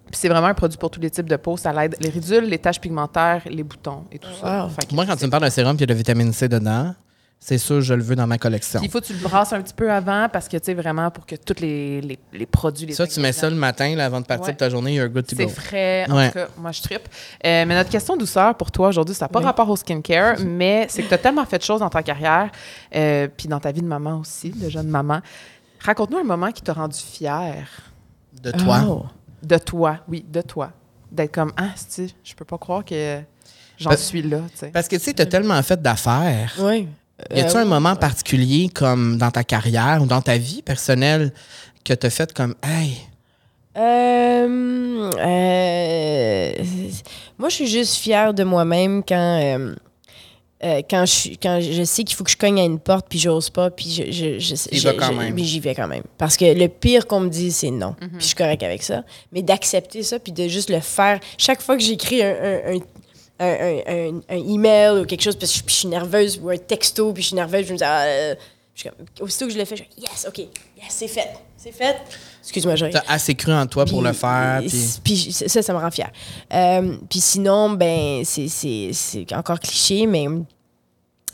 Puis 0.05 0.19
c'est 0.19 0.29
vraiment 0.29 0.47
un 0.47 0.53
produit 0.53 0.77
pour 0.77 0.91
tous 0.91 1.01
les 1.01 1.09
types 1.09 1.29
de 1.29 1.35
peau. 1.35 1.57
Ça 1.57 1.73
l'aide 1.73 1.95
les 1.99 2.09
ridules, 2.09 2.45
les 2.45 2.59
taches 2.59 2.79
pigmentaires, 2.79 3.41
les 3.49 3.63
boutons 3.63 4.03
et 4.11 4.19
tout 4.19 4.29
ça. 4.39 4.65
Wow. 4.65 4.71
Moi, 4.93 5.05
quand 5.05 5.15
tu 5.15 5.25
me 5.25 5.31
parles 5.31 5.43
d'un 5.43 5.49
sérum 5.49 5.75
puis 5.75 5.83
il 5.85 5.89
y 5.89 5.91
a 5.91 5.93
de 5.93 5.93
la 5.93 5.97
vitamine 5.97 6.31
C 6.31 6.47
dedans, 6.47 6.93
c'est 7.47 7.59
sûr, 7.59 7.79
je 7.81 7.93
le 7.93 8.01
veux 8.01 8.15
dans 8.15 8.25
ma 8.25 8.39
collection. 8.39 8.79
Puis 8.79 8.87
il 8.87 8.91
faut 8.91 8.99
que 9.01 9.05
tu 9.05 9.13
le 9.13 9.19
brasses 9.19 9.53
un 9.53 9.61
petit 9.61 9.73
peu 9.73 9.91
avant 9.91 10.27
parce 10.33 10.47
que, 10.47 10.57
tu 10.57 10.65
sais, 10.65 10.73
vraiment, 10.73 11.11
pour 11.11 11.27
que 11.27 11.35
tous 11.35 11.61
les, 11.61 12.01
les, 12.01 12.17
les 12.33 12.45
produits, 12.47 12.87
les 12.87 12.93
Ça, 12.93 13.05
tu 13.05 13.19
mets 13.19 13.31
ça 13.33 13.49
le 13.51 13.55
matin, 13.55 13.95
là, 13.95 14.05
avant 14.05 14.19
de 14.19 14.25
partir 14.25 14.47
Ouais. 14.47 14.53
de 14.53 14.57
ta 14.57 14.67
journée, 14.69 14.95
you're 14.95 15.07
good 15.09 15.27
to 15.27 15.35
C'est 15.35 15.45
go. 15.45 15.51
frais. 15.51 16.05
En 16.09 16.15
Ouais. 16.15 16.27
tout 16.29 16.33
cas, 16.39 16.47
moi, 16.57 16.71
je 16.71 16.81
trippe. 16.81 17.07
Euh, 17.45 17.65
mais 17.67 17.75
notre 17.75 17.91
question 17.91 18.17
douceur 18.17 18.55
pour 18.55 18.71
toi 18.71 18.87
aujourd'hui, 18.87 19.13
ça 19.13 19.25
n'a 19.25 19.29
pas 19.29 19.39
Oui. 19.39 19.45
rapport 19.45 19.69
au 19.69 19.75
skincare, 19.75 20.37
mais 20.45 20.87
c'est 20.89 21.03
que 21.03 21.07
tu 21.07 21.13
as 21.13 21.19
tellement 21.19 21.45
fait 21.45 21.59
de 21.59 21.63
choses 21.63 21.81
dans 21.81 21.89
ta 21.89 22.01
carrière, 22.01 22.49
euh, 22.95 23.27
puis 23.37 23.47
dans 23.47 23.59
ta 23.59 23.71
vie 23.71 23.81
de 23.81 23.87
maman 23.87 24.19
aussi, 24.21 24.49
de 24.49 24.67
jeune 24.67 24.87
maman. 24.87 25.19
Raconte-nous 25.81 26.17
un 26.17 26.23
moment 26.23 26.51
qui 26.51 26.63
t'a 26.63 26.73
rendu 26.73 26.97
fière 26.97 27.67
De 28.41 28.49
toi. 28.51 28.79
Oh. 28.87 29.05
de 29.43 29.57
toi, 29.59 29.99
oui, 30.07 30.25
de 30.27 30.41
toi. 30.41 30.71
D'être 31.11 31.31
comme, 31.31 31.51
ah, 31.57 31.69
c'est 31.75 32.07
je 32.23 32.33
peux 32.33 32.43
pas 32.45 32.57
croire 32.57 32.83
que 32.83 33.19
j'en 33.77 33.91
Parce- 33.91 34.01
suis 34.03 34.23
là, 34.23 34.39
tu 34.51 34.57
sais. 34.57 34.67
Parce 34.69 34.87
que, 34.87 34.95
tu 34.95 35.03
sais, 35.03 35.13
t'as 35.13 35.27
tellement 35.27 35.61
fait 35.61 35.79
d'affaires. 35.79 36.55
Oui. 36.59 36.87
Y 37.33 37.39
a-tu 37.39 37.55
Euh, 37.57 37.61
un 37.61 37.65
moment 37.65 37.95
particulier, 37.95 38.69
comme 38.73 39.17
dans 39.17 39.31
ta 39.31 39.43
carrière 39.43 39.99
ou 40.01 40.05
dans 40.05 40.21
ta 40.21 40.37
vie 40.37 40.61
personnelle, 40.61 41.31
que 41.83 41.93
t'as 41.93 42.09
fait 42.09 42.33
comme, 42.33 42.55
hey, 42.63 42.97
Euh, 43.77 45.11
euh, 45.17 46.51
moi, 47.37 47.49
je 47.49 47.55
suis 47.55 47.67
juste 47.67 47.95
fière 47.95 48.33
de 48.33 48.43
moi-même 48.43 49.03
quand, 49.05 49.15
euh, 50.63 50.81
quand, 50.89 51.05
je, 51.05 51.11
suis- 51.11 51.37
quand 51.37 51.59
je 51.61 51.83
sais 51.83 52.03
qu'il 52.05 52.15
faut 52.15 52.23
que 52.23 52.31
je 52.31 52.37
cogne 52.37 52.59
à 52.59 52.63
une 52.63 52.79
porte, 52.79 53.07
puis 53.09 53.19
j'ose 53.19 53.49
pas, 53.49 53.69
puis 53.69 53.89
je, 53.91 54.39
j'y 54.39 55.59
vais 55.59 55.75
quand 55.75 55.87
même. 55.87 56.03
Parce 56.17 56.37
que 56.37 56.45
le 56.45 56.67
pire 56.69 57.05
qu'on 57.07 57.19
me 57.19 57.29
dit, 57.29 57.51
c'est 57.51 57.69
non. 57.71 57.95
Mhm. 58.01 58.09
Puis 58.09 58.17
je 58.19 58.25
suis 58.27 58.35
correct 58.35 58.63
avec 58.63 58.81
ça. 58.81 59.03
Mais 59.33 59.41
d'accepter 59.41 60.03
ça, 60.03 60.19
puis 60.19 60.31
de 60.31 60.47
juste 60.47 60.69
le 60.69 60.79
faire. 60.79 61.19
Chaque 61.37 61.61
fois 61.61 61.75
que 61.77 61.83
j'écris 61.83 62.23
un, 62.23 62.33
un, 62.41 62.75
un 62.75 62.79
un, 63.39 63.81
un, 63.87 64.21
un- 64.29 64.47
email 64.53 64.99
ou 65.01 65.05
quelque 65.05 65.21
chose, 65.21 65.35
parce 65.35 65.51
que 65.51 65.57
je, 65.59 65.63
puis 65.63 65.73
je 65.73 65.79
suis 65.79 65.87
nerveuse, 65.87 66.39
ou 66.41 66.49
un 66.49 66.57
texto, 66.57 67.11
puis 67.13 67.21
je 67.23 67.27
suis 67.27 67.35
nerveuse, 67.35 67.65
je 67.67 67.73
me 67.73 67.77
dis, 67.77 67.83
ah, 67.83 68.03
euh, 68.03 68.35
je 68.73 68.79
suis 68.81 68.89
comme- 68.89 69.05
aussitôt 69.25 69.47
que 69.47 69.53
je 69.53 69.57
le 69.57 69.65
fais, 69.65 69.75
je 69.75 69.83
dis, 69.83 69.89
yes, 70.01 70.25
OK, 70.27 70.37
yes, 70.39 70.49
c'est 70.89 71.07
fait, 71.07 71.29
c'est 71.57 71.71
fait. 71.71 71.97
Excuse-moi, 72.41 72.75
je 72.75 72.85
t'as 72.85 73.03
assez 73.07 73.33
cru 73.35 73.51
en 73.53 73.65
toi 73.65 73.85
pour 73.85 74.01
le 74.01 74.13
faire. 74.13 74.61
Puis... 74.65 74.99
Puis 75.03 75.33
ça, 75.33 75.61
ça 75.61 75.73
me 75.73 75.79
rend 75.79 75.89
fière. 75.91 76.11
Euh, 76.53 76.95
puis 77.09 77.19
sinon, 77.19 77.71
ben, 77.71 78.23
c'est- 78.23 78.47
c'est 78.47 78.91
c'est 78.93 79.33
encore 79.33 79.59
cliché, 79.59 80.05
mais 80.05 80.27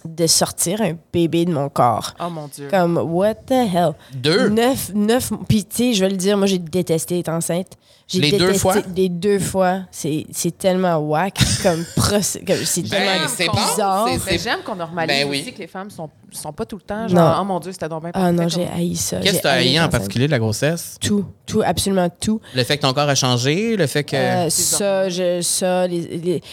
de 0.05 0.27
sortir 0.27 0.81
un 0.81 0.93
bébé 1.13 1.45
de 1.45 1.51
mon 1.53 1.69
corps. 1.69 2.13
Oh 2.19 2.29
mon 2.29 2.47
Dieu. 2.47 2.67
Comme, 2.69 2.97
what 2.97 3.35
the 3.35 3.51
hell? 3.51 3.91
Deux? 4.13 4.49
Neuf, 4.49 4.91
neuf. 4.93 5.31
Puis, 5.47 5.65
tu 5.65 5.75
sais, 5.75 5.93
je 5.93 6.03
vais 6.03 6.09
le 6.09 6.17
dire, 6.17 6.37
moi, 6.37 6.47
j'ai 6.47 6.59
détesté 6.59 7.19
être 7.19 7.29
enceinte. 7.29 7.67
J'ai 8.07 8.19
Les 8.19 8.31
deux 8.31 8.47
détesté- 8.47 8.59
fois? 8.59 8.75
Les 8.93 9.07
deux 9.07 9.39
fois. 9.39 9.81
C'est 9.89 10.25
c'est 10.33 10.57
tellement 10.57 10.97
whack. 10.97 11.37
comme, 11.63 11.85
comme 12.09 12.21
c'est 12.21 12.43
Ben, 12.43 12.89
tellement 12.89 13.53
bon, 13.53 13.53
bizarre. 13.69 14.07
c'est- 14.27 14.37
j'aime 14.37 14.59
qu'on 14.65 14.75
normalise 14.75 15.07
Ben 15.15 15.29
oui. 15.29 15.39
aussi 15.41 15.53
que 15.53 15.59
les 15.59 15.67
femmes 15.67 15.89
sont, 15.89 16.09
sont 16.29 16.51
pas 16.51 16.65
tout 16.65 16.75
le 16.75 16.81
temps 16.81 17.07
genre, 17.07 17.35
Non. 17.35 17.37
oh 17.39 17.45
mon 17.45 17.59
Dieu, 17.61 17.71
c'était 17.71 17.87
donc 17.87 18.01
bien 18.03 18.11
Ah 18.13 18.33
non, 18.33 18.49
j'ai 18.49 18.67
haï 18.67 18.97
ça. 18.97 19.17
Qu'est-ce 19.21 19.37
que 19.37 19.43
t'as 19.43 19.51
haï 19.53 19.75
être 19.77 19.85
en 19.85 19.87
particulier 19.89 20.25
de 20.25 20.31
la 20.31 20.39
grossesse? 20.39 20.97
Tout, 20.99 21.23
tout, 21.45 21.61
absolument 21.65 22.09
tout. 22.09 22.41
Le 22.53 22.65
fait 22.65 22.75
que 22.77 22.81
ton 22.81 22.91
corps 22.91 23.07
a 23.07 23.15
changé, 23.15 23.77
le 23.77 23.87
fait 23.87 24.03
que. 24.03 24.15
Euh, 24.17 24.49
ça, 24.49 25.07
je, 25.07 25.39
ça, 25.41 25.87
les, 25.87 26.01
les- 26.17 26.43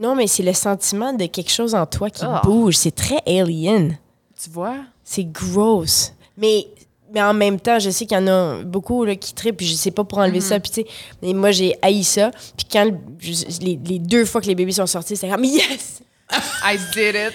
non, 0.00 0.14
mais 0.14 0.26
c'est 0.26 0.42
le 0.42 0.52
sentiment 0.54 1.12
de 1.12 1.26
quelque 1.26 1.50
chose 1.50 1.74
en 1.74 1.86
toi 1.86 2.08
qui 2.10 2.22
Ah. 2.24 2.40
bouge. 2.44 2.76
C'est 2.76 2.94
très 2.94 3.20
alien. 3.26 3.96
Tu 4.42 4.48
vois? 4.50 4.76
C'est 5.04 5.24
gross. 5.30 6.12
Mais, 6.36 6.66
mais 7.12 7.20
en 7.22 7.34
même 7.34 7.60
temps, 7.60 7.78
je 7.78 7.90
sais 7.90 8.06
qu'il 8.06 8.16
y 8.16 8.20
en 8.20 8.26
a 8.28 8.62
beaucoup 8.62 9.04
là, 9.04 9.14
qui 9.16 9.34
trippent, 9.34 9.58
puis 9.58 9.66
je 9.66 9.74
sais 9.74 9.90
pas 9.90 10.04
pour 10.04 10.18
enlever 10.18 10.40
ça. 10.40 10.58
Puis, 10.60 10.70
tu 10.70 10.80
sais, 10.82 10.86
mais 11.22 11.32
moi, 11.34 11.50
j'ai 11.50 11.76
haï 11.82 12.02
ça. 12.02 12.30
Puis 12.56 12.66
quand 12.70 12.84
le- 12.84 12.94
je- 13.18 13.60
les, 13.60 13.78
les 13.84 13.98
deux 13.98 14.24
fois 14.24 14.40
que 14.40 14.46
les 14.46 14.54
bébés 14.54 14.72
sont 14.72 14.86
sortis, 14.86 15.16
c'était 15.16 15.30
comme 15.32 15.44
yes! 15.44 16.00
I 16.64 16.78
did 16.94 17.16
it. 17.16 17.34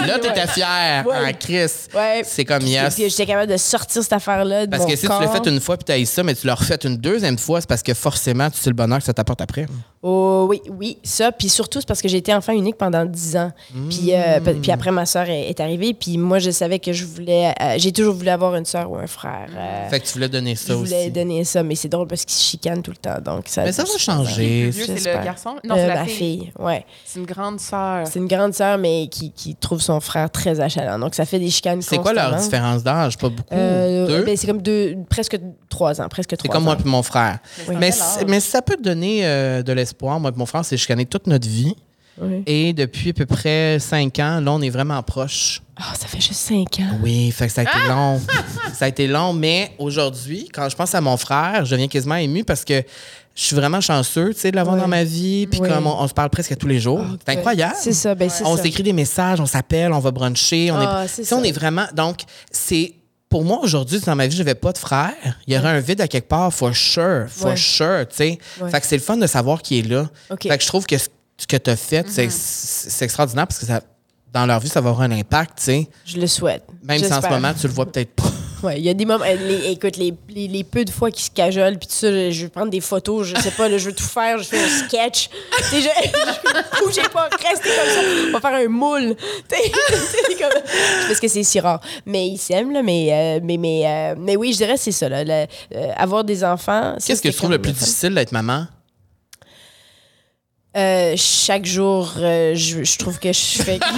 Là, 0.06 0.16
t'étais 0.20 0.46
fière, 0.46 1.04
Ouais. 1.06 1.16
hein, 1.16 1.32
Chris. 1.32 1.66
Ouais. 1.92 2.22
C'est 2.24 2.44
comme 2.44 2.60
Puis- 2.60 2.70
yes. 2.70 2.94
Puis 2.94 3.10
j'étais 3.10 3.26
capable 3.26 3.50
de 3.50 3.56
sortir 3.56 4.00
cette 4.00 4.12
affaire-là 4.12 4.66
de 4.66 4.70
Parce 4.70 4.84
mon 4.84 4.88
que 4.90 4.94
si 4.96 5.06
corps. 5.08 5.18
tu 5.18 5.24
l'as 5.26 5.32
fait 5.32 5.46
une 5.50 5.60
fois 5.60 5.76
puis 5.76 5.84
t'as 5.84 5.98
eu 5.98 6.06
ça, 6.06 6.22
mais 6.22 6.34
tu 6.36 6.46
l'as 6.46 6.54
refait 6.54 6.78
une 6.84 6.96
deuxième 6.96 7.36
fois, 7.36 7.60
c'est 7.60 7.68
parce 7.68 7.82
que 7.82 7.92
forcément, 7.94 8.48
tu 8.48 8.58
sais 8.60 8.70
le 8.70 8.76
bonheur 8.76 8.98
que 9.00 9.04
ça 9.04 9.12
t'apporte 9.12 9.40
après. 9.40 9.66
Oh, 10.04 10.46
oui, 10.50 10.60
oui, 10.68 10.98
ça. 11.04 11.30
Puis 11.30 11.48
surtout, 11.48 11.78
c'est 11.80 11.86
parce 11.86 12.02
que 12.02 12.08
j'ai 12.08 12.16
été 12.16 12.34
enfant 12.34 12.52
unique 12.52 12.76
pendant 12.76 13.04
10 13.04 13.36
ans. 13.36 13.52
Puis, 13.88 14.12
euh, 14.12 14.40
Hmm. 14.40 14.60
puis 14.60 14.72
après, 14.72 14.90
ma 14.90 15.06
soeur 15.06 15.28
est, 15.28 15.48
est 15.48 15.60
arrivée. 15.60 15.94
Puis 15.94 16.18
moi, 16.18 16.40
je 16.40 16.50
savais 16.50 16.80
que 16.80 16.92
je 16.92 17.04
voulais. 17.04 17.52
euh, 17.60 17.74
j'ai 17.78 17.92
toujours 17.92 18.14
voulu 18.14 18.28
avoir 18.28 18.56
une 18.56 18.64
soeur 18.64 18.90
ou 18.90 18.96
un 18.96 19.06
frère. 19.06 19.46
euh, 19.56 19.88
Fait 19.90 20.00
que 20.00 20.06
tu 20.06 20.14
voulais 20.14 20.28
donner 20.28 20.56
je 20.56 20.60
ça 20.60 20.74
voulais 20.74 21.02
aussi. 21.02 21.10
donner 21.12 21.44
ça, 21.44 21.62
mais 21.62 21.76
c'est 21.76 21.88
drôle 21.88 22.08
parce 22.08 22.24
qu'ils 22.24 22.34
se 22.36 22.42
chicanent 22.42 22.82
tout 22.82 22.90
le 22.90 22.96
temps. 22.96 23.18
Donc 23.24 23.44
ça, 23.46 23.62
Mais 23.62 23.70
ça 23.70 23.84
va 23.84 23.96
changer. 23.96 24.72
c'est 24.72 24.86
le 24.88 25.24
garçon? 25.24 25.54
Non, 25.62 25.76
Euh, 25.76 25.78
c'est 25.78 25.86
la, 25.86 25.94
la 25.94 26.04
fille. 26.04 26.14
fille, 26.16 26.52
ouais. 26.58 26.84
C'est 27.04 27.20
une 27.20 27.26
grande 27.26 27.60
sœur. 27.60 28.04
C'est 28.08 28.18
une 28.18 28.26
grande 28.26 28.54
sœur, 28.54 28.78
mais 28.78 29.06
qui, 29.08 29.30
qui 29.30 29.54
trouve 29.54 29.80
son 29.80 30.00
frère 30.00 30.30
très 30.30 30.58
achalant. 30.58 30.98
Donc 30.98 31.14
ça 31.14 31.24
fait 31.24 31.38
des 31.38 31.50
chicanes 31.50 31.80
C'est 31.80 31.98
quoi 31.98 32.12
leur 32.12 32.34
différence 32.34 32.82
d'âge? 32.82 33.16
Pas 33.18 33.28
beaucoup? 33.28 33.54
Euh, 33.54 34.06
Deux? 34.08 34.24
ben, 34.24 34.36
c'est 34.36 34.48
comme 34.48 34.62
deux, 34.62 34.96
presque 35.08 35.38
trois 35.68 36.00
ans, 36.00 36.08
presque 36.08 36.30
C'est 36.32 36.38
trois 36.38 36.52
comme 36.54 36.64
moi 36.64 36.76
et 36.84 36.88
mon 36.88 37.04
frère. 37.04 37.38
Oui. 37.68 37.76
Mais, 37.78 37.92
ça 38.40 38.60
peut 38.62 38.74
te 38.76 38.82
donner 38.82 39.20
euh, 39.24 39.62
de 39.62 39.72
l'espoir. 39.72 39.91
Moi 40.00 40.30
et 40.34 40.38
mon 40.38 40.46
frère, 40.46 40.64
c'est 40.64 40.76
chicané 40.76 41.06
toute 41.06 41.26
notre 41.26 41.48
vie. 41.48 41.74
Oui. 42.20 42.42
Et 42.46 42.72
depuis 42.74 43.10
à 43.10 43.12
peu 43.14 43.24
près 43.24 43.78
cinq 43.78 44.18
ans, 44.18 44.38
là, 44.40 44.52
on 44.52 44.60
est 44.60 44.68
vraiment 44.68 45.02
proches. 45.02 45.62
Ah, 45.76 45.94
ça 45.98 46.06
fait 46.06 46.20
juste 46.20 46.34
cinq 46.40 46.78
ans. 46.80 46.98
Oui, 47.02 47.30
fait 47.30 47.46
que 47.46 47.52
ça 47.52 47.62
a 47.62 47.64
été 47.64 47.88
long. 47.88 48.20
ça 48.74 48.84
a 48.84 48.88
été 48.88 49.08
long, 49.08 49.32
mais 49.32 49.72
aujourd'hui, 49.78 50.46
quand 50.52 50.68
je 50.68 50.76
pense 50.76 50.94
à 50.94 51.00
mon 51.00 51.16
frère, 51.16 51.64
je 51.64 51.70
deviens 51.70 51.88
quasiment 51.88 52.16
ému 52.16 52.44
parce 52.44 52.66
que 52.66 52.82
je 53.34 53.42
suis 53.42 53.56
vraiment 53.56 53.80
chanceux, 53.80 54.34
tu 54.34 54.40
sais, 54.40 54.50
de 54.50 54.56
l'avoir 54.56 54.76
Ouais. 54.76 54.82
dans 54.82 54.88
ma 54.88 55.04
vie. 55.04 55.46
Puis 55.46 55.60
Ouais. 55.60 55.68
comme 55.70 55.86
on, 55.86 56.02
on 56.02 56.06
se 56.06 56.12
parle 56.12 56.28
presque 56.28 56.52
à 56.52 56.56
tous 56.56 56.66
les 56.68 56.80
jours. 56.80 57.00
Ah, 57.02 57.16
c'est 57.26 57.32
incroyable. 57.38 57.74
C'est 57.78 57.94
ça, 57.94 58.14
ben 58.14 58.28
c'est 58.28 58.44
On 58.44 58.56
ça. 58.58 58.62
s'écrit 58.62 58.82
des 58.82 58.92
messages, 58.92 59.40
on 59.40 59.46
s'appelle, 59.46 59.90
on 59.94 59.98
va 59.98 60.10
bruncher. 60.10 60.70
On 60.70 60.76
Ah, 60.76 61.04
est, 61.04 61.08
tu 61.08 61.24
sais, 61.24 61.34
on 61.34 61.40
ça. 61.40 61.46
est 61.48 61.52
vraiment. 61.52 61.86
Donc, 61.96 62.20
c'est. 62.50 62.92
Pour 63.32 63.44
moi, 63.44 63.60
aujourd'hui, 63.62 63.98
dans 64.00 64.14
ma 64.14 64.26
vie, 64.26 64.36
je 64.36 64.42
n'avais 64.42 64.54
pas 64.54 64.72
de 64.72 64.78
frère, 64.78 65.14
il 65.46 65.54
y 65.54 65.56
aurait 65.58 65.70
un 65.70 65.80
vide 65.80 66.02
à 66.02 66.06
quelque 66.06 66.28
part, 66.28 66.52
for 66.52 66.76
sure, 66.76 67.24
for 67.30 67.46
Ouais. 67.48 67.56
sure, 67.56 68.06
tu 68.10 68.14
sais. 68.16 68.38
Ouais. 68.60 68.70
Fait 68.70 68.78
que 68.80 68.86
c'est 68.86 68.96
le 68.96 69.02
fun 69.02 69.16
de 69.16 69.26
savoir 69.26 69.62
qui 69.62 69.78
est 69.78 69.88
là. 69.88 70.10
Fait 70.40 70.58
que 70.58 70.62
je 70.62 70.66
trouve 70.68 70.84
que 70.84 70.98
ce 70.98 71.08
que 71.48 71.56
tu 71.56 71.70
as 71.70 71.76
fait, 71.76 72.06
c'est- 72.10 72.26
Mm-hmm. 72.26 72.30
c'est 72.90 73.04
extraordinaire 73.06 73.46
parce 73.46 73.58
que 73.58 73.64
ça, 73.64 73.80
dans 74.34 74.44
leur 74.44 74.60
vie, 74.60 74.68
ça 74.68 74.82
va 74.82 74.90
avoir 74.90 75.02
un 75.10 75.12
impact, 75.12 75.56
tu 75.56 75.64
sais. 75.64 75.88
Je 76.04 76.18
le 76.18 76.26
souhaite. 76.26 76.62
Même 76.84 76.98
si 76.98 77.10
en 77.10 77.22
ce 77.22 77.28
moment, 77.28 77.54
tu 77.58 77.66
le 77.66 77.72
vois 77.72 77.90
peut-être 77.90 78.12
pas. 78.14 78.30
Ouais, 78.62 78.78
il 78.78 78.84
y 78.84 78.88
a 78.88 78.94
des 78.94 79.04
moments. 79.04 79.24
les- 79.24 79.70
écoute, 79.72 79.96
les, 79.96 80.14
les, 80.28 80.46
les 80.46 80.62
peu 80.64 80.84
de 80.84 80.90
fois 80.90 81.10
qu'ils 81.10 81.24
se 81.24 81.30
cajolent, 81.30 81.78
puis 81.78 81.88
tout 81.88 81.94
ça, 81.94 82.12
je, 82.12 82.30
je 82.30 82.44
veux 82.44 82.48
prendre 82.48 82.70
des 82.70 82.80
photos, 82.80 83.26
je 83.26 83.36
sais 83.40 83.50
pas, 83.50 83.68
là, 83.68 83.76
je 83.76 83.86
veux 83.86 83.94
tout 83.94 84.04
faire, 84.04 84.38
je 84.38 84.44
fais 84.44 84.58
un 84.62 84.68
sketch. 84.86 85.28
Tu 85.58 85.64
sais, 85.64 85.80
je, 85.82 86.84
bougez 86.84 87.02
pas, 87.12 87.28
restez 87.30 87.68
comme 87.68 87.88
ça. 87.88 88.00
On 88.28 88.32
va 88.32 88.40
faire 88.40 88.54
un 88.54 88.68
moule. 88.68 89.16
Tu 89.48 89.56
sais, 89.56 89.72
c'est 90.28 90.38
comme- 90.38 90.62
Parce 91.08 91.18
que 91.20 91.28
c'est 91.28 91.42
si 91.42 91.58
rare. 91.60 91.80
Mais 92.06 92.28
ils 92.28 92.38
s'aiment, 92.38 92.70
là, 92.72 92.82
mais, 92.82 93.08
euh, 93.12 93.40
mais, 93.42 93.56
mais, 93.56 93.82
euh, 93.84 94.14
mais 94.18 94.36
oui, 94.36 94.52
je 94.52 94.58
dirais 94.58 94.74
que 94.74 94.80
c'est 94.80 94.92
ça, 94.92 95.08
là. 95.08 95.24
le- 95.24 95.46
euh, 95.76 95.92
avoir 95.96 96.22
des 96.22 96.44
enfants. 96.44 96.94
Qu'est-ce 97.04 97.20
que 97.22 97.28
tu 97.28 97.34
trouves 97.34 97.50
le 97.50 97.60
plus 97.60 97.72
difficile 97.72 98.14
d'être 98.14 98.32
maman? 98.32 98.66
Euh, 100.74 101.14
chaque 101.18 101.66
jour, 101.66 102.12
euh, 102.16 102.54
je, 102.54 102.82
je 102.82 102.98
trouve 102.98 103.18
que 103.18 103.30
je 103.30 103.38
fais. 103.62 103.78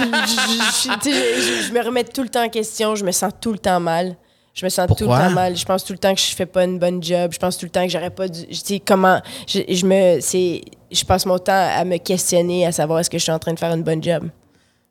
je 1.05 1.71
me 1.71 1.81
remets 1.81 2.03
tout 2.03 2.21
le 2.21 2.27
temps 2.27 2.43
en 2.43 2.49
question, 2.49 2.95
je 2.95 3.05
me 3.05 3.11
sens 3.13 3.31
tout 3.39 3.53
le 3.53 3.59
temps 3.59 3.79
mal. 3.79 4.17
Je 4.55 4.65
me 4.65 4.69
sens 4.69 4.87
tout 4.87 5.03
le 5.03 5.09
temps 5.09 5.29
mal. 5.31 5.55
Je 5.55 5.65
pense 5.65 5.83
tout 5.83 5.93
le 5.93 5.99
temps 5.99 6.15
que 6.15 6.21
je 6.21 6.33
fais 6.33 6.45
pas 6.45 6.63
une 6.63 6.79
bonne 6.79 7.03
job. 7.03 7.31
Je 7.33 7.37
pense 7.37 7.57
tout 7.57 7.65
le 7.65 7.71
temps 7.71 7.83
que 7.83 7.91
j'aurais 7.91 8.09
pas 8.09 8.29
dû. 8.29 8.39
Je 8.49 8.55
sais 8.55 8.79
comment. 8.79 9.21
Je, 9.47 9.59
je 9.67 9.85
me. 9.85 10.19
C'est. 10.21 10.61
Je 10.89 11.03
passe 11.03 11.25
mon 11.25 11.37
temps 11.37 11.51
à 11.51 11.83
me 11.83 11.97
questionner, 11.97 12.65
à 12.65 12.71
savoir 12.71 12.99
est-ce 12.99 13.09
que 13.09 13.17
je 13.17 13.23
suis 13.23 13.31
en 13.33 13.39
train 13.39 13.53
de 13.53 13.59
faire 13.59 13.73
une 13.73 13.83
bonne 13.83 14.01
job. 14.01 14.29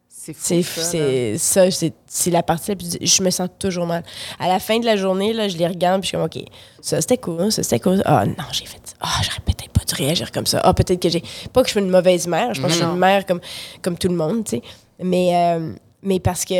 C'est 0.08 0.62
fou. 0.62 0.80
C'est 0.80 0.82
ça, 0.82 0.98
c'est 0.98 1.38
ça, 1.38 1.70
c'est 1.70 1.92
c'est 2.06 2.30
la 2.30 2.42
partie 2.42 2.70
la 2.70 2.76
plus. 2.76 2.96
Je 3.00 3.22
me 3.22 3.30
sens 3.30 3.48
toujours 3.58 3.86
mal. 3.86 4.02
À 4.38 4.48
la 4.48 4.58
fin 4.58 4.78
de 4.78 4.86
la 4.86 4.96
journée, 4.96 5.32
là, 5.32 5.48
je 5.48 5.56
les 5.56 5.66
regarde 5.66 6.00
puis 6.00 6.06
je 6.06 6.16
suis 6.16 6.16
comme 6.16 6.26
OK, 6.26 6.44
ça 6.80 7.00
c'était 7.00 7.18
cool, 7.18 7.52
ça 7.52 7.62
c'était 7.62 7.80
cool. 7.80 8.02
Ah 8.06 8.24
non, 8.24 8.34
j'ai 8.52 8.64
fait 8.64 8.80
ça. 8.84 8.94
Ah, 9.00 9.20
j'aurais 9.22 9.40
peut-être 9.44 9.70
pas 9.70 9.82
dû 9.84 9.94
réagir 9.94 10.32
comme 10.32 10.46
ça. 10.46 10.60
Ah, 10.64 10.72
peut-être 10.72 11.00
que 11.00 11.08
j'ai. 11.10 11.22
Pas 11.52 11.62
que 11.62 11.68
je 11.68 11.72
suis 11.72 11.80
une 11.80 11.90
mauvaise 11.90 12.26
mère, 12.26 12.54
je 12.54 12.60
pense 12.60 12.72
que 12.72 12.78
je 12.78 12.82
suis 12.82 12.90
une 12.90 12.98
mère 12.98 13.26
comme, 13.26 13.40
comme 13.82 13.98
tout 13.98 14.08
le 14.08 14.16
monde, 14.16 14.44
tu 14.44 14.56
sais. 14.56 14.62
Mais, 15.02 15.34
euh, 15.34 15.74
mais 16.04 16.20
parce 16.20 16.44
que 16.44 16.54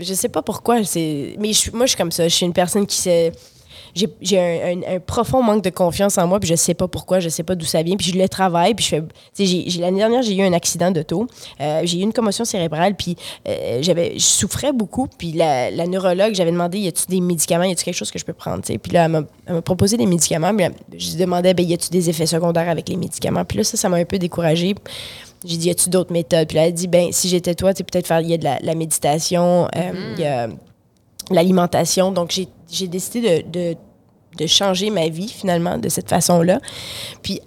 je 0.00 0.14
sais 0.14 0.28
pas 0.28 0.42
pourquoi. 0.42 0.84
c'est 0.84 1.36
Mais 1.38 1.52
je 1.52 1.70
moi, 1.70 1.86
je 1.86 1.90
suis 1.90 1.98
comme 1.98 2.12
ça. 2.12 2.28
Je 2.28 2.34
suis 2.34 2.46
une 2.46 2.52
personne 2.52 2.86
qui 2.86 2.96
s'est 2.96 3.32
j'ai 3.94 4.08
j'ai 4.20 4.38
un, 4.38 5.00
profond 5.00 5.42
manque 5.42 5.64
de 5.64 5.70
confiance 5.70 6.18
en 6.18 6.26
moi, 6.26 6.38
puis 6.40 6.48
je 6.48 6.54
sais 6.54 6.74
pas 6.74 6.88
pourquoi, 6.88 7.20
je 7.20 7.28
sais 7.28 7.42
pas 7.42 7.54
d'où 7.54 7.64
ça 7.64 7.82
vient, 7.82 7.96
puis 7.96 8.06
je 8.12 8.18
le 8.18 8.28
travaille, 8.28 8.74
puis 8.74 8.84
je 8.84 8.90
fais... 8.90 9.02
j'ai- 9.38 9.80
L'année 9.80 9.98
dernière, 9.98 10.22
j'ai 10.22 10.36
eu 10.36 10.42
un 10.42 10.52
accident 10.52 10.90
d'auto, 10.90 11.26
euh, 11.60 11.80
j'ai 11.84 11.98
eu 11.98 12.02
une 12.02 12.12
commotion 12.12 12.44
cérébrale, 12.44 12.94
puis 12.94 13.16
euh, 13.48 13.78
j'avais, 13.82 14.12
je 14.14 14.24
souffrais 14.24 14.72
beaucoup, 14.72 15.08
puis 15.18 15.32
la, 15.32 15.70
neurologue, 15.86 16.34
j'avais 16.34 16.52
demandé, 16.52 16.78
y 16.78 16.88
a-tu 16.88 17.06
des 17.08 17.20
médicaments, 17.20 17.64
y 17.64 17.72
a-tu 17.72 17.84
quelque 17.84 17.94
chose 17.96 18.10
que 18.10 18.18
je 18.18 18.24
peux 18.24 18.32
prendre, 18.32 18.62
puis 18.62 18.92
là, 18.92 19.06
elle 19.06 19.10
m'a, 19.10 19.22
elle 19.46 19.54
m'a 19.54 19.62
proposé 19.62 19.96
des 19.96 20.06
médicaments, 20.06 20.52
elle- 20.56 20.72
je 20.96 21.10
lui 21.10 21.16
demandais, 21.16 21.54
ben, 21.54 21.66
y 21.66 21.74
a-tu 21.74 21.90
des 21.90 22.10
effets 22.10 22.26
secondaires 22.26 22.68
avec 22.68 22.88
les 22.88 22.96
médicaments, 22.96 23.44
puis 23.44 23.58
là, 23.58 23.64
ça, 23.64 23.76
ça 23.76 23.88
m'a 23.88 23.96
un 23.96 24.04
peu 24.04 24.18
découragée. 24.18 24.74
J'ai 25.44 25.56
dit, 25.56 25.68
y 25.68 25.70
a-tu 25.70 25.88
d'autres 25.88 26.12
méthodes? 26.12 26.46
Puis 26.48 26.56
là, 26.56 26.64
elle 26.64 26.68
a 26.68 26.72
dit, 26.72 26.86
ben, 26.86 27.12
si 27.12 27.28
j'étais 27.28 27.54
toi, 27.54 27.72
tu 27.72 27.78
sais, 27.78 27.84
peut-être 27.84 28.06
faire, 28.06 28.20
il 28.20 28.28
y 28.28 28.34
a 28.34 28.38
de 28.38 28.44
la, 28.44 28.58
la 28.60 28.74
méditation, 28.74 29.68
euh, 29.74 30.12
il 30.16 30.20
y 30.20 30.26
a 30.26 30.48
l'alimentation. 31.30 32.12
Donc, 32.12 32.38
j'ai 32.70 32.88
décidé 32.88 33.42
de, 33.42 33.48
de, 33.72 33.76
de 34.38 34.46
changer 34.46 34.90
ma 34.90 35.08
vie, 35.08 35.28
finalement, 35.28 35.78
de 35.78 35.88
cette 35.88 36.08
façon-là. 36.08 36.60
Puis, 37.22 37.40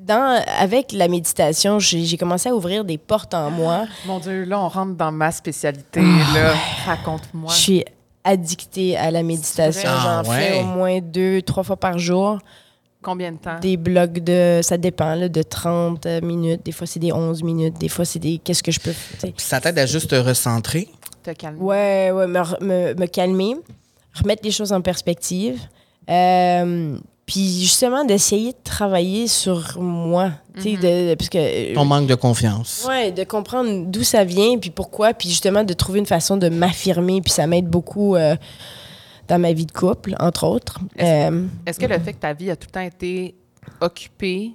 dans, 0.00 0.40
avec 0.60 0.92
la 0.92 1.08
méditation, 1.08 1.78
j'ai 1.80 2.16
commencé 2.16 2.48
à 2.48 2.54
ouvrir 2.54 2.84
des 2.84 2.96
portes 2.98 3.34
en 3.34 3.50
moi. 3.50 3.86
Mon 4.06 4.18
Dieu, 4.20 4.44
là, 4.44 4.60
on 4.60 4.68
rentre 4.68 4.94
dans 4.94 5.12
ma 5.12 5.32
spécialité. 5.32 6.00
Ah, 6.00 6.34
là, 6.34 6.54
raconte-moi. 6.86 7.52
Je 7.52 7.58
suis 7.58 7.84
addictée 8.24 8.96
à 8.96 9.10
la 9.10 9.22
méditation. 9.22 9.88
J'en 10.02 10.18
Ah, 10.20 10.24
fais 10.24 10.60
au 10.60 10.64
moins 10.64 11.00
deux, 11.00 11.42
trois 11.42 11.64
fois 11.64 11.76
par 11.76 11.98
jour. 11.98 12.38
Combien 13.06 13.30
de 13.30 13.36
temps? 13.38 13.60
Des 13.60 13.76
blocs 13.76 14.18
de, 14.18 14.58
ça 14.62 14.76
dépend, 14.76 15.14
là, 15.14 15.28
de 15.28 15.42
30 15.42 16.04
minutes. 16.22 16.62
Des 16.64 16.72
fois, 16.72 16.88
c'est 16.88 16.98
des 16.98 17.12
11 17.12 17.44
minutes. 17.44 17.78
Des 17.78 17.88
fois, 17.88 18.04
c'est 18.04 18.18
des, 18.18 18.38
qu'est-ce 18.42 18.64
que 18.64 18.72
je 18.72 18.80
peux, 18.80 18.90
tu 18.90 19.20
sais. 19.20 19.28
Puis 19.28 19.46
ça 19.46 19.60
t'aide 19.60 19.78
à 19.78 19.86
juste 19.86 20.10
te 20.10 20.16
recentrer. 20.16 20.88
Te 21.22 21.30
calmer. 21.30 21.60
Ouais, 21.60 22.10
ouais, 22.12 22.26
me, 22.26 22.40
me, 22.64 22.94
me 22.94 23.06
calmer, 23.06 23.54
remettre 24.20 24.42
les 24.44 24.50
choses 24.50 24.72
en 24.72 24.80
perspective. 24.80 25.60
Euh, 26.10 26.96
puis 27.26 27.60
justement, 27.60 28.04
d'essayer 28.04 28.52
de 28.52 28.58
travailler 28.64 29.26
sur 29.28 29.80
moi. 29.80 30.30
Tu 30.56 30.62
sais, 30.62 30.70
de- 30.76 31.10
de- 31.10 31.14
parce 31.14 31.28
que. 31.28 31.74
Ton 31.74 31.84
manque 31.84 32.06
de 32.06 32.14
confiance. 32.14 32.84
Ouais, 32.88 33.10
de 33.12 33.24
comprendre 33.24 33.84
d'où 33.86 34.02
ça 34.04 34.24
vient, 34.24 34.58
puis 34.58 34.70
pourquoi, 34.70 35.12
puis 35.14 35.28
justement 35.28 35.64
de 35.64 35.72
trouver 35.74 35.98
une 36.00 36.06
façon 36.06 36.36
de 36.36 36.48
m'affirmer, 36.48 37.20
puis 37.20 37.32
ça 37.32 37.46
m'aide 37.46 37.66
beaucoup 37.66 38.14
euh, 38.16 38.36
dans 39.28 39.38
ma 39.38 39.52
vie 39.52 39.66
de 39.66 39.72
couple, 39.72 40.14
entre 40.18 40.44
autres. 40.44 40.78
Euh, 41.00 41.44
Est-ce 41.66 41.78
que 41.78 41.86
le 41.86 41.98
fait 41.98 42.12
que 42.12 42.18
ta 42.20 42.32
vie 42.32 42.50
a 42.50 42.56
tout 42.56 42.68
le 42.68 42.72
temps 42.72 42.80
été 42.80 43.34
occupée, 43.80 44.52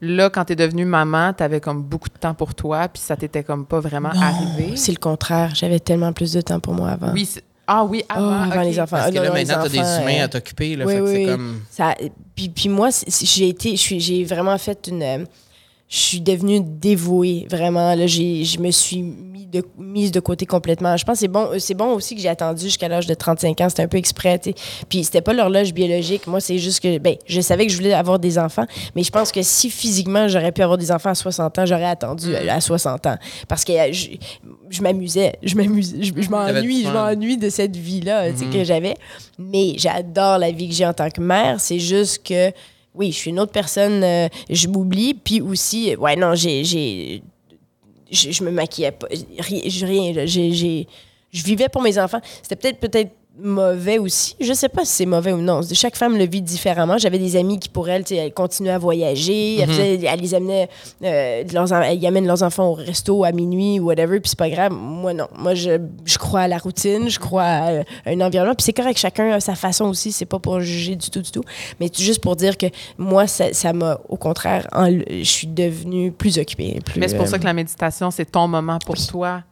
là, 0.00 0.30
quand 0.30 0.44
tu 0.44 0.52
es 0.52 0.56
devenue 0.56 0.84
maman, 0.84 1.32
tu 1.32 1.42
avais 1.42 1.60
comme 1.60 1.82
beaucoup 1.82 2.08
de 2.08 2.18
temps 2.18 2.34
pour 2.34 2.54
toi, 2.54 2.88
puis 2.88 3.02
ça 3.02 3.16
t'était 3.16 3.44
comme 3.44 3.66
pas 3.66 3.80
vraiment 3.80 4.10
arrivé? 4.10 4.76
c'est 4.76 4.92
le 4.92 4.98
contraire. 4.98 5.54
J'avais 5.54 5.80
tellement 5.80 6.12
plus 6.12 6.32
de 6.32 6.40
temps 6.40 6.60
pour 6.60 6.74
moi 6.74 6.90
avant. 6.90 7.12
Oui, 7.12 7.28
ah 7.66 7.84
oui, 7.84 8.04
Ah, 8.08 8.14
avant, 8.16 8.50
avant 8.52 8.62
les 8.62 8.78
enfants. 8.78 8.96
Parce 8.96 9.10
que 9.10 9.16
non, 9.16 9.22
là, 9.22 9.28
non, 9.28 9.34
maintenant, 9.34 9.54
t'as 9.62 9.68
des 9.68 9.78
humains 9.78 10.20
euh, 10.20 10.24
à 10.24 10.28
t'occuper. 10.28 10.76
Là, 10.76 10.86
oui, 10.86 10.92
fait 10.94 11.00
que 11.00 11.06
c'est 11.06 11.16
oui. 11.18 11.26
comme... 11.26 11.60
Ça, 11.70 11.94
puis, 12.34 12.48
puis 12.48 12.68
moi, 12.68 12.90
j'ai 13.22 13.48
été, 13.48 13.72
je 13.72 13.80
suis, 13.80 14.00
j'ai 14.00 14.24
vraiment 14.24 14.56
fait 14.58 14.86
une, 14.88 15.02
euh, 15.02 15.24
je 15.88 15.96
suis 15.98 16.20
devenue 16.20 16.60
dévouée, 16.60 17.46
vraiment. 17.48 17.94
Là, 17.94 18.06
j'ai, 18.06 18.44
je 18.44 18.58
me 18.58 18.70
suis 18.72 19.02
mis 19.02 19.46
de, 19.46 19.62
mise 19.78 20.10
de 20.10 20.18
côté 20.18 20.44
complètement. 20.44 20.96
Je 20.96 21.04
pense 21.04 21.14
que 21.14 21.20
c'est 21.20 21.28
bon, 21.28 21.48
c'est 21.58 21.74
bon 21.74 21.92
aussi 21.94 22.16
que 22.16 22.20
j'ai 22.20 22.28
attendu 22.28 22.64
jusqu'à 22.64 22.88
l'âge 22.88 23.06
de 23.06 23.14
35 23.14 23.60
ans. 23.60 23.68
C'était 23.68 23.82
un 23.84 23.88
peu 23.88 23.96
exprès, 23.96 24.38
tu 24.38 24.50
sais. 24.50 24.56
Puis 24.88 25.04
c'était 25.04 25.20
pas 25.20 25.32
l'horloge 25.32 25.72
biologique. 25.72 26.26
Moi, 26.26 26.40
c'est 26.40 26.58
juste 26.58 26.80
que, 26.80 26.98
ben, 26.98 27.14
je 27.26 27.40
savais 27.40 27.66
que 27.66 27.72
je 27.72 27.76
voulais 27.76 27.92
avoir 27.92 28.18
des 28.18 28.36
enfants, 28.36 28.66
mais 28.96 29.04
je 29.04 29.10
pense 29.10 29.30
que 29.30 29.42
si 29.42 29.70
physiquement 29.70 30.26
j'aurais 30.26 30.50
pu 30.50 30.62
avoir 30.62 30.76
des 30.76 30.90
enfants 30.90 31.10
à 31.10 31.14
60 31.14 31.58
ans, 31.58 31.66
j'aurais 31.66 31.84
attendu 31.84 32.34
à, 32.34 32.54
à 32.54 32.60
60 32.60 33.06
ans. 33.06 33.16
Parce 33.46 33.64
que 33.64 33.72
euh, 33.72 33.92
je, 33.92 34.08
je 34.68 34.82
m'amusais, 34.82 35.38
je 35.42 35.54
m'amusais, 35.54 36.02
je, 36.02 36.28
m'ennuie, 36.28 36.82
je 36.82 36.90
m'ennuie 36.90 37.36
de 37.36 37.48
cette 37.48 37.76
vie-là, 37.76 38.34
sais, 38.34 38.46
que 38.46 38.64
j'avais. 38.64 38.94
Mais 39.38 39.74
j'adore 39.76 40.38
la 40.38 40.50
vie 40.50 40.68
que 40.68 40.74
j'ai 40.74 40.86
en 40.86 40.94
tant 40.94 41.10
que 41.10 41.20
mère. 41.20 41.60
C'est 41.60 41.78
juste 41.78 42.26
que, 42.26 42.50
oui, 42.96 43.12
je 43.12 43.16
suis 43.16 43.30
une 43.30 43.40
autre 43.40 43.52
personne, 43.52 44.02
euh, 44.02 44.28
je 44.50 44.68
m'oublie. 44.68 45.14
Puis 45.14 45.40
aussi, 45.40 45.94
ouais, 45.96 46.16
non, 46.16 46.34
j'ai. 46.34 46.64
je, 46.64 48.30
je 48.30 48.44
me 48.44 48.50
maquillais 48.50 48.92
pas. 48.92 49.06
Rien, 49.38 49.60
rien 49.86 50.26
j'ai- 50.26 50.86
je 51.32 51.42
vivais 51.44 51.68
pour 51.68 51.82
mes 51.82 51.98
enfants. 51.98 52.20
C'était 52.42 52.56
peut-être 52.56 52.80
peut-être 52.80 53.10
mauvais 53.42 53.98
aussi. 53.98 54.34
Je 54.40 54.52
sais 54.52 54.68
pas 54.68 54.84
si 54.84 54.92
c'est 54.92 55.06
mauvais 55.06 55.32
ou 55.32 55.38
non. 55.40 55.60
Chaque 55.72 55.96
femme 55.96 56.16
le 56.16 56.26
vit 56.26 56.42
différemment. 56.42 56.98
J'avais 56.98 57.18
des 57.18 57.36
amies 57.36 57.58
qui, 57.58 57.68
pour 57.68 57.88
elles, 57.88 58.04
elles 58.10 58.32
continuaient 58.32 58.70
à 58.72 58.78
voyager. 58.78 59.58
Elles, 59.60 59.68
faisaient- 59.68 60.00
elles 60.06 60.20
les 60.20 60.34
amenaient, 60.34 60.68
euh, 61.04 61.44
leurs 61.52 61.72
elles 61.72 62.06
amènent 62.06 62.26
leurs 62.26 62.42
enfants 62.42 62.68
au 62.68 62.74
resto 62.74 63.24
à 63.24 63.32
minuit 63.32 63.78
ou 63.80 63.86
whatever, 63.86 64.20
puis 64.20 64.30
c'est 64.30 64.38
pas 64.38 64.48
grave. 64.50 64.72
Moi, 64.72 65.12
non. 65.14 65.28
Moi, 65.36 65.54
je, 65.54 65.78
je 66.04 66.18
crois 66.18 66.40
à 66.42 66.48
la 66.48 66.58
routine, 66.58 67.08
je 67.08 67.18
crois 67.18 67.42
à, 67.44 67.70
euh, 67.72 67.82
un 68.06 68.20
environnement. 68.20 68.54
Puis 68.54 68.64
c'est 68.64 68.72
correct, 68.72 68.98
chacun 68.98 69.30
a 69.32 69.40
sa 69.40 69.54
façon 69.54 69.86
aussi. 69.86 70.12
C'est 70.12 70.24
pas 70.26 70.38
pour 70.38 70.60
juger 70.60 70.96
du 70.96 71.10
tout, 71.10 71.20
du 71.22 71.30
tout. 71.30 71.44
Mais 71.80 71.90
juste 71.96 72.20
pour 72.22 72.36
dire 72.36 72.56
que 72.56 72.66
moi, 72.98 73.26
ça 73.26 73.72
m'a, 73.72 74.00
au 74.08 74.16
contraire, 74.16 74.66
je 75.08 75.22
suis 75.24 75.46
devenue 75.46 76.12
plus 76.12 76.38
occupée. 76.38 76.80
Plus, 76.84 77.00
Mais 77.00 77.08
c'est 77.08 77.16
pour 77.16 77.26
euh, 77.26 77.28
ça 77.28 77.38
que 77.38 77.44
la 77.44 77.52
méditation, 77.52 78.10
c'est 78.10 78.24
ton 78.30 78.48
moment 78.48 78.78
pour 78.84 78.96
toi. 79.06 79.42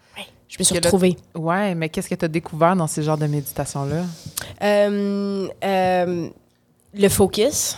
Je 0.54 0.58
me 0.60 0.64
suis 0.64 0.74
retrouvée. 0.76 1.16
Ouais, 1.34 1.74
mais 1.74 1.88
qu'est-ce 1.88 2.08
que 2.08 2.14
tu 2.14 2.24
as 2.24 2.28
découvert 2.28 2.76
dans 2.76 2.86
ces 2.86 3.02
genres 3.02 3.18
de 3.18 3.26
méditation-là? 3.26 4.04
Euh, 4.62 5.48
euh, 5.64 6.28
le 6.94 7.08
focus. 7.08 7.76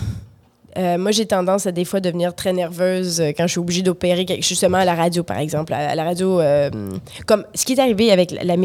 Euh, 0.79 0.99
moi, 0.99 1.11
j'ai 1.11 1.25
tendance 1.25 1.67
à 1.67 1.73
des 1.73 1.87
fois 1.87 2.01
devenir 2.01 2.35
très 2.35 2.53
nerveuse 2.53 3.19
euh, 3.19 3.31
quand 3.35 3.45
je 3.47 3.53
suis 3.53 3.59
obligée 3.61 3.81
d'opérer, 3.81 4.27
quelque- 4.27 4.45
justement 4.45 4.77
à 4.77 4.85
la 4.85 4.95
radio, 4.95 5.23
par 5.23 5.39
exemple. 5.39 5.73
À, 5.73 5.89
à 5.89 5.95
la 5.95 6.05
radio, 6.05 6.39
euh, 6.39 6.69
comme 7.25 7.47
ce 7.55 7.65
qui 7.65 7.73
est 7.73 7.79
arrivé 7.79 8.13
avec 8.13 8.31
la, 8.33 8.57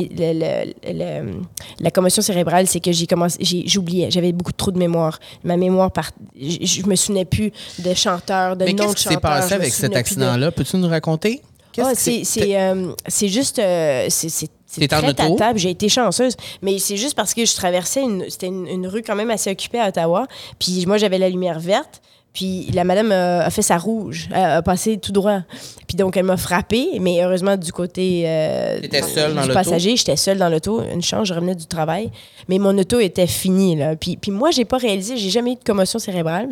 commotion 1.91 2.21
cérébrale, 2.21 2.67
c'est 2.67 2.81
que 2.81 2.91
j'ai 2.91 3.07
commencé, 3.07 3.37
j'ai- 3.39 3.63
j'oubliais, 3.65 4.11
j'avais 4.11 4.33
beaucoup 4.33 4.51
trop 4.51 4.71
de 4.71 4.77
mémoire. 4.77 5.21
Ma 5.45 5.55
mémoire, 5.55 5.89
part, 5.91 6.11
je, 6.37 6.57
je 6.65 6.85
me 6.85 6.95
souvenais 6.95 7.23
plus 7.23 7.53
de 7.79 7.93
chanteurs, 7.93 8.57
de 8.57 8.65
Mais 8.65 8.73
noms 8.73 8.87
qu'est-ce 8.87 8.93
de 8.93 8.97
qui 8.97 9.03
chanteurs. 9.03 9.21
s'est 9.35 9.41
passé 9.41 9.53
avec 9.53 9.73
cet 9.73 9.93
de- 9.93 9.97
accident-là? 9.97 10.51
Peux-tu 10.51 10.75
nous 10.75 10.89
raconter? 10.89 11.41
Ah, 11.77 11.91
c'est, 11.95 12.23
euh, 12.37 12.93
c'est 13.07 13.27
juste. 13.27 13.59
euh, 13.59 14.07
c'est, 14.09 14.29
c'est, 14.29 14.87
très 14.87 15.13
tâtable. 15.13 15.59
J'ai 15.59 15.69
été 15.69 15.89
chanceuse. 15.89 16.35
Mais 16.61 16.79
c'est 16.79 16.97
juste 16.97 17.15
parce 17.15 17.33
que 17.33 17.45
je 17.45 17.55
traversais 17.55 18.01
une. 18.01 18.25
C'était 18.29 18.47
une, 18.47 18.67
une 18.67 18.87
rue 18.87 19.01
quand 19.01 19.15
même 19.15 19.29
assez 19.29 19.51
occupée 19.51 19.79
à 19.79 19.89
Ottawa. 19.89 20.27
Puis 20.59 20.85
moi, 20.85 20.97
j'avais 20.97 21.17
la 21.17 21.29
lumière 21.29 21.59
verte. 21.59 22.01
Puis 22.33 22.69
la 22.73 22.85
madame 22.85 23.11
euh, 23.11 23.45
a 23.45 23.49
fait 23.49 23.61
sa 23.61 23.77
rouge, 23.77 24.29
Elle 24.31 24.43
a 24.43 24.61
passé 24.61 24.97
tout 24.97 25.11
droit. 25.11 25.41
Puis 25.87 25.97
donc, 25.97 26.15
elle 26.15 26.23
m'a 26.23 26.37
frappée, 26.37 26.97
mais 27.01 27.21
heureusement, 27.21 27.57
du 27.57 27.73
côté 27.73 28.23
euh, 28.25 28.79
T'étais 28.79 29.01
seule 29.01 29.35
dans 29.35 29.45
du 29.45 29.51
passager, 29.51 29.97
j'étais 29.97 30.15
seule 30.15 30.37
dans 30.37 30.47
l'auto. 30.47 30.81
Une 30.81 31.01
chance, 31.01 31.27
je 31.27 31.33
revenais 31.33 31.55
du 31.55 31.65
travail. 31.65 32.09
Mais 32.47 32.57
mon 32.57 32.77
auto 32.77 32.99
était 32.99 33.27
finie. 33.27 33.75
Là. 33.75 33.97
Puis, 33.97 34.15
puis 34.15 34.31
moi, 34.31 34.51
j'ai 34.51 34.63
pas 34.63 34.77
réalisé, 34.77 35.17
j'ai 35.17 35.29
jamais 35.29 35.53
eu 35.53 35.55
de 35.55 35.63
commotion 35.63 35.99
cérébrale. 35.99 36.47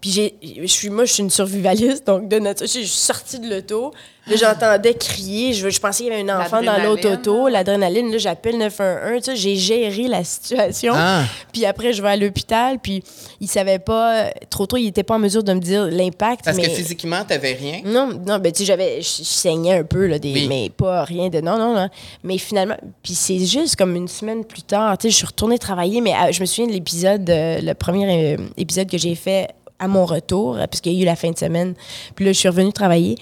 Puis 0.00 0.10
j'ai, 0.12 0.34
je 0.62 0.66
suis, 0.66 0.88
moi, 0.88 1.04
je 1.04 1.12
suis 1.12 1.22
une 1.22 1.30
survivaliste, 1.30 2.06
donc 2.06 2.28
de 2.28 2.38
nature, 2.38 2.66
je 2.66 2.70
suis 2.72 2.86
sortie 2.86 3.38
de 3.38 3.48
l'auto. 3.48 3.92
Là, 4.26 4.36
j'entendais 4.36 4.94
crier. 4.94 5.54
Je, 5.54 5.68
je 5.70 5.80
pensais 5.80 6.04
qu'il 6.04 6.12
y 6.12 6.16
avait 6.16 6.30
un 6.30 6.38
enfant 6.40 6.62
dans 6.62 6.76
l'autre 6.82 7.08
L'adrénaline. 7.08 7.18
auto. 7.18 7.48
L'adrénaline, 7.48 8.12
là, 8.12 8.18
j'appelle 8.18 8.58
911. 8.58 9.22
Tu 9.22 9.30
sais, 9.30 9.36
j'ai 9.36 9.56
géré 9.56 10.08
la 10.08 10.22
situation. 10.24 10.92
Ah, 10.94 11.24
Puis 11.52 11.64
après, 11.64 11.92
je 11.94 12.00
vais 12.02 12.10
à 12.10 12.16
l'hôpital. 12.16 12.78
Puis 12.78 13.02
il 13.40 13.48
savait 13.48 13.78
pas, 13.78 14.30
trop 14.48 14.66
tôt, 14.66 14.76
il 14.76 14.86
était 14.86 15.02
pas 15.02 15.14
en 15.14 15.18
mesure 15.18 15.42
de 15.42 15.52
me 15.52 15.58
dire 15.58 15.86
l'impact. 15.86 16.44
parce 16.44 16.56
mais... 16.58 16.64
que 16.64 16.70
physiquement, 16.70 17.24
t'avais 17.26 17.54
rien? 17.54 17.80
Non, 17.84 18.08
non, 18.26 18.38
ben 18.38 18.52
tu 18.52 18.58
sais, 18.60 18.64
j'avais, 18.66 19.00
je, 19.02 19.08
je 19.18 19.24
saignais 19.24 19.78
un 19.78 19.84
peu, 19.84 20.06
là, 20.06 20.18
des, 20.18 20.32
Oui. 20.32 20.46
mais 20.48 20.70
pas 20.70 21.02
rien 21.04 21.28
de, 21.28 21.40
non, 21.40 21.58
non, 21.58 21.74
non. 21.74 21.88
Mais 22.22 22.38
finalement, 22.38 22.76
puis 23.02 23.14
c'est 23.14 23.38
juste 23.44 23.76
comme 23.76 23.96
une 23.96 24.08
semaine 24.08 24.44
plus 24.44 24.62
tard, 24.62 24.96
tu 24.98 25.08
sais, 25.08 25.10
je 25.10 25.16
suis 25.16 25.26
retournée 25.26 25.58
travailler, 25.58 26.00
mais 26.02 26.12
euh, 26.12 26.30
je 26.30 26.40
me 26.40 26.46
souviens 26.46 26.66
de 26.68 26.72
l'épisode, 26.72 27.28
euh, 27.28 27.60
le 27.62 27.74
premier 27.74 28.34
euh, 28.34 28.36
épisode 28.58 28.88
que 28.88 28.98
j'ai 28.98 29.14
fait 29.14 29.48
à 29.80 29.88
mon 29.88 30.04
retour, 30.04 30.56
euh, 30.56 30.66
parce 30.66 30.80
qu'il 30.80 30.92
y 30.92 30.98
a 30.98 31.02
eu 31.02 31.04
la 31.04 31.16
fin 31.16 31.30
de 31.30 31.38
semaine. 31.38 31.74
Puis 32.14 32.24
là, 32.24 32.32
je 32.32 32.38
suis 32.38 32.48
revenue 32.48 32.72
travailler, 32.72 33.16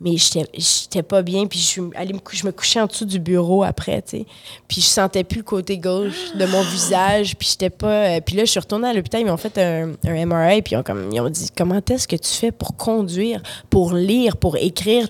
mais 0.00 0.16
j'étais, 0.16 1.02
pas 1.02 1.22
bien, 1.22 1.46
puis 1.46 1.58
je 1.58 1.64
suis 1.64 1.82
allée 1.94 2.12
me 2.12 2.18
je 2.30 2.46
me 2.46 2.52
couchais 2.52 2.80
en 2.80 2.86
dessous 2.86 3.06
du 3.06 3.18
bureau 3.18 3.62
après, 3.64 4.02
tu 4.02 4.18
sais. 4.18 4.26
Puis 4.68 4.80
je 4.82 4.86
sentais 4.86 5.24
plus 5.24 5.38
le 5.38 5.44
côté 5.44 5.78
gauche 5.78 6.34
de 6.34 6.44
mon 6.44 6.62
visage, 6.62 7.36
puis 7.36 7.48
j'étais 7.50 7.70
pas... 7.70 8.16
euh, 8.16 8.20
puis 8.20 8.36
là, 8.36 8.44
je 8.44 8.50
suis 8.50 8.60
retournée 8.60 8.88
à 8.88 8.92
l'hôpital, 8.92 9.20
ils 9.22 9.26
m'ont 9.26 9.36
fait 9.36 9.56
un, 9.56 9.92
un 10.04 10.26
MRI, 10.26 10.62
puis 10.62 10.74
ils 10.74 10.76
ont, 10.76 10.82
comme, 10.82 11.10
ils 11.10 11.20
ont 11.20 11.30
dit, 11.30 11.48
comment 11.56 11.80
est-ce 11.88 12.06
que 12.06 12.16
tu 12.16 12.28
fais 12.28 12.52
pour 12.52 12.76
conduire, 12.76 13.42
pour 13.70 13.94
lire, 13.94 14.36
pour 14.36 14.56
écrire? 14.56 15.08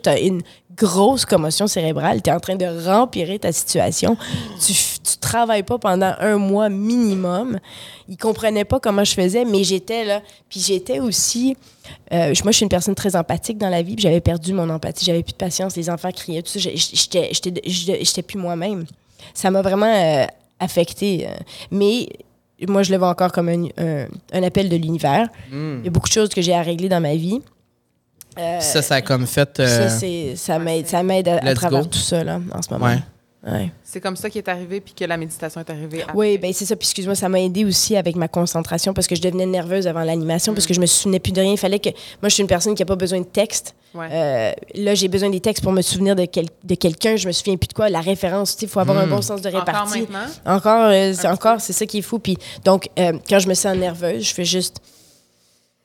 Grosse 0.77 1.25
commotion 1.25 1.67
cérébrale, 1.67 2.21
tu 2.23 2.31
es 2.31 2.33
en 2.33 2.41
train 2.41 2.57
de 2.57 2.67
rempirer 2.89 3.39
ta 3.39 3.53
situation. 3.53 4.17
Tu, 4.65 4.73
tu 4.73 5.17
travailles 5.21 5.63
pas 5.63 5.79
pendant 5.79 6.13
un 6.19 6.37
mois 6.37 6.69
minimum. 6.69 7.59
Ils 8.09 8.17
comprenaient 8.17 8.65
pas 8.65 8.81
comment 8.81 9.05
je 9.05 9.15
faisais, 9.15 9.45
mais 9.45 9.65
j'étais 9.65 10.05
là. 10.05 10.21
Puis 10.49 10.61
j'étais 10.61 11.01
aussi... 11.01 11.57
euh, 12.13 12.33
moi, 12.43 12.51
je 12.53 12.57
suis 12.57 12.65
une 12.65 12.69
personne 12.69 12.95
très 12.95 13.15
empathique 13.17 13.59
dans 13.59 13.69
la 13.69 13.83
vie, 13.83 13.95
puis 13.95 14.03
j'avais 14.03 14.21
perdu 14.21 14.53
mon 14.53 14.69
empathie, 14.71 15.05
j'avais 15.05 15.23
plus 15.23 15.33
de 15.33 15.39
patience, 15.39 15.77
les 15.77 15.89
enfants 15.91 16.11
criaient, 16.13 16.43
tout 16.43 16.59
ça. 16.59 16.69
J'étais 17.65 18.23
plus 18.23 18.39
moi-même. 18.39 18.85
Ça 19.33 19.51
m'a 19.51 19.63
vraiment 19.63 19.87
euh, 19.87 20.27
affectée. 20.61 21.27
euh. 21.29 21.33
mais 21.71 22.09
moi, 22.69 22.83
je 22.83 22.93
le 22.93 22.99
vois 22.99 23.09
encore 23.09 23.33
comme 23.33 23.49
un, 23.49 23.65
un- 23.79 24.07
un 24.33 24.43
appel 24.43 24.69
de 24.69 24.77
l'univers. 24.77 25.29
Hmm. 25.51 25.79
Il 25.81 25.85
y 25.85 25.89
a 25.89 25.91
beaucoup 25.91 26.09
de 26.09 26.15
choses 26.15 26.29
que 26.31 26.41
j'ai 26.41 26.55
à 26.55 26.63
régler 26.63 26.89
dans 26.89 27.01
ma 27.01 27.15
vie. 27.17 27.41
Euh, 28.39 28.61
Ça, 28.61 28.83
ça 28.83 28.97
a 28.97 29.03
comme 29.03 29.27
fait. 29.27 29.61
euh, 29.61 29.89
ça, 29.89 30.07
ça 30.37 30.59
m'aide, 30.59 30.87
ça 30.89 31.03
m'aide 31.03 31.29
à, 31.29 31.37
à 31.39 31.55
travers 31.55 31.83
go. 31.83 31.87
tout 31.87 31.99
ça 31.99 32.23
là, 32.25 32.41
en 32.53 32.63
ce 32.63 32.71
moment. 32.73 32.87
Ouais. 32.87 32.99
Ouais. 33.47 33.71
C'est 33.85 34.01
comme 34.01 34.17
ça 34.17 34.31
qui 34.31 34.39
est 34.39 34.49
arrivé, 34.49 34.81
puis 34.81 34.95
que 34.95 35.05
la 35.05 35.19
méditation 35.19 35.61
est 35.61 35.69
arrivée 35.69 36.01
après. 36.03 36.17
Oui, 36.17 36.39
ben 36.39 36.51
c'est 36.55 36.65
ça. 36.65 36.77
Puis 36.77 36.87
excuse-moi, 36.87 37.15
ça 37.15 37.29
m'a 37.29 37.39
aidé 37.43 37.67
aussi 37.67 37.95
avec 37.95 38.17
ma 38.17 38.27
concentration 38.27 38.95
parce 38.95 39.07
que 39.07 39.15
je 39.15 39.21
devenais 39.21 39.45
nerveuse 39.45 39.87
avant 39.87 40.03
l'animation 40.03 40.55
parce 40.55 40.67
que 40.67 40.73
je 40.73 40.81
me 40.81 40.87
souvenais 40.87 41.19
plus 41.21 41.31
de 41.33 41.43
rien. 41.43 41.53
Il 41.53 41.59
fallait 41.59 41.79
que. 41.79 41.91
Moi, 41.91 42.31
je 42.31 42.31
suis 42.31 42.41
une 42.41 42.47
personne 42.47 42.75
qui 42.75 42.81
n'a 42.81 42.87
pas 42.87 42.97
besoin 42.97 43.19
de 43.21 43.27
texte. 43.27 43.75
Ouais. 43.95 44.09
Euh, 44.11 44.53
là, 44.77 44.95
j'ai 44.95 45.09
besoin 45.09 45.29
des 45.29 45.41
textes 45.41 45.63
pour 45.63 45.73
me 45.73 45.83
souvenir 45.83 46.17
de, 46.17 46.25
quel- 46.25 46.49
de 46.65 46.75
quelqu'un. 46.75 47.17
Je 47.17 47.27
me 47.27 47.33
souviens 47.33 47.59
plus 47.59 47.69
de 47.69 47.75
quoi. 47.75 47.91
La 47.91 48.01
référence, 48.01 48.57
il 48.63 48.67
faut 48.69 48.81
avoir 48.81 48.97
un 48.97 49.07
bon 49.07 49.21
sens 49.21 49.43
de 49.43 49.49
Encore 49.51 49.61
répartie. 49.61 50.01
maintenant? 50.01 50.27
Encore, 50.47 50.87
euh, 50.87 51.13
c'est 51.13 51.29
encore, 51.29 51.61
c'est 51.61 51.75
ça 51.75 51.85
qui 51.85 51.99
est 51.99 52.03
fou. 52.03 52.19
Puis 52.19 52.39
donc, 52.65 52.89
euh, 52.99 53.13
quand 53.29 53.41
je 53.41 53.49
me 53.49 53.55
sens 53.55 53.77
nerveuse, 53.77 54.23
je 54.23 54.33
fais 54.33 54.47
juste. 54.47 54.79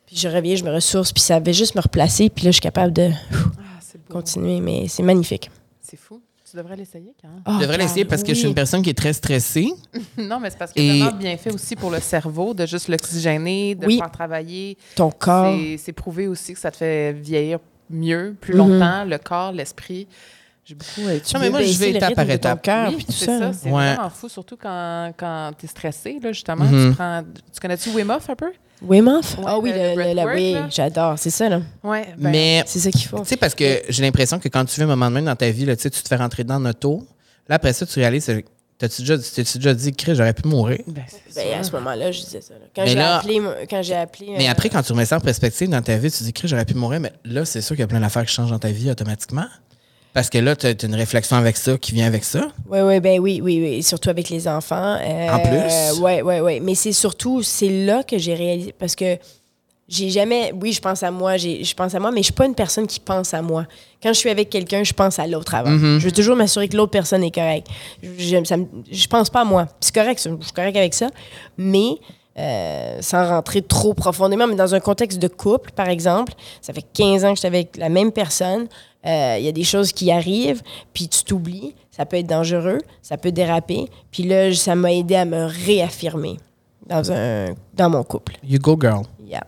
Puis 0.09 0.17
je 0.17 0.27
reviens, 0.27 0.55
je 0.55 0.63
me 0.63 0.71
ressource, 0.73 1.11
puis 1.13 1.21
ça 1.21 1.39
va 1.39 1.51
juste 1.51 1.75
me 1.75 1.81
replacer. 1.81 2.29
Puis 2.31 2.45
là, 2.45 2.49
je 2.49 2.53
suis 2.55 2.61
capable 2.61 2.91
de 2.93 3.09
Ah, 3.31 3.77
c'est 3.79 3.99
beau. 3.99 4.13
continuer. 4.15 4.59
Mais 4.59 4.87
c'est 4.87 5.03
magnifique. 5.03 5.51
C'est 5.81 5.97
fou. 5.97 6.19
Tu 6.49 6.57
devrais 6.57 6.75
l'essayer, 6.75 7.13
quand 7.21 7.27
Ah, 7.45 7.51
Je 7.57 7.61
devrais 7.61 7.77
Carl, 7.77 7.81
l'essayer 7.87 8.05
parce 8.05 8.23
que 8.23 8.29
je 8.33 8.39
suis 8.39 8.47
une 8.47 8.55
personne 8.55 8.81
qui 8.81 8.89
est 8.89 8.97
très 8.97 9.13
stressée. 9.13 9.67
Non, 10.17 10.39
mais 10.39 10.49
c'est 10.49 10.57
parce 10.57 10.71
qu'il 10.73 10.83
y 10.83 10.89
a 10.89 10.95
Et- 10.95 10.97
tellement 10.99 11.15
bien 11.15 11.37
fait 11.37 11.53
aussi 11.53 11.75
pour 11.75 11.91
le 11.91 11.99
cerveau 11.99 12.55
de 12.55 12.65
juste 12.65 12.87
l'oxygéner, 12.87 13.75
de 13.75 13.85
Oui. 13.85 13.93
le 13.97 13.99
faire 13.99 14.11
travailler. 14.11 14.75
Ton 14.95 15.11
corps. 15.11 15.53
C'est- 15.55 15.77
C'est 15.77 15.93
prouvé 15.93 16.27
aussi 16.27 16.53
que 16.55 16.59
ça 16.59 16.71
te 16.71 16.77
fait 16.77 17.13
vieillir 17.13 17.59
mieux, 17.91 18.35
plus 18.41 18.53
Mhm. 18.53 18.57
longtemps, 18.57 19.05
le 19.05 19.17
corps, 19.19 19.51
l'esprit. 19.51 20.07
J'ai 20.65 20.73
beaucoup 20.75 21.01
Tu 21.23 21.33
Non, 21.35 21.39
mais 21.39 21.49
moi, 21.51 21.61
je 21.63 21.77
vais 21.79 21.91
étape 21.91 22.13
par 22.15 22.29
étape. 22.29 22.61
cœur, 22.63 22.89
Oui, 22.89 22.95
puis 22.97 23.05
tout 23.05 23.11
c'est 23.11 23.25
ça. 23.25 23.39
ça. 23.39 23.53
C'est 23.53 23.71
Ouais. 23.71 23.93
vraiment 23.95 24.09
fou, 24.09 24.27
surtout 24.29 24.57
quand, 24.57 25.11
quand 25.17 25.51
tu 25.57 25.65
es 25.65 25.69
stressé, 25.69 26.19
là, 26.21 26.31
justement. 26.31 26.65
Mhm. 26.65 26.89
Tu, 26.89 26.95
prends, 26.95 27.23
tu 27.53 27.59
connais-tu 27.59 27.89
Wim 27.91 28.09
Hof 28.09 28.27
un 28.29 28.35
peu? 28.35 28.51
Wim 28.81 29.07
Hof? 29.07 29.37
Ouais, 29.37 29.43
Ah 29.47 29.59
oui, 29.59 29.71
le- 29.71 29.77
le, 29.77 29.95
le 29.95 30.07
le- 30.09 30.13
la- 30.13 30.25
oui, 30.27 30.55
j'adore. 30.69 31.19
C'est 31.19 31.29
ça, 31.29 31.49
là. 31.49 31.61
Oui. 31.83 31.99
Mais, 32.17 32.63
C'est 32.65 32.79
ça 32.79 32.91
qu'il 32.91 33.05
faut. 33.07 33.19
tu 33.19 33.25
sais, 33.25 33.37
parce 33.37 33.53
que 33.55 33.81
j'ai 33.89 34.01
l'impression 34.03 34.39
que 34.39 34.47
quand 34.47 34.63
tu 34.65 34.75
vis 34.75 34.83
un 34.83 34.87
moment 34.87 35.09
de 35.09 35.15
même 35.15 35.25
dans 35.25 35.35
ta 35.35 35.49
vie, 35.49 35.65
là, 35.65 35.75
tu 35.75 35.89
tu 35.91 36.01
te 36.01 36.07
fais 36.07 36.15
rentrer 36.15 36.43
dans 36.43 36.63
auto. 36.65 37.05
Là, 37.47 37.55
après 37.55 37.73
ça, 37.73 37.85
tu 37.85 37.99
réalises, 37.99 38.23
c'est- 38.25 38.45
t'as-tu 38.77 39.01
déjà, 39.01 39.17
t'as-tu 39.17 39.57
déjà 39.57 39.73
dit, 39.73 39.91
Chris, 39.93 40.15
j'aurais 40.15 40.33
pu 40.33 40.47
mourir? 40.47 40.79
Ben, 40.87 41.03
Ben, 41.35 41.59
à 41.59 41.63
ce 41.63 41.71
moment-là, 41.73 42.11
je 42.11 42.21
disais 42.21 42.39
ça. 42.41 42.53
là. 42.53 42.61
Quand 42.75 42.85
j'ai 42.85 42.99
appelé, 42.99 43.41
quand 43.69 43.81
j'ai 43.81 43.95
appelé. 43.95 44.35
Mais 44.37 44.47
euh, 44.47 44.51
après, 44.51 44.69
quand 44.69 44.81
tu 44.81 44.93
remets 44.93 45.05
ça 45.05 45.17
en 45.17 45.19
perspective 45.19 45.67
dans 45.69 45.81
ta 45.81 45.97
vie, 45.97 46.09
tu 46.11 46.23
dis, 46.23 46.31
Chris, 46.31 46.47
j'aurais 46.47 46.65
pu 46.65 46.75
mourir. 46.75 46.99
Mais 47.01 47.11
là, 47.25 47.43
c'est 47.45 47.61
sûr 47.61 47.75
qu'il 47.75 47.81
y 47.81 47.83
a 47.83 47.87
plein 47.87 47.99
d'affaires 47.99 48.25
qui 48.25 48.33
changent 48.33 48.51
dans 48.51 48.59
ta 48.59 48.69
vie 48.69 48.89
automatiquement. 48.89 49.45
Parce 50.13 50.29
que 50.29 50.37
là, 50.39 50.55
tu 50.55 50.65
as 50.67 50.73
une 50.83 50.95
réflexion 50.95 51.37
avec 51.37 51.55
ça 51.57 51.77
qui 51.77 51.91
vient 51.93 52.07
avec 52.07 52.23
ça. 52.23 52.47
Oui, 52.69 52.79
oui, 52.81 52.99
ben 52.99 53.19
oui, 53.19 53.41
oui, 53.43 53.59
oui. 53.61 53.83
Surtout 53.83 54.09
avec 54.09 54.29
les 54.29 54.47
enfants. 54.47 54.97
Euh, 55.01 55.29
En 55.29 55.39
plus? 55.39 56.01
Oui, 56.01 56.21
oui, 56.23 56.39
oui. 56.39 56.59
Mais 56.61 56.75
c'est 56.75 56.91
surtout, 56.93 57.43
c'est 57.43 57.69
là 57.69 58.03
que 58.03 58.17
j'ai 58.17 58.33
réalisé. 58.33 58.73
Parce 58.77 58.95
que 58.95 59.17
j'ai 59.87 60.09
jamais. 60.09 60.51
Oui, 60.59 60.73
je 60.73 60.81
pense 60.81 61.03
à 61.03 61.11
moi, 61.11 61.37
je 61.37 61.73
pense 61.73 61.93
à 61.95 61.99
moi, 61.99 62.11
mais 62.11 62.19
je 62.19 62.25
suis 62.25 62.33
pas 62.33 62.45
une 62.45 62.55
personne 62.55 62.87
qui 62.87 62.99
pense 62.99 63.33
à 63.33 63.41
moi. 63.41 63.65
Quand 64.01 64.09
je 64.13 64.19
suis 64.19 64.29
avec 64.29 64.49
quelqu'un, 64.49 64.83
je 64.83 64.93
pense 64.93 65.19
à 65.19 65.27
l'autre 65.27 65.53
avant. 65.55 65.71
Mm-hmm. 65.71 65.99
Je 65.99 66.05
veux 66.05 66.11
toujours 66.11 66.35
m'assurer 66.35 66.67
que 66.67 66.77
l'autre 66.77 66.91
personne 66.91 67.23
est 67.23 67.33
correcte. 67.33 67.67
Je, 68.03 68.37
je 68.91 69.07
pense 69.07 69.29
pas 69.29 69.41
à 69.41 69.45
moi. 69.45 69.67
C'est 69.79 69.93
correct, 69.93 70.17
je 70.23 70.43
suis 70.43 70.53
correct 70.53 70.75
avec 70.75 70.93
ça. 70.93 71.07
Mais. 71.57 71.91
euh, 72.37 72.99
sans 73.01 73.27
rentrer 73.27 73.61
trop 73.61 73.93
profondément, 73.93 74.47
mais 74.47 74.55
dans 74.55 74.73
un 74.73 74.79
contexte 74.79 75.19
de 75.19 75.27
couple, 75.27 75.71
par 75.71 75.89
exemple, 75.89 76.31
ça 76.61 76.71
fait 76.71 76.85
15 76.93 77.25
ans 77.25 77.29
que 77.31 77.35
j'étais 77.35 77.47
avec 77.47 77.75
la 77.75 77.89
même 77.89 78.13
personne, 78.13 78.67
euh, 79.05 79.35
il 79.39 79.45
y 79.45 79.47
a 79.47 79.51
des 79.51 79.63
choses 79.63 79.91
qui 79.91 80.11
arrivent, 80.11 80.61
puis 80.93 81.07
tu 81.07 81.23
t'oublies, 81.23 81.73
ça 81.89 82.05
peut 82.05 82.17
être 82.17 82.27
dangereux, 82.27 82.79
ça 83.01 83.17
peut 83.17 83.31
déraper, 83.31 83.89
puis 84.11 84.23
là, 84.23 84.53
ça 84.53 84.75
m'a 84.75 84.91
aidé 84.93 85.15
à 85.15 85.25
me 85.25 85.45
réaffirmer 85.45 86.37
dans, 86.87 87.11
un, 87.11 87.53
dans 87.73 87.89
mon 87.89 88.03
couple. 88.03 88.33
You 88.43 88.59
go, 88.59 88.77
girl. 88.79 89.03
Yeah. 89.25 89.43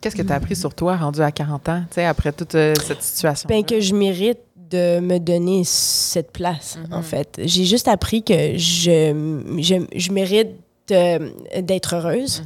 Qu'est-ce 0.00 0.16
que 0.16 0.22
tu 0.22 0.32
as 0.32 0.36
appris 0.36 0.56
sur 0.56 0.74
toi 0.74 0.96
rendu 0.96 1.20
à 1.20 1.30
40 1.30 1.68
ans, 1.68 1.82
tu 1.88 1.94
sais, 1.94 2.04
après 2.04 2.32
toute 2.32 2.54
euh, 2.54 2.74
cette 2.84 3.02
situation? 3.02 3.48
Ben, 3.48 3.64
que 3.64 3.80
je 3.80 3.94
mérite 3.94 4.38
de 4.70 4.98
me 5.00 5.18
donner 5.18 5.62
cette 5.64 6.32
place, 6.32 6.76
en 6.90 7.02
fait. 7.02 7.40
J'ai 7.44 7.64
juste 7.64 7.86
appris 7.86 8.22
que 8.24 8.56
je, 8.58 9.46
je, 9.60 9.86
je 9.96 10.12
mérite 10.12 10.48
de- 10.88 11.60
d'être 11.60 11.94
heureuse, 11.94 12.42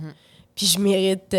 puis 0.54 0.66
je 0.66 0.78
mérite... 0.78 1.34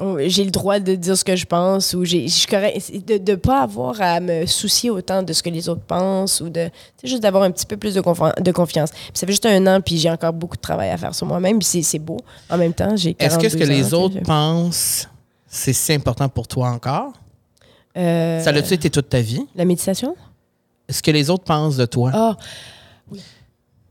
euh, 0.00 0.24
j'ai 0.28 0.44
le 0.44 0.50
droit 0.50 0.78
de 0.80 0.94
dire 0.94 1.16
ce 1.16 1.24
que 1.24 1.36
je 1.36 1.44
pense 1.46 1.94
ou 1.94 2.04
j'ai 2.04 2.26
de 2.26 3.30
ne 3.30 3.36
pas 3.36 3.62
avoir 3.62 4.00
à 4.00 4.20
me 4.20 4.46
soucier 4.46 4.90
autant 4.90 5.22
de 5.22 5.32
ce 5.32 5.42
que 5.42 5.50
les 5.50 5.68
autres 5.68 5.82
pensent 5.82 6.40
ou 6.40 6.48
de 6.50 6.70
juste 7.04 7.22
d'avoir 7.22 7.42
un 7.44 7.50
petit 7.50 7.66
peu 7.66 7.76
plus 7.76 7.94
de, 7.94 8.00
confi- 8.00 8.40
de 8.42 8.52
confiance 8.52 8.90
puis 8.90 9.10
ça 9.14 9.26
fait 9.26 9.32
juste 9.32 9.46
un 9.46 9.66
an 9.66 9.80
puis 9.80 9.98
j'ai 9.98 10.10
encore 10.10 10.32
beaucoup 10.32 10.56
de 10.56 10.60
travail 10.62 10.90
à 10.90 10.96
faire 10.96 11.14
sur 11.14 11.26
moi-même 11.26 11.58
puis 11.58 11.82
c'est- 11.82 11.98
beau 11.98 12.18
en 12.50 12.56
même 12.58 12.72
temps 12.74 12.94
j'ai 12.96 13.16
Est-ce 13.18 13.38
que 13.38 13.48
ce 13.48 13.56
que 13.56 13.60
42 13.64 13.74
les 13.82 13.94
autres 13.94 14.20
pensent, 14.22 15.08
c'est 15.46 15.72
si 15.72 15.92
important 15.92 16.28
pour 16.28 16.46
toi 16.46 16.68
encore? 16.70 17.12
Euh, 17.96 18.40
Ça 18.42 18.52
l'a-tu 18.52 18.74
été 18.74 18.90
toute 18.90 19.08
ta 19.08 19.20
vie? 19.20 19.44
la 19.56 19.64
méditation? 19.64 20.14
Ce 20.88 21.02
que 21.02 21.10
les 21.10 21.28
autres 21.30 21.44
pensent 21.44 21.76
de 21.76 21.86
toi? 21.86 22.10
ah 22.14 22.36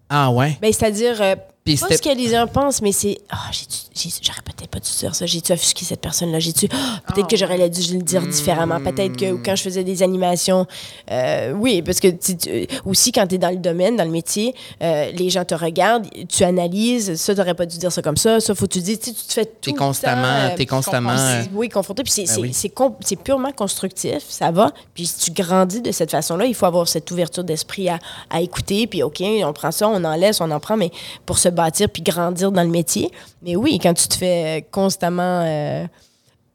Ah 0.09 0.31
ouais? 0.31 0.57
ben 0.61 0.71
c'est 0.71 0.85
à 0.85 1.35
Puis 1.75 1.77
pas 1.87 1.95
ce 1.97 2.01
que 2.01 2.15
les 2.15 2.29
gens 2.29 2.47
pensent, 2.47 2.81
mais 2.81 2.91
c'est 2.91 3.17
ah 3.29 3.37
j'ai 3.51 4.09
j'aurais 4.23 4.41
peut-être 4.43 4.69
pas 4.69 4.79
dû 4.79 4.89
dire 4.99 5.15
ça. 5.15 5.25
J'ai-tu 5.25 5.51
offusqué 5.51 5.83
cette 5.85 6.01
personne-là? 6.01 6.39
J'ai-tu 6.39 6.67
ah, 6.71 7.01
peut-être 7.13 7.27
que 7.27 7.35
j'aurais 7.37 7.69
dû 7.69 7.93
le 7.93 8.01
dire 8.03 8.21
différemment. 8.27 8.79
Peut-être 8.79 9.15
que 9.17 9.31
ou 9.33 9.41
quand 9.43 9.55
je 9.55 9.63
faisais 9.63 9.83
des 9.83 10.03
animations, 10.03 10.65
euh, 11.11 11.51
oui, 11.53 11.81
parce 11.81 11.99
que 11.99 12.07
tu- 12.09 12.37
tu- 12.37 12.67
aussi 12.85 13.11
quand 13.11 13.25
tu 13.27 13.35
es 13.35 13.37
dans 13.37 13.49
le 13.49 13.57
domaine, 13.57 13.95
dans 13.97 14.03
le 14.03 14.11
métier, 14.11 14.53
euh, 14.81 15.11
les 15.11 15.29
gens 15.29 15.45
te 15.45 15.55
regardent, 15.55 16.07
tu 16.29 16.43
analyses, 16.43 17.15
ça 17.15 17.33
t'aurais 17.35 17.53
pas 17.55 17.65
dû 17.65 17.77
dire 17.77 17.91
ça 17.91 18.01
comme 18.01 18.17
ça, 18.17 18.39
ça 18.39 18.53
faut 18.55 18.67
que 18.67 18.73
tu 18.73 18.81
dis, 18.81 18.97
tu 18.97 19.05
sais, 19.09 19.13
tu 19.15 19.23
te 19.27 19.33
fais 19.33 19.45
tout 19.45 19.71
T'es 19.71 19.73
constamment, 19.73 20.21
temps, 20.23 20.51
euh, 20.53 20.55
t'es 20.55 20.65
constamment. 20.65 21.11
euh, 21.17 21.43
Oui, 21.53 21.69
confronté. 21.69 22.03
Puis 22.03 22.11
c'est 22.13 22.23
Ben 22.25 22.53
c'est- 22.53 22.67
oui. 22.67 22.71
com- 22.73 22.93
purement 23.23 23.51
constructif, 23.51 24.19
ça 24.29 24.51
va. 24.51 24.71
Puis 24.93 25.07
si 25.07 25.19
tu 25.19 25.31
grandis 25.31 25.81
de 25.81 25.91
cette 25.91 26.11
façon-là, 26.11 26.45
il 26.45 26.53
faut 26.55 26.65
avoir 26.65 26.87
cette 26.87 27.09
ouverture 27.11 27.43
d'esprit 27.43 27.89
à, 27.89 27.99
à 28.29 28.41
écouter. 28.41 28.85
Puis 28.87 29.01
OK, 29.03 29.21
on 29.21 29.53
prend 29.53 29.71
ça, 29.71 29.89
on 29.89 30.03
en 30.03 30.15
laisse, 30.15 30.39
on 30.39 30.51
en 30.51 30.59
prend, 30.59 30.77
mais 30.77 30.91
pour 31.25 31.37
se 31.39 31.49
bâtir 31.57 31.89
puis 31.89 32.01
grandir 32.01 32.51
dans 32.51 32.63
le 32.63 32.69
métier. 32.69 33.11
Mais 33.41 33.55
oui, 33.55 33.79
quand 33.81 33.93
tu 33.93 34.07
te 34.07 34.15
fais 34.15 34.65
constamment... 34.71 35.41
euh, 35.45 35.85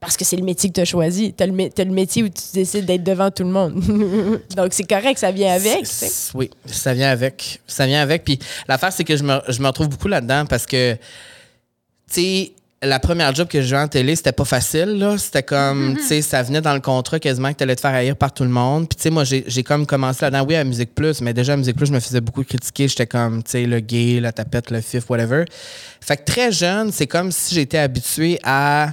parce 0.02 0.16
que 0.16 0.24
c'est 0.24 0.36
le 0.36 0.42
métier 0.42 0.68
que 0.68 0.74
tu 0.74 0.80
as 0.80 0.84
choisi. 0.84 1.32
Tu 1.32 1.44
as, 1.44 1.46
le 1.46 1.92
métier 1.92 2.24
où 2.24 2.28
tu 2.28 2.42
décides 2.54 2.86
d'être 2.86 3.04
devant 3.04 3.30
tout 3.30 3.44
le 3.44 3.50
monde. 3.50 3.74
Donc, 4.56 4.72
c'est 4.72 4.82
correct, 4.82 5.16
ça 5.16 5.30
vient 5.30 5.52
avec. 5.54 5.86
Oui, 6.34 6.50
ça 6.66 6.92
vient 6.92 7.10
avec. 7.10 7.60
Ça 7.68 7.86
vient 7.86 8.02
avec. 8.02 8.24
Puis 8.24 8.36
l'affaire, 8.66 8.92
c'est 8.92 9.04
que 9.04 9.16
je 9.16 9.22
me, 9.22 9.40
je 9.46 9.62
me 9.62 9.68
retrouve 9.68 9.88
beaucoup 9.88 10.08
là-dedans 10.08 10.44
parce 10.46 10.66
que, 10.66 10.94
tu 10.94 11.00
sais, 12.08 12.52
la 12.82 12.98
première 12.98 13.34
job 13.34 13.46
que 13.48 13.62
j'ai 13.62 13.74
eu 13.76 13.78
en 13.78 13.86
télé, 13.88 14.16
c'était 14.16 14.32
pas 14.32 14.44
facile, 14.44 14.98
là. 14.98 15.16
C'était 15.16 15.42
comme, 15.42 15.96
tu 15.96 16.02
sais, 16.02 16.20
ça 16.22 16.42
venait 16.42 16.60
dans 16.60 16.74
le 16.74 16.80
contrat 16.80 17.20
quasiment 17.20 17.50
que 17.52 17.58
t'allais 17.58 17.76
te 17.76 17.80
faire 17.80 17.94
haïr 17.94 18.16
par 18.16 18.32
tout 18.34 18.42
le 18.42 18.50
monde. 18.50 18.88
Puis, 18.88 18.96
tu 18.96 19.02
sais, 19.02 19.10
moi, 19.10 19.24
j'ai 19.24 19.44
j'ai 19.46 19.62
comme 19.62 19.86
commencé 19.86 20.24
là-dedans, 20.24 20.44
oui, 20.48 20.56
à 20.56 20.64
Musique 20.64 20.94
Plus, 20.94 21.20
mais 21.20 21.32
déjà 21.32 21.52
à 21.52 21.56
Musique 21.56 21.76
Plus, 21.76 21.86
je 21.86 21.92
me 21.92 22.00
faisais 22.00 22.20
beaucoup 22.20 22.42
critiquer. 22.42 22.88
J'étais 22.88 23.06
comme, 23.06 23.42
tu 23.42 23.52
sais, 23.52 23.66
le 23.66 23.78
gay, 23.80 24.18
la 24.20 24.32
tapette, 24.32 24.70
le 24.70 24.80
fif, 24.80 25.08
whatever. 25.08 25.44
Fait 26.00 26.16
que 26.16 26.24
très 26.24 26.50
jeune, 26.50 26.90
c'est 26.92 27.06
comme 27.06 27.30
si 27.30 27.54
j'étais 27.54 27.78
habitué 27.78 28.38
à 28.42 28.88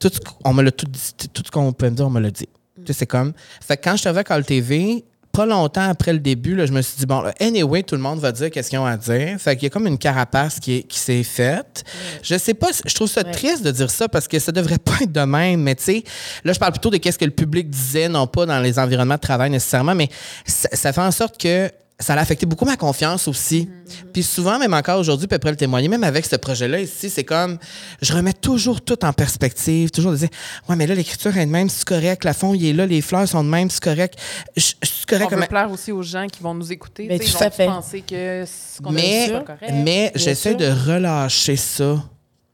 tout 0.00 0.10
ce 0.12 0.18
qu'on- 0.20 0.50
on 0.50 0.52
me 0.54 0.62
l'a 0.62 0.72
tout 0.72 0.86
dit, 0.86 1.28
tout 1.32 1.42
ce 1.46 1.50
qu'on 1.50 1.72
peut 1.72 1.88
me 1.90 1.94
dire, 1.96 2.06
on 2.06 2.10
me 2.10 2.20
l'a 2.20 2.30
dit. 2.30 2.48
Tu 2.84 2.86
sais, 2.88 2.92
c'est 2.98 3.06
comme. 3.06 3.32
Fait 3.66 3.76
que 3.76 3.84
quand 3.84 3.96
je 3.96 4.06
arrivé 4.08 4.20
à 4.20 4.24
Call 4.24 4.44
TV, 4.44 5.04
pas 5.34 5.46
longtemps 5.46 5.88
après 5.88 6.12
le 6.12 6.20
début, 6.20 6.54
là, 6.54 6.64
je 6.66 6.72
me 6.72 6.80
suis 6.80 6.96
dit, 6.96 7.06
bon, 7.06 7.20
là, 7.20 7.34
anyway, 7.40 7.82
tout 7.82 7.94
le 7.96 8.00
monde 8.00 8.20
va 8.20 8.32
dire 8.32 8.50
qu'est-ce 8.50 8.70
qu'ils 8.70 8.78
ont 8.78 8.86
à 8.86 8.96
dire. 8.96 9.36
Fait 9.38 9.56
qu'il 9.56 9.64
y 9.64 9.66
a 9.66 9.70
comme 9.70 9.86
une 9.86 9.98
carapace 9.98 10.60
qui, 10.60 10.76
est- 10.76 10.82
qui 10.84 10.98
s'est 10.98 11.22
faite. 11.24 11.84
Je 12.22 12.38
sais 12.38 12.54
pas, 12.54 12.68
je 12.86 12.94
trouve 12.94 13.08
ça 13.10 13.22
triste 13.24 13.64
de 13.64 13.70
dire 13.70 13.90
ça 13.90 14.08
parce 14.08 14.28
que 14.28 14.38
ça 14.38 14.52
devrait 14.52 14.78
pas 14.78 14.92
être 15.02 15.12
de 15.12 15.20
même, 15.20 15.60
mais 15.60 15.74
tu 15.74 15.82
sais, 15.84 16.04
là, 16.44 16.52
je 16.52 16.58
parle 16.58 16.72
plutôt 16.72 16.90
de 16.90 16.96
qu'est-ce 16.98 17.18
que 17.18 17.24
le 17.24 17.30
public 17.32 17.68
disait, 17.68 18.08
non 18.08 18.26
pas 18.26 18.46
dans 18.46 18.60
les 18.60 18.78
environnements 18.78 19.16
de 19.16 19.20
travail 19.20 19.50
nécessairement, 19.50 19.94
mais 19.94 20.08
ça, 20.46 20.68
ça 20.72 20.92
fait 20.92 21.00
en 21.00 21.10
sorte 21.10 21.36
que 21.40 21.70
ça 22.00 22.14
a 22.14 22.18
affecté 22.18 22.44
beaucoup 22.44 22.64
ma 22.64 22.76
confiance 22.76 23.28
aussi. 23.28 23.68
Puis 24.12 24.22
souvent, 24.24 24.58
même 24.58 24.74
encore 24.74 24.98
aujourd'hui, 24.98 25.28
puis 25.28 25.36
après 25.36 25.50
le 25.50 25.56
témoigner, 25.56 25.86
même 25.88 26.02
avec 26.02 26.26
ce 26.26 26.34
projet-là 26.36 26.80
ici, 26.80 27.08
c'est 27.08 27.22
comme, 27.22 27.56
je 28.02 28.12
remets 28.12 28.32
toujours 28.32 28.80
tout 28.80 29.04
en 29.04 29.12
perspective, 29.12 29.90
toujours 29.90 30.10
de 30.12 30.16
dire, 30.16 30.28
ouais, 30.68 30.74
mais 30.76 30.86
là, 30.88 30.94
l'écriture 30.96 31.36
est 31.36 31.46
de 31.46 31.50
même, 31.50 31.68
c'est 31.68 31.84
correct, 31.84 32.24
la 32.24 32.34
fond, 32.34 32.52
il 32.52 32.66
est 32.66 32.72
là, 32.72 32.84
les 32.84 33.00
fleurs 33.00 33.28
sont 33.28 33.44
de 33.44 33.48
même, 33.48 33.70
c'est 33.70 33.82
correct. 33.82 34.18
Je 34.56 34.62
suis 34.62 35.06
correct 35.06 35.26
On 35.26 35.30
comme. 35.30 35.40
veut 35.40 35.46
plaire 35.46 35.70
aussi 35.70 35.92
aux 35.92 36.02
gens 36.02 36.26
qui 36.26 36.42
vont 36.42 36.54
nous 36.54 36.72
écouter. 36.72 37.06
Ben, 37.06 37.18
tu 37.18 37.26
sais, 37.26 37.32
tout 37.32 37.38
ils 37.38 37.44
vont 37.44 37.50
fait. 37.50 37.66
penser 37.66 38.00
que 38.00 38.44
ce 38.44 38.82
qu'on 38.82 38.90
a 38.90 38.92
Mais, 38.92 39.26
c'est 39.26 39.32
pas 39.32 39.54
correct. 39.54 39.72
mais 39.84 40.12
j'essaie 40.16 40.50
sûr. 40.50 40.58
de 40.58 40.90
relâcher 40.90 41.56
ça. 41.56 42.02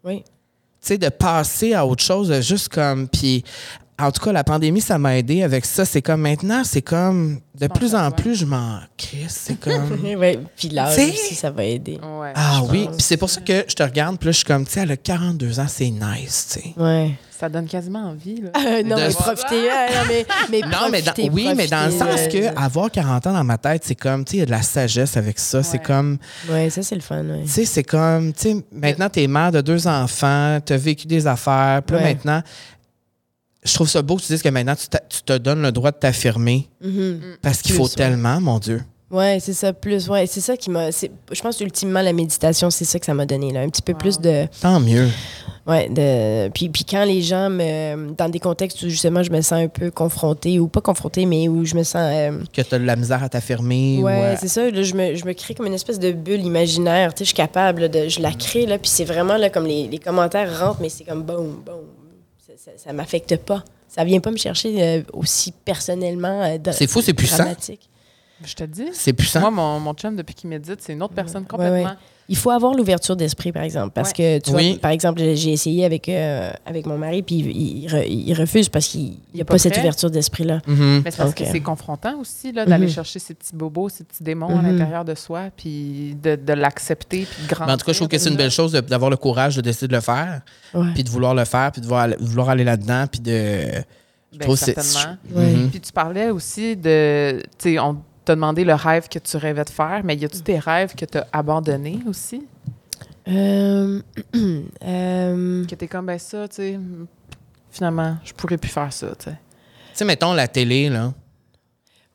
Oui. 0.04 0.22
Tu 0.22 0.32
sais, 0.80 0.98
de 0.98 1.08
passer 1.08 1.72
à 1.74 1.86
autre 1.86 2.02
chose, 2.02 2.38
juste 2.42 2.68
comme. 2.68 3.08
Puis, 3.08 3.42
en 4.02 4.10
tout 4.12 4.22
cas, 4.24 4.32
la 4.32 4.44
pandémie, 4.44 4.80
ça 4.80 4.98
m'a 4.98 5.16
aidé 5.16 5.42
avec 5.42 5.64
ça. 5.64 5.84
C'est 5.84 6.02
comme 6.02 6.20
maintenant, 6.22 6.62
c'est 6.64 6.82
comme. 6.82 7.40
De 7.58 7.66
plus 7.66 7.94
en 7.94 8.10
plus, 8.10 8.36
je 8.36 8.46
m'en 8.46 8.78
crisse. 8.96 9.42
C'est 9.46 9.60
comme. 9.60 9.98
oui. 10.02 10.38
Puis 10.56 10.68
l'âge 10.70 10.94
sais- 10.94 11.08
aussi, 11.10 11.34
ça 11.34 11.50
va 11.50 11.64
aider. 11.64 11.98
Ouais. 12.02 12.32
Ah 12.34 12.60
oui. 12.70 12.86
Puis 12.92 13.02
c'est 13.02 13.16
pour 13.16 13.28
ça 13.30 13.40
que 13.40 13.64
je 13.68 13.74
te 13.74 13.82
regarde, 13.82 14.18
puis 14.18 14.26
là, 14.26 14.32
je 14.32 14.36
suis 14.38 14.46
comme, 14.46 14.64
tu 14.64 14.72
sais, 14.72 14.80
elle 14.80 14.92
a 14.92 14.96
42 14.96 15.60
ans, 15.60 15.66
c'est 15.68 15.90
nice, 15.90 16.48
tu 16.54 16.60
sais. 16.60 16.74
Ouais. 16.76 17.10
Ça 17.38 17.48
donne 17.48 17.66
quasiment 17.66 18.00
envie. 18.10 18.42
Là. 18.42 18.50
Euh, 18.54 18.82
non, 18.82 18.96
De- 18.96 19.00
mais 19.00 19.08
profitez. 19.14 19.70
ah, 19.70 19.86
non, 19.94 20.02
mais, 20.08 20.26
mais 20.50 20.60
Non, 20.68 20.88
mais 20.92 21.00
dans- 21.00 21.12
oui, 21.32 21.48
mais 21.56 21.68
dans 21.68 21.86
le 21.86 21.90
sens 21.90 22.20
euh, 22.20 22.28
que 22.28 22.58
avoir 22.58 22.90
40 22.90 23.26
ans 23.28 23.32
dans 23.32 23.44
ma 23.44 23.56
tête, 23.56 23.82
c'est 23.86 23.94
comme, 23.94 24.26
tu 24.26 24.32
sais, 24.32 24.36
il 24.36 24.40
y 24.40 24.42
a 24.42 24.46
de 24.46 24.50
la 24.50 24.60
sagesse 24.60 25.16
avec 25.16 25.38
ça. 25.38 25.62
C'est 25.62 25.78
Ouais. 25.78 25.84
comme, 25.84 26.18
Ouais, 26.50 26.68
ça, 26.68 26.82
c'est 26.82 26.94
le 26.96 27.00
fun. 27.00 27.24
Ouais. 27.24 27.42
tu 27.44 27.48
sais, 27.50 27.64
c'est 27.64 27.82
comme, 27.82 28.34
tu 28.34 28.40
sais, 28.42 28.56
maintenant, 28.70 29.08
t'es 29.08 29.26
mère 29.26 29.52
de 29.52 29.62
deux 29.62 29.86
enfants, 29.86 30.58
t'as 30.64 30.76
vécu 30.76 31.06
des 31.06 31.26
affaires, 31.26 31.80
puis 31.82 31.96
là, 31.96 32.02
Ouais. 32.02 32.08
maintenant, 32.14 32.42
je 33.62 33.74
trouve 33.74 33.88
ça 33.88 34.02
beau 34.02 34.16
que 34.16 34.22
tu 34.22 34.28
dises 34.32 34.42
que 34.42 34.48
maintenant, 34.48 34.74
tu, 34.74 34.86
tu 35.08 35.22
te 35.22 35.36
donnes 35.38 35.62
le 35.62 35.72
droit 35.72 35.90
de 35.90 35.96
t'affirmer 35.96 36.68
Mhm. 36.82 37.20
parce 37.42 37.60
qu'il 37.62 37.74
faut 37.74 37.84
ouais. 37.84 37.88
tellement, 37.94 38.40
mon 38.40 38.58
Dieu. 38.58 38.82
Ouais, 39.10 39.38
c'est 39.40 39.54
ça, 39.54 39.72
plus. 39.72 40.08
Ouais, 40.08 40.26
c'est 40.28 40.40
ça 40.40 40.56
qui 40.56 40.70
m'a. 40.70 40.90
Je 40.90 41.40
pense 41.42 41.60
ultimement, 41.60 42.00
la 42.00 42.12
méditation, 42.12 42.70
c'est 42.70 42.84
ça 42.84 43.00
que 43.00 43.06
ça 43.06 43.12
m'a 43.12 43.26
donné, 43.26 43.50
là. 43.52 43.60
Un 43.62 43.68
petit 43.68 43.82
peu 43.82 43.90
Wow. 43.92 43.98
plus 43.98 44.20
de. 44.20 44.46
Tant 44.60 44.78
mieux. 44.78 45.08
Ouais, 45.66 45.88
de. 45.88 46.48
Puis, 46.50 46.68
puis 46.68 46.84
quand 46.84 47.02
les 47.04 47.20
gens 47.20 47.50
me. 47.50 48.12
Dans 48.16 48.28
des 48.28 48.38
contextes 48.38 48.80
où 48.82 48.88
justement 48.88 49.24
je 49.24 49.32
me 49.32 49.40
sens 49.40 49.64
un 49.64 49.66
peu 49.66 49.90
confrontée, 49.90 50.60
ou 50.60 50.68
pas 50.68 50.80
confrontée, 50.80 51.26
mais 51.26 51.48
où 51.48 51.64
je 51.64 51.74
me 51.74 51.82
sens. 51.82 51.96
euh, 52.08 52.38
Que 52.52 52.62
t'as 52.62 52.78
de 52.78 52.84
la 52.84 52.94
misère 52.94 53.20
à 53.24 53.28
t'affirmer. 53.28 53.98
ou, 53.98 54.04
Ouais, 54.04 54.12
euh, 54.12 54.36
c'est 54.40 54.46
ça. 54.46 54.70
Là, 54.70 54.80
je, 54.84 54.94
me, 54.94 55.16
je 55.16 55.24
me 55.24 55.32
crée 55.32 55.54
comme 55.54 55.66
une 55.66 55.74
espèce 55.74 55.98
de 55.98 56.12
bulle 56.12 56.42
imaginaire. 56.46 57.12
Tu 57.12 57.18
sais, 57.18 57.24
je 57.24 57.28
suis 57.30 57.34
capable 57.36 57.80
là, 57.82 57.88
de. 57.88 58.08
Je 58.08 58.20
la 58.20 58.30
crée, 58.32 58.64
là, 58.66 58.78
puis 58.78 58.88
c'est 58.88 59.04
vraiment 59.04 59.36
là, 59.36 59.50
comme 59.50 59.66
les, 59.66 59.88
les 59.88 59.98
commentaires 59.98 60.56
rentrent, 60.60 60.80
mais 60.80 60.88
c'est 60.88 61.02
comme 61.04 61.24
boum, 61.24 61.62
boum. 61.66 61.80
Ça, 62.62 62.72
ça 62.76 62.92
m'affecte 62.92 63.36
pas. 63.38 63.64
Ça 63.88 64.04
vient 64.04 64.20
pas 64.20 64.30
me 64.30 64.36
chercher 64.36 64.82
euh, 64.82 65.02
aussi 65.14 65.50
personnellement. 65.64 66.42
euh, 66.42 66.58
C'est 66.72 66.86
fou, 66.86 67.00
c'est 67.00 67.14
puissant. 67.14 67.44
Je 68.44 68.54
te 68.54 68.64
dis. 68.64 68.86
C'est 68.92 69.12
puissant. 69.12 69.40
Moi, 69.40 69.50
mon, 69.50 69.80
mon 69.80 69.92
chum, 69.94 70.16
depuis 70.16 70.34
qu'il 70.34 70.48
médite, 70.48 70.80
c'est 70.80 70.92
une 70.94 71.02
autre 71.02 71.14
personne 71.14 71.42
Ouais, 71.42 71.48
complètement. 71.48 71.90
ouais. 71.90 71.96
Il 72.28 72.36
faut 72.36 72.50
avoir 72.50 72.74
l'ouverture 72.74 73.16
d'esprit, 73.16 73.50
par 73.50 73.64
exemple. 73.64 73.90
Parce 73.92 74.12
que, 74.12 74.38
tu 74.38 74.52
Oui. 74.52 74.70
vois, 74.72 74.78
par 74.80 74.90
exemple, 74.92 75.18
j'ai 75.34 75.50
essayé 75.52 75.84
avec, 75.84 76.08
euh, 76.08 76.52
avec 76.64 76.86
mon 76.86 76.96
mari, 76.96 77.22
puis 77.22 77.34
il, 77.40 77.50
il 77.84 77.88
re- 77.88 78.06
il 78.08 78.32
refuse 78.34 78.68
parce 78.68 78.86
qu'il 78.86 79.16
n'y 79.34 79.40
a 79.40 79.44
pas 79.44 79.54
pas 79.54 79.58
cette 79.58 79.76
ouverture 79.76 80.12
d'esprit-là. 80.12 80.60
Mhm. 80.64 81.02
Mais 81.04 81.10
c'est 81.10 81.16
parce 81.18 81.34
que 81.34 81.44
c'est 81.44 81.58
confrontant 81.60 82.20
aussi 82.20 82.52
là, 82.52 82.64
d'aller 82.64 82.86
Mhm. 82.86 82.92
chercher 82.92 83.18
ces 83.18 83.34
petits 83.34 83.54
bobos, 83.56 83.88
ces 83.88 84.04
petits 84.04 84.22
démons 84.22 84.56
à 84.56 84.62
Mhm. 84.62 84.70
l'intérieur 84.78 85.04
de 85.04 85.16
soi, 85.16 85.48
puis 85.56 86.16
de, 86.22 86.36
de 86.36 86.52
l'accepter, 86.52 87.26
puis 87.28 87.42
de 87.42 87.48
grandir. 87.52 87.74
En 87.74 87.76
tout 87.76 87.84
cas, 87.84 87.92
je 87.92 87.98
trouve 87.98 88.08
que 88.08 88.16
c'est 88.18 88.30
une 88.30 88.36
belle 88.36 88.50
chose 88.52 88.70
d'avoir 88.72 89.10
le 89.10 89.16
courage 89.16 89.56
de 89.56 89.60
décider 89.60 89.88
de 89.88 89.94
le 89.96 90.00
faire, 90.00 90.42
Ouais. 90.72 90.86
puis 90.94 91.02
de 91.02 91.10
vouloir 91.10 91.34
le 91.34 91.44
faire, 91.44 91.72
puis 91.72 91.80
de 91.80 91.86
vouloir, 91.86 92.08
vouloir 92.20 92.48
aller 92.50 92.64
là-dedans, 92.64 93.06
puis 93.10 93.20
de. 93.20 93.82
Je 94.32 94.38
Ben, 94.38 94.54
certainement. 94.54 95.16
Puis 95.72 95.80
tu 95.80 95.90
parlais 95.92 96.30
aussi 96.30 96.76
de. 96.76 97.40
Tu 97.58 97.72
sais, 97.72 97.78
on 97.80 97.96
t'a 98.24 98.34
demandé 98.34 98.64
le 98.64 98.74
rêve 98.74 99.08
que 99.08 99.18
tu 99.18 99.36
rêvais 99.36 99.64
de 99.64 99.70
faire, 99.70 100.02
mais 100.04 100.16
y 100.16 100.24
a-tu 100.24 100.42
des 100.42 100.58
rêves 100.58 100.94
que 100.94 101.04
tu 101.04 101.18
as 101.18 101.26
abandonnés 101.32 102.00
aussi? 102.06 102.46
Euh, 103.28 104.00
euh, 104.84 105.64
Que 105.66 105.74
t'es 105.74 105.88
comme, 105.88 106.06
ben 106.06 106.18
ça, 106.18 106.48
tu 106.48 106.56
sais, 106.56 106.78
finalement, 107.70 108.16
je 108.24 108.32
pourrais 108.32 108.56
plus 108.58 108.70
faire 108.70 108.92
ça, 108.92 109.08
tu 109.18 109.24
sais. 109.26 109.30
Tu 109.32 109.36
sais, 109.94 110.04
mettons 110.04 110.32
la 110.32 110.48
télé, 110.48 110.88
là. 110.88 111.12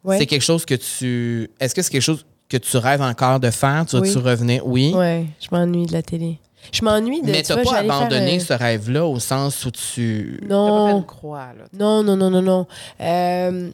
ouais. 0.03 0.18
C'est 0.18 0.26
quelque 0.26 0.41
chose 0.41 0.65
que 0.65 0.76
tu. 0.76 1.49
Est-ce 1.60 1.76
que 1.76 1.82
c'est 1.82 1.91
quelque 1.91 2.02
chose 2.02 2.26
que 2.49 2.57
tu 2.57 2.77
rêves 2.77 3.02
encore 3.02 3.40
de 3.40 3.49
faire? 3.52 3.86
Tu 3.86 3.98
vas-tu 3.99 4.18
Oui. 4.18 4.23
revenir? 4.23 4.65
Oui. 4.65 4.94
Ouais, 4.95 5.26
je 5.41 5.48
m'ennuie 5.52 5.86
de 5.86 5.94
la 5.94 6.02
télé. 6.02 6.40
Je 6.72 6.84
m'ennuie 6.84 7.22
de. 7.22 7.28
Mais 7.32 7.42
tu 7.42 7.48
t'as 7.50 7.56
vois, 7.56 7.64
pas 7.64 7.70
j'allais 7.78 7.90
abandonné 7.90 8.36
euh, 8.38 8.40
ce 8.40 8.54
rêve-là 8.54 9.06
au 9.06 9.20
sens 9.20 9.66
où 9.66 9.72
tu. 9.72 10.38
T'as 10.42 10.48
pas 10.48 10.48
fait 10.48 10.54
Non. 10.54 10.98
une 10.98 11.06
croix, 11.06 11.48
là. 11.58 11.66
Non, 11.74 12.04
non, 12.04 12.16
non, 12.16 12.30
non, 12.30 12.42
non. 12.42 12.68
Euh, 13.02 13.70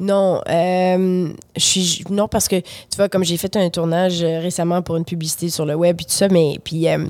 non, 0.00 0.40
euh, 0.48 1.28
je 1.56 1.60
suis 1.60 2.04
non 2.10 2.28
parce 2.28 2.48
que 2.48 2.56
tu 2.60 2.96
vois 2.96 3.08
comme 3.08 3.24
j'ai 3.24 3.36
fait 3.36 3.56
un 3.56 3.68
tournage 3.70 4.22
euh, 4.22 4.40
récemment 4.40 4.82
pour 4.82 4.96
une 4.96 5.04
publicité 5.04 5.48
sur 5.50 5.66
le 5.66 5.74
web 5.74 6.00
et 6.00 6.04
tout 6.04 6.10
ça, 6.10 6.28
mais 6.28 6.58
puis 6.62 6.88
euh, 6.88 7.06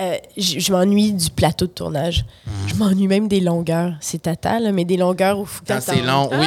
euh, 0.00 0.16
je 0.36 0.60
je 0.60 0.72
m'ennuie 0.72 1.12
du 1.12 1.28
plateau 1.30 1.66
de 1.66 1.72
tournage. 1.72 2.24
Je 2.68 2.74
m'ennuie 2.76 3.08
même 3.08 3.26
des 3.26 3.40
longueurs. 3.40 3.94
C'est 4.00 4.22
tata 4.22 4.60
là, 4.60 4.70
mais 4.70 4.84
des 4.84 4.96
longueurs 4.96 5.40
où 5.40 5.44
faut 5.44 5.62
que 5.64 5.68
Quand 5.72 5.80
t'attends. 5.80 5.92
c'est 5.92 6.02
long, 6.02 6.30
oui. 6.32 6.46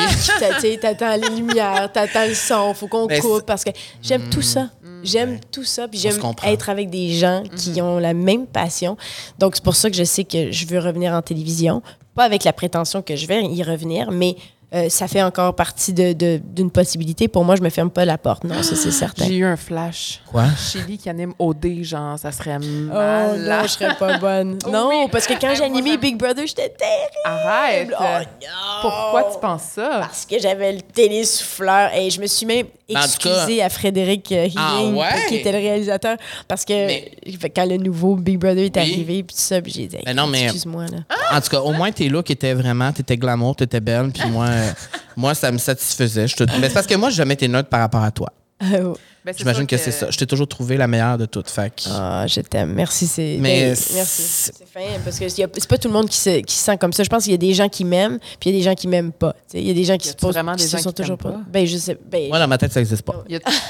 Sais, 0.61 0.77
T'attends 0.77 1.17
les 1.17 1.29
lumières, 1.35 1.91
t'attends 1.91 2.25
le 2.27 2.33
son, 2.33 2.73
faut 2.73 2.87
qu'on 2.87 3.07
coupe 3.09 3.45
parce 3.45 3.65
que 3.65 3.71
j'aime 4.01 4.29
tout 4.29 4.41
ça. 4.41 4.69
J'aime 5.03 5.39
tout 5.51 5.63
ça, 5.63 5.87
puis 5.87 5.99
j'aime 5.99 6.17
être 6.45 6.69
avec 6.69 6.89
des 6.89 7.09
gens 7.13 7.43
qui 7.55 7.81
ont 7.81 7.99
la 7.99 8.13
même 8.13 8.45
passion. 8.47 8.97
Donc 9.39 9.55
c'est 9.55 9.63
pour 9.63 9.75
ça 9.75 9.89
que 9.89 9.95
je 9.95 10.03
sais 10.03 10.23
que 10.23 10.51
je 10.51 10.65
veux 10.65 10.79
revenir 10.79 11.13
en 11.13 11.21
télévision, 11.21 11.81
pas 12.15 12.23
avec 12.25 12.43
la 12.43 12.53
prétention 12.53 13.01
que 13.01 13.15
je 13.15 13.25
vais 13.27 13.43
y 13.43 13.63
revenir, 13.63 14.11
mais 14.11 14.35
euh, 14.73 14.87
ça 14.87 15.09
fait 15.09 15.21
encore 15.21 15.53
partie 15.53 15.91
de- 15.91 16.13
de- 16.13 16.39
d'une 16.41 16.71
possibilité. 16.71 17.27
Pour 17.27 17.43
moi, 17.43 17.57
je 17.57 17.61
me 17.61 17.69
ferme 17.69 17.89
pas 17.89 18.05
la 18.05 18.17
porte. 18.17 18.45
Non, 18.45 18.63
ça 18.63 18.73
c'est 18.77 18.91
certain. 18.91 19.25
J'ai 19.25 19.35
eu 19.35 19.43
un 19.43 19.57
flash. 19.57 20.21
Quoi? 20.31 20.45
Chili 20.57 20.97
qui 20.97 21.09
anime 21.09 21.33
OD, 21.39 21.83
genre, 21.83 22.17
ça 22.17 22.31
serait 22.31 22.55
Oh 22.57 22.93
mal. 22.93 23.39
non, 23.41 23.63
je 23.63 23.67
serais 23.67 23.95
pas 23.95 24.17
bonne. 24.17 24.57
Oh 24.65 24.69
non, 24.69 24.87
oui. 24.87 25.09
parce 25.11 25.27
que 25.27 25.33
quand 25.33 25.51
j'ai 25.55 25.67
moi, 25.67 25.77
animé 25.77 25.91
ça- 25.91 25.97
Big 25.97 26.15
Brother, 26.17 26.47
j'étais 26.47 26.69
terrible. 26.69 27.11
Arrête! 27.25 27.89
Oh 27.99 28.03
non! 28.41 28.81
Pourquoi 28.81 29.23
tu 29.33 29.39
penses 29.41 29.63
ça? 29.75 29.89
Parce 30.03 30.25
que 30.25 30.39
j'avais 30.39 30.71
le 30.71 30.81
télésouffleur 30.81 31.93
et 31.93 32.09
je 32.09 32.21
me 32.21 32.27
suis 32.27 32.45
même 32.45 32.67
Tout 32.93 33.27
excusée 33.29 33.61
à 33.61 33.69
Frédéric 33.69 34.31
euh, 34.31 34.47
Ah 34.55 34.83
ouais? 34.83 35.07
qui 35.29 35.35
était 35.35 35.51
le 35.51 35.57
réalisateur, 35.59 36.17
parce 36.47 36.65
que 36.65 36.73
Mais- 36.73 37.11
quand 37.55 37.65
le 37.65 37.77
nouveau 37.77 38.15
Big 38.15 38.37
Brother 38.37 38.65
est 38.65 38.75
Oui. 38.75 38.81
arrivé, 38.81 39.23
puis 39.23 39.35
tout 39.35 39.41
ça, 39.41 39.57
j'ai 39.65 39.87
dit, 39.87 39.97
Mais 40.05 40.13
non, 40.13 40.27
mais- 40.27 40.43
excuse-moi 40.43 40.85
là. 40.87 40.97
En 41.37 41.41
tout 41.41 41.49
cas, 41.49 41.59
au 41.61 41.71
moins, 41.73 41.91
tes 41.91 42.09
looks 42.09 42.29
étaient 42.31 42.53
vraiment. 42.53 42.91
T'étais 42.91 43.17
glamour, 43.17 43.55
t'étais 43.55 43.79
belle, 43.79 44.11
puis 44.11 44.29
moi, 44.29 44.45
euh, 44.47 44.71
moi, 45.15 45.33
ça 45.33 45.51
me 45.51 45.57
satisfaisait. 45.57 46.27
Je 46.27 46.35
te- 46.35 46.43
Mais 46.59 46.67
c'est 46.67 46.73
parce 46.73 46.87
que 46.87 46.95
moi, 46.95 47.09
j'ai 47.09 47.17
jamais 47.17 47.33
été 47.35 47.47
neutre 47.47 47.69
par 47.69 47.79
rapport 47.79 48.03
à 48.03 48.11
toi. 48.11 48.31
Oh. 48.63 48.95
Ben, 49.23 49.35
J'imagine 49.37 49.67
que, 49.67 49.77
c'est 49.77 49.91
ça. 49.91 50.09
Je 50.09 50.17
t'ai 50.17 50.25
toujours 50.25 50.47
trouvé 50.47 50.77
la 50.77 50.87
meilleure 50.87 51.17
de 51.17 51.25
toutes. 51.27 51.45
Que- 51.53 51.89
Ah, 51.91 52.25
je 52.27 52.41
t'aime. 52.41 52.73
Merci, 52.73 53.05
c'est. 53.05 53.37
Mais 53.39 53.69
ben, 53.71 53.77
merci. 53.93 54.21
C'est 54.23 54.67
fin, 54.67 54.79
parce 55.03 55.19
que 55.19 55.29
c'est 55.29 55.67
pas 55.67 55.77
tout 55.77 55.87
le 55.87 55.93
monde 55.93 56.09
qui 56.09 56.17
se, 56.17 56.39
qui 56.41 56.55
se 56.55 56.63
sent 56.63 56.77
comme 56.77 56.91
ça. 56.91 57.03
Je 57.03 57.09
pense 57.09 57.23
qu'il 57.23 57.31
y 57.31 57.35
a 57.35 57.37
des 57.37 57.53
gens 57.53 57.69
qui 57.69 57.85
m'aiment, 57.85 58.17
puis 58.39 58.49
il 58.49 58.53
y 58.53 58.55
a 58.55 58.59
des 58.59 58.63
gens 58.63 58.73
qui 58.73 58.87
m'aiment 58.87 59.11
pas. 59.11 59.35
Il 59.53 59.61
y 59.67 59.69
a 59.69 59.73
des 59.73 59.83
gens 59.83 59.97
qui 59.97 60.07
se 60.07 60.15
posent 60.15 60.33
vraiment 60.33 60.55
qui 60.55 60.63
des 60.63 60.69
se 60.69 60.77
gens 60.77 60.83
sont 60.83 60.89
qui 60.91 61.01
toujours 61.03 61.17
pas. 61.19 61.31
pas? 61.33 61.41
Ben, 61.47 61.67
je 61.67 61.77
sais. 61.77 61.97
Ben, 62.09 62.29
Moi, 62.29 62.39
dans 62.39 62.47
ma 62.47 62.57
tête, 62.57 62.71
ça 62.73 62.79
n'existe 62.79 63.03
pas. 63.03 63.23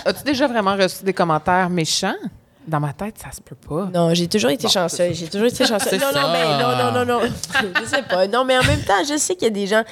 As-tu 0.05 0.23
déjà 0.23 0.47
vraiment 0.47 0.75
reçu 0.77 1.03
des 1.03 1.13
commentaires 1.13 1.69
méchants? 1.69 2.15
Dans 2.67 2.79
ma 2.79 2.93
tête, 2.93 3.15
ça 3.21 3.31
se 3.35 3.41
peut 3.41 3.55
pas. 3.55 3.89
Non, 3.93 4.13
j'ai 4.13 4.27
toujours 4.27 4.51
été 4.51 4.63
Bon, 4.63 4.69
chanceuse. 4.69 5.17
J'ai 5.17 5.27
toujours 5.27 5.47
été 5.47 5.65
chanceuse. 5.65 5.93
Non, 5.99 6.07
non, 6.13 6.13
ça. 6.13 6.31
ben, 6.31 6.59
non, 6.59 6.77
non, 6.77 7.05
non, 7.05 7.19
non. 7.21 7.29
je 7.81 7.85
sais 7.89 8.03
pas. 8.03 8.27
Non, 8.27 8.45
mais 8.45 8.57
en 8.57 8.63
même 8.63 8.81
temps, 8.83 9.03
je 9.03 9.17
sais 9.17 9.33
qu'il 9.35 9.45
y 9.45 9.47
a 9.47 9.53
des 9.53 9.65
gens. 9.67 9.83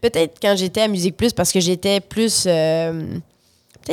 Peut-être 0.00 0.36
quand 0.40 0.54
j'étais 0.56 0.82
à 0.82 0.88
Musique 0.88 1.16
Plus, 1.16 1.32
parce 1.32 1.50
que 1.50 1.58
j'étais 1.58 2.00
plus. 2.00 2.44
euh, 2.46 3.02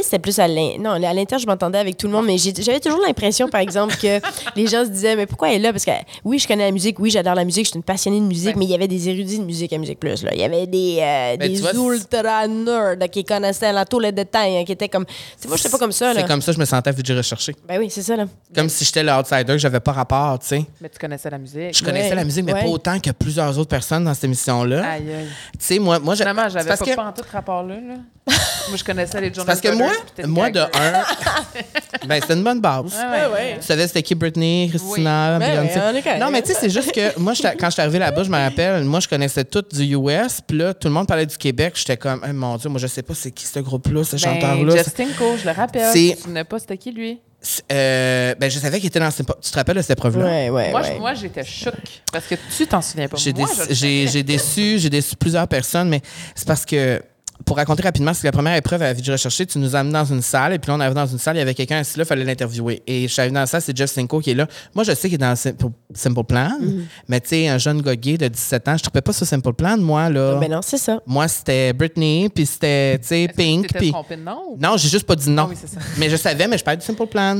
C'était 0.03 0.19
plus 0.19 0.37
à 0.39 0.47
l'in- 0.47 0.77
non, 0.79 0.91
à 0.91 0.99
l'intérieur, 0.99 1.39
je 1.39 1.47
m'entendais 1.47 1.77
avec 1.77 1.97
tout 1.97 2.07
le 2.07 2.13
monde, 2.13 2.25
mais 2.25 2.37
j'avais 2.37 2.79
toujours 2.79 3.01
l'impression, 3.05 3.47
par 3.49 3.61
exemple, 3.61 3.95
que 3.95 4.19
les 4.55 4.67
gens 4.67 4.83
se 4.85 4.89
disaient, 4.89 5.15
mais 5.15 5.25
pourquoi 5.25 5.49
elle 5.49 5.55
est 5.55 5.59
là? 5.59 5.71
Parce 5.71 5.85
que 5.85 5.91
oui, 6.23 6.39
je 6.39 6.47
connais 6.47 6.65
la 6.65 6.71
musique, 6.71 6.99
oui, 6.99 7.09
j'adore 7.11 7.35
la 7.35 7.45
musique, 7.45 7.65
je 7.65 7.69
suis 7.71 7.77
une 7.77 7.83
passionnée 7.83 8.19
de 8.19 8.25
musique, 8.25 8.49
Ouais. 8.49 8.53
mais 8.57 8.65
il 8.65 8.71
y 8.71 8.75
avait 8.75 8.87
des 8.87 9.09
érudits 9.09 9.39
de 9.39 9.43
musique 9.45 9.71
à 9.73 9.77
Musique 9.77 9.99
Plus. 9.99 10.23
Là. 10.23 10.31
Il 10.33 10.39
y 10.39 10.43
avait 10.43 10.67
des, 10.67 10.97
euh, 11.01 11.37
Ben, 11.37 11.51
des 11.51 11.59
vois, 11.61 11.73
ultra 11.73 12.47
nerds 12.47 13.09
qui 13.11 13.23
connaissaient 13.23 13.71
là, 13.73 13.85
tous 13.85 13.99
les 13.99 14.11
détails, 14.11 14.57
hein, 14.57 14.63
qui 14.65 14.71
étaient 14.71 14.89
comme. 14.89 15.05
C'est 15.37 15.47
moi, 15.47 15.57
je 15.57 15.67
pas 15.67 15.77
comme 15.77 15.91
ça. 15.91 16.13
C'est 16.13 16.27
comme 16.27 16.41
ça 16.41 16.51
que 16.51 16.55
je 16.55 16.59
me 16.59 16.65
sentais 16.65 16.93
que 16.93 17.13
recherché. 17.13 17.55
Ben 17.67 17.79
oui, 17.79 17.89
c'est 17.89 18.01
ça. 18.01 18.15
Là. 18.15 18.25
Comme 18.53 18.69
si 18.69 18.83
j'étais 18.85 19.03
l'outsider, 19.03 19.43
que 19.53 19.57
j'avais 19.57 19.79
pas 19.79 19.91
rapport, 19.91 20.39
tu 20.39 20.47
sais. 20.47 20.65
Mais 20.81 20.89
tu 20.89 20.97
connaissais 20.99 21.29
la 21.29 21.37
musique. 21.37 21.77
Je 21.77 21.83
connaissais 21.83 22.09
Ouais, 22.09 22.15
la 22.15 22.23
musique, 22.23 22.45
mais 22.45 22.53
ouais. 22.53 22.61
pas 22.63 22.67
autant 22.69 22.99
que 22.99 23.11
plusieurs 23.11 23.57
autres 23.57 23.69
personnes 23.69 24.03
dans 24.05 24.13
cette 24.13 24.23
émission-là. 24.25 24.77
Aïe, 24.85 25.03
aïe. 25.09 25.27
Tu 25.53 25.57
sais, 25.59 25.79
moi, 25.79 25.99
moi, 25.99 26.15
j'avais 26.15 26.33
pas, 26.33 26.77
que, 26.77 26.95
pas 26.95 27.05
en 27.05 27.11
tout 27.11 27.23
rapport-là. 27.31 27.75
Là. 27.75 27.95
moi, 28.69 28.77
je 28.77 28.83
connaissais 28.83 29.21
les 29.21 29.33
Jonas 29.33 29.45
parce 29.45 29.61
que 29.61 29.69
moi, 29.69 29.84
Moi 30.27 30.49
de 30.51 30.59
un, 30.59 30.67
ben 32.07 32.19
c'était 32.21 32.33
une 32.33 32.43
bonne 32.43 32.61
base. 32.61 32.93
Ouais, 32.93 33.33
ouais. 33.33 33.57
Tu 33.59 33.65
savais 33.65 33.87
c'était 33.87 34.03
qui 34.03 34.15
Britney, 34.15 34.67
Christina, 34.69 35.37
Oui. 35.39 35.39
Ben 35.45 35.67
Beyoncé. 35.67 36.19
non, 36.19 36.31
mais 36.31 36.41
tu 36.41 36.53
sais, 36.53 36.57
c'est 36.59 36.69
juste 36.69 36.91
que 36.91 37.17
moi, 37.19 37.33
quand 37.59 37.67
je 37.67 37.71
suis 37.71 37.81
arrivé 37.81 37.99
là-bas, 37.99 38.23
je 38.23 38.29
me 38.29 38.37
rappelle, 38.37 38.83
moi, 38.83 38.99
je 38.99 39.07
connaissais 39.07 39.43
tout 39.43 39.63
du 39.71 39.95
US, 39.95 40.39
puis 40.45 40.57
là, 40.57 40.73
tout 40.73 40.87
le 40.87 40.93
monde 40.93 41.07
parlait 41.07 41.25
du 41.25 41.37
Québec. 41.37 41.73
J'étais 41.75 41.97
comme, 41.97 42.21
Eh, 42.27 42.33
mon 42.33 42.57
Dieu, 42.57 42.69
moi, 42.69 42.79
je 42.79 42.87
sais 42.87 43.01
pas 43.03 43.13
c'est 43.13 43.31
qui 43.31 43.45
ce 43.45 43.59
groupe-là, 43.59 44.03
ce 44.03 44.11
Ben, 44.13 44.17
chanteur-là. 44.17 44.77
Justin 44.77 45.07
Cole, 45.17 45.37
je 45.39 45.45
le 45.45 45.51
rappelle. 45.51 45.91
C'est- 45.93 46.09
Tu 46.11 46.15
te 46.17 46.21
souvenais 46.23 46.43
pas 46.43 46.59
c'était 46.59 46.77
qui, 46.77 46.91
lui? 46.91 47.19
C'est- 47.41 47.63
euh, 47.71 48.33
ben, 48.39 48.49
je 48.49 48.57
savais 48.57 48.79
qu'il 48.79 48.87
était 48.87 48.99
dans 48.99 49.11
cette. 49.11 49.27
Tu 49.41 49.51
te 49.51 49.55
rappelles 49.55 49.77
de 49.77 49.81
cette 49.81 49.97
épreuve-là? 49.99 50.25
Ouais, 50.25 50.49
ouais, 50.49 50.71
moi, 50.71 50.81
ouais. 50.81 50.99
moi, 50.99 51.13
j'étais 51.13 51.43
choc 51.43 51.75
parce 52.11 52.25
que 52.25 52.33
tu 52.57 52.65
t'en 52.65 52.81
souviens 52.81 53.07
pas. 53.07 53.17
J'ai 53.17 54.23
déçu, 54.23 54.79
j'ai 54.79 54.89
déçu 54.89 55.15
plusieurs 55.15 55.47
personnes, 55.47 55.89
mais 55.89 56.01
c'est 56.33 56.47
parce 56.47 56.65
que 56.65 57.01
pour 57.45 57.57
raconter 57.57 57.83
rapidement, 57.83 58.13
c'est 58.13 58.21
que 58.21 58.27
la 58.27 58.31
première 58.31 58.55
épreuve 58.55 58.81
à 58.81 58.85
la 58.85 58.93
vie 58.93 59.03
de 59.03 59.11
rechercher, 59.11 59.45
tu 59.45 59.59
nous 59.59 59.75
as 59.75 59.79
amenés 59.79 59.93
dans 59.93 60.03
une 60.05 60.23
salle, 60.23 60.53
et 60.53 60.59
puis 60.59 60.69
là, 60.71 60.77
on 60.77 60.79
arrive 60.79 60.95
dans 60.95 61.05
une 61.05 61.19
salle, 61.19 61.35
il 61.35 61.39
y 61.39 61.41
avait 61.43 61.53
quelqu'un 61.53 61.77
assis 61.77 61.97
là, 61.97 62.03
il 62.03 62.07
fallait 62.07 62.23
l'interviewer. 62.23 62.81
Et 62.87 63.03
je 63.07 63.13
suis 63.13 63.19
arrivé 63.21 63.33
dans 63.35 63.41
la 63.41 63.45
salle, 63.45 63.61
c'est 63.61 63.77
Jeff 63.77 63.91
Cinco 63.91 64.19
qui 64.19 64.31
est 64.31 64.33
là. 64.33 64.47
Moi, 64.73 64.83
je 64.83 64.93
sais 64.95 65.07
qu'il 65.07 65.15
est 65.15 65.17
dans 65.19 65.29
le 65.29 65.35
Simple, 65.35 65.65
Simple 65.93 66.23
Plan, 66.23 66.49
Mhm. 66.59 66.85
mais 67.07 67.21
tu 67.21 67.29
sais, 67.29 67.47
un 67.47 67.57
jeune 67.59 67.81
gars 67.81 67.95
gay 67.95 68.17
de 68.17 68.27
17 68.27 68.67
ans, 68.67 68.71
je 68.77 68.81
ne 68.81 68.89
trouvais 68.89 69.01
pas 69.01 69.13
sur 69.13 69.27
Simple 69.27 69.53
Plan, 69.53 69.77
moi, 69.77 70.09
là. 70.09 70.39
Ben 70.39 70.49
non, 70.51 70.61
c'est 70.63 70.77
ça. 70.79 70.99
Moi, 71.05 71.27
c'était 71.27 71.71
Britney, 71.73 72.29
puis 72.33 72.45
c'était, 72.47 72.97
tu 72.99 73.07
sais, 73.07 73.27
Pink, 73.35 73.67
tu 73.67 73.73
puis... 73.75 73.91
trompé 73.91 74.15
de 74.15 74.21
nom? 74.23 74.39
ou- 74.51 74.57
Non, 74.59 74.75
j'ai 74.77 74.89
juste 74.89 75.05
pas 75.05 75.15
dit 75.15 75.29
non. 75.29 75.43
Ah 75.45 75.49
oui, 75.51 75.55
c'est 75.59 75.69
ça. 75.69 75.79
Mais 75.97 76.09
je 76.09 76.15
savais, 76.15 76.47
mais 76.47 76.57
je 76.57 76.63
parlais 76.63 76.77
du 76.79 76.85
Simple 76.85 77.05
Plan. 77.05 77.37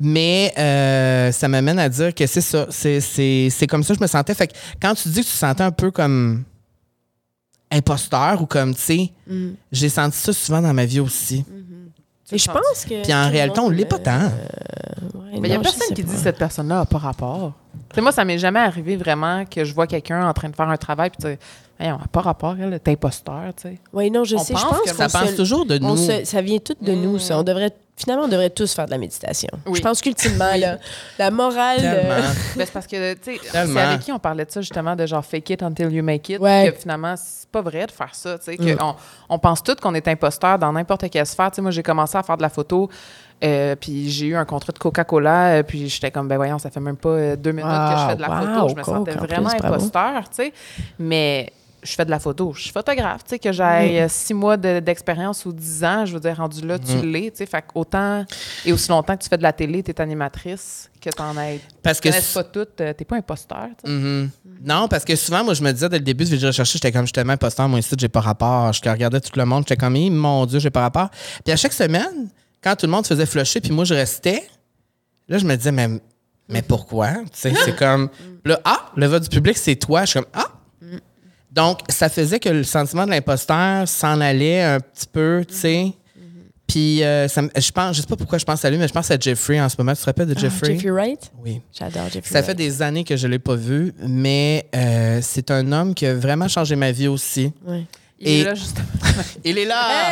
Mais 0.00 0.52
euh, 0.58 1.32
ça 1.32 1.48
m'amène 1.48 1.78
à 1.78 1.88
dire 1.88 2.14
que 2.14 2.26
c'est 2.26 2.40
ça. 2.42 2.66
C'est, 2.70 3.00
c'est, 3.00 3.48
c'est 3.50 3.66
comme 3.66 3.82
ça 3.82 3.94
que 3.94 3.98
je 3.98 4.02
me 4.02 4.08
sentais. 4.08 4.34
Fait 4.34 4.46
que 4.48 4.52
quand 4.80 4.94
tu 4.94 5.08
dis 5.08 5.20
que 5.20 5.26
tu 5.26 5.32
te 5.32 5.36
sentais 5.38 5.62
un 5.62 5.70
peu 5.70 5.90
comme 5.90 6.44
imposteur 7.70 8.40
ou 8.40 8.46
comme, 8.46 8.74
tu 8.74 8.80
sais, 8.80 9.12
Mm. 9.26 9.50
j'ai 9.72 9.88
senti 9.88 10.16
ça 10.18 10.32
souvent 10.32 10.62
dans 10.62 10.72
ma 10.74 10.84
vie 10.84 11.00
aussi. 11.00 11.44
Et 12.32 12.38
je 12.38 12.46
pense 12.50 12.84
que. 12.88 13.02
Puis 13.02 13.14
en 13.14 13.28
réalité, 13.30 13.60
on 13.60 13.68
l'est 13.70 13.84
pas 13.84 13.96
euh, 13.96 13.98
tant. 14.00 14.22
ouais, 15.18 15.38
Mais 15.40 15.48
il 15.48 15.50
n'y 15.50 15.52
a 15.56 15.60
personne 15.60 15.94
qui 15.94 16.02
pas. 16.02 16.10
dit 16.12 16.16
cette 16.18 16.38
personne-là 16.38 16.76
n'a 16.78 16.84
pas 16.86 16.98
rapport. 16.98 17.52
Tu 17.90 17.94
sais, 17.96 18.00
moi, 18.00 18.10
ça 18.12 18.24
m'est 18.24 18.38
jamais 18.38 18.58
arrivé 18.60 18.96
vraiment 18.96 19.44
que 19.44 19.64
je 19.64 19.72
vois 19.74 19.86
quelqu'un 19.86 20.28
en 20.28 20.32
train 20.32 20.48
de 20.48 20.56
faire 20.56 20.68
un 20.68 20.76
travail 20.76 21.10
puis 21.10 21.18
tu 21.20 21.28
hey, 21.84 21.92
on 21.92 21.98
n'a 21.98 22.06
pas 22.10 22.22
rapport, 22.22 22.56
elle, 22.58 22.80
t'es 22.80 22.92
imposteur, 22.92 23.52
tu 23.56 23.62
sais. 23.68 23.78
Oui, 23.92 24.10
non, 24.10 24.24
je 24.24 24.34
On 24.36 24.38
sais. 24.40 24.54
Je 24.56 24.60
pense 24.60 24.70
pense 24.70 24.80
que 24.82 24.96
Ça 24.96 25.08
pense 25.08 25.30
se- 25.30 25.36
toujours 25.36 25.66
de 25.66 25.78
nous. 25.78 25.96
se- 25.96 26.24
ça 26.24 26.40
vient 26.40 26.58
tout 26.58 26.74
de 26.80 26.92
nous, 26.92 27.18
ça. 27.20 27.38
On 27.38 27.42
devrait, 27.44 27.70
finalement, 27.96 28.24
on 28.24 28.28
devrait 28.28 28.50
tous 28.50 28.72
faire 28.74 28.86
de 28.86 28.90
la 28.90 28.98
méditation. 28.98 29.48
Oui. 29.66 29.78
Je 29.78 29.82
pense 29.82 30.00
qu'ultimement, 30.00 30.54
là, 30.56 30.78
la 31.18 31.30
morale. 31.30 31.78
euh. 31.82 32.20
Ben, 32.56 32.64
c'est 32.66 32.72
parce 32.72 32.86
que, 32.86 33.14
tu 33.14 33.36
sais, 33.36 33.40
c'est 33.50 33.56
avec 33.80 34.00
qui 34.00 34.12
on 34.12 34.18
parlait 34.18 34.44
de 34.44 34.50
ça, 34.50 34.60
justement, 34.60 34.94
de 34.94 35.06
genre 35.06 35.24
fake 35.24 35.50
it 35.50 35.62
until 35.62 35.90
you 35.90 36.02
make 36.02 36.28
it. 36.28 36.38
Ouais. 36.38 36.72
Que 36.72 36.78
finalement, 36.80 37.14
c'est 37.16 37.48
pas 37.48 37.62
vrai 37.62 37.86
de 37.86 37.90
faire 37.92 38.14
ça, 38.14 38.38
tu 38.38 38.56
sais. 38.56 38.74
Mm. 38.74 38.78
On, 38.82 38.94
on 39.30 39.38
pense 39.38 39.62
tous 39.62 39.76
qu'on 39.76 39.94
est 39.94 40.06
imposteur 40.08 40.58
dans 40.58 40.72
n'importe 40.72 41.08
quelle 41.10 41.26
sphère. 41.26 41.50
Tu 41.50 41.56
sais, 41.56 41.62
moi, 41.62 41.70
j'ai 41.70 41.82
commencé 41.82 42.16
à 42.18 42.22
faire 42.22 42.36
de 42.36 42.42
la 42.42 42.50
photo. 42.50 42.90
euh, 43.44 43.76
puis 43.76 44.10
j'ai 44.10 44.26
eu 44.26 44.36
un 44.36 44.44
contrat 44.44 44.72
de 44.72 44.78
Coca-Cola, 44.78 45.46
euh, 45.58 45.62
puis 45.62 45.88
j'étais 45.88 46.10
comme, 46.10 46.26
ben 46.28 46.36
voyons, 46.36 46.58
ça 46.58 46.70
fait 46.70 46.80
même 46.80 46.96
pas 46.96 47.36
deux 47.36 47.52
minutes 47.52 47.70
que 47.70 47.98
je 48.00 48.06
fais 48.08 48.16
de 48.16 48.20
la 48.22 48.28
Wow, 48.30 48.46
photo. 48.46 48.68
Je 48.70 48.74
me 48.76 48.82
sentais 48.82 49.12
en 49.18 49.24
vraiment 49.24 49.50
imposteur, 49.50 50.22
tu 50.30 50.36
sais. 50.36 50.52
Mais 50.98 51.52
je 51.86 51.94
fais 51.94 52.04
de 52.04 52.10
la 52.10 52.18
photo. 52.18 52.52
Je 52.54 52.62
suis 52.62 52.70
photographe, 52.72 53.24
tu 53.24 53.30
sais, 53.30 53.38
que 53.38 53.52
j'ai 53.52 54.04
Mm. 54.04 54.08
six 54.08 54.34
mois 54.34 54.56
de- 54.56 54.80
d'expérience 54.80 55.44
ou 55.46 55.52
dix 55.52 55.82
ans, 55.84 56.04
je 56.04 56.12
veux 56.14 56.20
dire, 56.20 56.36
rendu 56.36 56.66
là, 56.66 56.78
tu 56.78 57.00
l'es, 57.06 57.30
tu 57.30 57.38
sais. 57.38 57.46
Fait 57.46 57.64
autant 57.74 58.24
et 58.64 58.72
aussi 58.72 58.88
longtemps 58.90 59.16
que 59.16 59.22
tu 59.22 59.28
fais 59.28 59.38
de 59.38 59.42
la 59.42 59.52
télé, 59.52 59.82
tu 59.82 59.90
es 59.92 60.00
animatrice, 60.00 60.90
que 61.00 61.08
tu 61.10 61.22
en 61.22 61.38
aides. 61.40 61.60
Parce 61.82 62.00
Tu 62.00 62.08
que 62.08 62.14
connais 62.14 62.24
pas 62.34 62.44
toutes, 62.44 62.80
euh, 62.80 62.92
t'es 62.92 63.04
pas 63.04 63.16
imposteur, 63.16 63.68
tu 63.82 63.88
sais. 63.90 63.92
Mhm. 63.96 64.30
Non, 64.64 64.88
parce 64.88 65.04
que 65.04 65.14
souvent, 65.16 65.44
moi, 65.44 65.54
je 65.54 65.62
me 65.62 65.70
disais 65.72 65.88
dès 65.88 65.98
le 65.98 66.04
début 66.04 66.24
de 66.24 66.30
Vidéo 66.30 66.48
Recherché, 66.48 66.72
j'étais 66.74 66.92
comme 66.92 67.02
justement 67.06 67.32
imposteur, 67.32 67.68
moi 67.68 67.78
ici, 67.78 67.94
j'ai 67.98 68.08
pas 68.08 68.20
rapport. 68.20 68.72
Je 68.72 68.80
regardais 68.88 69.20
tout 69.20 69.30
le 69.38 69.44
monde, 69.44 69.64
j'étais 69.68 69.76
comme, 69.76 69.96
mon 70.10 70.44
Dieu, 70.46 70.58
j'ai 70.58 70.70
pas 70.70 70.80
rapport. 70.82 71.10
Puis 71.44 71.52
à 71.52 71.56
chaque 71.56 71.72
semaine, 71.72 72.28
quand 72.62 72.74
tout 72.76 72.86
le 72.86 72.92
monde 72.92 73.06
faisait 73.06 73.26
flusher, 73.26 73.60
puis 73.60 73.70
moi, 73.70 73.84
je 73.84 73.94
restais, 73.94 74.42
là, 75.28 75.38
je 75.38 75.44
me 75.44 75.54
disais, 75.56 75.72
mais, 75.72 75.88
mais 76.48 76.62
pourquoi? 76.62 77.08
Tu 77.14 77.28
sais, 77.32 77.52
c'est 77.64 77.76
comme, 77.76 78.08
là, 78.44 78.60
ah, 78.64 78.86
le 78.96 79.06
vote 79.06 79.22
du 79.24 79.28
public, 79.28 79.56
c'est 79.56 79.76
toi. 79.76 80.02
Je 80.04 80.10
suis 80.10 80.20
comme, 80.20 80.28
ah! 80.34 80.46
Donc, 81.56 81.80
ça 81.88 82.08
faisait 82.08 82.38
que 82.38 82.48
le 82.50 82.62
sentiment 82.64 83.06
de 83.06 83.10
l'imposteur 83.10 83.88
s'en 83.88 84.20
allait 84.20 84.62
un 84.62 84.78
petit 84.80 85.06
peu, 85.10 85.42
tu 85.48 85.54
sais. 85.54 85.92
Puis, 86.66 87.02
euh, 87.04 87.28
ça 87.28 87.42
je 87.56 87.70
pense, 87.70 87.96
je 87.96 88.00
sais 88.02 88.06
pas 88.08 88.16
pourquoi 88.16 88.38
je 88.38 88.44
pense 88.44 88.64
à 88.64 88.70
lui, 88.70 88.76
mais 88.76 88.88
je 88.88 88.92
pense 88.92 89.10
à 89.10 89.16
Jeffrey 89.18 89.60
en 89.60 89.68
ce 89.68 89.76
moment. 89.78 89.92
Tu 89.94 90.00
te 90.00 90.06
rappelles 90.06 90.26
de 90.26 90.34
Ah, 90.36 90.40
Jeffrey? 90.40 90.74
Jeffrey 90.74 90.90
Wright? 90.90 91.30
Oui. 91.44 91.60
J'adore 91.72 92.04
Jeffrey 92.10 92.22
Ça 92.24 92.40
Wright. 92.40 92.46
fait 92.46 92.54
des 92.54 92.82
années 92.82 93.04
que 93.04 93.16
je 93.16 93.26
ne 93.26 93.32
l'ai 93.32 93.38
pas 93.38 93.54
vu, 93.54 93.94
mais 94.06 94.66
euh, 94.74 95.20
c'est 95.22 95.50
un 95.52 95.70
homme 95.72 95.94
qui 95.94 96.06
a 96.06 96.14
vraiment 96.14 96.48
changé 96.48 96.74
ma 96.76 96.90
vie 96.90 97.06
aussi. 97.08 97.52
Ouais. 97.64 97.84
Il 98.18 98.28
Et- 98.28 98.40
est 98.40 98.44
là, 98.44 98.54
justement. 98.54 98.86
Il 99.44 99.58
est 99.58 99.64
là! 99.66 100.10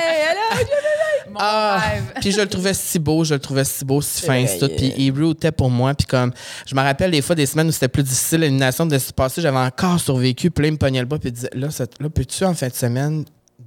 Mon 1.30 1.38
Ah! 1.40 1.78
rêve. 1.78 2.02
Puis 2.20 2.32
je 2.32 2.40
le 2.40 2.46
trouvais 2.48 2.74
si 2.74 2.98
beau, 2.98 3.24
je 3.24 3.34
le 3.34 3.40
trouvais 3.40 3.64
si 3.64 3.84
beau, 3.84 4.00
si 4.02 4.22
fin, 4.22 4.44
tout. 4.60 4.68
Puis 4.76 4.92
il 4.98 5.10
rootait 5.10 5.52
pour 5.52 5.70
moi. 5.70 5.94
Puis 5.94 6.06
comme, 6.06 6.32
je 6.66 6.74
me 6.74 6.80
rappelle 6.80 7.10
des 7.10 7.22
fois 7.22 7.34
des 7.34 7.46
semaines 7.46 7.68
où 7.68 7.72
c'était 7.72 7.88
plus 7.88 8.02
difficile, 8.02 8.40
l'élimination 8.40 8.86
de 8.86 8.98
se 8.98 9.12
passer, 9.12 9.40
j'avais 9.40 9.56
encore 9.58 9.98
survécu. 9.98 10.50
Puis 10.50 10.62
là, 10.64 10.68
il 10.68 10.72
me 10.72 10.76
pognait 10.78 11.00
le 11.00 11.06
bras, 11.06 11.18
puis 11.18 11.30
il 11.30 11.32
disait, 11.32 11.50
là, 11.54 11.68
là 12.00 12.08
peux-tu 12.10 12.44
en 12.44 12.54
fin 12.54 12.68
de 12.68 12.74
semaine, 12.74 13.24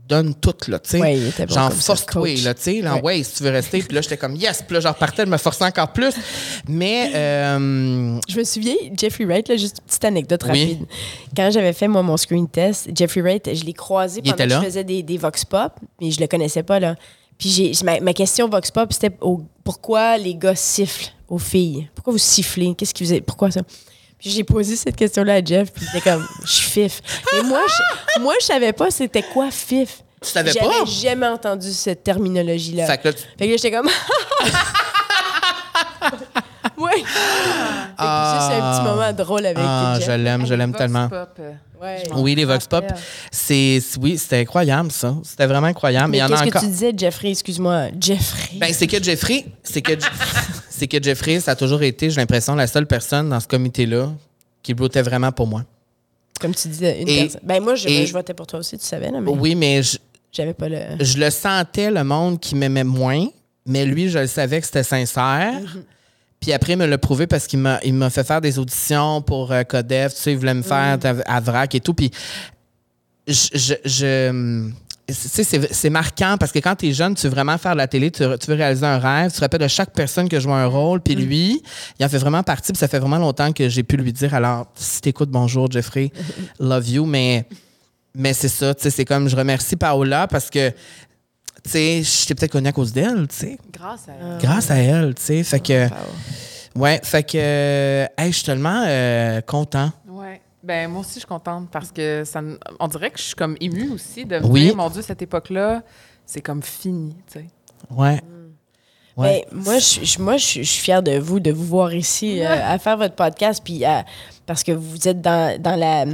donne 0.08 0.34
tout, 0.36 0.54
là, 0.68 0.80
tu 0.80 0.92
sais. 0.92 1.00
Ouais, 1.02 1.20
bon 1.40 1.54
ça, 1.54 1.70
force-toi, 1.70 2.36
là, 2.44 2.54
tu 2.54 2.62
sais. 2.62 2.82
Là, 2.82 2.96
Ouais. 2.96 3.02
ouais, 3.02 3.24
si 3.24 3.36
tu 3.36 3.44
veux 3.44 3.50
rester. 3.52 3.80
Puis 3.84 3.94
là, 3.96 4.02
j'étais 4.02 4.18
comme, 4.18 4.36
yes. 4.36 4.62
Puis 4.66 4.74
là, 4.76 4.80
je 4.80 4.88
repartais, 4.88 5.26
je 5.26 5.30
me 5.30 5.38
forçais 5.38 5.66
encore 5.66 5.92
plus. 5.92 6.14
Mais, 6.68 7.12
euh, 7.16 8.20
Je 8.28 8.38
me 8.38 8.44
souviens, 8.44 8.76
Jeffrey 8.98 9.26
Wright, 9.26 9.48
là, 9.50 9.58
juste 9.58 9.78
une 9.80 9.86
petite 9.88 10.06
anecdote 10.06 10.42
Oui. 10.44 10.50
rapide. 10.50 10.86
Quand 11.36 11.50
j'avais 11.52 11.74
fait, 11.74 11.88
moi, 11.88 12.02
mon 12.04 12.18
screen 12.18 12.48
test, 12.48 12.90
Jeffrey 12.96 13.22
Wright, 13.22 13.54
je 13.54 13.64
l'ai 13.66 13.74
croisé 13.74 14.22
pendant 14.22 14.36
que 14.38 14.50
je 14.50 14.60
faisais 14.62 14.84
des, 14.84 15.04
des 15.04 15.18
Vox 15.18 15.44
Pop, 15.46 15.74
mais 16.02 16.12
je 16.12 16.20
le 16.20 16.28
connaissais 16.28 16.64
pas, 16.64 16.80
là. 16.80 16.96
Puis 17.38 17.50
j'ai, 17.50 17.72
ma, 17.84 18.00
ma 18.00 18.14
question 18.14 18.48
Vox 18.50 18.72
Pop, 18.72 18.92
c'était 18.92 19.12
pourquoi 19.64 20.18
les 20.18 20.34
gars 20.36 20.56
sifflent 20.56 21.12
aux 21.30 21.38
filles? 21.38 21.88
Pourquoi 21.94 22.14
vous 22.14 22.18
sifflez? 22.20 22.74
Qu'est-ce 22.76 22.94
qui 22.94 23.04
vous 23.04 23.14
est, 23.14 23.22
Pourquoi 23.22 23.52
ça? 23.52 23.62
Puis 24.19 24.31
j'ai 24.31 24.44
posé 24.44 24.76
cette 24.76 24.95
question-là 24.95 25.35
à 25.35 25.44
Jeff, 25.44 25.72
puis 25.72 25.85
il 25.85 25.98
était 25.98 26.10
comme, 26.10 26.27
je 26.44 26.52
suis 26.52 26.69
fif. 26.69 27.02
Et 27.38 27.41
moi, 27.44 27.61
je, 27.68 28.22
moi, 28.22 28.34
je 28.39 28.45
savais 28.45 28.73
pas 28.73 28.89
c'était 28.89 29.22
quoi 29.23 29.52
fif. 29.52 30.02
tu 30.22 30.30
savais 30.30 30.52
J'avais 30.52 30.68
pas? 30.68 30.85
jamais 30.85 31.27
entendu 31.27 31.72
cette 31.72 32.03
terminologie-là. 32.03 32.88
Fait 32.88 32.98
que 32.98 33.07
là, 33.10 33.14
tu- 33.14 33.22
Fait 33.38 33.45
que 33.45 33.52
là, 33.52 33.57
j'étais 33.57 33.72
comme. 33.72 33.89
c'est 37.06 38.03
un 38.06 38.72
petit 38.72 38.84
moment 38.84 39.14
drôle 39.14 39.45
avec 39.45 39.57
ah, 39.60 39.98
je 40.06 40.11
l'aime, 40.11 40.45
je 40.45 40.53
l'aime 40.53 40.72
Vox 40.72 40.78
tellement. 40.80 41.10
Pop, 41.10 41.40
Ouais. 41.82 42.03
Oui, 42.15 42.34
les 42.34 42.45
Vox 42.45 42.65
Pop. 42.65 42.86
C'est, 43.32 43.80
oui, 44.02 44.18
c'était 44.18 44.40
incroyable, 44.40 44.91
ça. 44.91 45.15
C'était 45.24 45.45
vraiment 45.45 45.68
incroyable. 45.68 46.10
Mais 46.10 46.18
Mais 46.18 46.18
il 46.18 46.22
y 46.22 46.24
en 46.24 46.26
a 46.26 46.30
qu'est-ce 46.30 46.44
que 46.44 46.48
encore. 46.49 46.61
tu 46.64 46.68
disais, 46.69 46.91
Jeffrey? 46.98 47.30
Excuse-moi. 47.30 47.90
Jeffrey. 48.02 48.57
Ben, 48.57 48.74
c'est 48.74 48.88
que 48.88 49.02
Jeffrey, 49.03 49.45
c'est 49.61 49.84
que, 49.84 49.91
c'est 50.69 50.88
que 50.88 51.02
Jeffrey, 51.02 51.40
ça 51.40 51.52
a 51.52 51.56
toujours 51.56 51.84
été, 51.84 52.10
j'ai 52.10 52.19
l'impression, 52.19 52.56
la 52.56 52.65
seule 52.65 52.88
personne 52.88 53.30
dans 53.30 53.40
ce 53.40 53.48
comité-là 53.48 54.10
qui 54.64 54.74
votait 54.74 55.03
vraiment 55.03 55.32
pour 55.32 55.45
moi. 55.45 55.64
Comme 56.40 56.56
tu 56.56 56.68
disais, 56.68 56.99
une 56.99 57.10
et- 57.10 57.22
personne. 57.24 57.41
Ben, 57.44 57.61
moi, 57.61 57.76
je, 57.76 57.88
et- 57.88 58.06
je 58.07 58.14
votais 58.14 58.34
pour 58.34 58.48
toi 58.48 58.57
aussi, 58.60 58.76
tu 58.80 58.86
savais, 58.86 59.11
là, 59.11 59.22
mais 59.22 59.30
Oui, 59.30 59.53
mais 59.53 59.84
je, 59.84 59.98
j'avais 60.32 60.56
pas 60.56 60.69
le. 60.69 60.80
je 60.99 61.18
le 61.19 61.30
sentais, 61.30 61.91
le 61.91 62.03
monde 62.03 62.40
qui 62.40 62.56
m'aimait 62.56 62.84
moins, 62.84 63.28
mais 63.68 63.86
lui, 63.86 64.10
je 64.10 64.18
le 64.18 64.28
savais 64.28 64.60
que 64.61 64.65
c'était 64.65 64.82
sincère. 64.84 65.61
Puis 66.39 66.53
après, 66.53 66.73
il 66.73 66.77
me 66.80 66.85
l'a 66.85 66.97
prouvé 66.97 67.27
parce 67.27 67.47
qu'il 67.47 67.59
m'a, 67.59 67.80
il 67.84 67.93
m'a 67.93 68.09
fait 68.09 68.23
faire 68.23 68.41
des 68.41 68.59
auditions 68.59 69.22
pour 69.22 69.51
euh, 69.51 69.64
Codef. 69.64 70.14
Tu 70.15 70.22
sais, 70.22 70.31
il 70.34 70.38
voulait 70.38 70.53
me 70.53 70.61
faire 70.61 70.97
à, 71.03 71.35
à 71.35 71.39
Vrac 71.39 71.73
et 71.76 71.80
tout. 71.80 71.93
Puis 71.93 72.11
je. 73.27 73.47
je, 73.53 73.73
je- 73.85 74.69
tu 75.09 75.14
sais, 75.14 75.45
c'est, 75.45 75.73
c'est 75.73 75.89
marquant 75.89 76.35
parce 76.38 76.51
que 76.51 76.59
quand 76.59 76.76
tu 76.76 76.89
es 76.89 76.91
jeune, 76.91 77.15
tu 77.15 77.23
veux 77.27 77.30
vraiment 77.34 77.57
faire 77.57 77.72
de 77.72 77.77
la 77.77 77.88
télé, 77.88 78.11
tu, 78.11 78.23
tu 78.41 78.47
veux 78.51 78.55
réaliser 78.57 78.85
un 78.85 78.99
rêve, 78.99 79.31
tu 79.31 79.38
te 79.38 79.39
rappelles 79.41 79.61
de 79.61 79.68
chaque 79.69 79.93
personne 79.93 80.27
que 80.27 80.38
joue 80.38 80.51
un 80.51 80.65
rôle, 80.65 80.99
puis 80.99 81.15
lui, 81.15 81.64
il 81.97 82.05
en 82.05 82.09
fait 82.09 82.18
vraiment 82.18 82.43
partie, 82.43 82.73
puis 82.73 82.77
ça 82.77 82.89
fait 82.89 82.99
vraiment 82.99 83.18
longtemps 83.18 83.53
que 83.53 83.69
j'ai 83.69 83.84
pu 83.84 83.95
lui 83.95 84.11
dire 84.11 84.34
alors, 84.34 84.68
si 84.76 84.99
t'écoutes, 84.99 85.30
bonjour 85.30 85.72
Jeffrey, 85.72 86.11
love 86.59 86.89
you, 86.89 87.05
mais, 87.05 87.45
mais 88.15 88.34
c'est 88.34 88.49
ça, 88.49 88.76
tu 88.76 88.84
sais, 88.84 88.89
c'est 88.89 89.05
comme 89.05 89.30
je 89.30 89.38
remercie 89.38 89.77
Paola 89.77 90.27
parce 90.27 90.49
que, 90.49 90.73
tu 91.68 91.73
sais, 91.73 92.02
je 92.03 92.26
t'ai 92.27 92.35
peut-être 92.35 92.52
connue 92.53 92.68
à 92.69 92.72
cause 92.72 92.91
d'elle, 92.94 93.27
tu 93.27 93.35
sais, 93.35 93.57
Grâce 93.72 94.07
à 94.10 94.14
elle. 94.14 94.38
grâce 94.41 94.72
à 94.72 94.76
elle, 94.77 95.14
tu 95.15 95.22
sais, 95.22 95.44
fait 95.44 95.60
que, 95.60 95.85
Wow. 95.88 96.81
ouais, 96.84 96.99
fait 97.03 97.23
que, 97.23 97.38
euh, 97.38 98.06
hey, 98.18 98.31
je 98.31 98.38
suis 98.38 98.45
tellement 98.45 98.84
euh, 98.88 99.41
content. 99.41 99.91
Ouais. 100.07 100.41
Ben, 100.64 100.89
moi 100.89 101.02
aussi, 101.02 101.14
je 101.15 101.19
suis 101.19 101.27
contente 101.27 101.69
parce 101.72 101.91
que 101.91 102.23
ça, 102.26 102.41
on 102.80 102.88
dirait 102.88 103.11
que 103.11 103.19
je 103.19 103.23
suis 103.23 103.35
comme 103.35 103.56
émue 103.61 103.91
aussi 103.94 104.26
de 104.26 104.39
me 104.39 104.45
Oui. 104.48 104.65
dire, 104.65 104.76
mon 104.76 104.89
Dieu, 104.89 105.02
cette 105.02 105.22
époque-là, 105.22 105.84
c'est 106.26 106.41
comme 106.41 106.61
fini, 106.64 107.15
tu 107.31 107.39
sais. 107.39 107.45
Ouais. 107.91 108.19
Ouais. 109.15 109.45
Ben, 109.52 109.64
moi, 109.64 109.80
je, 109.80 110.19
moi 110.22 110.38
je, 110.38 110.44
suis- 110.45 110.64
je 110.64 110.69
suis 110.72 110.81
fière 110.84 111.02
de 111.02 111.18
vous, 111.18 111.39
de 111.39 111.52
vous 111.52 111.65
voir 111.65 111.94
ici 111.94 112.41
euh, 112.44 112.48
à 112.64 112.77
faire 112.80 112.98
votre 112.98 113.15
podcast, 113.15 113.61
puis 113.64 113.84
à- 113.85 114.06
parce 114.48 114.64
que 114.64 114.72
vous 114.72 115.07
êtes 115.07 115.22
dans, 115.22 115.61
dans, 115.61 115.76
la, 115.76 116.06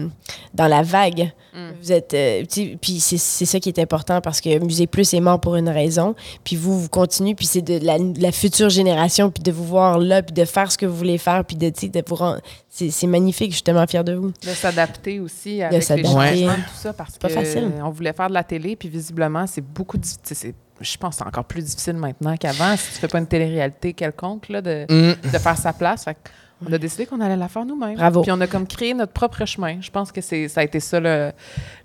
dans 0.53 0.67
la 0.67 0.81
vague. 0.81 1.31
Vous 1.81 1.91
êtes, 1.91 2.15
euh, 2.15 2.43
puis 2.81 2.99
c'est 2.99 3.19
c'est 3.19 3.45
ça 3.45 3.59
qui 3.59 3.69
est 3.69 3.77
important 3.77 4.21
parce 4.21 4.41
que 4.41 4.57
Musée 4.57 4.87
Plus 4.87 5.13
est 5.13 5.19
mort 5.19 5.39
pour 5.39 5.55
une 5.55 5.69
raison. 5.69 6.15
Puis 6.43 6.55
vous, 6.55 6.79
vous 6.81 6.89
continuez, 6.89 7.35
puis 7.35 7.45
c'est 7.45 7.61
de 7.61 7.79
la, 8.19 8.31
future 8.31 8.69
génération, 8.69 9.29
puis 9.29 9.43
de 9.43 9.51
vous 9.51 9.63
voir 9.63 9.99
là, 9.99 10.23
puis 10.23 10.33
de 10.33 10.45
faire 10.45 10.71
ce 10.71 10.79
que 10.79 10.87
vous 10.87 10.95
voulez 10.97 11.19
faire, 11.19 11.45
puis 11.45 11.55
de, 11.55 11.69
tu 11.69 11.81
sais, 11.81 11.87
de 11.89 12.03
vous 12.07 12.15
rendre. 12.15 12.41
C'est 12.69 12.89
c'est 12.89 13.05
magnifique, 13.05 13.51
je 13.51 13.57
suis 13.57 13.63
tellement 13.63 13.85
fière 13.85 14.03
de 14.03 14.13
vous. 14.15 14.31
De 14.41 14.47
s'adapter 14.49 15.19
aussi 15.19 15.61
avec 15.61 15.73
les 15.75 15.81
s'adapter. 15.81 16.09
changements, 16.11 16.55
tout 16.55 16.75
ça, 16.81 16.91
parce 16.93 17.19
pas 17.19 17.27
que 17.27 17.33
facile. 17.35 17.71
on 17.83 17.91
voulait 17.91 18.13
faire 18.13 18.29
de 18.29 18.33
la 18.33 18.43
télé, 18.43 18.75
puis 18.75 18.89
visiblement, 18.89 19.45
c'est 19.45 19.61
beaucoup 19.61 19.97
c'est- 20.01 20.55
Je 20.81 20.97
pense 20.97 21.11
que 21.17 21.21
c'est 21.21 21.27
encore 21.27 21.45
plus 21.45 21.61
difficile 21.63 21.93
maintenant 21.97 22.35
qu'avant, 22.35 22.75
si 22.75 22.93
tu 22.93 22.99
fais 22.99 23.07
pas 23.07 23.19
une 23.19 23.27
télé-réalité 23.27 23.93
quelconque, 23.93 24.49
là, 24.49 24.59
de, 24.59 24.85
Mm. 24.89 25.31
de 25.31 25.37
faire 25.37 25.57
sa 25.57 25.71
place. 25.71 26.03
Fait 26.05 26.17
on 26.67 26.73
a 26.73 26.77
décidé 26.77 27.05
qu'on 27.05 27.19
allait 27.21 27.35
la 27.37 27.47
faire 27.47 27.65
nous-mêmes. 27.65 27.95
Bravo. 27.95 28.21
Puis 28.21 28.31
on 28.31 28.39
a 28.41 28.47
comme 28.47 28.67
créé 28.67 28.93
notre 28.93 29.13
propre 29.13 29.45
chemin. 29.45 29.77
Je 29.81 29.89
pense 29.91 30.11
que 30.11 30.21
c'est 30.21 30.47
ça 30.47 30.61
a 30.61 30.63
été 30.63 30.79
ça 30.79 30.99
le, 30.99 31.31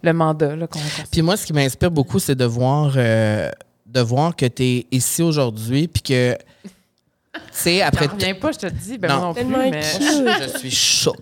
le 0.03 0.13
mandat 0.13 0.57
là, 0.57 0.67
qu'on 0.67 0.79
qu'on- 0.79 0.85
Puis 1.11 1.23
moi, 1.23 1.37
ce 1.37 1.47
qui 1.47 1.53
m'inspire 1.53 1.91
beaucoup, 1.91 2.19
c'est 2.19 2.35
de 2.35 2.45
voir, 2.45 2.93
euh, 2.97 3.51
de 3.87 4.01
voir 4.01 4.35
que 4.37 4.47
tu 4.47 4.63
es 4.63 4.87
ici 4.91 5.23
aujourd'hui, 5.23 5.89
puis 5.89 6.03
que, 6.03 6.35
tu 6.35 7.41
sais, 7.53 7.83
après 7.83 8.07
reviens 8.07 8.35
pas, 8.35 8.53
je 8.53 8.59
te 8.59 8.67
le 8.67 8.73
dis. 8.73 8.99
Ben 8.99 9.09
Non. 9.09 9.21
non 9.21 9.35
plus, 9.35 9.45
mais... 9.45 9.71
cute. 9.71 10.53
Je 10.55 10.59
suis 10.59 10.71
choc. 10.71 11.17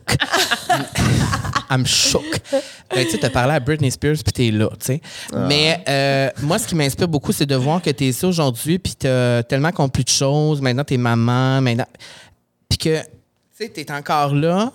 I'm 1.71 1.85
shook. 1.87 2.23
Ben, 2.53 3.05
tu 3.05 3.11
sais, 3.11 3.19
t'as 3.19 3.31
parlé 3.31 3.55
à 3.55 3.61
Britney 3.61 3.91
Spears 3.91 4.17
puis 4.25 4.33
t'es 4.33 4.51
là, 4.51 4.69
tu 4.79 4.87
sais. 4.87 5.01
Mais 5.49 5.83
euh, 5.89 6.31
moi, 6.43 6.59
ce 6.59 6.67
qui 6.69 6.75
m'inspire 6.77 7.09
beaucoup, 7.09 7.33
c'est 7.33 7.47
de 7.47 7.57
voir 7.57 7.83
que 7.83 7.91
t'es 7.91 8.07
ici 8.07 8.25
aujourd'hui 8.25 8.79
puis 8.79 8.95
t'as 8.95 9.43
tellement 9.43 9.69
accompli 9.69 10.05
de 10.05 10.09
choses. 10.09 10.61
Maintenant, 10.61 10.85
t'es 10.85 10.97
maman. 10.97 11.61
Maintenant... 11.61 11.87
Puis 12.69 12.79
que, 12.79 12.99
sais, 13.65 13.69
t'es 13.71 13.91
encore 13.93 14.35
là 14.35 14.73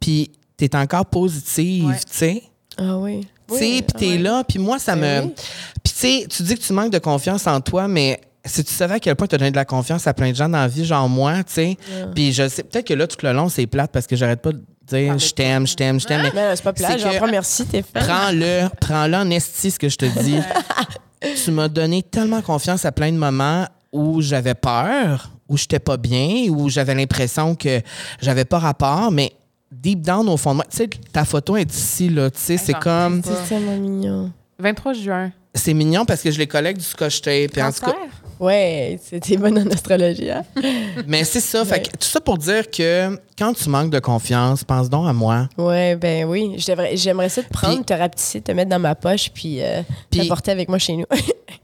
puis 0.00 0.30
t'es 0.56 0.74
encore 0.76 1.06
positive, 1.06 1.86
Ouais. 1.86 1.96
tu 1.96 2.02
sais. 2.10 2.42
Ah 2.76 2.96
oui. 2.98 3.26
Tu 3.48 3.54
sais, 3.56 3.60
Oui, 3.64 3.82
puis 3.82 3.92
t'es 3.98 4.08
ouais. 4.12 4.18
là, 4.18 4.44
puis 4.44 4.58
moi, 4.58 4.78
ça 4.78 4.94
Ben 4.94 5.22
me... 5.22 5.26
oui. 5.28 5.34
Puis 5.82 5.92
tu 5.92 5.98
sais, 5.98 6.26
tu 6.28 6.42
dis 6.42 6.54
que 6.56 6.60
tu 6.62 6.72
manques 6.72 6.92
de 6.92 6.98
confiance 6.98 7.46
en 7.46 7.60
toi, 7.60 7.88
mais 7.88 8.20
si 8.44 8.62
tu 8.64 8.72
savais 8.72 8.94
à 8.94 9.00
quel 9.00 9.16
point 9.16 9.26
tu 9.26 9.34
as 9.34 9.38
donné 9.38 9.50
de 9.50 9.56
la 9.56 9.64
confiance 9.64 10.06
à 10.06 10.14
plein 10.14 10.30
de 10.30 10.36
gens 10.36 10.48
dans 10.48 10.58
la 10.58 10.68
vie, 10.68 10.84
genre 10.84 11.08
moi, 11.08 11.42
tu 11.44 11.52
sais, 11.54 11.76
puis 12.14 12.32
je 12.32 12.48
sais, 12.48 12.62
peut-être 12.62 12.86
que 12.86 12.94
là, 12.94 13.06
tout 13.06 13.16
le 13.24 13.32
long, 13.32 13.48
c'est 13.48 13.66
plate 13.66 13.90
parce 13.92 14.06
que 14.06 14.16
j'arrête 14.16 14.40
pas 14.42 14.52
de 14.52 14.62
dire 14.86 15.18
je 15.18 15.30
t'aime, 15.32 15.66
je 15.66 15.74
t'aime, 15.74 15.98
je 16.00 16.06
t'aime, 16.06 16.22
mais 16.22 16.30
Mais 16.34 16.56
c'est 16.56 16.62
pas 16.62 16.72
plat, 16.72 16.88
C'est 16.92 16.98
j'en 16.98 17.26
merci, 17.28 17.66
t'es 17.66 17.82
fan. 17.82 18.04
prends-le, 18.06 18.68
prends-le 18.80 19.16
en 19.16 19.30
esti, 19.30 19.70
ce 19.70 19.78
que 19.78 19.88
je 19.88 19.96
te 19.96 20.06
dis. 20.22 20.38
tu 21.44 21.50
m'as 21.50 21.68
donné 21.68 22.02
tellement 22.02 22.40
confiance 22.42 22.84
à 22.84 22.92
plein 22.92 23.10
de 23.12 23.16
moments 23.18 23.66
où 23.92 24.20
j'avais 24.22 24.54
peur, 24.54 25.30
où 25.48 25.56
j'étais 25.56 25.78
pas 25.78 25.96
bien, 25.96 26.48
où 26.50 26.68
j'avais 26.68 26.94
l'impression 26.94 27.54
que 27.54 27.80
j'avais 28.20 28.44
pas 28.44 28.58
rapport, 28.58 29.10
mais 29.10 29.32
deep 29.72 30.02
down 30.02 30.28
au 30.28 30.36
fond 30.36 30.50
de 30.50 30.56
moi, 30.56 30.64
tu 30.70 30.76
sais, 30.76 30.88
ta 31.12 31.24
photo 31.24 31.56
est 31.56 31.74
ici, 31.74 32.08
là, 32.08 32.30
tu 32.30 32.38
sais, 32.38 32.56
c'est 32.56 32.72
j'en 32.72 32.80
comme, 32.80 33.22
C'est 33.24 33.48
tellement 33.48 33.76
mignon. 33.76 34.32
23 34.58 34.92
juin. 34.92 35.32
c'est 35.54 35.74
mignon 35.74 36.04
parce 36.04 36.20
que 36.22 36.30
je 36.30 36.38
les 36.38 36.46
collecte 36.46 36.80
du 36.80 36.86
scotch 36.86 37.20
tape, 37.20 37.56
et 37.56 37.62
en 37.62 37.72
tout 37.72 37.80
cas, 37.80 37.92
Cancer? 37.92 38.17
Ouais, 38.40 38.98
c'était 39.02 39.36
bonne 39.36 39.58
en 39.58 39.66
astrologie, 39.70 40.30
hein? 40.30 40.44
Mais 41.06 41.24
c'est 41.24 41.40
ça. 41.40 41.64
Fait 41.64 41.80
que, 41.82 41.88
tout 41.96 42.06
ça 42.08 42.20
pour 42.20 42.38
dire 42.38 42.70
que 42.70 43.18
quand 43.36 43.52
tu 43.52 43.68
manques 43.68 43.90
de 43.90 43.98
confiance, 43.98 44.64
pense 44.64 44.88
donc 44.88 45.08
à 45.08 45.12
moi. 45.12 45.48
Ouais, 45.56 45.96
ben 45.96 46.24
oui. 46.24 46.56
J'aimerais 46.94 47.28
ça 47.28 47.42
te 47.42 47.48
prendre, 47.50 47.76
Puis- 47.76 47.84
te 47.84 47.92
rapetisser, 47.94 48.40
te 48.40 48.52
mettre 48.52 48.70
dans 48.70 48.78
ma 48.78 48.94
poche, 48.94 49.30
puis, 49.32 49.60
euh, 49.62 49.82
Puis- 50.10 50.20
t'apporter 50.20 50.50
avec 50.52 50.68
moi 50.68 50.78
chez 50.78 50.96
nous. 50.96 51.04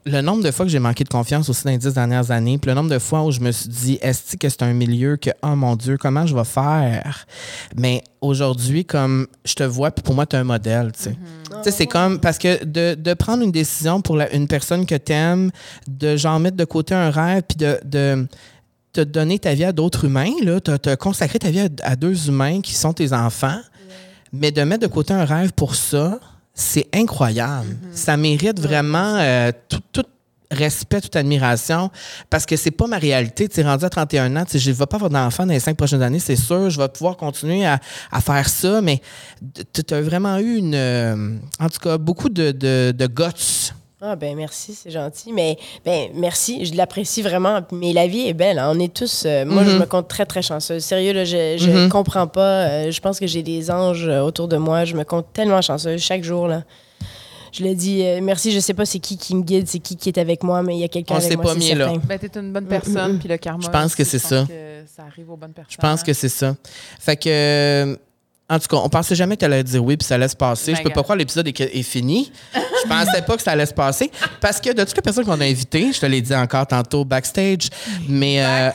Le 0.07 0.21
nombre 0.21 0.43
de 0.43 0.51
fois 0.51 0.67
que 0.67 0.71
j'ai 0.71 0.79
manqué 0.79 1.03
de 1.03 1.09
confiance 1.09 1.49
aussi 1.49 1.65
dans 1.65 1.71
les 1.71 1.79
dix 1.79 1.95
dernières 1.95 2.31
années, 2.31 2.59
puis 2.59 2.69
le 2.69 2.75
nombre 2.75 2.91
de 2.91 2.99
fois 2.99 3.23
où 3.23 3.31
je 3.31 3.41
me 3.41 3.51
suis 3.53 3.71
dit, 3.71 3.99
est-ce 4.03 4.37
que 4.37 4.51
c'est 4.51 4.63
un 4.63 4.75
milieu 4.75 5.17
que, 5.17 5.31
oh 5.43 5.55
mon 5.57 5.77
Dieu, 5.77 5.97
comment 5.99 6.27
je 6.27 6.35
vais 6.37 6.45
faire? 6.45 7.27
Mais 7.75 8.03
aujourd'hui, 8.25 8.85
comme 8.85 9.27
je 9.45 9.55
te 9.55 9.63
vois, 9.63 9.91
puis 9.91 10.03
pour 10.03 10.15
moi, 10.15 10.27
tu 10.27 10.37
es 10.37 10.39
un 10.39 10.45
modèle, 10.45 10.93
tu 10.93 11.03
sais. 11.05 11.17
Tu 11.51 11.57
sais, 11.65 11.71
c'est 11.71 11.87
comme, 11.87 12.19
parce 12.21 12.39
que 12.39 12.65
de, 12.65 12.95
de 12.95 13.15
prendre 13.15 13.43
une 13.43 13.53
décision 13.53 14.01
pour 14.01 14.17
la- 14.17 14.33
une 14.35 14.49
personne 14.49 14.87
que 14.87 14.95
tu 14.95 15.13
aimes, 15.13 15.51
de 15.89 16.17
genre 16.17 16.41
mettre 16.41 16.57
de 16.57 16.65
côté 16.65 16.95
un 16.95 17.11
rêve, 17.11 17.43
puis 17.49 17.57
de, 17.57 17.79
de 17.85 18.27
te 18.93 19.01
donner 19.03 19.39
ta 19.39 19.55
vie 19.55 19.65
à 19.65 19.73
d'autres 19.73 20.05
humains, 20.05 20.33
là, 20.43 20.61
te, 20.61 20.77
te 20.77 20.95
consacrer 20.95 21.39
ta 21.39 21.51
vie 21.51 21.61
à, 21.61 21.69
à 21.83 21.97
deux 21.97 22.29
humains 22.29 22.61
qui 22.61 22.75
sont 22.75 22.93
tes 22.93 23.13
enfants, 23.13 23.61
mais 24.33 24.51
de 24.51 24.63
mettre 24.63 24.83
de 24.83 24.93
côté 24.93 25.13
un 25.15 25.25
rêve 25.25 25.53
pour 25.53 25.75
ça, 25.75 26.19
c'est 26.55 26.87
incroyable. 26.95 27.69
Mm-hmm. 27.69 27.95
Ça 27.97 28.17
mérite 28.17 28.61
vraiment 28.61 29.17
euh, 29.19 29.51
tout, 29.69 29.81
tout 29.93 30.05
respect, 30.55 31.01
toute 31.03 31.17
admiration, 31.17 31.91
parce 32.31 32.47
que 32.47 32.57
c'est 32.57 32.71
pas 32.71 32.87
ma 32.87 32.99
réalité. 32.99 33.49
Tu 33.49 33.61
es 33.61 33.63
rendu 33.63 33.85
à 33.85 33.91
31 33.91 34.35
ans, 34.37 34.45
je 34.53 34.71
ne 34.71 34.75
vais 34.75 34.87
pas 34.87 34.97
avoir 34.97 35.11
d'enfant 35.11 35.45
dans 35.47 35.53
les 35.53 35.61
cinq 35.61 35.77
prochaines 35.77 36.03
années, 36.03 36.19
c'est 36.21 36.37
sûr. 36.37 36.71
Je 36.71 36.81
vais 36.81 36.89
pouvoir 36.89 37.17
continuer 37.17 37.67
à, 37.67 37.79
à 38.11 38.21
faire 38.21 38.49
ça, 38.49 38.81
mais 38.81 39.01
tu 39.73 39.95
as 39.95 40.01
vraiment 40.01 40.39
eu 40.39 40.57
une. 40.57 40.75
euh, 40.75 41.37
en 41.61 41.69
tout 41.69 41.81
cas, 41.81 41.99
beaucoup 41.99 42.29
de, 42.29 42.51
de, 42.53 42.95
de 42.97 43.07
guts. 43.07 43.73
Ah 44.07 44.17
ben 44.17 44.37
merci, 44.37 44.75
c'est 44.75 44.91
gentil. 44.91 45.33
Mais 45.33 45.57
ben 45.83 46.11
merci, 46.15 46.67
je 46.67 46.75
l'apprécie 46.75 47.23
vraiment. 47.23 47.61
Mais 47.73 47.95
la 47.95 48.07
vie 48.07 48.27
est 48.29 48.35
belle. 48.35 48.59
hein. 48.59 48.71
On 48.75 48.79
est 48.79 48.93
tous. 48.93 49.23
euh, 49.25 49.47
moi, 49.47 49.65
je 49.65 49.71
Mhm. 49.71 49.79
me 49.79 49.87
compte 49.87 50.09
très 50.09 50.27
très 50.27 50.43
chanceuse. 50.43 50.85
Sérieux 50.85 51.15
là, 51.15 51.25
je 51.25 51.57
je 51.59 51.71
Mhm. 51.71 51.89
comprends 51.89 52.27
pas. 52.27 52.67
euh, 52.69 52.91
je 52.91 53.01
pense 53.01 53.19
que 53.19 53.27
j'ai 53.27 53.43
des 53.43 53.71
anges 53.71 54.07
autour 54.07 54.47
de 54.47 54.59
moi. 54.59 54.85
Je 54.85 54.95
me 54.95 55.05
compte 55.05 55.27
tellement 55.33 55.63
chanceuse 55.63 56.03
chaque 56.03 56.23
jour 56.23 56.49
là. 56.49 56.65
Je 57.57 57.63
le 57.65 57.75
dis, 57.75 58.03
euh, 58.03 58.19
merci. 58.21 58.51
Je 58.51 58.59
sais 58.59 58.75
pas 58.75 58.85
c'est 58.85 58.99
qui 58.99 59.17
qui 59.17 59.35
me 59.37 59.43
guide, 59.43 59.69
c'est 59.69 59.79
qui 59.79 59.95
qui 59.97 60.09
est 60.09 60.19
avec 60.19 60.43
moi, 60.43 60.63
mais 60.63 60.75
il 60.77 60.81
y 60.81 60.85
a 60.85 60.89
quelqu'un 60.89 61.15
On 61.15 61.19
avec 61.19 61.31
s'est 61.31 61.37
moi. 61.37 61.45
pas 61.45 61.53
c'est 61.53 61.59
mis 61.59 61.75
là. 61.75 61.93
Ben, 62.05 62.19
t'es 62.19 62.31
une 62.41 62.53
bonne 62.53 62.67
personne, 62.67 63.19
puis 63.19 63.29
le 63.29 63.37
karma. 63.37 63.63
Je 63.65 63.71
pense 63.71 63.95
que 63.95 64.03
c'est 64.05 64.19
ça. 64.19 64.45
que 64.49 64.83
ça 64.97 65.05
arrive 65.05 65.31
aux 65.31 65.37
bonnes 65.37 65.53
personnes. 65.53 65.71
Je 65.71 65.77
pense 65.77 66.03
que 66.03 66.13
c'est 66.13 66.29
ça. 66.29 66.57
Fait 66.99 67.17
que. 67.17 67.29
euh, 67.29 67.97
en 68.51 68.59
tout 68.59 68.67
cas, 68.69 68.77
on 68.77 68.89
pensait 68.91 69.15
jamais 69.15 69.37
que 69.37 69.41
tu 69.41 69.45
allais 69.47 69.63
dire 69.65 69.83
oui 69.83 69.97
puis 69.97 70.07
ça 70.07 70.17
allait 70.17 70.29
se 70.29 70.37
passer. 70.37 70.73
Ben, 70.73 70.79
je 70.79 70.83
peux 70.83 70.91
pas 70.91 71.03
croire 71.03 71.17
que 71.17 71.21
l'épisode 71.23 71.49
est, 71.49 71.59
est 71.61 71.83
fini. 71.83 72.31
Je 72.55 72.89
pensais 72.89 73.23
pas 73.23 73.37
que 73.37 73.43
ça 73.43 73.53
allait 73.53 73.65
se 73.67 73.73
passer. 73.73 74.11
Parce 74.41 74.61
que 74.61 74.71
de 74.75 74.85
toutes 74.85 74.97
les 74.97 75.03
personnes 75.03 75.25
qu'on 75.25 75.41
a 75.41 75.45
invitées, 75.47 75.93
je 75.95 76.01
te 76.01 76.05
l'ai 76.07 76.21
dit 76.21 76.35
encore 76.35 76.67
tantôt 76.67 77.05
backstage, 77.07 77.71
mais. 78.07 78.45
euh, 78.45 78.71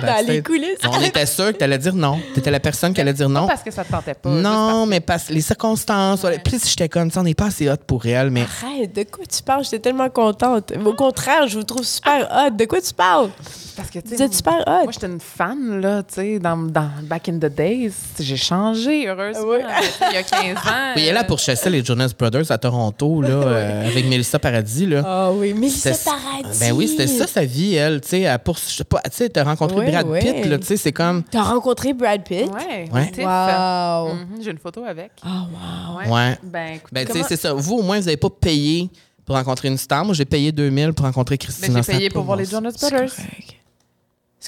Dans 0.00 0.06
les 0.06 0.40
backstage, 0.40 0.42
coulisses. 0.42 0.78
On 0.88 1.00
était 1.00 1.26
sûr 1.26 1.46
que 1.52 1.58
tu 1.58 1.64
allais 1.64 1.78
dire 1.78 1.94
non. 1.94 2.18
Tu 2.34 2.40
étais 2.40 2.50
la 2.50 2.60
personne 2.60 2.92
qui 2.94 3.00
allait 3.00 3.12
dire 3.12 3.28
non. 3.28 3.46
Parce 3.46 3.62
que 3.62 3.70
ça 3.70 3.84
te 3.84 3.90
tentait 3.90 4.14
pas. 4.14 4.30
Non, 4.30 4.86
mais 4.86 5.00
parce 5.00 5.28
les 5.30 5.40
circonstances. 5.40 6.22
Ouais. 6.22 6.38
Plus 6.38 6.66
j'étais 6.68 6.88
comme 6.88 7.10
ça, 7.10 7.20
on 7.20 7.24
n'est 7.24 7.34
pas 7.34 7.46
assez 7.46 7.68
hot 7.70 7.76
pour 7.86 8.06
elle, 8.06 8.30
mais. 8.30 8.42
Arrête, 8.42 8.94
de 8.94 9.02
quoi 9.04 9.24
tu 9.26 9.42
parles? 9.42 9.64
J'étais 9.64 9.78
tellement 9.80 10.08
contente. 10.10 10.72
Au 10.84 10.92
contraire, 10.94 11.46
je 11.48 11.58
vous 11.58 11.64
trouve 11.64 11.84
super 11.84 12.28
hot. 12.30 12.50
De 12.50 12.64
quoi 12.64 12.80
tu 12.80 12.94
parles? 12.94 13.30
Parce 13.76 13.90
que, 13.90 14.00
tu 14.00 14.08
Vous 14.08 14.16
sais, 14.16 14.24
êtes 14.24 14.34
super 14.34 14.58
hot. 14.66 14.82
moi, 14.84 14.90
j'étais 14.92 15.06
une 15.06 15.20
fan, 15.20 15.80
là, 15.80 16.02
tu 16.02 16.14
sais, 16.14 16.38
dans, 16.40 16.56
dans 16.56 16.90
Back 17.04 17.28
in 17.28 17.34
the 17.38 17.46
Days. 17.46 17.92
J'ai 18.18 18.36
changé, 18.36 19.06
heureusement. 19.08 19.52
Sais, 19.52 20.04
Il 20.10 20.14
y 20.14 20.16
a 20.16 20.22
15 20.24 20.56
ans. 20.56 20.92
Oui, 20.96 21.02
elle 21.02 21.08
est 21.08 21.12
là 21.12 21.20
euh, 21.20 21.24
pour 21.24 21.38
chasser 21.38 21.70
les 21.70 21.84
Jonas 21.84 22.10
Brothers 22.18 22.50
à 22.50 22.58
Toronto, 22.58 23.22
là, 23.22 23.28
euh, 23.28 23.86
avec 23.88 24.06
Melissa 24.08 24.40
Paradis, 24.40 24.86
là. 24.86 25.02
Ah 25.06 25.30
oui, 25.32 25.54
C'était- 25.70 25.96
paradis. 26.04 26.58
Ben 26.58 26.72
oui, 26.72 26.88
c'était 26.88 27.06
ça 27.06 27.28
sa 27.28 27.44
vie, 27.44 27.76
elle. 27.76 28.00
Tu 28.00 28.08
sais, 28.08 28.20
elle 28.22 28.38
pour, 28.40 28.56
je 28.56 28.74
sais 28.78 28.84
pas, 28.84 29.00
tu 29.04 29.10
sais, 29.12 29.28
t'as 29.28 29.44
rencontré 29.44 29.76
Brad 29.90 30.06
ouais. 30.08 30.20
Pitt, 30.20 30.46
là, 30.46 30.58
tu 30.58 30.66
sais, 30.66 30.76
c'est 30.76 30.92
comme. 30.92 31.22
T'as 31.24 31.42
rencontré 31.42 31.92
Brad 31.92 32.22
Pitt? 32.22 32.48
Ouais, 32.52 32.88
Ouais. 32.92 33.10
Tiff. 33.10 33.24
Wow. 33.24 34.14
Mhm, 34.14 34.42
J'ai 34.42 34.50
une 34.50 34.58
photo 34.58 34.84
avec. 34.84 35.12
Ah, 35.22 35.46
wow. 35.50 35.98
Ouais. 35.98 36.08
Ouais. 36.10 36.38
Ben, 36.42 36.74
écoute, 36.76 36.90
Ben, 36.92 37.00
tu 37.06 37.06
sais, 37.08 37.12
Comment- 37.18 37.28
c'est 37.28 37.36
ça. 37.36 37.52
Vous, 37.52 37.74
au 37.76 37.82
moins, 37.82 37.98
vous 37.98 38.04
n'avez 38.06 38.16
pas 38.16 38.30
payé 38.30 38.90
pour 39.24 39.36
rencontrer 39.36 39.68
une 39.68 39.76
star. 39.78 40.04
Moi, 40.04 40.14
j'ai 40.14 40.24
payé 40.24 40.52
2000 40.52 40.92
pour 40.94 41.04
rencontrer 41.06 41.36
ben, 41.36 41.44
Christina. 41.46 41.82
j'ai 41.82 41.92
payé 41.92 42.10
pour 42.10 42.24
voir 42.24 42.36
les 42.36 42.44
Jonas 42.46 42.72
Brothers. 42.80 43.10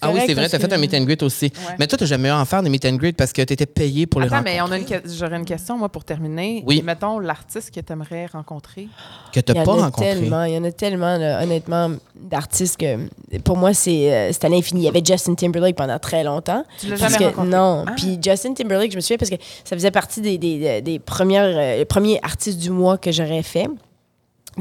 Ah 0.03 0.11
oui, 0.13 0.21
c'est 0.27 0.35
vrai, 0.35 0.49
t'as 0.49 0.59
fait 0.59 0.73
un 0.73 0.79
meet 0.79 0.95
and 0.95 1.03
greet 1.03 1.23
aussi. 1.23 1.47
Ouais. 1.47 1.75
Mais 1.79 1.87
toi, 1.87 1.99
t'as 1.99 2.07
jamais 2.07 2.29
eu 2.29 2.31
à 2.33 2.39
en 2.39 2.45
faire 2.45 2.63
des 2.63 2.71
meet 2.71 2.85
and 2.87 2.95
greet 2.95 3.17
parce 3.17 3.33
que 3.33 3.43
t'étais 3.43 3.67
payé 3.67 4.07
pour 4.07 4.21
les 4.21 4.29
Attends, 4.29 4.37
rencontrer. 4.37 4.55
mais 4.55 4.63
on 4.63 4.71
a 4.73 4.79
une 4.79 4.85
que- 4.85 5.09
j'aurais 5.13 5.37
une 5.37 5.45
question, 5.45 5.77
moi, 5.77 5.89
pour 5.89 6.05
terminer. 6.05 6.63
Oui. 6.67 6.81
Mettons 6.85 7.19
l'artiste 7.19 7.75
que 7.75 7.81
tu 7.81 7.93
aimerais 7.93 8.27
rencontrer? 8.27 8.89
Que 9.33 9.41
Il 9.41 9.43
t'as 9.43 9.55
y 9.55 9.61
en 9.61 9.65
pas 9.65 9.73
a 9.73 9.85
rencontré. 9.87 10.15
tellement, 10.15 10.45
il 10.45 10.55
y 10.55 10.59
en 10.59 10.65
a 10.65 10.71
tellement, 10.73 11.17
là, 11.17 11.43
honnêtement, 11.43 11.91
d'artistes 12.15 12.77
que 12.79 13.39
pour 13.41 13.57
moi, 13.57 13.75
c'est 13.75 14.13
euh, 14.13 14.31
c'est 14.33 14.45
à 14.45 14.49
l'infini. 14.49 14.83
Il 14.83 14.85
y 14.85 14.89
avait 14.89 15.03
Justin 15.05 15.35
Timberlake 15.35 15.75
pendant 15.77 15.99
très 15.99 16.23
longtemps. 16.23 16.65
Tu 16.79 16.87
l'as 16.89 16.97
jamais 16.97 17.17
que- 17.19 17.25
rencontré? 17.25 17.49
Non. 17.51 17.85
Ah. 17.89 17.93
Puis 17.97 18.19
Justin 18.23 18.55
Timberlake, 18.55 18.93
je 18.93 18.97
me 18.97 19.01
souviens 19.01 19.19
parce 19.19 19.31
que 19.31 19.37
ça 19.65 19.75
faisait 19.77 19.91
partie 19.91 20.21
des, 20.21 20.39
des, 20.39 20.81
des 20.83 20.99
premières, 21.01 21.45
euh, 21.81 21.85
premiers 21.85 22.21
artistes 22.23 22.59
du 22.61 22.71
mois 22.71 22.97
que 22.97 23.11
j'aurais 23.11 23.43
fait. 23.43 23.67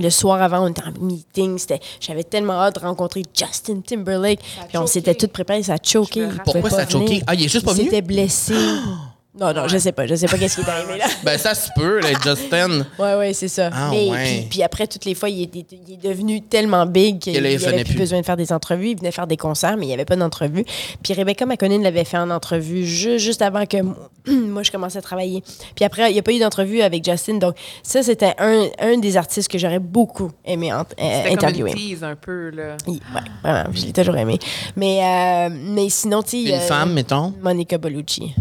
Le 0.02 0.10
soir 0.10 0.42
avant, 0.42 0.64
on 0.66 0.68
était 0.70 0.82
en 0.84 0.92
meeting. 1.04 1.58
c'était- 1.58 1.80
J'avais 2.00 2.24
tellement 2.24 2.54
hâte 2.54 2.76
de 2.76 2.80
rencontrer 2.80 3.24
Justin 3.38 3.82
Timberlake. 3.82 4.40
Puis 4.68 4.78
on 4.78 4.88
s'était 4.88 5.16
toutes 5.16 5.32
préparées, 5.34 5.64
ça 5.64 5.74
a 5.74 5.78
choqué. 5.84 6.22
Il 6.22 6.42
Pourquoi 6.44 6.70
ça 6.70 6.82
a 6.84 6.88
choqué? 6.90 7.22
Ah, 7.28 7.36
il 7.36 7.44
est 7.46 7.50
juste 7.50 7.66
pas 7.66 7.72
Il 7.72 7.78
venu? 7.78 7.86
s'était 7.90 8.02
blessé. 8.02 8.54
Non, 9.40 9.54
non, 9.54 9.68
je 9.68 9.78
sais 9.78 9.92
pas. 9.92 10.06
Je 10.06 10.16
sais 10.16 10.28
pas 10.28 10.38
qu'est-ce 10.38 10.56
qui 10.60 10.62
est 10.68 10.70
arrivé 10.70 10.98
là. 10.98 11.06
Ben, 11.24 11.38
ça 11.38 11.54
se 11.56 11.70
peut, 11.76 12.00
là, 12.02 12.10
Justin. 12.24 12.86
Ouais, 12.98 13.16
ouais, 13.16 13.34
c'est 13.34 13.48
ça. 13.48 13.70
Ah, 13.74 13.90
Mais 13.92 14.10
ouais. 14.10 14.24
puis, 14.24 14.48
puis 14.50 14.64
après, 14.64 14.88
toutes 14.88 15.06
les 15.06 15.16
fois, 15.16 15.30
il 15.30 15.44
est, 15.44 15.56
il 15.56 15.94
est 15.94 15.98
devenu 16.04 16.42
tellement 16.42 16.86
big 16.86 17.20
qu'il 17.20 17.34
n'avait 17.42 17.58
plus 17.84 17.94
plus. 17.94 17.98
besoin 18.00 18.20
de 18.22 18.26
faire 18.26 18.38
des 18.38 18.52
entrevues. 18.52 18.90
Il 18.90 18.98
venait 18.98 19.12
faire 19.12 19.28
des 19.28 19.38
concerts, 19.38 19.78
mais 19.78 19.86
il 19.86 19.88
n'y 19.88 19.94
avait 19.94 20.06
pas 20.06 20.16
d'entrevue. 20.16 20.66
Puis 21.04 21.14
Rebecca 21.14 21.46
McConnell 21.46 21.82
l'avait 21.82 22.04
fait 22.06 22.18
en 22.18 22.30
entrevue 22.30 22.86
ju- 22.86 23.20
juste 23.20 23.42
avant 23.42 23.66
que 23.66 23.82
mo- 23.82 23.96
moi, 24.28 24.64
je 24.64 24.72
commençais 24.72 24.98
à 24.98 25.02
travailler. 25.02 25.44
Puis 25.76 25.86
après, 25.86 26.10
il 26.10 26.14
n'y 26.14 26.20
a 26.20 26.24
pas 26.24 26.32
eu 26.34 26.40
d'entrevue 26.40 26.82
avec 26.82 27.04
Justin. 27.06 27.36
Donc, 27.38 27.56
ça, 27.84 28.04
c'était 28.04 28.34
un, 28.40 28.66
un 28.80 28.98
des 28.98 29.16
artistes 29.18 29.50
que 29.50 29.58
j'aurais 29.58 29.80
beaucoup 29.80 30.32
aimé 30.46 30.74
ent- 30.74 30.80
euh, 30.82 30.84
C'était 31.00 31.24
comme 31.24 31.34
interviewer. 31.34 31.72
une 31.72 31.78
tease 31.78 32.04
un 32.04 32.16
peu, 32.16 32.50
là. 32.50 32.76
Il- 32.88 32.94
ouais, 32.94 33.00
vraiment, 33.44 33.70
je 33.74 33.86
l'ai 33.86 33.94
toujours 33.94 34.18
aimé. 34.18 34.38
Mais, 34.76 35.00
euh, 35.04 35.50
mais 35.52 35.90
sinon, 35.90 36.24
tu. 36.24 36.38
Une 36.38 36.52
euh, 36.54 36.60
femme, 36.60 36.94
mettons? 36.94 37.34
Monica 37.42 37.78
Bellucci. 37.78 38.34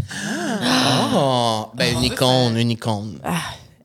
Oh, 1.15 1.66
ben, 1.74 1.94
une 1.97 2.05
icône, 2.05 2.56
une 2.56 2.70
icône. 2.70 3.19
Ah, 3.24 3.35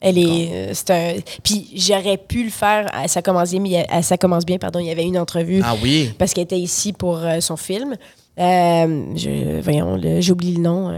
elle 0.00 0.18
est. 0.18 0.48
euh, 0.52 0.70
c'est 0.74 0.90
un. 0.90 1.14
Puis 1.42 1.70
j'aurais 1.74 2.16
pu 2.18 2.44
le 2.44 2.50
faire. 2.50 2.86
à 2.92 3.08
Ça 3.08 3.22
commence 3.22 3.50
bien, 3.50 3.60
mais 3.60 3.68
il 3.70 3.72
y 3.72 3.76
a- 3.78 3.86
à 3.88 4.02
ça 4.02 4.16
commence 4.18 4.44
bien. 4.44 4.58
Pardon, 4.58 4.78
il 4.78 4.86
y 4.86 4.90
avait 4.90 5.04
une 5.04 5.18
entrevue 5.18 5.60
Ah 5.64 5.74
oui. 5.82 6.10
parce 6.18 6.32
qu'elle 6.34 6.44
était 6.44 6.58
ici 6.58 6.92
pour 6.92 7.18
euh, 7.18 7.40
son 7.40 7.56
film. 7.56 7.94
Euh, 8.38 9.04
je, 9.16 9.60
voyons, 9.60 10.00
j'oublie 10.20 10.54
le 10.54 10.60
nom. 10.62 10.94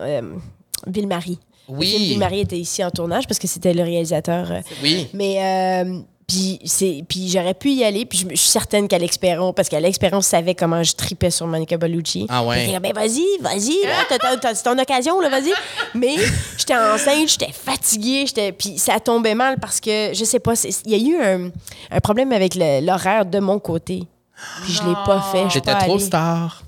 Euh, 0.00 0.22
Ville-Marie. 0.86 1.38
Oui. 1.68 1.94
Ville-Marie 1.98 2.40
était 2.40 2.58
ici 2.58 2.82
en 2.84 2.90
tournage 2.90 3.26
parce 3.26 3.38
que 3.38 3.46
c'était 3.46 3.74
le 3.74 3.82
réalisateur. 3.82 4.48
Oui. 4.82 5.06
mais 5.12 5.84
puis 6.28 6.60
c'est 6.64 7.04
puis 7.08 7.28
j'aurais 7.30 7.54
pu 7.54 7.70
y 7.70 7.84
aller 7.84 8.04
puis 8.04 8.18
je, 8.18 8.36
suis 8.36 8.50
certaine 8.50 8.86
qu'Alex 8.86 9.16
Perron 9.16 9.54
parce 9.54 9.68
qu'Alex 9.68 9.98
Perron 9.98 10.20
savait 10.20 10.54
comment 10.54 10.82
je 10.82 10.92
tripais 10.92 11.30
sur 11.30 11.46
Monica 11.46 11.78
Bellucci. 11.78 12.26
Ah 12.28 12.44
ouais. 12.44 12.66
Fait 12.66 12.72
que, 12.74 12.78
ben 12.78 12.92
vas-y, 12.92 13.24
vas-y 13.40 13.78
c'est 14.54 14.62
ton 14.62 14.78
occasion 14.78 15.20
là, 15.20 15.30
vas-y. 15.30 15.52
Mais 15.94 16.16
j'étais 16.58 16.76
enceinte, 16.76 17.28
j'étais 17.28 17.52
fatiguée, 17.52 18.24
j'étais 18.26 18.52
puis 18.52 18.78
ça 18.78 19.00
tombait 19.00 19.34
mal 19.34 19.58
parce 19.58 19.80
que 19.80 20.10
je 20.12 20.24
sais 20.24 20.38
pas, 20.38 20.52
il 20.84 20.92
y 20.92 20.94
a 20.94 20.98
eu 20.98 21.22
un, 21.22 21.50
un 21.90 22.00
problème 22.00 22.32
avec 22.32 22.54
l'horaire 22.54 23.24
de 23.24 23.38
mon 23.38 23.58
côté. 23.58 24.04
Puis 24.64 24.72
je 24.74 24.82
l'ai 24.84 24.94
pas 25.06 25.20
fait. 25.32 25.44
je 25.44 25.50
suis 25.50 25.60
J'étais 25.60 25.74
trop 25.74 25.94
allée. 25.94 26.04
star. 26.04 26.62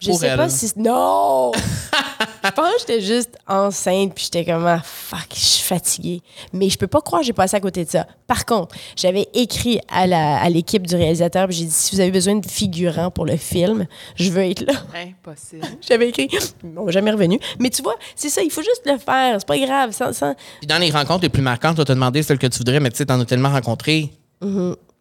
Je 0.00 0.12
sais 0.12 0.26
elle. 0.28 0.36
pas 0.38 0.48
si. 0.48 0.70
Non! 0.76 1.52
je 2.44 2.50
pense 2.50 2.72
que 2.72 2.78
j'étais 2.80 3.00
juste 3.02 3.36
enceinte, 3.46 4.14
puis 4.14 4.24
j'étais 4.24 4.44
comme, 4.50 4.66
ah, 4.66 4.80
fuck, 4.82 5.26
je 5.34 5.38
suis 5.40 5.62
fatiguée. 5.62 6.22
Mais 6.54 6.70
je 6.70 6.78
peux 6.78 6.86
pas 6.86 7.00
croire 7.02 7.20
que 7.20 7.26
j'ai 7.26 7.32
passé 7.34 7.56
à 7.56 7.60
côté 7.60 7.84
de 7.84 7.90
ça. 7.90 8.06
Par 8.26 8.46
contre, 8.46 8.74
j'avais 8.96 9.28
écrit 9.34 9.78
à 9.92 10.06
la- 10.06 10.38
à 10.40 10.48
l'équipe 10.48 10.86
du 10.86 10.94
réalisateur, 10.96 11.46
puis 11.48 11.56
j'ai 11.58 11.64
dit, 11.66 11.70
si 11.70 11.94
vous 11.94 12.00
avez 12.00 12.10
besoin 12.10 12.36
de 12.36 12.46
figurants 12.46 13.10
pour 13.10 13.26
le 13.26 13.36
film, 13.36 13.86
je 14.16 14.30
veux 14.30 14.42
être 14.50 14.62
là. 14.62 14.72
Impossible. 14.94 15.66
J'avais 15.86 16.08
écrit, 16.08 16.28
ils 16.64 16.70
m'ont 16.70 16.90
jamais 16.90 17.10
revenu. 17.10 17.38
Mais 17.58 17.68
tu 17.70 17.82
vois, 17.82 17.94
c'est 18.16 18.30
ça, 18.30 18.42
il 18.42 18.50
faut 18.50 18.62
juste 18.62 18.82
le 18.86 18.96
faire, 18.96 19.36
c'est 19.38 19.46
pas 19.48 19.58
grave. 19.58 19.92
Sans, 19.92 20.12
sans... 20.14 20.34
Puis 20.60 20.66
dans 20.66 20.78
les 20.78 20.90
rencontres 20.90 21.22
les 21.22 21.28
plus 21.28 21.42
marquantes, 21.42 21.78
on 21.78 21.84
t'a 21.84 21.94
demandé 21.94 22.22
celle 22.22 22.38
que 22.38 22.46
tu 22.46 22.58
voudrais, 22.58 22.80
mais 22.80 22.90
tu 22.90 22.96
sais, 22.96 23.06
t'en 23.06 23.20
as 23.20 23.24
tellement 23.26 23.50
rencontré. 23.50 24.10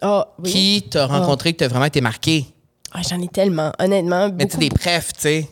Ah, 0.01 0.27
oui. 0.43 0.51
Qui 0.51 0.83
t'a 0.89 1.05
rencontré 1.07 1.53
que 1.53 1.59
t'as 1.59 1.67
vraiment 1.67 1.85
été 1.85 2.01
marqué? 2.01 2.45
Ah, 2.93 3.01
J'en 3.07 3.21
ai 3.21 3.27
tellement, 3.27 3.71
honnêtement. 3.79 4.29
Mais 4.35 4.47
tu 4.47 4.57
des 4.57 4.69
prefs, 4.69 5.13
tu 5.13 5.21
sais. 5.21 5.47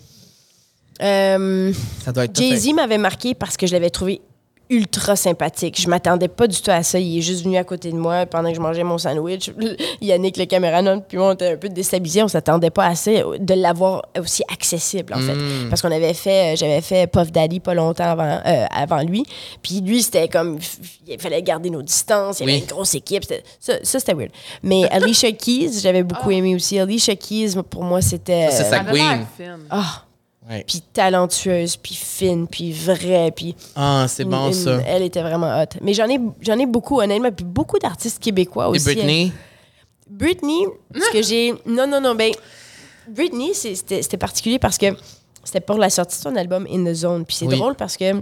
Euh, 1.02 1.72
Ça 2.04 2.12
doit 2.12 2.26
être. 2.26 2.36
Jay-Z 2.36 2.74
m'avait 2.74 2.98
marqué 2.98 3.36
parce 3.36 3.56
que 3.58 3.68
je 3.68 3.74
l'avais 3.74 3.90
trouvé 3.92 4.22
ultra 4.70 5.16
sympathique. 5.16 5.80
Je 5.82 5.88
m'attendais 5.90 6.28
pas 6.28 6.48
du 6.48 6.60
tout 6.62 6.72
à 6.72 6.84
ça. 6.84 7.00
Il 7.00 7.18
est 7.18 7.22
juste 7.22 7.44
venu 7.44 7.58
à 7.58 7.64
côté 7.64 7.92
de 7.92 7.98
moi 7.98 8.26
pendant 8.26 8.50
que 8.50 8.56
je 8.56 8.60
mangeais 8.62 8.84
mon 8.84 8.98
sandwich. 8.98 9.52
Yannick, 10.02 10.38
le 10.38 10.46
caméraman, 10.46 11.02
puis 11.08 11.18
moi, 11.18 11.30
on 11.30 11.34
était 11.34 11.54
un 11.54 11.58
peu 11.58 11.70
déstabilisés. 11.70 12.24
On 12.24 12.28
s'attendait 12.28 12.70
pas 12.70 12.86
à 12.88 12.96
ça, 12.96 13.12
de 13.12 13.54
l'avoir 13.54 14.04
aussi 14.20 14.44
accessible, 14.52 15.14
en 15.14 15.20
fait. 15.20 15.36
Mm. 15.36 15.70
Parce 15.70 15.82
qu'on 15.82 15.92
avait 15.92 16.14
fait, 16.14 16.56
j'avais 16.58 16.82
fait 16.82 17.08
Puff 17.08 17.32
Daddy 17.32 17.60
pas 17.60 17.74
longtemps 17.74 18.10
avant, 18.12 18.40
euh, 18.46 18.66
avant 18.72 19.02
lui. 19.04 19.24
Puis 19.62 19.82
lui, 19.82 20.04
c'était 20.04 20.28
comme, 20.28 20.60
il 21.08 21.20
fallait 21.20 21.42
garder 21.42 21.70
nos 21.70 21.82
distances. 21.82 22.40
Il 22.40 22.44
y 22.48 22.50
avait 22.50 22.54
Oui. 22.58 22.60
une 22.62 22.68
grosse 22.76 22.96
équipe. 22.96 23.24
C'était- 23.24 23.44
Ça, 23.60 23.74
ça, 23.84 24.00
c'était 24.00 24.14
weird. 24.14 24.32
Mais 24.64 24.90
Alicia 24.90 25.32
Keys, 25.32 25.80
j'avais 25.82 26.04
beaucoup 26.04 26.32
aimé 26.32 26.56
aussi. 26.56 26.78
Alicia 26.80 27.16
Keys, 27.16 27.54
pour 27.70 27.84
moi, 27.84 28.02
c'était... 28.02 28.50
Ça, 28.52 28.64
c'est 28.64 28.70
sa 28.70 28.82
a 28.82 28.84
queen. 28.84 29.26
fine. 29.38 29.58
Ah, 30.50 30.54
Ouais. 30.54 30.64
puis 30.66 30.82
talentueuse, 30.94 31.76
puis 31.76 31.94
fine, 31.96 32.48
puis 32.48 32.72
vraie, 32.72 33.32
puis... 33.36 33.54
Ah, 33.76 34.06
c'est 34.08 34.24
bon, 34.24 34.48
une- 34.48 34.54
ça. 34.54 34.80
Elle 34.88 35.02
était 35.04 35.22
vraiment 35.22 35.62
hot. 35.62 35.66
Mais 35.82 35.94
j'en 35.94 36.08
ai, 36.08 36.20
j'en 36.42 36.58
ai 36.58 36.66
beaucoup, 36.66 37.02
honnêtement, 37.02 37.32
puis 37.32 37.44
beaucoup 37.46 37.78
d'artistes 37.80 38.20
québécois 38.24 38.66
Et 38.68 38.70
aussi. 38.70 38.86
Britney? 38.96 39.32
Britney, 40.10 40.66
ce 40.96 41.12
que 41.12 41.22
j'ai... 41.22 41.54
Non, 41.66 41.86
non, 41.88 42.00
non, 42.00 42.16
ben... 42.16 42.32
Britney, 43.10 43.54
c'était 43.54 44.02
c'était 44.02 44.18
particulier 44.18 44.60
parce 44.60 44.78
que 44.78 44.86
c'était 45.44 45.62
pour 45.62 45.78
la 45.78 45.90
sortie 45.90 46.18
de 46.18 46.22
son 46.24 46.36
album 46.36 46.66
In 46.70 46.84
The 46.86 46.94
Zone. 46.94 47.26
Puis 47.26 47.38
c'est 47.38 47.46
Oui. 47.48 47.58
drôle 47.58 47.76
parce 47.76 47.96
que... 47.98 48.14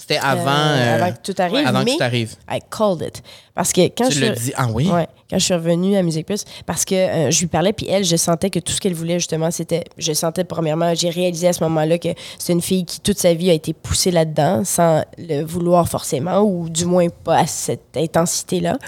C'était 0.00 0.16
avant, 0.16 0.48
euh, 0.50 0.78
euh, 0.78 0.94
avant 0.94 1.12
que 1.12 1.18
tout 1.22 1.34
arrive, 1.42 1.66
avant 1.66 1.80
que 1.80 1.84
mais 1.84 1.96
tout 1.98 2.02
arrive. 2.02 2.34
I 2.50 2.58
called 2.70 3.02
it. 3.02 3.22
Parce 3.54 3.70
que 3.70 3.82
quand 3.82 4.08
Tu 4.08 4.18
je. 4.18 4.52
Ah 4.56 4.68
oui? 4.72 4.90
Ouais, 4.90 5.06
quand 5.28 5.38
je 5.38 5.44
suis 5.44 5.52
revenue 5.52 5.94
à 5.94 6.02
Musique 6.02 6.24
Plus, 6.24 6.46
parce 6.64 6.86
que 6.86 6.94
euh, 6.94 7.30
je 7.30 7.38
lui 7.40 7.48
parlais, 7.48 7.74
puis 7.74 7.86
elle, 7.86 8.02
je 8.02 8.16
sentais 8.16 8.48
que 8.48 8.58
tout 8.60 8.72
ce 8.72 8.80
qu'elle 8.80 8.94
voulait, 8.94 9.18
justement, 9.18 9.50
c'était. 9.50 9.84
Je 9.98 10.14
sentais, 10.14 10.44
premièrement, 10.44 10.94
j'ai 10.94 11.10
réalisé 11.10 11.48
à 11.48 11.52
ce 11.52 11.62
moment-là 11.64 11.98
que 11.98 12.08
c'est 12.38 12.54
une 12.54 12.62
fille 12.62 12.86
qui, 12.86 13.00
toute 13.00 13.18
sa 13.18 13.34
vie, 13.34 13.50
a 13.50 13.52
été 13.52 13.74
poussée 13.74 14.10
là-dedans, 14.10 14.64
sans 14.64 15.04
le 15.18 15.42
vouloir 15.42 15.86
forcément, 15.86 16.40
ou 16.40 16.70
du 16.70 16.86
moins 16.86 17.08
pas 17.10 17.40
à 17.40 17.46
cette 17.46 17.94
intensité-là. 17.94 18.78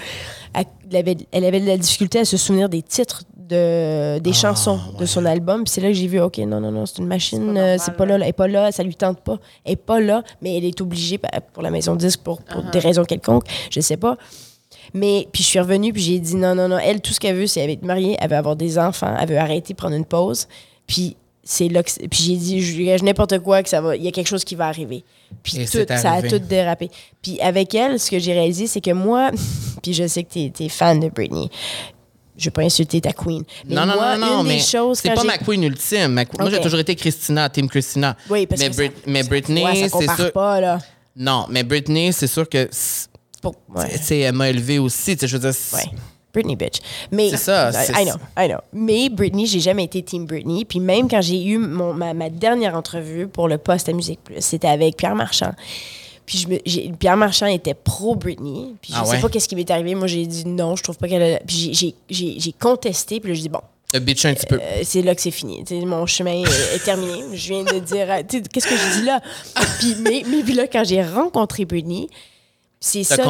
Elle 0.55 0.97
avait, 0.97 1.17
elle 1.31 1.45
avait 1.45 1.61
de 1.61 1.67
la 1.67 1.77
difficulté 1.77 2.21
à 2.21 2.25
se 2.25 2.39
souvenir 2.39 2.71
des 2.71 2.83
titres 2.83 3.23
de, 3.53 4.19
des 4.19 4.31
Ah, 4.31 4.35
chansons 4.35 4.81
de 4.99 5.07
son 5.07 5.25
album. 5.25 5.65
Puis 5.65 5.75
c'est 5.75 5.81
là 5.81 5.89
que 5.89 5.95
j'ai 5.95 6.07
vu, 6.07 6.21
OK, 6.21 6.39
non, 6.39 6.61
non, 6.61 6.71
non, 6.71 6.87
c'est 6.87 6.99
une 6.99 7.07
machine, 7.07 7.39
C'est 7.39 7.53
pas 7.55 7.61
euh, 7.61 7.77
normal, 7.77 7.81
c'est 7.81 7.97
pas 7.97 8.07
là, 8.07 8.15
elle 8.17 8.23
est 8.23 8.33
pas 8.33 8.49
là, 8.49 8.73
ça 8.73 8.83
lui 8.83 8.95
tente 8.95 9.21
pas. 9.21 9.39
Elle 9.65 9.73
est 9.73 9.77
pas 9.77 10.01
là, 10.01 10.23
mais 10.41 10.57
elle 10.57 10.65
est 10.65 10.81
obligée 10.81 11.19
bah, 11.19 11.29
pour 11.53 11.63
la 11.63 11.71
maison 11.71 11.95
de 11.95 12.01
disque, 12.01 12.21
pour, 12.21 12.43
pour 12.43 12.63
des 12.63 12.79
raisons 12.79 13.05
quelconques, 13.05 13.45
je 13.71 13.81
sais 13.81 13.97
pas. 13.97 14.17
Mais 14.95 15.29
puis 15.33 15.43
je 15.43 15.49
suis 15.49 15.61
revenue, 15.61 15.93
puis 15.93 16.03
j'ai 16.03 16.19
dit 16.19 16.37
non, 16.37 16.55
non, 16.55 16.69
non. 16.69 16.79
Elle, 16.79 17.01
tout 17.01 17.13
ce 17.13 17.21
qu'elle 17.21 17.37
veut, 17.37 17.47
c'est 17.47 17.71
être 17.71 17.85
mariée, 17.85 18.17
elle 18.21 18.31
veut 18.31 18.37
avoir 18.37 18.57
des 18.57 18.79
enfants, 18.79 19.15
elle 19.19 19.29
veut 19.29 19.39
arrêter, 19.39 19.75
prendre 19.75 19.95
une 19.95 20.05
pause. 20.05 20.49
Puis 20.87 21.17
c'est 21.45 21.69
là 21.69 21.83
que. 21.83 21.91
Puis 22.07 22.23
j'ai 22.23 22.37
dit, 22.37 22.61
je 22.61 22.83
gage 22.83 23.03
n'importe 23.03 23.39
quoi, 23.41 23.63
que 23.63 23.69
ça 23.69 23.81
va. 23.81 23.97
Il 23.97 24.03
y 24.03 24.09
a 24.09 24.11
quelque 24.11 24.29
chose 24.29 24.45
qui 24.45 24.55
va 24.55 24.67
arriver. 24.67 25.05
Puis 25.43 25.61
Et 25.61 25.67
tout, 25.67 25.79
ça 25.97 26.13
a 26.13 26.23
tout 26.23 26.39
dérapé. 26.39 26.91
Puis 27.21 27.41
avec 27.41 27.75
elle, 27.75 27.99
ce 27.99 28.11
que 28.11 28.19
j'ai 28.19 28.33
réalisé, 28.33 28.67
c'est 28.67 28.81
que 28.81 28.93
moi, 28.93 29.31
puis 29.83 29.95
je 29.95 30.07
sais 30.07 30.23
que 30.25 30.33
t'es 30.33 30.53
es 30.65 30.69
fan 30.69 31.01
de 31.01 31.09
Britney. 31.09 31.49
Je 32.43 32.47
vais 32.49 32.51
pas 32.51 32.63
insulter 32.63 33.01
ta 33.01 33.13
queen. 33.13 33.45
Mais 33.67 33.75
non, 33.77 33.87
non, 33.87 33.95
moi, 33.95 34.19
non, 34.19 34.27
non, 34.27 34.41
une 34.43 34.49
des 34.49 34.55
mais 34.55 34.61
choses 34.61 34.99
c'est 34.99 35.15
pas 35.15 35.23
ma 35.23 35.39
queen 35.39 35.63
ultime. 35.63 36.09
Ma- 36.09 36.25
Moi, 36.39 36.51
j'ai 36.51 36.61
toujours 36.61 36.81
été 36.81 36.97
Christina, 36.97 37.49
Team 37.49 37.69
Christina. 37.69 38.17
Oui, 38.29 38.47
parce 38.47 38.61
mais, 38.61 38.71
que 38.71 38.75
Brit- 38.77 38.87
ça- 38.89 39.03
mais 39.07 39.23
Britney, 39.23 39.65
Ouais, 39.65 39.89
c'est 39.89 40.15
sûr. 40.17 40.33
pas, 40.33 40.61
là. 40.61 40.79
Non, 41.17 41.47
mais 41.49 41.63
Britney, 41.63 42.13
c'est 42.13 42.27
sûr 42.27 42.49
que. 42.49 42.69
ouais. 43.75 44.01
Elle 44.11 44.35
m'a 44.35 44.49
élevé 44.51 44.79
aussi. 44.79 45.15
tu 45.17 45.21
sais, 45.21 45.29
Je 45.29 45.37
veux 45.37 45.51
dire, 45.51 45.59
Ouais. 45.75 45.91
Britney 46.35 46.57
bitch. 46.57 46.79
Mais 47.11 47.29
C'est 47.31 47.37
ça, 47.37 47.71
I 47.71 48.05
know, 48.07 48.15
I 48.39 48.49
know. 48.49 48.59
Mais 48.73 49.09
Britney, 49.11 49.47
j'ai 49.47 49.61
jamais 49.61 49.85
été 49.85 50.03
team 50.03 50.25
Britney. 50.25 50.65
Puis 50.65 50.81
même 50.81 51.07
quand 51.09 51.21
j'ai 51.21 51.45
eu 51.45 51.59
mon, 51.59 51.93
ma, 51.93 52.15
ma 52.15 52.31
dernière 52.31 52.75
entrevue 52.75 53.29
pour 53.29 53.49
le 53.49 53.59
poste 53.59 53.89
à 53.91 53.93
Musique 53.93 54.21
Plus, 54.25 54.37
c'était 54.41 54.69
avec 54.69 54.97
Pierre 54.97 55.15
Marchand. 55.15 55.53
Puis 56.33 56.39
je 56.39 56.49
me, 56.49 56.59
j'ai- 56.65 56.91
Pierre 56.99 57.19
Marchand 57.19 57.45
était 57.45 57.75
pro 57.75 58.15
Britney. 58.15 58.75
Puis 58.81 58.95
je 58.95 58.99
Ah 58.99 59.05
sais 59.05 59.21
pas 59.21 59.29
qu'est-ce 59.29 59.47
qui 59.47 59.55
m'est 59.55 59.71
arrivé. 59.71 59.95
Moi, 59.95 60.07
j'ai 60.07 60.25
dit 60.25 60.47
non, 60.49 60.77
je 60.77 60.83
trouve 60.83 60.97
pas 60.97 61.07
qu'elle 61.07 61.35
a. 61.35 61.39
Puis 61.41 61.57
j'ai- 61.57 61.75
j'ai- 61.75 61.95
j'ai 62.09 62.41
j'ai 62.41 62.53
contesté. 62.53 63.21
Puis 63.21 63.29
là, 63.33 63.35
je 63.35 63.43
dis 63.43 63.51
bon, 63.51 63.61
Le 63.93 64.01
bitch 64.01 64.25
un 64.25 64.33
petit 64.33 64.47
peu. 64.47 64.55
euh, 64.59 64.81
c'est 64.83 65.03
là 65.03 65.15
que 65.15 65.21
c'est 65.21 65.31
fini. 65.31 65.63
Mon 65.85 66.07
chemin 66.07 66.43
est, 66.43 66.75
est 66.77 66.83
terminé. 66.83 67.13
Je 67.35 67.49
viens 67.53 67.65
de 67.65 67.79
dire. 67.81 68.07
euh, 68.11 68.23
Qu'est-ce 68.51 68.67
que 68.67 68.75
je 68.77 68.99
dis 69.01 69.05
là? 69.05 69.21
Puis, 69.79 69.95
mais, 70.01 70.23
mais 70.27 70.43
puis 70.43 70.55
là, 70.55 70.67
quand 70.69 70.85
j'ai 70.85 71.03
rencontré 71.05 71.67
Britney, 71.67 72.09
c'est 72.85 73.05
ça 73.05 73.17
que 73.17 73.23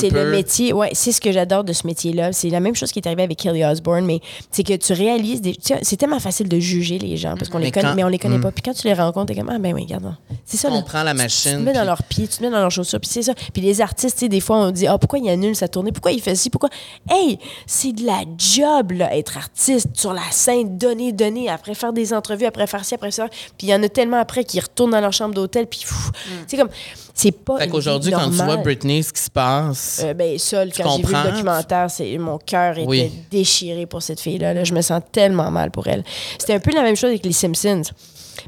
c'est 0.00 0.10
le 0.10 0.30
métier. 0.30 0.74
Ouais, 0.74 0.90
c'est 0.92 1.12
ce 1.12 1.20
que 1.20 1.32
j'adore 1.32 1.64
de 1.64 1.72
ce 1.72 1.86
métier-là. 1.86 2.32
C'est 2.34 2.50
la 2.50 2.60
même 2.60 2.74
chose 2.74 2.92
qui 2.92 2.98
est 2.98 3.06
arrivée 3.06 3.22
avec 3.22 3.38
Kelly 3.38 3.64
Osbourne, 3.64 4.04
mais 4.04 4.20
c'est 4.50 4.62
que 4.62 4.74
tu 4.74 4.92
réalises. 4.92 5.40
Des, 5.40 5.54
tu 5.56 5.72
c'est 5.80 5.96
tellement 5.96 6.20
facile 6.20 6.46
de 6.46 6.58
juger 6.58 6.98
les 6.98 7.16
gens 7.16 7.34
parce 7.36 7.48
qu'on 7.48 7.56
les 7.56 7.64
Mais 7.66 7.72
connaît, 7.72 7.94
mais 7.94 8.04
on 8.04 8.08
les 8.08 8.18
connaît 8.18 8.36
Mm. 8.36 8.42
pas. 8.42 8.52
Puis 8.52 8.62
quand 8.62 8.74
tu 8.74 8.86
les 8.86 8.92
rencontres, 8.92 9.32
t'es 9.32 9.40
comme 9.40 9.48
ah 9.50 9.58
ben 9.58 9.72
oui, 9.74 9.84
regarde. 9.84 10.14
C'est 10.44 10.58
ça. 10.58 10.68
Tu 10.68 10.74
là. 10.74 10.80
comprends 10.82 11.02
la 11.02 11.12
Tu 11.12 11.16
machine. 11.16 11.52
te 11.52 11.56
mets 11.62 11.72
dans 11.72 11.84
leurs 11.84 12.02
pieds, 12.02 12.28
tu 12.28 12.36
te 12.36 12.42
mets 12.42 12.50
dans 12.50 12.60
leurs 12.60 12.70
chaussures, 12.70 13.00
puis 13.00 13.08
c'est 13.10 13.22
ça. 13.22 13.32
Puis 13.52 13.62
les 13.62 13.80
artistes, 13.80 14.16
tu 14.18 14.24
sais, 14.26 14.28
des 14.28 14.40
fois, 14.40 14.58
on 14.58 14.70
dit, 14.70 14.86
ah, 14.86 14.98
pourquoi 14.98 15.18
il 15.18 15.28
annule 15.30 15.56
sa 15.56 15.68
tournée? 15.68 15.90
Pourquoi 15.90 16.12
il 16.12 16.20
fait 16.20 16.34
ci? 16.34 16.50
Pourquoi? 16.50 16.68
Hey, 17.10 17.38
c'est 17.66 17.92
de 17.92 18.04
la 18.04 18.20
job, 18.36 18.92
là, 18.92 19.16
être 19.16 19.38
artiste 19.38 19.88
sur 19.94 20.12
la 20.12 20.20
scène, 20.30 20.76
donner, 20.76 21.12
donner, 21.12 21.48
après 21.48 21.74
faire 21.74 21.94
des 21.94 22.12
entrevues, 22.12 22.44
après 22.44 22.66
faire 22.66 22.84
ci, 22.84 22.94
après 22.94 23.10
ça. 23.10 23.26
Puis 23.56 23.68
il 23.68 23.70
y 23.70 23.74
en 23.74 23.82
a 23.82 23.88
tellement 23.88 24.18
après 24.18 24.44
qui 24.44 24.60
retournent 24.60 24.90
dans 24.90 25.00
leur 25.00 25.12
chambre 25.14 25.34
d'hôtel, 25.34 25.66
puis 25.66 25.84
c'est 26.46 26.56
comme, 26.58 26.68
c'est 27.20 27.32
pas. 27.32 27.58
Fait 27.58 27.68
qu'aujourd'hui, 27.68 28.12
quand 28.12 28.30
tu 28.30 28.36
vois. 28.36 28.56
Britney, 28.58 29.02
ce 29.02 29.12
qui 29.12 29.20
se 29.22 29.30
passe. 29.30 30.00
Euh, 30.04 30.14
ben, 30.14 30.38
ça, 30.38 30.64
quand 30.66 30.96
j'ai 30.96 31.02
vu 31.02 31.12
le 31.12 31.30
documentaire, 31.30 31.90
c'est, 31.90 32.16
mon 32.18 32.38
cœur 32.38 32.78
était 32.78 32.86
Oui. 32.86 33.10
déchiré 33.30 33.86
pour 33.86 34.02
cette 34.02 34.20
fille-là. 34.20 34.54
là. 34.54 34.64
Je 34.64 34.72
me 34.72 34.80
sens 34.80 35.02
tellement 35.10 35.50
mal 35.50 35.70
pour 35.70 35.86
elle. 35.88 36.04
C'était 36.38 36.54
un 36.54 36.60
peu 36.60 36.70
la 36.72 36.82
même 36.82 36.96
chose 36.96 37.10
avec 37.10 37.24
les 37.24 37.32
Simpsons. 37.32 37.82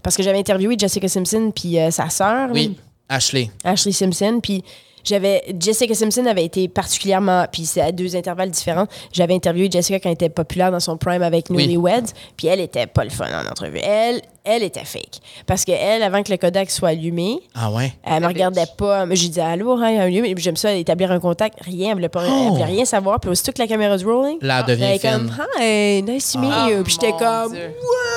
Parce 0.02 0.16
que 0.16 0.22
j'avais 0.22 0.38
interviewé 0.38 0.76
Jessica 0.78 1.09
Simpson 1.09 1.51
puis 1.55 1.78
euh, 1.78 1.90
sa 1.90 2.09
sœur. 2.10 2.48
oui, 2.52 2.76
Ashley. 3.09 3.51
Ashley 3.64 3.92
Simpson. 3.92 4.38
Puis 4.40 4.62
j'avais 5.05 5.43
Jessica 5.59 5.94
Simpson 5.94 6.27
avait 6.27 6.44
été 6.44 6.68
particulièrement 6.68 7.44
puis 7.51 7.64
c'est 7.66 7.81
à 7.81 7.93
deux 7.93 8.16
intervalles 8.16 8.51
différents. 8.51 8.86
J'avais 9.12 9.35
interviewé 9.35 9.68
Jessica 9.70 9.98
quand 10.01 10.09
elle 10.09 10.14
était 10.14 10.28
populaire 10.28 10.70
dans 10.70 10.81
son 10.81 10.97
prime 10.97 11.22
avec 11.22 11.47
Oui. 11.51 11.66
Newlyweds, 11.66 12.12
puis 12.36 12.47
elle 12.48 12.60
était 12.60 12.86
pas 12.86 13.05
le 13.05 13.10
fun 13.10 13.27
en 13.27 13.51
entrevue. 13.51 13.78
Elle, 13.82 14.20
elle 14.44 14.62
était 14.62 14.85
fake 14.85 15.20
parce 15.47 15.64
que 15.64 15.72
elle 15.72 16.02
avant 16.02 16.22
que 16.22 16.31
le 16.31 16.39
Kodak 16.39 16.70
soit 16.70 16.90
allumé, 16.90 17.40
Ah 17.55 17.70
ouais? 17.70 17.93
elle 18.05 18.22
me 18.22 18.27
regardait 18.27 18.64
pas. 18.77 19.05
J'ai 19.12 19.28
dit 19.28 19.40
allô, 19.40 19.77
you? 20.06 20.24
Et 20.24 20.35
puis 20.35 20.43
J'aime 20.44 20.56
ça 20.56 20.72
établir 20.72 21.10
un 21.12 21.20
contact, 21.20 21.59
rien, 21.62 21.89
elle 21.90 21.94
voulait 21.94 22.09
pas, 22.09 22.22
Oh. 22.27 22.43
elle 22.47 22.48
voulait 22.52 22.64
rien 22.64 22.85
savoir. 22.85 23.20
Puis 23.20 23.31
aussitôt 23.31 23.52
que 23.52 23.59
la 23.60 23.66
caméra 23.68 23.97
du 23.97 24.05
rolling, 24.06 24.39
Là, 24.40 24.60
elle 24.60 24.66
devient 24.66 24.85
elle 24.85 24.97
est 24.97 24.98
comme 24.98 25.31
fine. 25.31 25.62
hi, 25.62 26.02
nice 26.02 26.32
to 26.32 26.39
meet 26.39 26.51
Ah, 26.52 26.68
you. 26.70 26.82
Puis 26.82 26.93
j'étais 27.01 27.12
comme 27.16 27.52
Dieu. 27.52 27.70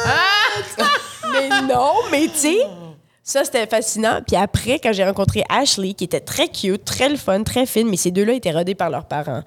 mais 1.31 1.49
non, 1.73 1.91
mais 2.11 2.27
tu 2.27 2.38
sais, 2.38 2.57
ça 3.24 3.44
c'était 3.45 3.66
fascinant. 3.68 4.20
Puis 4.26 4.36
après, 4.36 4.80
quand 4.80 4.91
j'ai 4.94 5.06
rencontré 5.06 5.44
Ashley, 5.50 5.94
qui 5.94 6.04
était 6.04 6.20
très 6.20 6.48
cute, 6.50 6.84
très 6.86 7.10
le 7.10 7.16
fun, 7.16 7.44
très 7.44 7.66
fine, 7.66 7.90
mais 7.90 7.98
ces 7.98 8.12
deux-là 8.12 8.34
étaient 8.34 8.52
rodés 8.52 8.76
par 8.76 8.90
leurs 8.90 9.06
parents. 9.06 9.44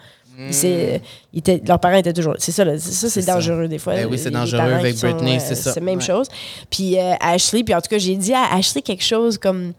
C'est, 0.51 1.01
ils 1.33 1.39
étaient- 1.39 1.63
leurs 1.67 1.81
parents 1.81 1.97
étaient 1.97 2.13
toujours. 2.13 2.35
C'est 2.39 2.53
ça, 2.53 2.63
là, 2.63 2.79
ça 2.79 3.09
c'est 3.09 3.23
ça. 3.23 3.35
dangereux 3.35 3.69
des 3.69 3.79
fois. 3.79 3.95
Ben 3.95 4.07
oui, 4.11 4.19
c'est 4.19 4.31
dangereux 4.31 4.61
avec 4.61 4.95
Britney, 4.99 5.37
euh, 5.37 5.41
c'est 5.41 5.55
ça. 5.55 5.73
C'est 5.73 5.81
la 5.81 5.87
même 5.87 5.99
Ouais. 5.99 6.05
chose. 6.05 6.29
Puis 6.69 6.99
euh, 6.99 7.15
Ashley, 7.21 7.65
puis 7.65 7.75
en 7.75 7.81
tout 7.81 7.89
cas, 7.89 7.97
j'ai 7.97 8.17
dit 8.17 8.35
à 8.35 8.55
Ashley 8.55 8.83
quelque 8.83 9.03
chose 9.05 9.39
comme. 9.39 9.73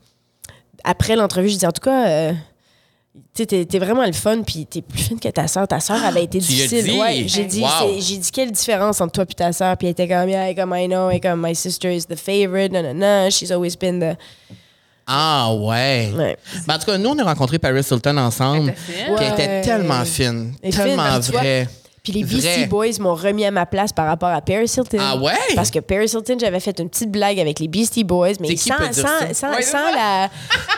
Après 0.84 1.16
l'entrevue, 1.16 1.50
j'ai 1.50 1.58
dit 1.58 1.66
en 1.68 1.72
tout 1.72 1.82
cas. 1.84 2.08
euh, 2.08 2.34
tu 3.34 3.44
sais, 3.44 3.46
t'es, 3.46 3.66
t'es 3.66 3.80
vraiment 3.80 4.06
le 4.06 4.14
fun, 4.14 4.42
puis 4.42 4.66
t'es 4.66 4.82
plus 4.82 5.00
fine 5.00 5.20
que 5.20 5.30
ta 5.30 5.48
soeur. 5.48 5.68
Ta 5.68 5.80
soeur 5.80 6.04
avait 6.04 6.24
été 6.24 6.40
difficile. 6.40 6.84
dit? 6.84 7.00
Ouais, 7.00 7.24
j'ai 7.28 7.46
dit, 7.46 7.62
Wow. 7.62 7.68
c'est- 7.80 8.02
j'ai 8.02 8.18
dit 8.18 8.32
quelle 8.32 8.52
différence 8.52 9.00
entre 9.02 9.12
toi 9.14 9.26
et 9.30 9.34
ta 9.34 9.52
soeur, 9.54 9.76
puis 9.78 9.88
elle 9.88 9.92
était 9.92 10.08
comme, 10.08 10.30
yeah, 10.30 10.54
comme 10.56 10.74
I 10.76 10.88
know, 10.88 11.10
et 11.12 11.20
comme 11.20 11.42
my 11.46 11.54
sister 11.56 11.96
is 11.96 12.06
the 12.06 12.16
favorite, 12.16 12.72
non, 12.72 12.82
non, 12.84 12.94
non, 12.94 13.30
she's 13.30 13.52
always 13.52 13.76
been 13.80 14.00
the. 14.00 14.18
Ah 15.06 15.54
ouais. 15.54 16.12
Ouais. 16.18 16.38
Ben, 16.68 16.76
en 16.76 16.80
tout 16.80 16.86
cas, 16.86 16.98
nous, 16.98 17.10
on 17.10 17.18
a 17.20 17.24
rencontré 17.24 17.58
Paris 17.60 17.86
Hilton 17.90 18.18
ensemble. 18.18 18.74
Elle 18.90 19.14
était 19.14 19.24
fine. 19.24 19.34
Était 19.34 19.62
tellement 19.62 20.04
fine. 20.06 20.54
Fine, 20.62 20.72
tellement 20.72 21.20
vois, 21.20 21.40
vraie. 21.40 21.68
Puis 22.08 22.14
les 22.22 22.24
Vrai. 22.24 22.36
Beastie 22.36 22.66
Boys 22.68 23.00
m'ont 23.02 23.16
remis 23.16 23.44
à 23.44 23.52
ma 23.52 23.66
place 23.66 23.92
par 23.92 24.06
rapport 24.08 24.30
à 24.30 24.40
Paris 24.42 24.72
Hilton. 24.78 24.98
Ah 25.00 25.18
ouais? 25.18 25.34
Parce 25.56 25.70
que 25.72 25.80
Paris 25.80 26.06
Hilton, 26.14 26.38
j'avais 26.40 26.60
fait 26.62 26.80
une 26.80 26.90
petite 26.90 27.12
blague 27.12 27.38
avec 27.38 27.60
les 27.60 27.68
Beastie 27.68 28.06
Boys, 28.06 28.34
mais 28.40 28.48
C'est 28.50 28.54
qui 28.56 28.70
sans, 28.70 28.78
peut 28.78 28.88
dire 28.90 29.08
sans, 29.08 29.20
ça? 29.28 29.34
sans, 29.34 29.50
Ouais, 29.56 29.62
sans 29.62 29.62
c'est 29.62 29.72
ça. 29.72 29.92
la, 29.96 30.30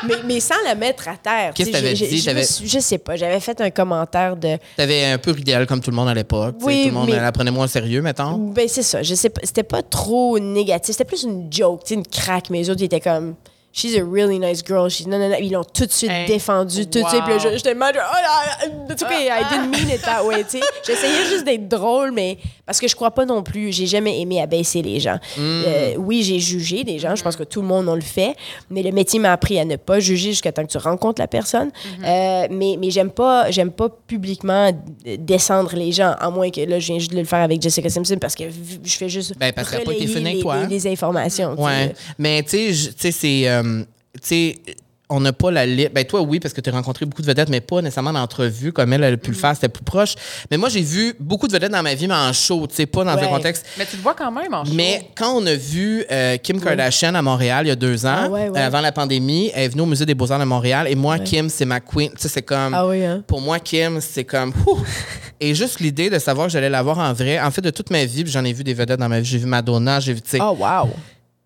mais, 0.07 0.15
mais 0.26 0.39
sans 0.39 0.56
la 0.65 0.73
mettre 0.73 1.07
à 1.07 1.15
terre. 1.18 1.53
Qu'est-ce 1.53 1.69
Tu 1.69 1.76
sais, 1.76 1.80
que 1.80 1.84
t'avais 1.84 1.95
j'ai- 1.95 2.07
dit? 2.07 2.18
j'ai- 2.18 2.23
Je, 2.23 2.30
me 2.30 2.34
T'avais- 2.34 2.43
suis- 2.45 2.68
je 2.68 2.80
sais 2.80 2.97
pas. 2.97 3.15
J'avais 3.15 3.39
fait 3.39 3.61
un 3.61 3.69
commentaire 3.69 4.35
de. 4.35 4.57
T'avais 4.76 5.06
un 5.06 5.18
peu 5.19 5.31
ridéal 5.31 5.68
comme 5.68 5.81
tout 5.81 5.91
le 5.91 5.95
monde 5.95 6.10
à 6.10 6.14
l'époque. 6.15 6.56
tu 6.57 6.61
sais, 6.61 6.65
Oui, 6.68 6.81
tout 6.81 6.88
le 6.88 6.93
monde 6.93 7.10
mais- 7.10 7.15
la 7.19 7.31
prenait 7.31 7.51
moins 7.51 7.65
au 7.65 7.68
sérieux, 7.68 8.01
mettons. 8.01 8.38
Ben, 8.38 8.68
c'est 8.68 8.81
ça. 8.84 9.03
Je 9.03 9.14
sais 9.14 9.30
pas. 9.30 9.41
C'était 9.43 9.64
pas 9.64 9.84
trop 9.84 10.39
négatif. 10.39 10.93
C'était 10.95 11.06
plus 11.06 11.23
une 11.23 11.47
joke, 11.51 11.84
tu 11.84 11.89
sais, 11.89 11.93
une 11.95 12.06
craque. 12.07 12.49
Mais 12.49 12.57
les 12.60 12.69
autres, 12.69 12.81
ils 12.81 12.85
étaient 12.85 12.99
comme. 12.99 13.35
She's 13.72 13.96
a 13.96 14.04
really 14.04 14.40
nice 14.40 14.64
girl. 14.66 14.90
She's... 14.90 15.06
Non, 15.06 15.20
non, 15.20 15.30
non. 15.30 15.36
Ils 15.40 15.52
l'ont 15.52 15.64
tout 15.64 15.86
de 15.86 15.91
suite 15.91 16.10
Hein? 16.10 16.26
défendu. 16.28 16.88
Tout 16.88 17.02
de 17.04 17.08
suite. 17.08 17.24
Puis 17.24 17.34
là, 17.38 17.52
j'étais 17.56 17.76
mal. 17.76 17.94
genre, 17.94 18.04
Oh 18.12 18.91
it's 18.91 19.04
okay. 19.04 19.28
I 19.28 19.44
didn't 19.50 19.70
mean 19.70 19.94
it 19.96 20.02
that 20.02 20.26
way. 20.26 20.44
J'essayais 20.88 21.26
juste 21.30 21.46
d'être 21.46 21.68
drôle, 21.68 22.12
mais. 22.12 22.38
Parce 22.66 22.80
que 22.80 22.88
je 22.88 22.96
crois 22.96 23.12
pas 23.12 23.26
non 23.26 23.44
plus. 23.44 23.72
J'ai 23.72 23.86
jamais 23.86 24.20
aimé 24.22 24.41
abaisser 24.41 24.82
les 24.82 25.00
gens. 25.00 25.18
Euh, 25.40 25.96
oui, 25.98 26.24
j'ai 26.24 26.40
jugé 26.40 26.84
des 26.84 26.98
gens. 27.00 27.16
Je 27.16 27.22
pense 27.24 27.36
que 27.36 27.44
tout 27.44 27.62
le 27.62 27.68
monde 27.68 27.88
on 27.90 27.96
le 27.96 28.02
fait. 28.02 28.36
Mais 28.70 28.82
le 28.84 28.91
métier 28.91 29.20
m'a 29.20 29.32
appris 29.34 29.60
à 29.60 29.66
ne 29.66 29.76
pas 29.76 30.00
juger 30.00 30.32
jusqu'à 30.32 30.52
temps 30.52 30.64
que 30.66 30.72
tu 30.72 30.78
rencontres 30.78 31.22
la 31.22 31.28
personne. 31.28 31.70
Euh, 32.04 32.48
mais 32.52 32.76
mais 32.80 32.90
j'aime 32.91 33.12
pas, 33.12 33.50
j'aime 33.52 33.72
pas 33.72 33.90
publiquement 34.08 34.72
descendre 35.18 35.76
les 35.76 35.91
gens. 35.91 36.16
À 36.20 36.30
moins 36.30 36.50
que 36.50 36.62
là, 36.62 36.80
je 36.80 36.88
viens 36.88 37.00
juste 37.00 37.12
de 37.14 37.18
le 37.20 37.24
faire 37.26 37.40
avec 37.40 37.62
Jessica 37.62 37.90
Simpson 37.90 38.18
parce 38.20 38.36
que 38.36 38.44
je 38.84 38.98
fais 38.98 39.10
juste. 39.10 39.34
Ben, 39.38 39.52
parce 39.54 39.74
a 39.74 39.80
pas 39.80 39.94
été 39.94 40.06
les, 40.06 40.40
toi. 40.40 40.62
les- 40.64 40.68
les 40.68 40.88
informations. 40.88 41.54
Ouais. 41.60 41.94
Mais 42.18 42.44
tu 42.44 42.74
sais, 42.74 43.12
c'est. 43.12 43.48
euh, 43.48 43.59
tu 43.64 44.19
sais, 44.22 44.56
on 45.11 45.19
n'a 45.22 45.34
pas 45.34 45.49
la 45.49 45.65
liste. 45.65 45.91
Ben, 45.91 46.06
toi, 46.06 46.22
oui, 46.22 46.40
parce 46.40 46.53
que 46.53 46.61
tu 46.61 46.69
as 46.69 46.73
rencontré 46.73 47.03
beaucoup 47.03 47.23
de 47.23 47.27
vedettes, 47.27 47.49
mais 47.49 47.61
pas 47.61 47.81
nécessairement 47.81 48.14
d'entrevue 48.14 48.72
comme 48.72 48.94
elle, 48.94 49.03
elle 49.03 49.15
a 49.15 49.18
pu 49.18 49.31
le 49.31 49.38
Mm. 49.38 49.40
faire, 49.40 49.56
c'était 49.56 49.68
plus 49.69 49.84
proche. 49.84 50.14
Mais 50.52 50.57
moi, 50.57 50.69
j'ai 50.69 50.81
vu 50.84 51.15
beaucoup 51.19 51.48
de 51.48 51.52
vedettes 51.53 51.72
dans 51.72 51.81
ma 51.81 51.95
vie, 51.95 52.07
mais 52.07 52.14
en 52.14 52.31
show, 52.31 52.68
tu 52.68 52.76
sais, 52.76 52.86
pas 52.86 53.03
dans 53.03 53.18
un 53.18 53.26
contexte. 53.27 53.65
Mais 53.80 53.88
tu 53.88 53.95
le 53.95 54.03
vois 54.03 54.14
quand 54.14 54.31
même 54.31 54.53
en 54.53 54.64
show. 54.64 54.72
Mais 54.76 55.10
quand 55.18 55.34
on 55.36 55.44
a 55.48 55.56
vu 55.56 56.06
euh, 56.11 56.38
Kim 56.38 56.61
Kardashian 56.61 57.15
à 57.15 57.23
Montréal 57.23 57.65
il 57.65 57.69
y 57.69 57.72
a 57.72 57.76
deux 57.76 58.06
ans, 58.06 58.15
Ah 58.26 58.30
ouais, 58.30 58.49
ouais. 58.49 58.60
euh, 58.60 58.68
avant 58.68 58.81
la 58.81 58.91
pandémie, 58.91 59.49
elle 59.56 59.64
est 59.64 59.69
venue 59.69 59.81
au 59.81 59.88
Musée 59.88 60.06
des 60.06 60.14
Beaux-Arts 60.14 60.38
de 60.41 60.45
Montréal 60.45 60.88
et 60.88 60.94
moi, 60.95 61.18
Kim, 61.18 61.49
c'est 61.49 61.65
ma 61.65 61.80
queen. 61.80 62.11
Tu 62.11 62.18
sais, 62.19 62.27
c'est 62.30 62.44
comme. 62.44 62.76
Ah 62.76 62.86
oui, 62.86 63.03
hein? 63.03 63.23
Pour 63.26 63.41
moi, 63.41 63.60
Kim, 63.60 63.99
c'est 64.02 64.26
comme. 64.26 64.53
Et 65.41 65.56
juste 65.56 65.80
l'idée 65.80 66.10
de 66.11 66.19
savoir 66.19 66.48
que 66.48 66.53
j'allais 66.53 66.69
la 66.69 66.81
voir 66.84 66.99
en 66.99 67.14
vrai, 67.14 67.40
en 67.40 67.49
fait, 67.49 67.61
de 67.61 67.69
toute 67.72 67.90
ma 67.91 68.03
vie, 68.06 68.26
j'en 68.27 68.44
ai 68.44 68.52
vu 68.53 68.64
des 68.64 68.73
vedettes 68.73 68.99
dans 68.99 69.07
ma 69.10 69.22
vie. 69.22 69.26
J'ai 69.27 69.38
vu 69.40 69.45
Madonna, 69.48 69.99
j'ai 70.02 70.14
vu. 70.14 70.22
tu 70.22 70.31
sais. 70.31 70.40
Oh, 70.41 70.56
wow. 70.60 70.90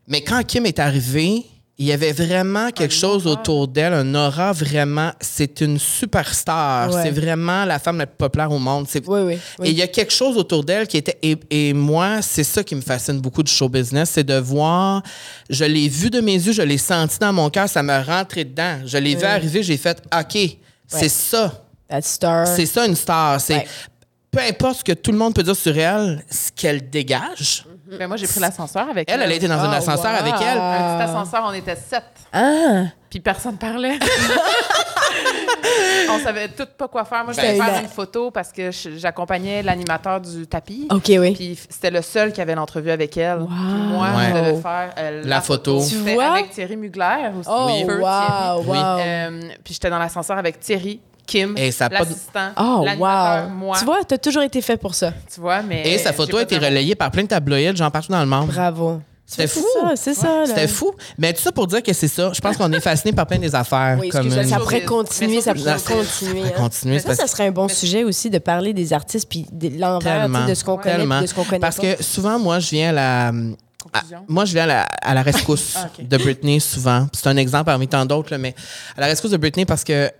Mais 0.07 0.21
quand 0.21 0.43
Kim 0.45 0.65
est 0.65 0.79
arrivée, 0.79 1.45
il 1.79 1.87
y 1.87 1.91
avait 1.91 2.11
vraiment 2.11 2.69
quelque 2.69 2.93
chose 2.93 3.25
autour 3.25 3.67
d'elle, 3.67 3.93
un 3.93 4.13
aura 4.13 4.51
vraiment. 4.51 5.11
C'est 5.19 5.59
une 5.61 5.79
superstar. 5.79 6.93
Ouais. 6.93 7.01
C'est 7.01 7.09
vraiment 7.09 7.65
la 7.65 7.79
femme 7.79 7.97
la 7.97 8.05
plus 8.05 8.15
populaire 8.15 8.51
au 8.51 8.59
monde. 8.59 8.85
Oui, 8.93 9.01
oui. 9.07 9.39
oui. 9.59 9.67
et 9.67 9.71
il 9.71 9.77
y 9.77 9.81
a 9.81 9.87
quelque 9.87 10.13
chose 10.13 10.37
autour 10.37 10.63
d'elle 10.63 10.87
qui 10.87 10.97
était. 10.97 11.17
Et, 11.23 11.35
et 11.49 11.73
moi, 11.73 12.21
c'est 12.21 12.43
ça 12.43 12.63
qui 12.63 12.75
me 12.75 12.81
fascine 12.81 13.19
beaucoup 13.19 13.41
du 13.41 13.51
show 13.51 13.69
business, 13.69 14.11
c'est 14.11 14.23
de 14.23 14.37
voir. 14.37 15.01
Je 15.49 15.65
l'ai 15.65 15.89
vu 15.89 16.11
de 16.11 16.21
mes 16.21 16.35
yeux, 16.35 16.53
je 16.53 16.61
l'ai 16.61 16.77
senti 16.77 17.17
dans 17.17 17.33
mon 17.33 17.49
cœur, 17.49 17.67
ça 17.67 17.81
me 17.81 18.05
rentrait 18.05 18.45
dedans. 18.45 18.81
Je 18.85 18.97
l'ai 18.99 19.15
vu 19.15 19.23
arriver, 19.23 19.63
j'ai 19.63 19.77
fait 19.77 19.99
OK, 20.15 20.37
c'est 20.87 21.09
ça. 21.09 21.65
That 21.89 22.01
star. 22.01 22.47
C'est 22.47 22.67
ça 22.67 22.85
une 22.85 22.95
star. 22.95 23.41
C'est. 23.41 23.55
Ouais. 23.55 23.67
Peu 24.29 24.39
importe 24.39 24.79
ce 24.79 24.83
que 24.83 24.93
tout 24.93 25.11
le 25.11 25.17
monde 25.17 25.33
peut 25.33 25.43
dire 25.43 25.55
sur 25.55 25.77
elle, 25.77 26.23
ce 26.29 26.51
qu'elle 26.55 26.89
dégage. 26.89 27.65
Ben, 27.97 28.07
moi, 28.07 28.17
j'ai 28.17 28.27
pris 28.27 28.39
l'ascenseur 28.39 28.89
avec 28.89 29.09
elle. 29.09 29.21
Elle, 29.21 29.31
elle 29.31 29.37
été 29.37 29.47
dans 29.47 29.59
un 29.59 29.69
Oh, 29.71 29.75
ascenseur 29.75 30.11
wow. 30.11 30.17
avec 30.19 30.33
elle. 30.41 30.57
Un 30.57 30.97
petit 30.97 31.03
ascenseur, 31.09 31.43
on 31.47 31.53
était 31.53 31.75
sept. 31.75 32.03
Ah! 32.31 32.83
Puis 33.09 33.19
personne 33.19 33.57
parlait. 33.57 33.97
on 36.09 36.19
savait 36.19 36.49
tout 36.49 36.67
pas 36.77 36.87
quoi 36.87 37.05
faire. 37.05 37.23
Moi, 37.23 37.33
je 37.33 37.41
Ben, 37.41 37.53
voulais 37.55 37.65
faire 37.65 37.73
la- 37.75 37.81
une 37.81 37.87
photo 37.87 38.31
parce 38.31 38.51
que 38.51 38.71
j'accompagnais 38.71 39.63
l'animateur 39.63 40.19
du 40.19 40.47
tapis. 40.47 40.87
OK, 40.89 41.11
oui. 41.19 41.33
Puis 41.33 41.59
c'était 41.69 41.91
le 41.91 42.01
seul 42.01 42.33
qui 42.33 42.41
avait 42.41 42.55
l'entrevue 42.55 42.91
avec 42.91 43.15
elle. 43.17 43.45
Puis 43.45 43.55
moi, 43.91 44.07
Ouais. 44.07 44.29
je 44.29 44.33
devais 44.39 44.61
faire 44.61 44.93
euh, 44.97 45.21
La 45.25 45.41
photo. 45.41 45.81
Tu 45.87 45.95
vois? 45.97 46.33
avec 46.33 46.51
Thierry 46.51 46.75
Mugler 46.75 47.29
aussi. 47.39 47.49
Oh, 47.51 47.69
Feu 47.87 47.99
wow, 48.01 48.63
Thierry. 48.63 48.79
wow. 48.79 48.99
Euh, 48.99 49.41
puis 49.63 49.73
j'étais 49.73 49.89
dans 49.89 49.99
l'ascenseur 49.99 50.37
avec 50.37 50.59
Thierry, 50.59 50.99
Kim, 51.25 51.55
Et 51.57 51.71
ça 51.71 51.87
l'assistant, 51.89 52.49
Oh, 52.59 52.83
l'animateur, 52.85 53.47
wow. 53.47 53.53
moi. 53.55 53.77
Tu 53.79 53.85
vois, 53.85 54.03
t'as 54.07 54.17
toujours 54.17 54.43
été 54.43 54.61
fait 54.61 54.77
pour 54.77 54.93
ça. 54.93 55.13
Tu 55.33 55.39
vois, 55.39 55.61
mais... 55.61 55.87
Et 55.93 55.97
sa 55.97 56.11
photo 56.13 56.37
a 56.37 56.41
été 56.43 56.55
vraiment- 56.57 56.69
relayée 56.71 56.95
par 56.95 57.11
plein 57.11 57.23
de 57.23 57.27
tabloïds, 57.29 57.75
genre 57.75 57.91
partout 57.91 58.11
dans 58.11 58.19
le 58.19 58.25
monde. 58.25 58.47
Bravo. 58.47 59.01
C'était 59.25 59.47
C'est 59.47 59.59
fou. 59.61 59.65
ça, 59.81 59.91
c'est 59.95 60.13
ça. 60.13 60.27
là. 60.27 60.45
C'était 60.45 60.67
fou. 60.67 60.91
Mais 61.17 61.31
tout 61.33 61.41
ça 61.41 61.51
pour 61.53 61.65
dire 61.65 61.81
que 61.81 61.93
c'est 61.93 62.09
ça. 62.09 62.31
Je 62.33 62.41
pense 62.41 62.57
qu'on 62.57 62.71
est 62.73 62.81
fasciné 62.81 63.13
par 63.13 63.25
plein 63.25 63.39
des 63.39 63.55
affaires. 63.55 63.97
Oui, 63.99 64.09
comme 64.09 64.27
une- 64.27 64.43
ça 64.43 64.57
pourrait 64.59 64.79
Mais 64.81 64.85
continuer, 64.85 65.41
ça 65.41 65.53
pourrait 65.55 65.77
ça- 65.79 65.93
continuer. 65.93 66.03
ça 66.11 66.25
pourrait 66.27 66.47
hein. 66.49 66.51
continuer, 66.61 66.99
Ça, 66.99 67.05
parce- 67.07 67.19
ça 67.19 67.27
serait 67.27 67.47
un 67.47 67.51
bon 67.51 67.67
sujet 67.69 68.03
aussi 68.03 68.29
de 68.29 68.37
parler 68.37 68.73
des 68.73 68.91
artistes 68.91 69.27
puis 69.29 69.45
de 69.51 69.79
l'envers, 69.79 70.27
de 70.27 70.53
ce 70.53 70.63
qu'on 70.65 70.75
connaît 70.77 70.97
Tellement. 70.97 71.15
puis 71.19 71.23
de 71.23 71.29
ce 71.29 71.33
qu'on 71.33 71.45
connaît 71.45 71.59
Parce 71.59 71.77
pas. 71.77 71.95
que 71.95 72.03
souvent, 72.03 72.37
moi, 72.37 72.59
je 72.59 72.69
viens 72.71 72.89
à 72.89 72.91
la. 72.91 73.27
à- 73.29 74.01
moi, 74.27 74.43
je 74.45 74.53
viens 74.53 74.63
à 74.63 74.67
la, 74.67 74.81
à 74.83 75.13
la 75.13 75.21
rescousse 75.23 75.75
Ah, 75.77 75.87
de 76.01 76.17
Britney 76.17 76.59
souvent. 76.59 77.07
C'est 77.13 77.27
un 77.27 77.37
exemple 77.37 77.65
parmi 77.65 77.87
tant 77.87 78.05
d'autres, 78.05 78.29
là, 78.31 78.37
mais 78.37 78.53
à 78.97 79.01
la 79.01 79.07
rescousse 79.07 79.31
de 79.31 79.37
Britney 79.37 79.65
parce 79.65 79.85
que 79.85 80.11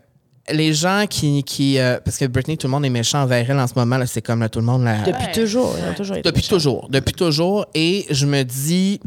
les 0.52 0.74
gens 0.74 1.06
qui. 1.10 1.44
qui 1.44 1.80
euh, 1.80 2.00
parce 2.04 2.18
que 2.18 2.26
Britney, 2.26 2.58
tout 2.58 2.68
le 2.68 2.72
monde 2.72 2.86
est 2.86 2.90
méchant 2.90 3.22
envers 3.24 3.50
elle 3.50 3.60
en 3.60 3.68
ce 3.68 3.74
moment. 3.76 4.00
C'est 4.06 4.22
comme 4.22 4.42
là, 4.42 4.50
tout 4.50 4.60
le 4.60 4.66
monde. 4.66 4.84
Depuis 5.06 5.26
Ouais. 5.26 5.32
toujours, 5.32 5.76
ils 5.78 5.90
ont 5.90 5.94
toujours 5.94 6.16
été 6.18 6.30
Depuis 6.30 6.42
méchants. 6.42 6.56
toujours. 6.56 6.88
Depuis 6.90 7.14
toujours. 7.14 7.66
Et 7.74 8.06
je 8.10 8.26
me 8.26 8.44
dis, 8.44 9.00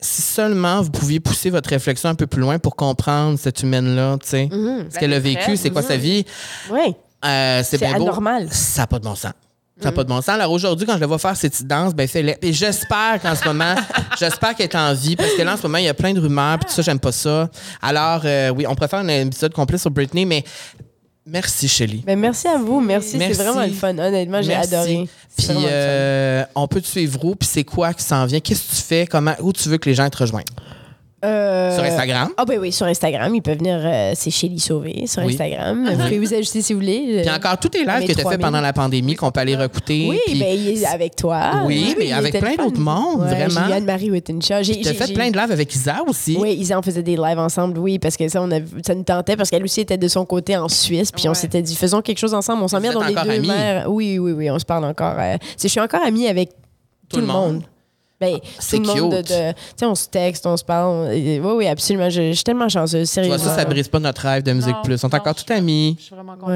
si 0.00 0.22
seulement 0.22 0.82
vous 0.82 0.90
pouviez 0.90 1.18
pousser 1.20 1.50
votre 1.50 1.70
réflexion 1.70 2.08
un 2.10 2.14
peu 2.14 2.26
plus 2.26 2.40
loin 2.40 2.58
pour 2.58 2.76
comprendre 2.76 3.38
cette 3.38 3.62
humaine-là, 3.62 4.18
tu 4.22 4.28
sais, 4.28 4.48
Mhm. 4.52 4.86
ce 4.92 4.98
qu'elle 4.98 5.12
a 5.12 5.16
La 5.16 5.20
vécu, 5.20 5.56
c'est 5.56 5.70
quoi 5.70 5.82
sa 5.82 5.96
vie, 5.96 6.24
Oui, 6.70 6.94
euh, 7.24 7.62
c'est 7.64 7.78
c'est 7.78 7.78
bien 7.78 7.96
beau. 7.96 8.02
anormal. 8.04 8.48
Ça 8.52 8.82
n'a 8.82 8.86
pas 8.86 8.98
de 8.98 9.04
bon 9.04 9.14
sens. 9.14 9.32
Ça 9.80 9.86
n'a 9.88 9.92
pas 9.92 10.04
de 10.04 10.08
bon 10.08 10.16
sens. 10.18 10.28
Alors 10.28 10.52
aujourd'hui, 10.52 10.86
quand 10.86 10.94
je 10.94 11.00
la 11.00 11.06
vois 11.08 11.18
faire 11.18 11.36
ces 11.36 11.50
petites 11.50 11.66
danses, 11.66 11.94
ben 11.96 12.06
fais-les. 12.06 12.36
Et 12.42 12.52
j'espère 12.52 13.20
qu'en 13.20 13.34
ce 13.34 13.44
moment, 13.44 13.74
j'espère 14.20 14.54
qu'elle 14.54 14.66
est 14.68 14.76
en 14.76 14.94
vie, 14.94 15.16
parce 15.16 15.32
que 15.32 15.42
là, 15.42 15.54
en 15.54 15.56
ce 15.56 15.62
moment, 15.64 15.78
il 15.78 15.84
y 15.84 15.88
a 15.88 15.94
plein 15.94 16.12
de 16.12 16.20
rumeurs, 16.20 16.60
puis 16.60 16.68
tout 16.68 16.74
ça, 16.74 16.82
j'aime 16.82 17.00
pas 17.00 17.10
ça. 17.10 17.50
Alors, 17.82 18.20
euh, 18.24 18.50
oui, 18.50 18.66
on 18.68 18.76
préfère 18.76 19.00
un 19.00 19.08
épisode 19.08 19.52
complet 19.52 19.76
sur 19.78 19.90
Britney, 19.90 20.26
mais 20.26 20.44
merci, 21.26 21.68
Shelly. 21.68 22.02
Ben, 22.06 22.18
merci 22.18 22.48
à 22.48 22.58
vous, 22.58 22.80
merci, 22.80 23.18
c'est 23.18 23.32
vraiment 23.32 23.64
le 23.64 23.72
fun. 23.72 23.96
Honnêtement, 23.98 24.42
j'ai 24.42 24.54
adoré. 24.54 25.08
Puis 25.36 25.48
euh, 25.50 26.44
on 26.54 26.68
peut 26.68 26.80
te 26.80 26.86
suivre 26.86 27.24
où, 27.24 27.34
puis 27.34 27.48
c'est 27.50 27.64
quoi 27.64 27.92
qui 27.92 28.04
s'en 28.04 28.24
vient, 28.26 28.40
qu'est-ce 28.40 28.62
que 28.62 28.76
tu 28.76 28.82
fais, 28.82 29.06
comment, 29.06 29.34
où 29.40 29.52
tu 29.52 29.68
veux 29.68 29.78
que 29.78 29.88
les 29.88 29.94
gens 29.94 30.08
te 30.08 30.18
rejoignent? 30.18 30.44
Euh, 31.24 31.74
Sur 31.74 31.84
Instagram? 31.84 32.28
Ah 32.36 32.44
ben 32.44 32.58
oui, 32.60 32.70
sur 32.70 32.86
Instagram, 32.86 33.34
ils 33.34 33.40
peuvent 33.42 33.58
venir, 33.58 33.80
euh, 33.82 34.12
c'est 34.14 34.30
Shelly 34.30 34.60
Sauvé 34.60 35.06
sur 35.06 35.22
Oui. 35.24 35.32
Instagram. 35.32 35.88
Vous 35.90 35.96
pouvez 36.02 36.18
vous 36.18 36.34
ajouter 36.34 36.60
si 36.62 36.72
vous 36.74 36.80
voulez. 36.80 37.22
Puis 37.22 37.30
encore 37.34 37.58
tous 37.58 37.68
tes 37.70 37.84
lives 37.84 38.00
que 38.06 38.12
tu 38.12 38.12
as 38.12 38.16
fait 38.16 38.22
3000. 38.22 38.38
pendant 38.40 38.60
la 38.60 38.72
pandémie, 38.72 39.14
qu'on 39.14 39.30
peut 39.30 39.40
aller 39.40 39.56
recouter. 39.56 40.06
Oui, 40.08 40.18
puis 40.26 40.38
ben, 40.38 40.54
il 40.56 40.82
est 40.82 40.86
avec 40.86 41.16
toi. 41.16 41.62
Oui, 41.64 41.94
mais 41.98 42.12
avec 42.12 42.38
plein 42.38 42.54
d'autres 42.56 42.78
mondes, 42.80 43.22
Ouais, 43.22 43.28
vraiment. 43.34 43.62
Juliane-Marie 43.64 44.10
Wittenshaw. 44.10 44.62
J'ai 44.62 44.80
tu 44.80 44.88
as 44.88 44.92
j'ai- 44.92 44.98
fait 44.98 45.12
plein 45.14 45.30
de 45.30 45.36
lives 45.38 45.50
avec 45.52 45.74
Isa 45.74 45.96
aussi. 46.06 46.36
Oui, 46.38 46.52
Isa, 46.54 46.78
on 46.78 46.82
faisait 46.82 47.02
des 47.02 47.16
lives 47.16 47.38
ensemble, 47.38 47.78
oui, 47.78 47.98
parce 47.98 48.16
que 48.16 48.28
ça, 48.28 48.42
on 48.42 48.50
a, 48.50 48.58
ça 48.86 48.94
nous 48.94 49.02
tentait, 49.04 49.36
parce 49.36 49.50
qu'elle 49.50 49.64
aussi 49.64 49.80
était 49.80 49.96
de 49.98 50.08
son 50.08 50.24
côté 50.26 50.56
en 50.56 50.68
Suisse, 50.68 51.10
puis 51.10 51.28
on 51.28 51.34
s'était 51.34 51.62
dit, 51.62 51.74
faisons 51.74 52.02
quelque 52.02 52.18
chose 52.18 52.34
ensemble, 52.34 52.62
on 52.62 52.68
s'en 52.68 52.82
êtes 52.82 52.92
dans 52.92 53.02
les 53.02 53.14
deux 53.14 53.20
amis? 53.30 53.48
mers. 53.48 53.90
Oui, 53.90 54.18
oui, 54.18 54.32
oui, 54.32 54.50
on 54.50 54.58
se 54.58 54.64
parle 54.64 54.84
encore. 54.84 55.14
euh, 55.18 55.36
c'est- 55.56 55.68
je 55.68 55.72
suis 55.72 55.80
encore 55.80 56.02
amie 56.04 56.26
avec 56.28 56.50
tout, 57.08 57.20
le 57.20 57.26
monde. 57.26 57.62
Ben, 58.32 58.38
c'est 58.58 58.76
tout 58.78 58.82
le 58.94 59.00
monde 59.02 59.12
de, 59.12 59.16
cute. 59.18 59.28
de- 59.28 59.52
tu 59.52 59.58
sais, 59.76 59.86
on 59.86 59.94
se 59.94 60.08
texte, 60.08 60.46
on 60.46 60.56
se 60.56 60.64
parle. 60.64 60.88
on- 60.90 61.08
oui, 61.10 61.40
oui, 61.56 61.66
absolument. 61.66 62.08
Je, 62.10 62.28
je 62.30 62.32
suis 62.32 62.44
tellement 62.44 62.68
chanceuse, 62.68 63.10
Tu 63.10 63.20
vois, 63.20 63.24
sérieusement. 63.24 63.50
ça, 63.50 63.56
ça 63.56 63.64
brise 63.64 63.88
pas 63.88 63.98
notre 64.00 64.22
rêve 64.22 64.42
de 64.42 64.52
Musique 64.52 64.74
Non, 64.74 64.82
Plus. 64.82 65.02
On 65.04 65.08
est 65.08 65.14
encore 65.14 65.34
tout 65.34 65.52
amis. 65.52 65.96
Je 65.98 66.04
suis 66.04 66.14
vraiment 66.14 66.36
contente. 66.36 66.50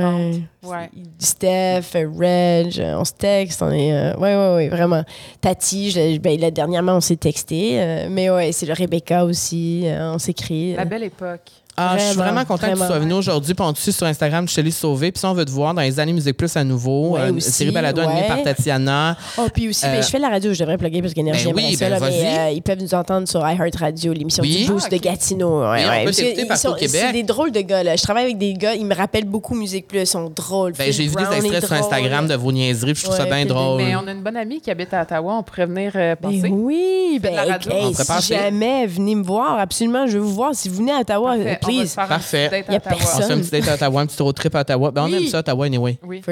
Ouais. 0.64 0.70
Ouais. 0.70 0.90
Steph, 1.18 1.94
euh, 1.96 2.08
Reg, 2.18 2.78
euh, 2.80 2.96
on 2.98 3.04
se 3.04 3.12
texte, 3.12 3.62
on 3.62 3.70
est. 3.70 3.92
euh, 3.92 4.14
ouais, 4.16 4.34
ouais, 4.36 4.54
ouais, 4.54 4.68
vraiment. 4.68 5.04
Tati, 5.40 5.90
je- 5.90 6.18
ben, 6.18 6.38
là, 6.40 6.50
dernièrement, 6.50 6.92
on 6.96 7.00
s'est 7.00 7.16
texté. 7.16 7.80
euh, 7.80 8.08
mais 8.10 8.30
ouais, 8.30 8.52
c'est 8.52 8.66
le 8.66 8.72
Rebecca 8.74 9.24
aussi. 9.24 9.82
euh, 9.86 10.12
on 10.14 10.18
s'écrit. 10.18 10.74
La 10.74 10.84
belle 10.84 11.04
époque. 11.04 11.50
Ah, 11.80 11.96
je 11.98 12.04
suis 12.04 12.16
Vraiment, 12.16 12.44
contente 12.44 12.70
que 12.74 12.78
tu 12.78 12.86
sois 12.86 12.98
venu 12.98 13.12
aujourd'hui. 13.14 13.54
Puis 13.54 13.64
on 13.64 13.72
te 13.72 13.78
suit 13.78 13.92
sur 13.92 14.06
Instagram, 14.06 14.48
Shelly 14.48 14.72
Sauvé. 14.72 15.12
Puis 15.12 15.20
si 15.20 15.26
on 15.26 15.34
veut 15.34 15.44
te 15.44 15.50
voir 15.50 15.74
dans 15.74 15.82
les 15.82 15.98
années 16.00 16.12
Musique 16.12 16.36
Plus 16.36 16.56
à 16.56 16.64
nouveau, 16.64 17.10
Ouais, 17.14 17.20
euh, 17.20 17.32
aussi, 17.34 17.50
série 17.52 17.70
balado 17.70 18.00
animée 18.00 18.26
par 18.26 18.42
Tatiana. 18.42 19.16
Oh, 19.38 19.46
puis 19.52 19.68
aussi, 19.68 19.86
Euh, 19.86 19.92
ben, 19.92 20.02
je 20.02 20.08
fais 20.08 20.18
la 20.18 20.28
radio, 20.28 20.52
je 20.52 20.58
devrais 20.58 20.76
plugger 20.78 21.00
parce 21.02 21.14
qu'Énergie 21.14 21.46
ben 21.46 21.54
oui, 21.54 21.74
ça, 21.76 21.88
ben 21.88 22.00
là, 22.00 22.06
mais 22.08 22.38
euh, 22.38 22.50
ils 22.50 22.62
peuvent 22.62 22.80
nous 22.82 22.94
entendre 22.94 23.28
sur 23.28 23.40
iHeartRadio, 23.48 24.12
l'émission 24.12 24.42
Oui. 24.42 24.64
du 24.64 24.72
Boost 24.72 24.86
Ah, 24.90 24.94
de 24.96 25.00
Gatineau. 25.00 25.60
Ouais, 25.62 25.66
Oui, 25.78 25.80
on 25.86 25.90
ouais, 25.90 26.04
peut 26.04 26.12
ils 26.36 26.46
partout 26.46 26.62
sont- 26.62 26.68
au 26.70 26.74
Québec. 26.74 27.00
C'est 27.06 27.12
des 27.12 27.22
drôles 27.22 27.52
de 27.52 27.60
gars, 27.60 27.82
là. 27.82 27.96
Je 27.96 28.02
travaille 28.02 28.24
avec 28.24 28.38
des 28.38 28.54
gars, 28.54 28.74
ils 28.74 28.84
me 28.86 28.94
rappellent 28.94 29.24
beaucoup 29.24 29.54
Musique 29.54 29.86
Plus, 29.86 30.00
ils 30.00 30.06
sont 30.06 30.30
drôles. 30.34 30.72
Ben, 30.72 30.92
j'ai 30.92 31.06
vu 31.06 31.14
des 31.14 31.46
extraits 31.46 31.64
sur. 31.64 31.72
Instagram 31.72 32.26
de 32.26 32.34
vos 32.34 32.52
niaiseries. 32.52 32.92
puis 32.94 33.02
Je 33.02 33.06
trouve 33.06 33.16
ça 33.16 33.24
bien 33.26 33.44
drôle. 33.46 33.82
Mais 33.82 33.94
on 33.96 34.06
a 34.06 34.12
une 34.12 34.22
bonne 34.22 34.36
amie 34.36 34.60
qui 34.60 34.70
habite 34.70 34.92
à 34.94 35.02
Ottawa. 35.02 35.34
On 35.38 35.42
pourrait 35.42 35.66
venir 35.66 35.92
euh, 35.94 36.16
passer. 36.16 36.48
oui, 36.50 37.18
ben, 37.22 37.34
radio. 37.36 37.72
si 38.20 38.34
jamais, 38.34 38.86
venez 38.86 39.14
me 39.14 39.22
voir, 39.22 39.58
absolument, 39.58 40.06
je 40.06 40.12
veux 40.18 40.24
vous 40.24 40.34
voir. 40.34 40.54
Si 40.54 40.68
vous 40.68 40.76
venez 40.76 40.92
à 40.92 41.00
Ottawa, 41.00 41.36
Parfait. 41.68 41.76
euh, 41.76 41.76
On 41.76 41.76
va 41.76 41.80
please. 41.82 41.88
se 41.88 41.94
faire 41.94 42.04
un 42.04 42.08
Parfait. 42.08 42.48
petit 42.50 42.50
date 42.50 42.68
à 42.68 42.72
Y 42.72 42.74
a 42.74 42.76
Ottawa. 42.78 42.96
on 42.96 42.98
se 42.98 43.04
fait 43.06 43.14
un 43.14 43.18
personne. 43.18 43.40
petit 43.40 43.50
date 43.50 43.68
à 43.68 43.74
Ottawa, 43.74 44.00
un 44.02 44.06
petit 44.06 44.22
road 44.22 44.34
trip 44.36 44.54
à 44.54 44.60
Ottawa. 44.60 44.90
Ben, 44.90 45.02
on 45.02 45.12
aime 45.12 45.26
ça, 45.26 45.38
Ottawa, 45.38 45.66
anyway. 45.66 45.98
Oui. 46.02 46.22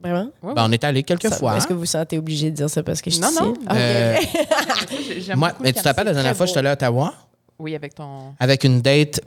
Vraiment? 0.00 0.28
Oui, 0.42 0.52
Ben, 0.54 0.64
on 0.68 0.72
est 0.72 0.84
allé 0.84 1.02
quelques 1.02 1.28
Ça- 1.28 1.36
fois. 1.36 1.56
Est-ce 1.56 1.66
que 1.66 1.72
vous 1.72 1.80
vous 1.80 1.86
sentez 1.86 2.18
obligé 2.18 2.50
de 2.50 2.56
dire 2.56 2.68
ça 2.70 2.82
parce 2.82 3.00
que 3.00 3.10
je 3.10 3.14
suis 3.16 3.22
Non, 3.24 3.30
non. 3.32 3.54
Ah, 3.66 3.74
Euh, 3.76 4.16
Moi, 5.36 5.52
mais 5.60 5.72
tu 5.72 5.80
te 5.80 5.88
rappelles 5.88 6.06
la 6.06 6.12
dernière 6.12 6.36
fois, 6.36 6.46
j'étais 6.46 6.58
allé 6.58 6.68
à 6.68 6.72
Ottawa? 6.74 7.14
Oui, 7.58 7.74
avec 7.74 7.94
ton. 7.94 8.34
avec 8.38 8.64
une 8.64 8.80
date. 8.82 9.20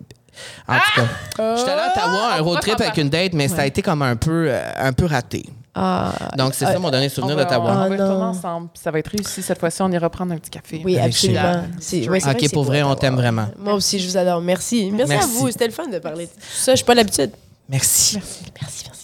En 0.68 0.76
tout 0.76 1.02
cas, 1.02 1.08
Ah! 1.40 1.56
j'étais 1.58 1.72
allé 1.72 1.82
à 1.82 1.92
Ottawa, 1.92 2.34
un 2.36 2.42
on 2.42 2.44
road 2.44 2.60
trip 2.62 2.80
avec 2.80 2.98
une 2.98 3.10
date, 3.10 3.34
mais 3.34 3.48
ça 3.48 3.62
a 3.64 3.66
été 3.66 3.82
comme 3.82 4.02
un 4.04 4.16
peu, 4.16 4.46
euh, 4.48 4.72
un 4.78 4.94
peu 4.94 5.06
raté. 5.06 5.44
Ah, 5.76 6.14
Donc, 6.38 6.54
c'est 6.56 6.66
ah, 6.66 6.74
ça 6.74 6.80
mon 6.80 6.90
dernier 6.90 7.10
souvenir 7.10 7.36
d'Ottawa. 7.36 7.72
on 7.72 7.76
va 7.76 7.82
Ah, 7.84 7.88
y 7.88 7.92
retourner 7.92 8.14
non. 8.16 8.22
ensemble. 8.26 8.70
puis 8.74 8.82
Ça 8.84 8.92
va 8.92 9.00
être 9.00 9.08
réussi 9.08 9.42
cette 9.42 9.60
fois-ci. 9.60 9.82
On 9.82 9.92
ira 9.92 10.10
prendre 10.10 10.34
un 10.34 10.38
petit 10.38 10.50
café. 10.50 10.82
Oui, 10.84 10.98
absolument. 11.00 11.64
C'est- 11.80 12.04
c'est 12.20 12.30
Ok, 12.46 12.52
pour 12.54 12.64
vrai, 12.64 12.82
on 12.84 12.96
t'aime 12.96 13.16
vraiment. 13.16 13.48
Moi 13.58 13.74
aussi, 13.74 14.00
je 14.00 14.08
vous 14.08 14.18
adore. 14.18 14.42
Merci. 14.42 14.90
Merci, 14.92 15.10
Merci. 15.10 15.24
à 15.26 15.28
vous. 15.40 15.52
C'était 15.52 15.68
le 15.68 15.74
fun 15.74 15.88
de 15.88 16.00
parler 16.00 16.28
ça. 16.54 16.72
Je 16.74 16.78
suis 16.78 16.86
pas 16.86 16.96
l'habitude. 16.96 17.32
Merci. 17.70 18.16
Merci, 18.18 18.44
merci. 18.62 18.99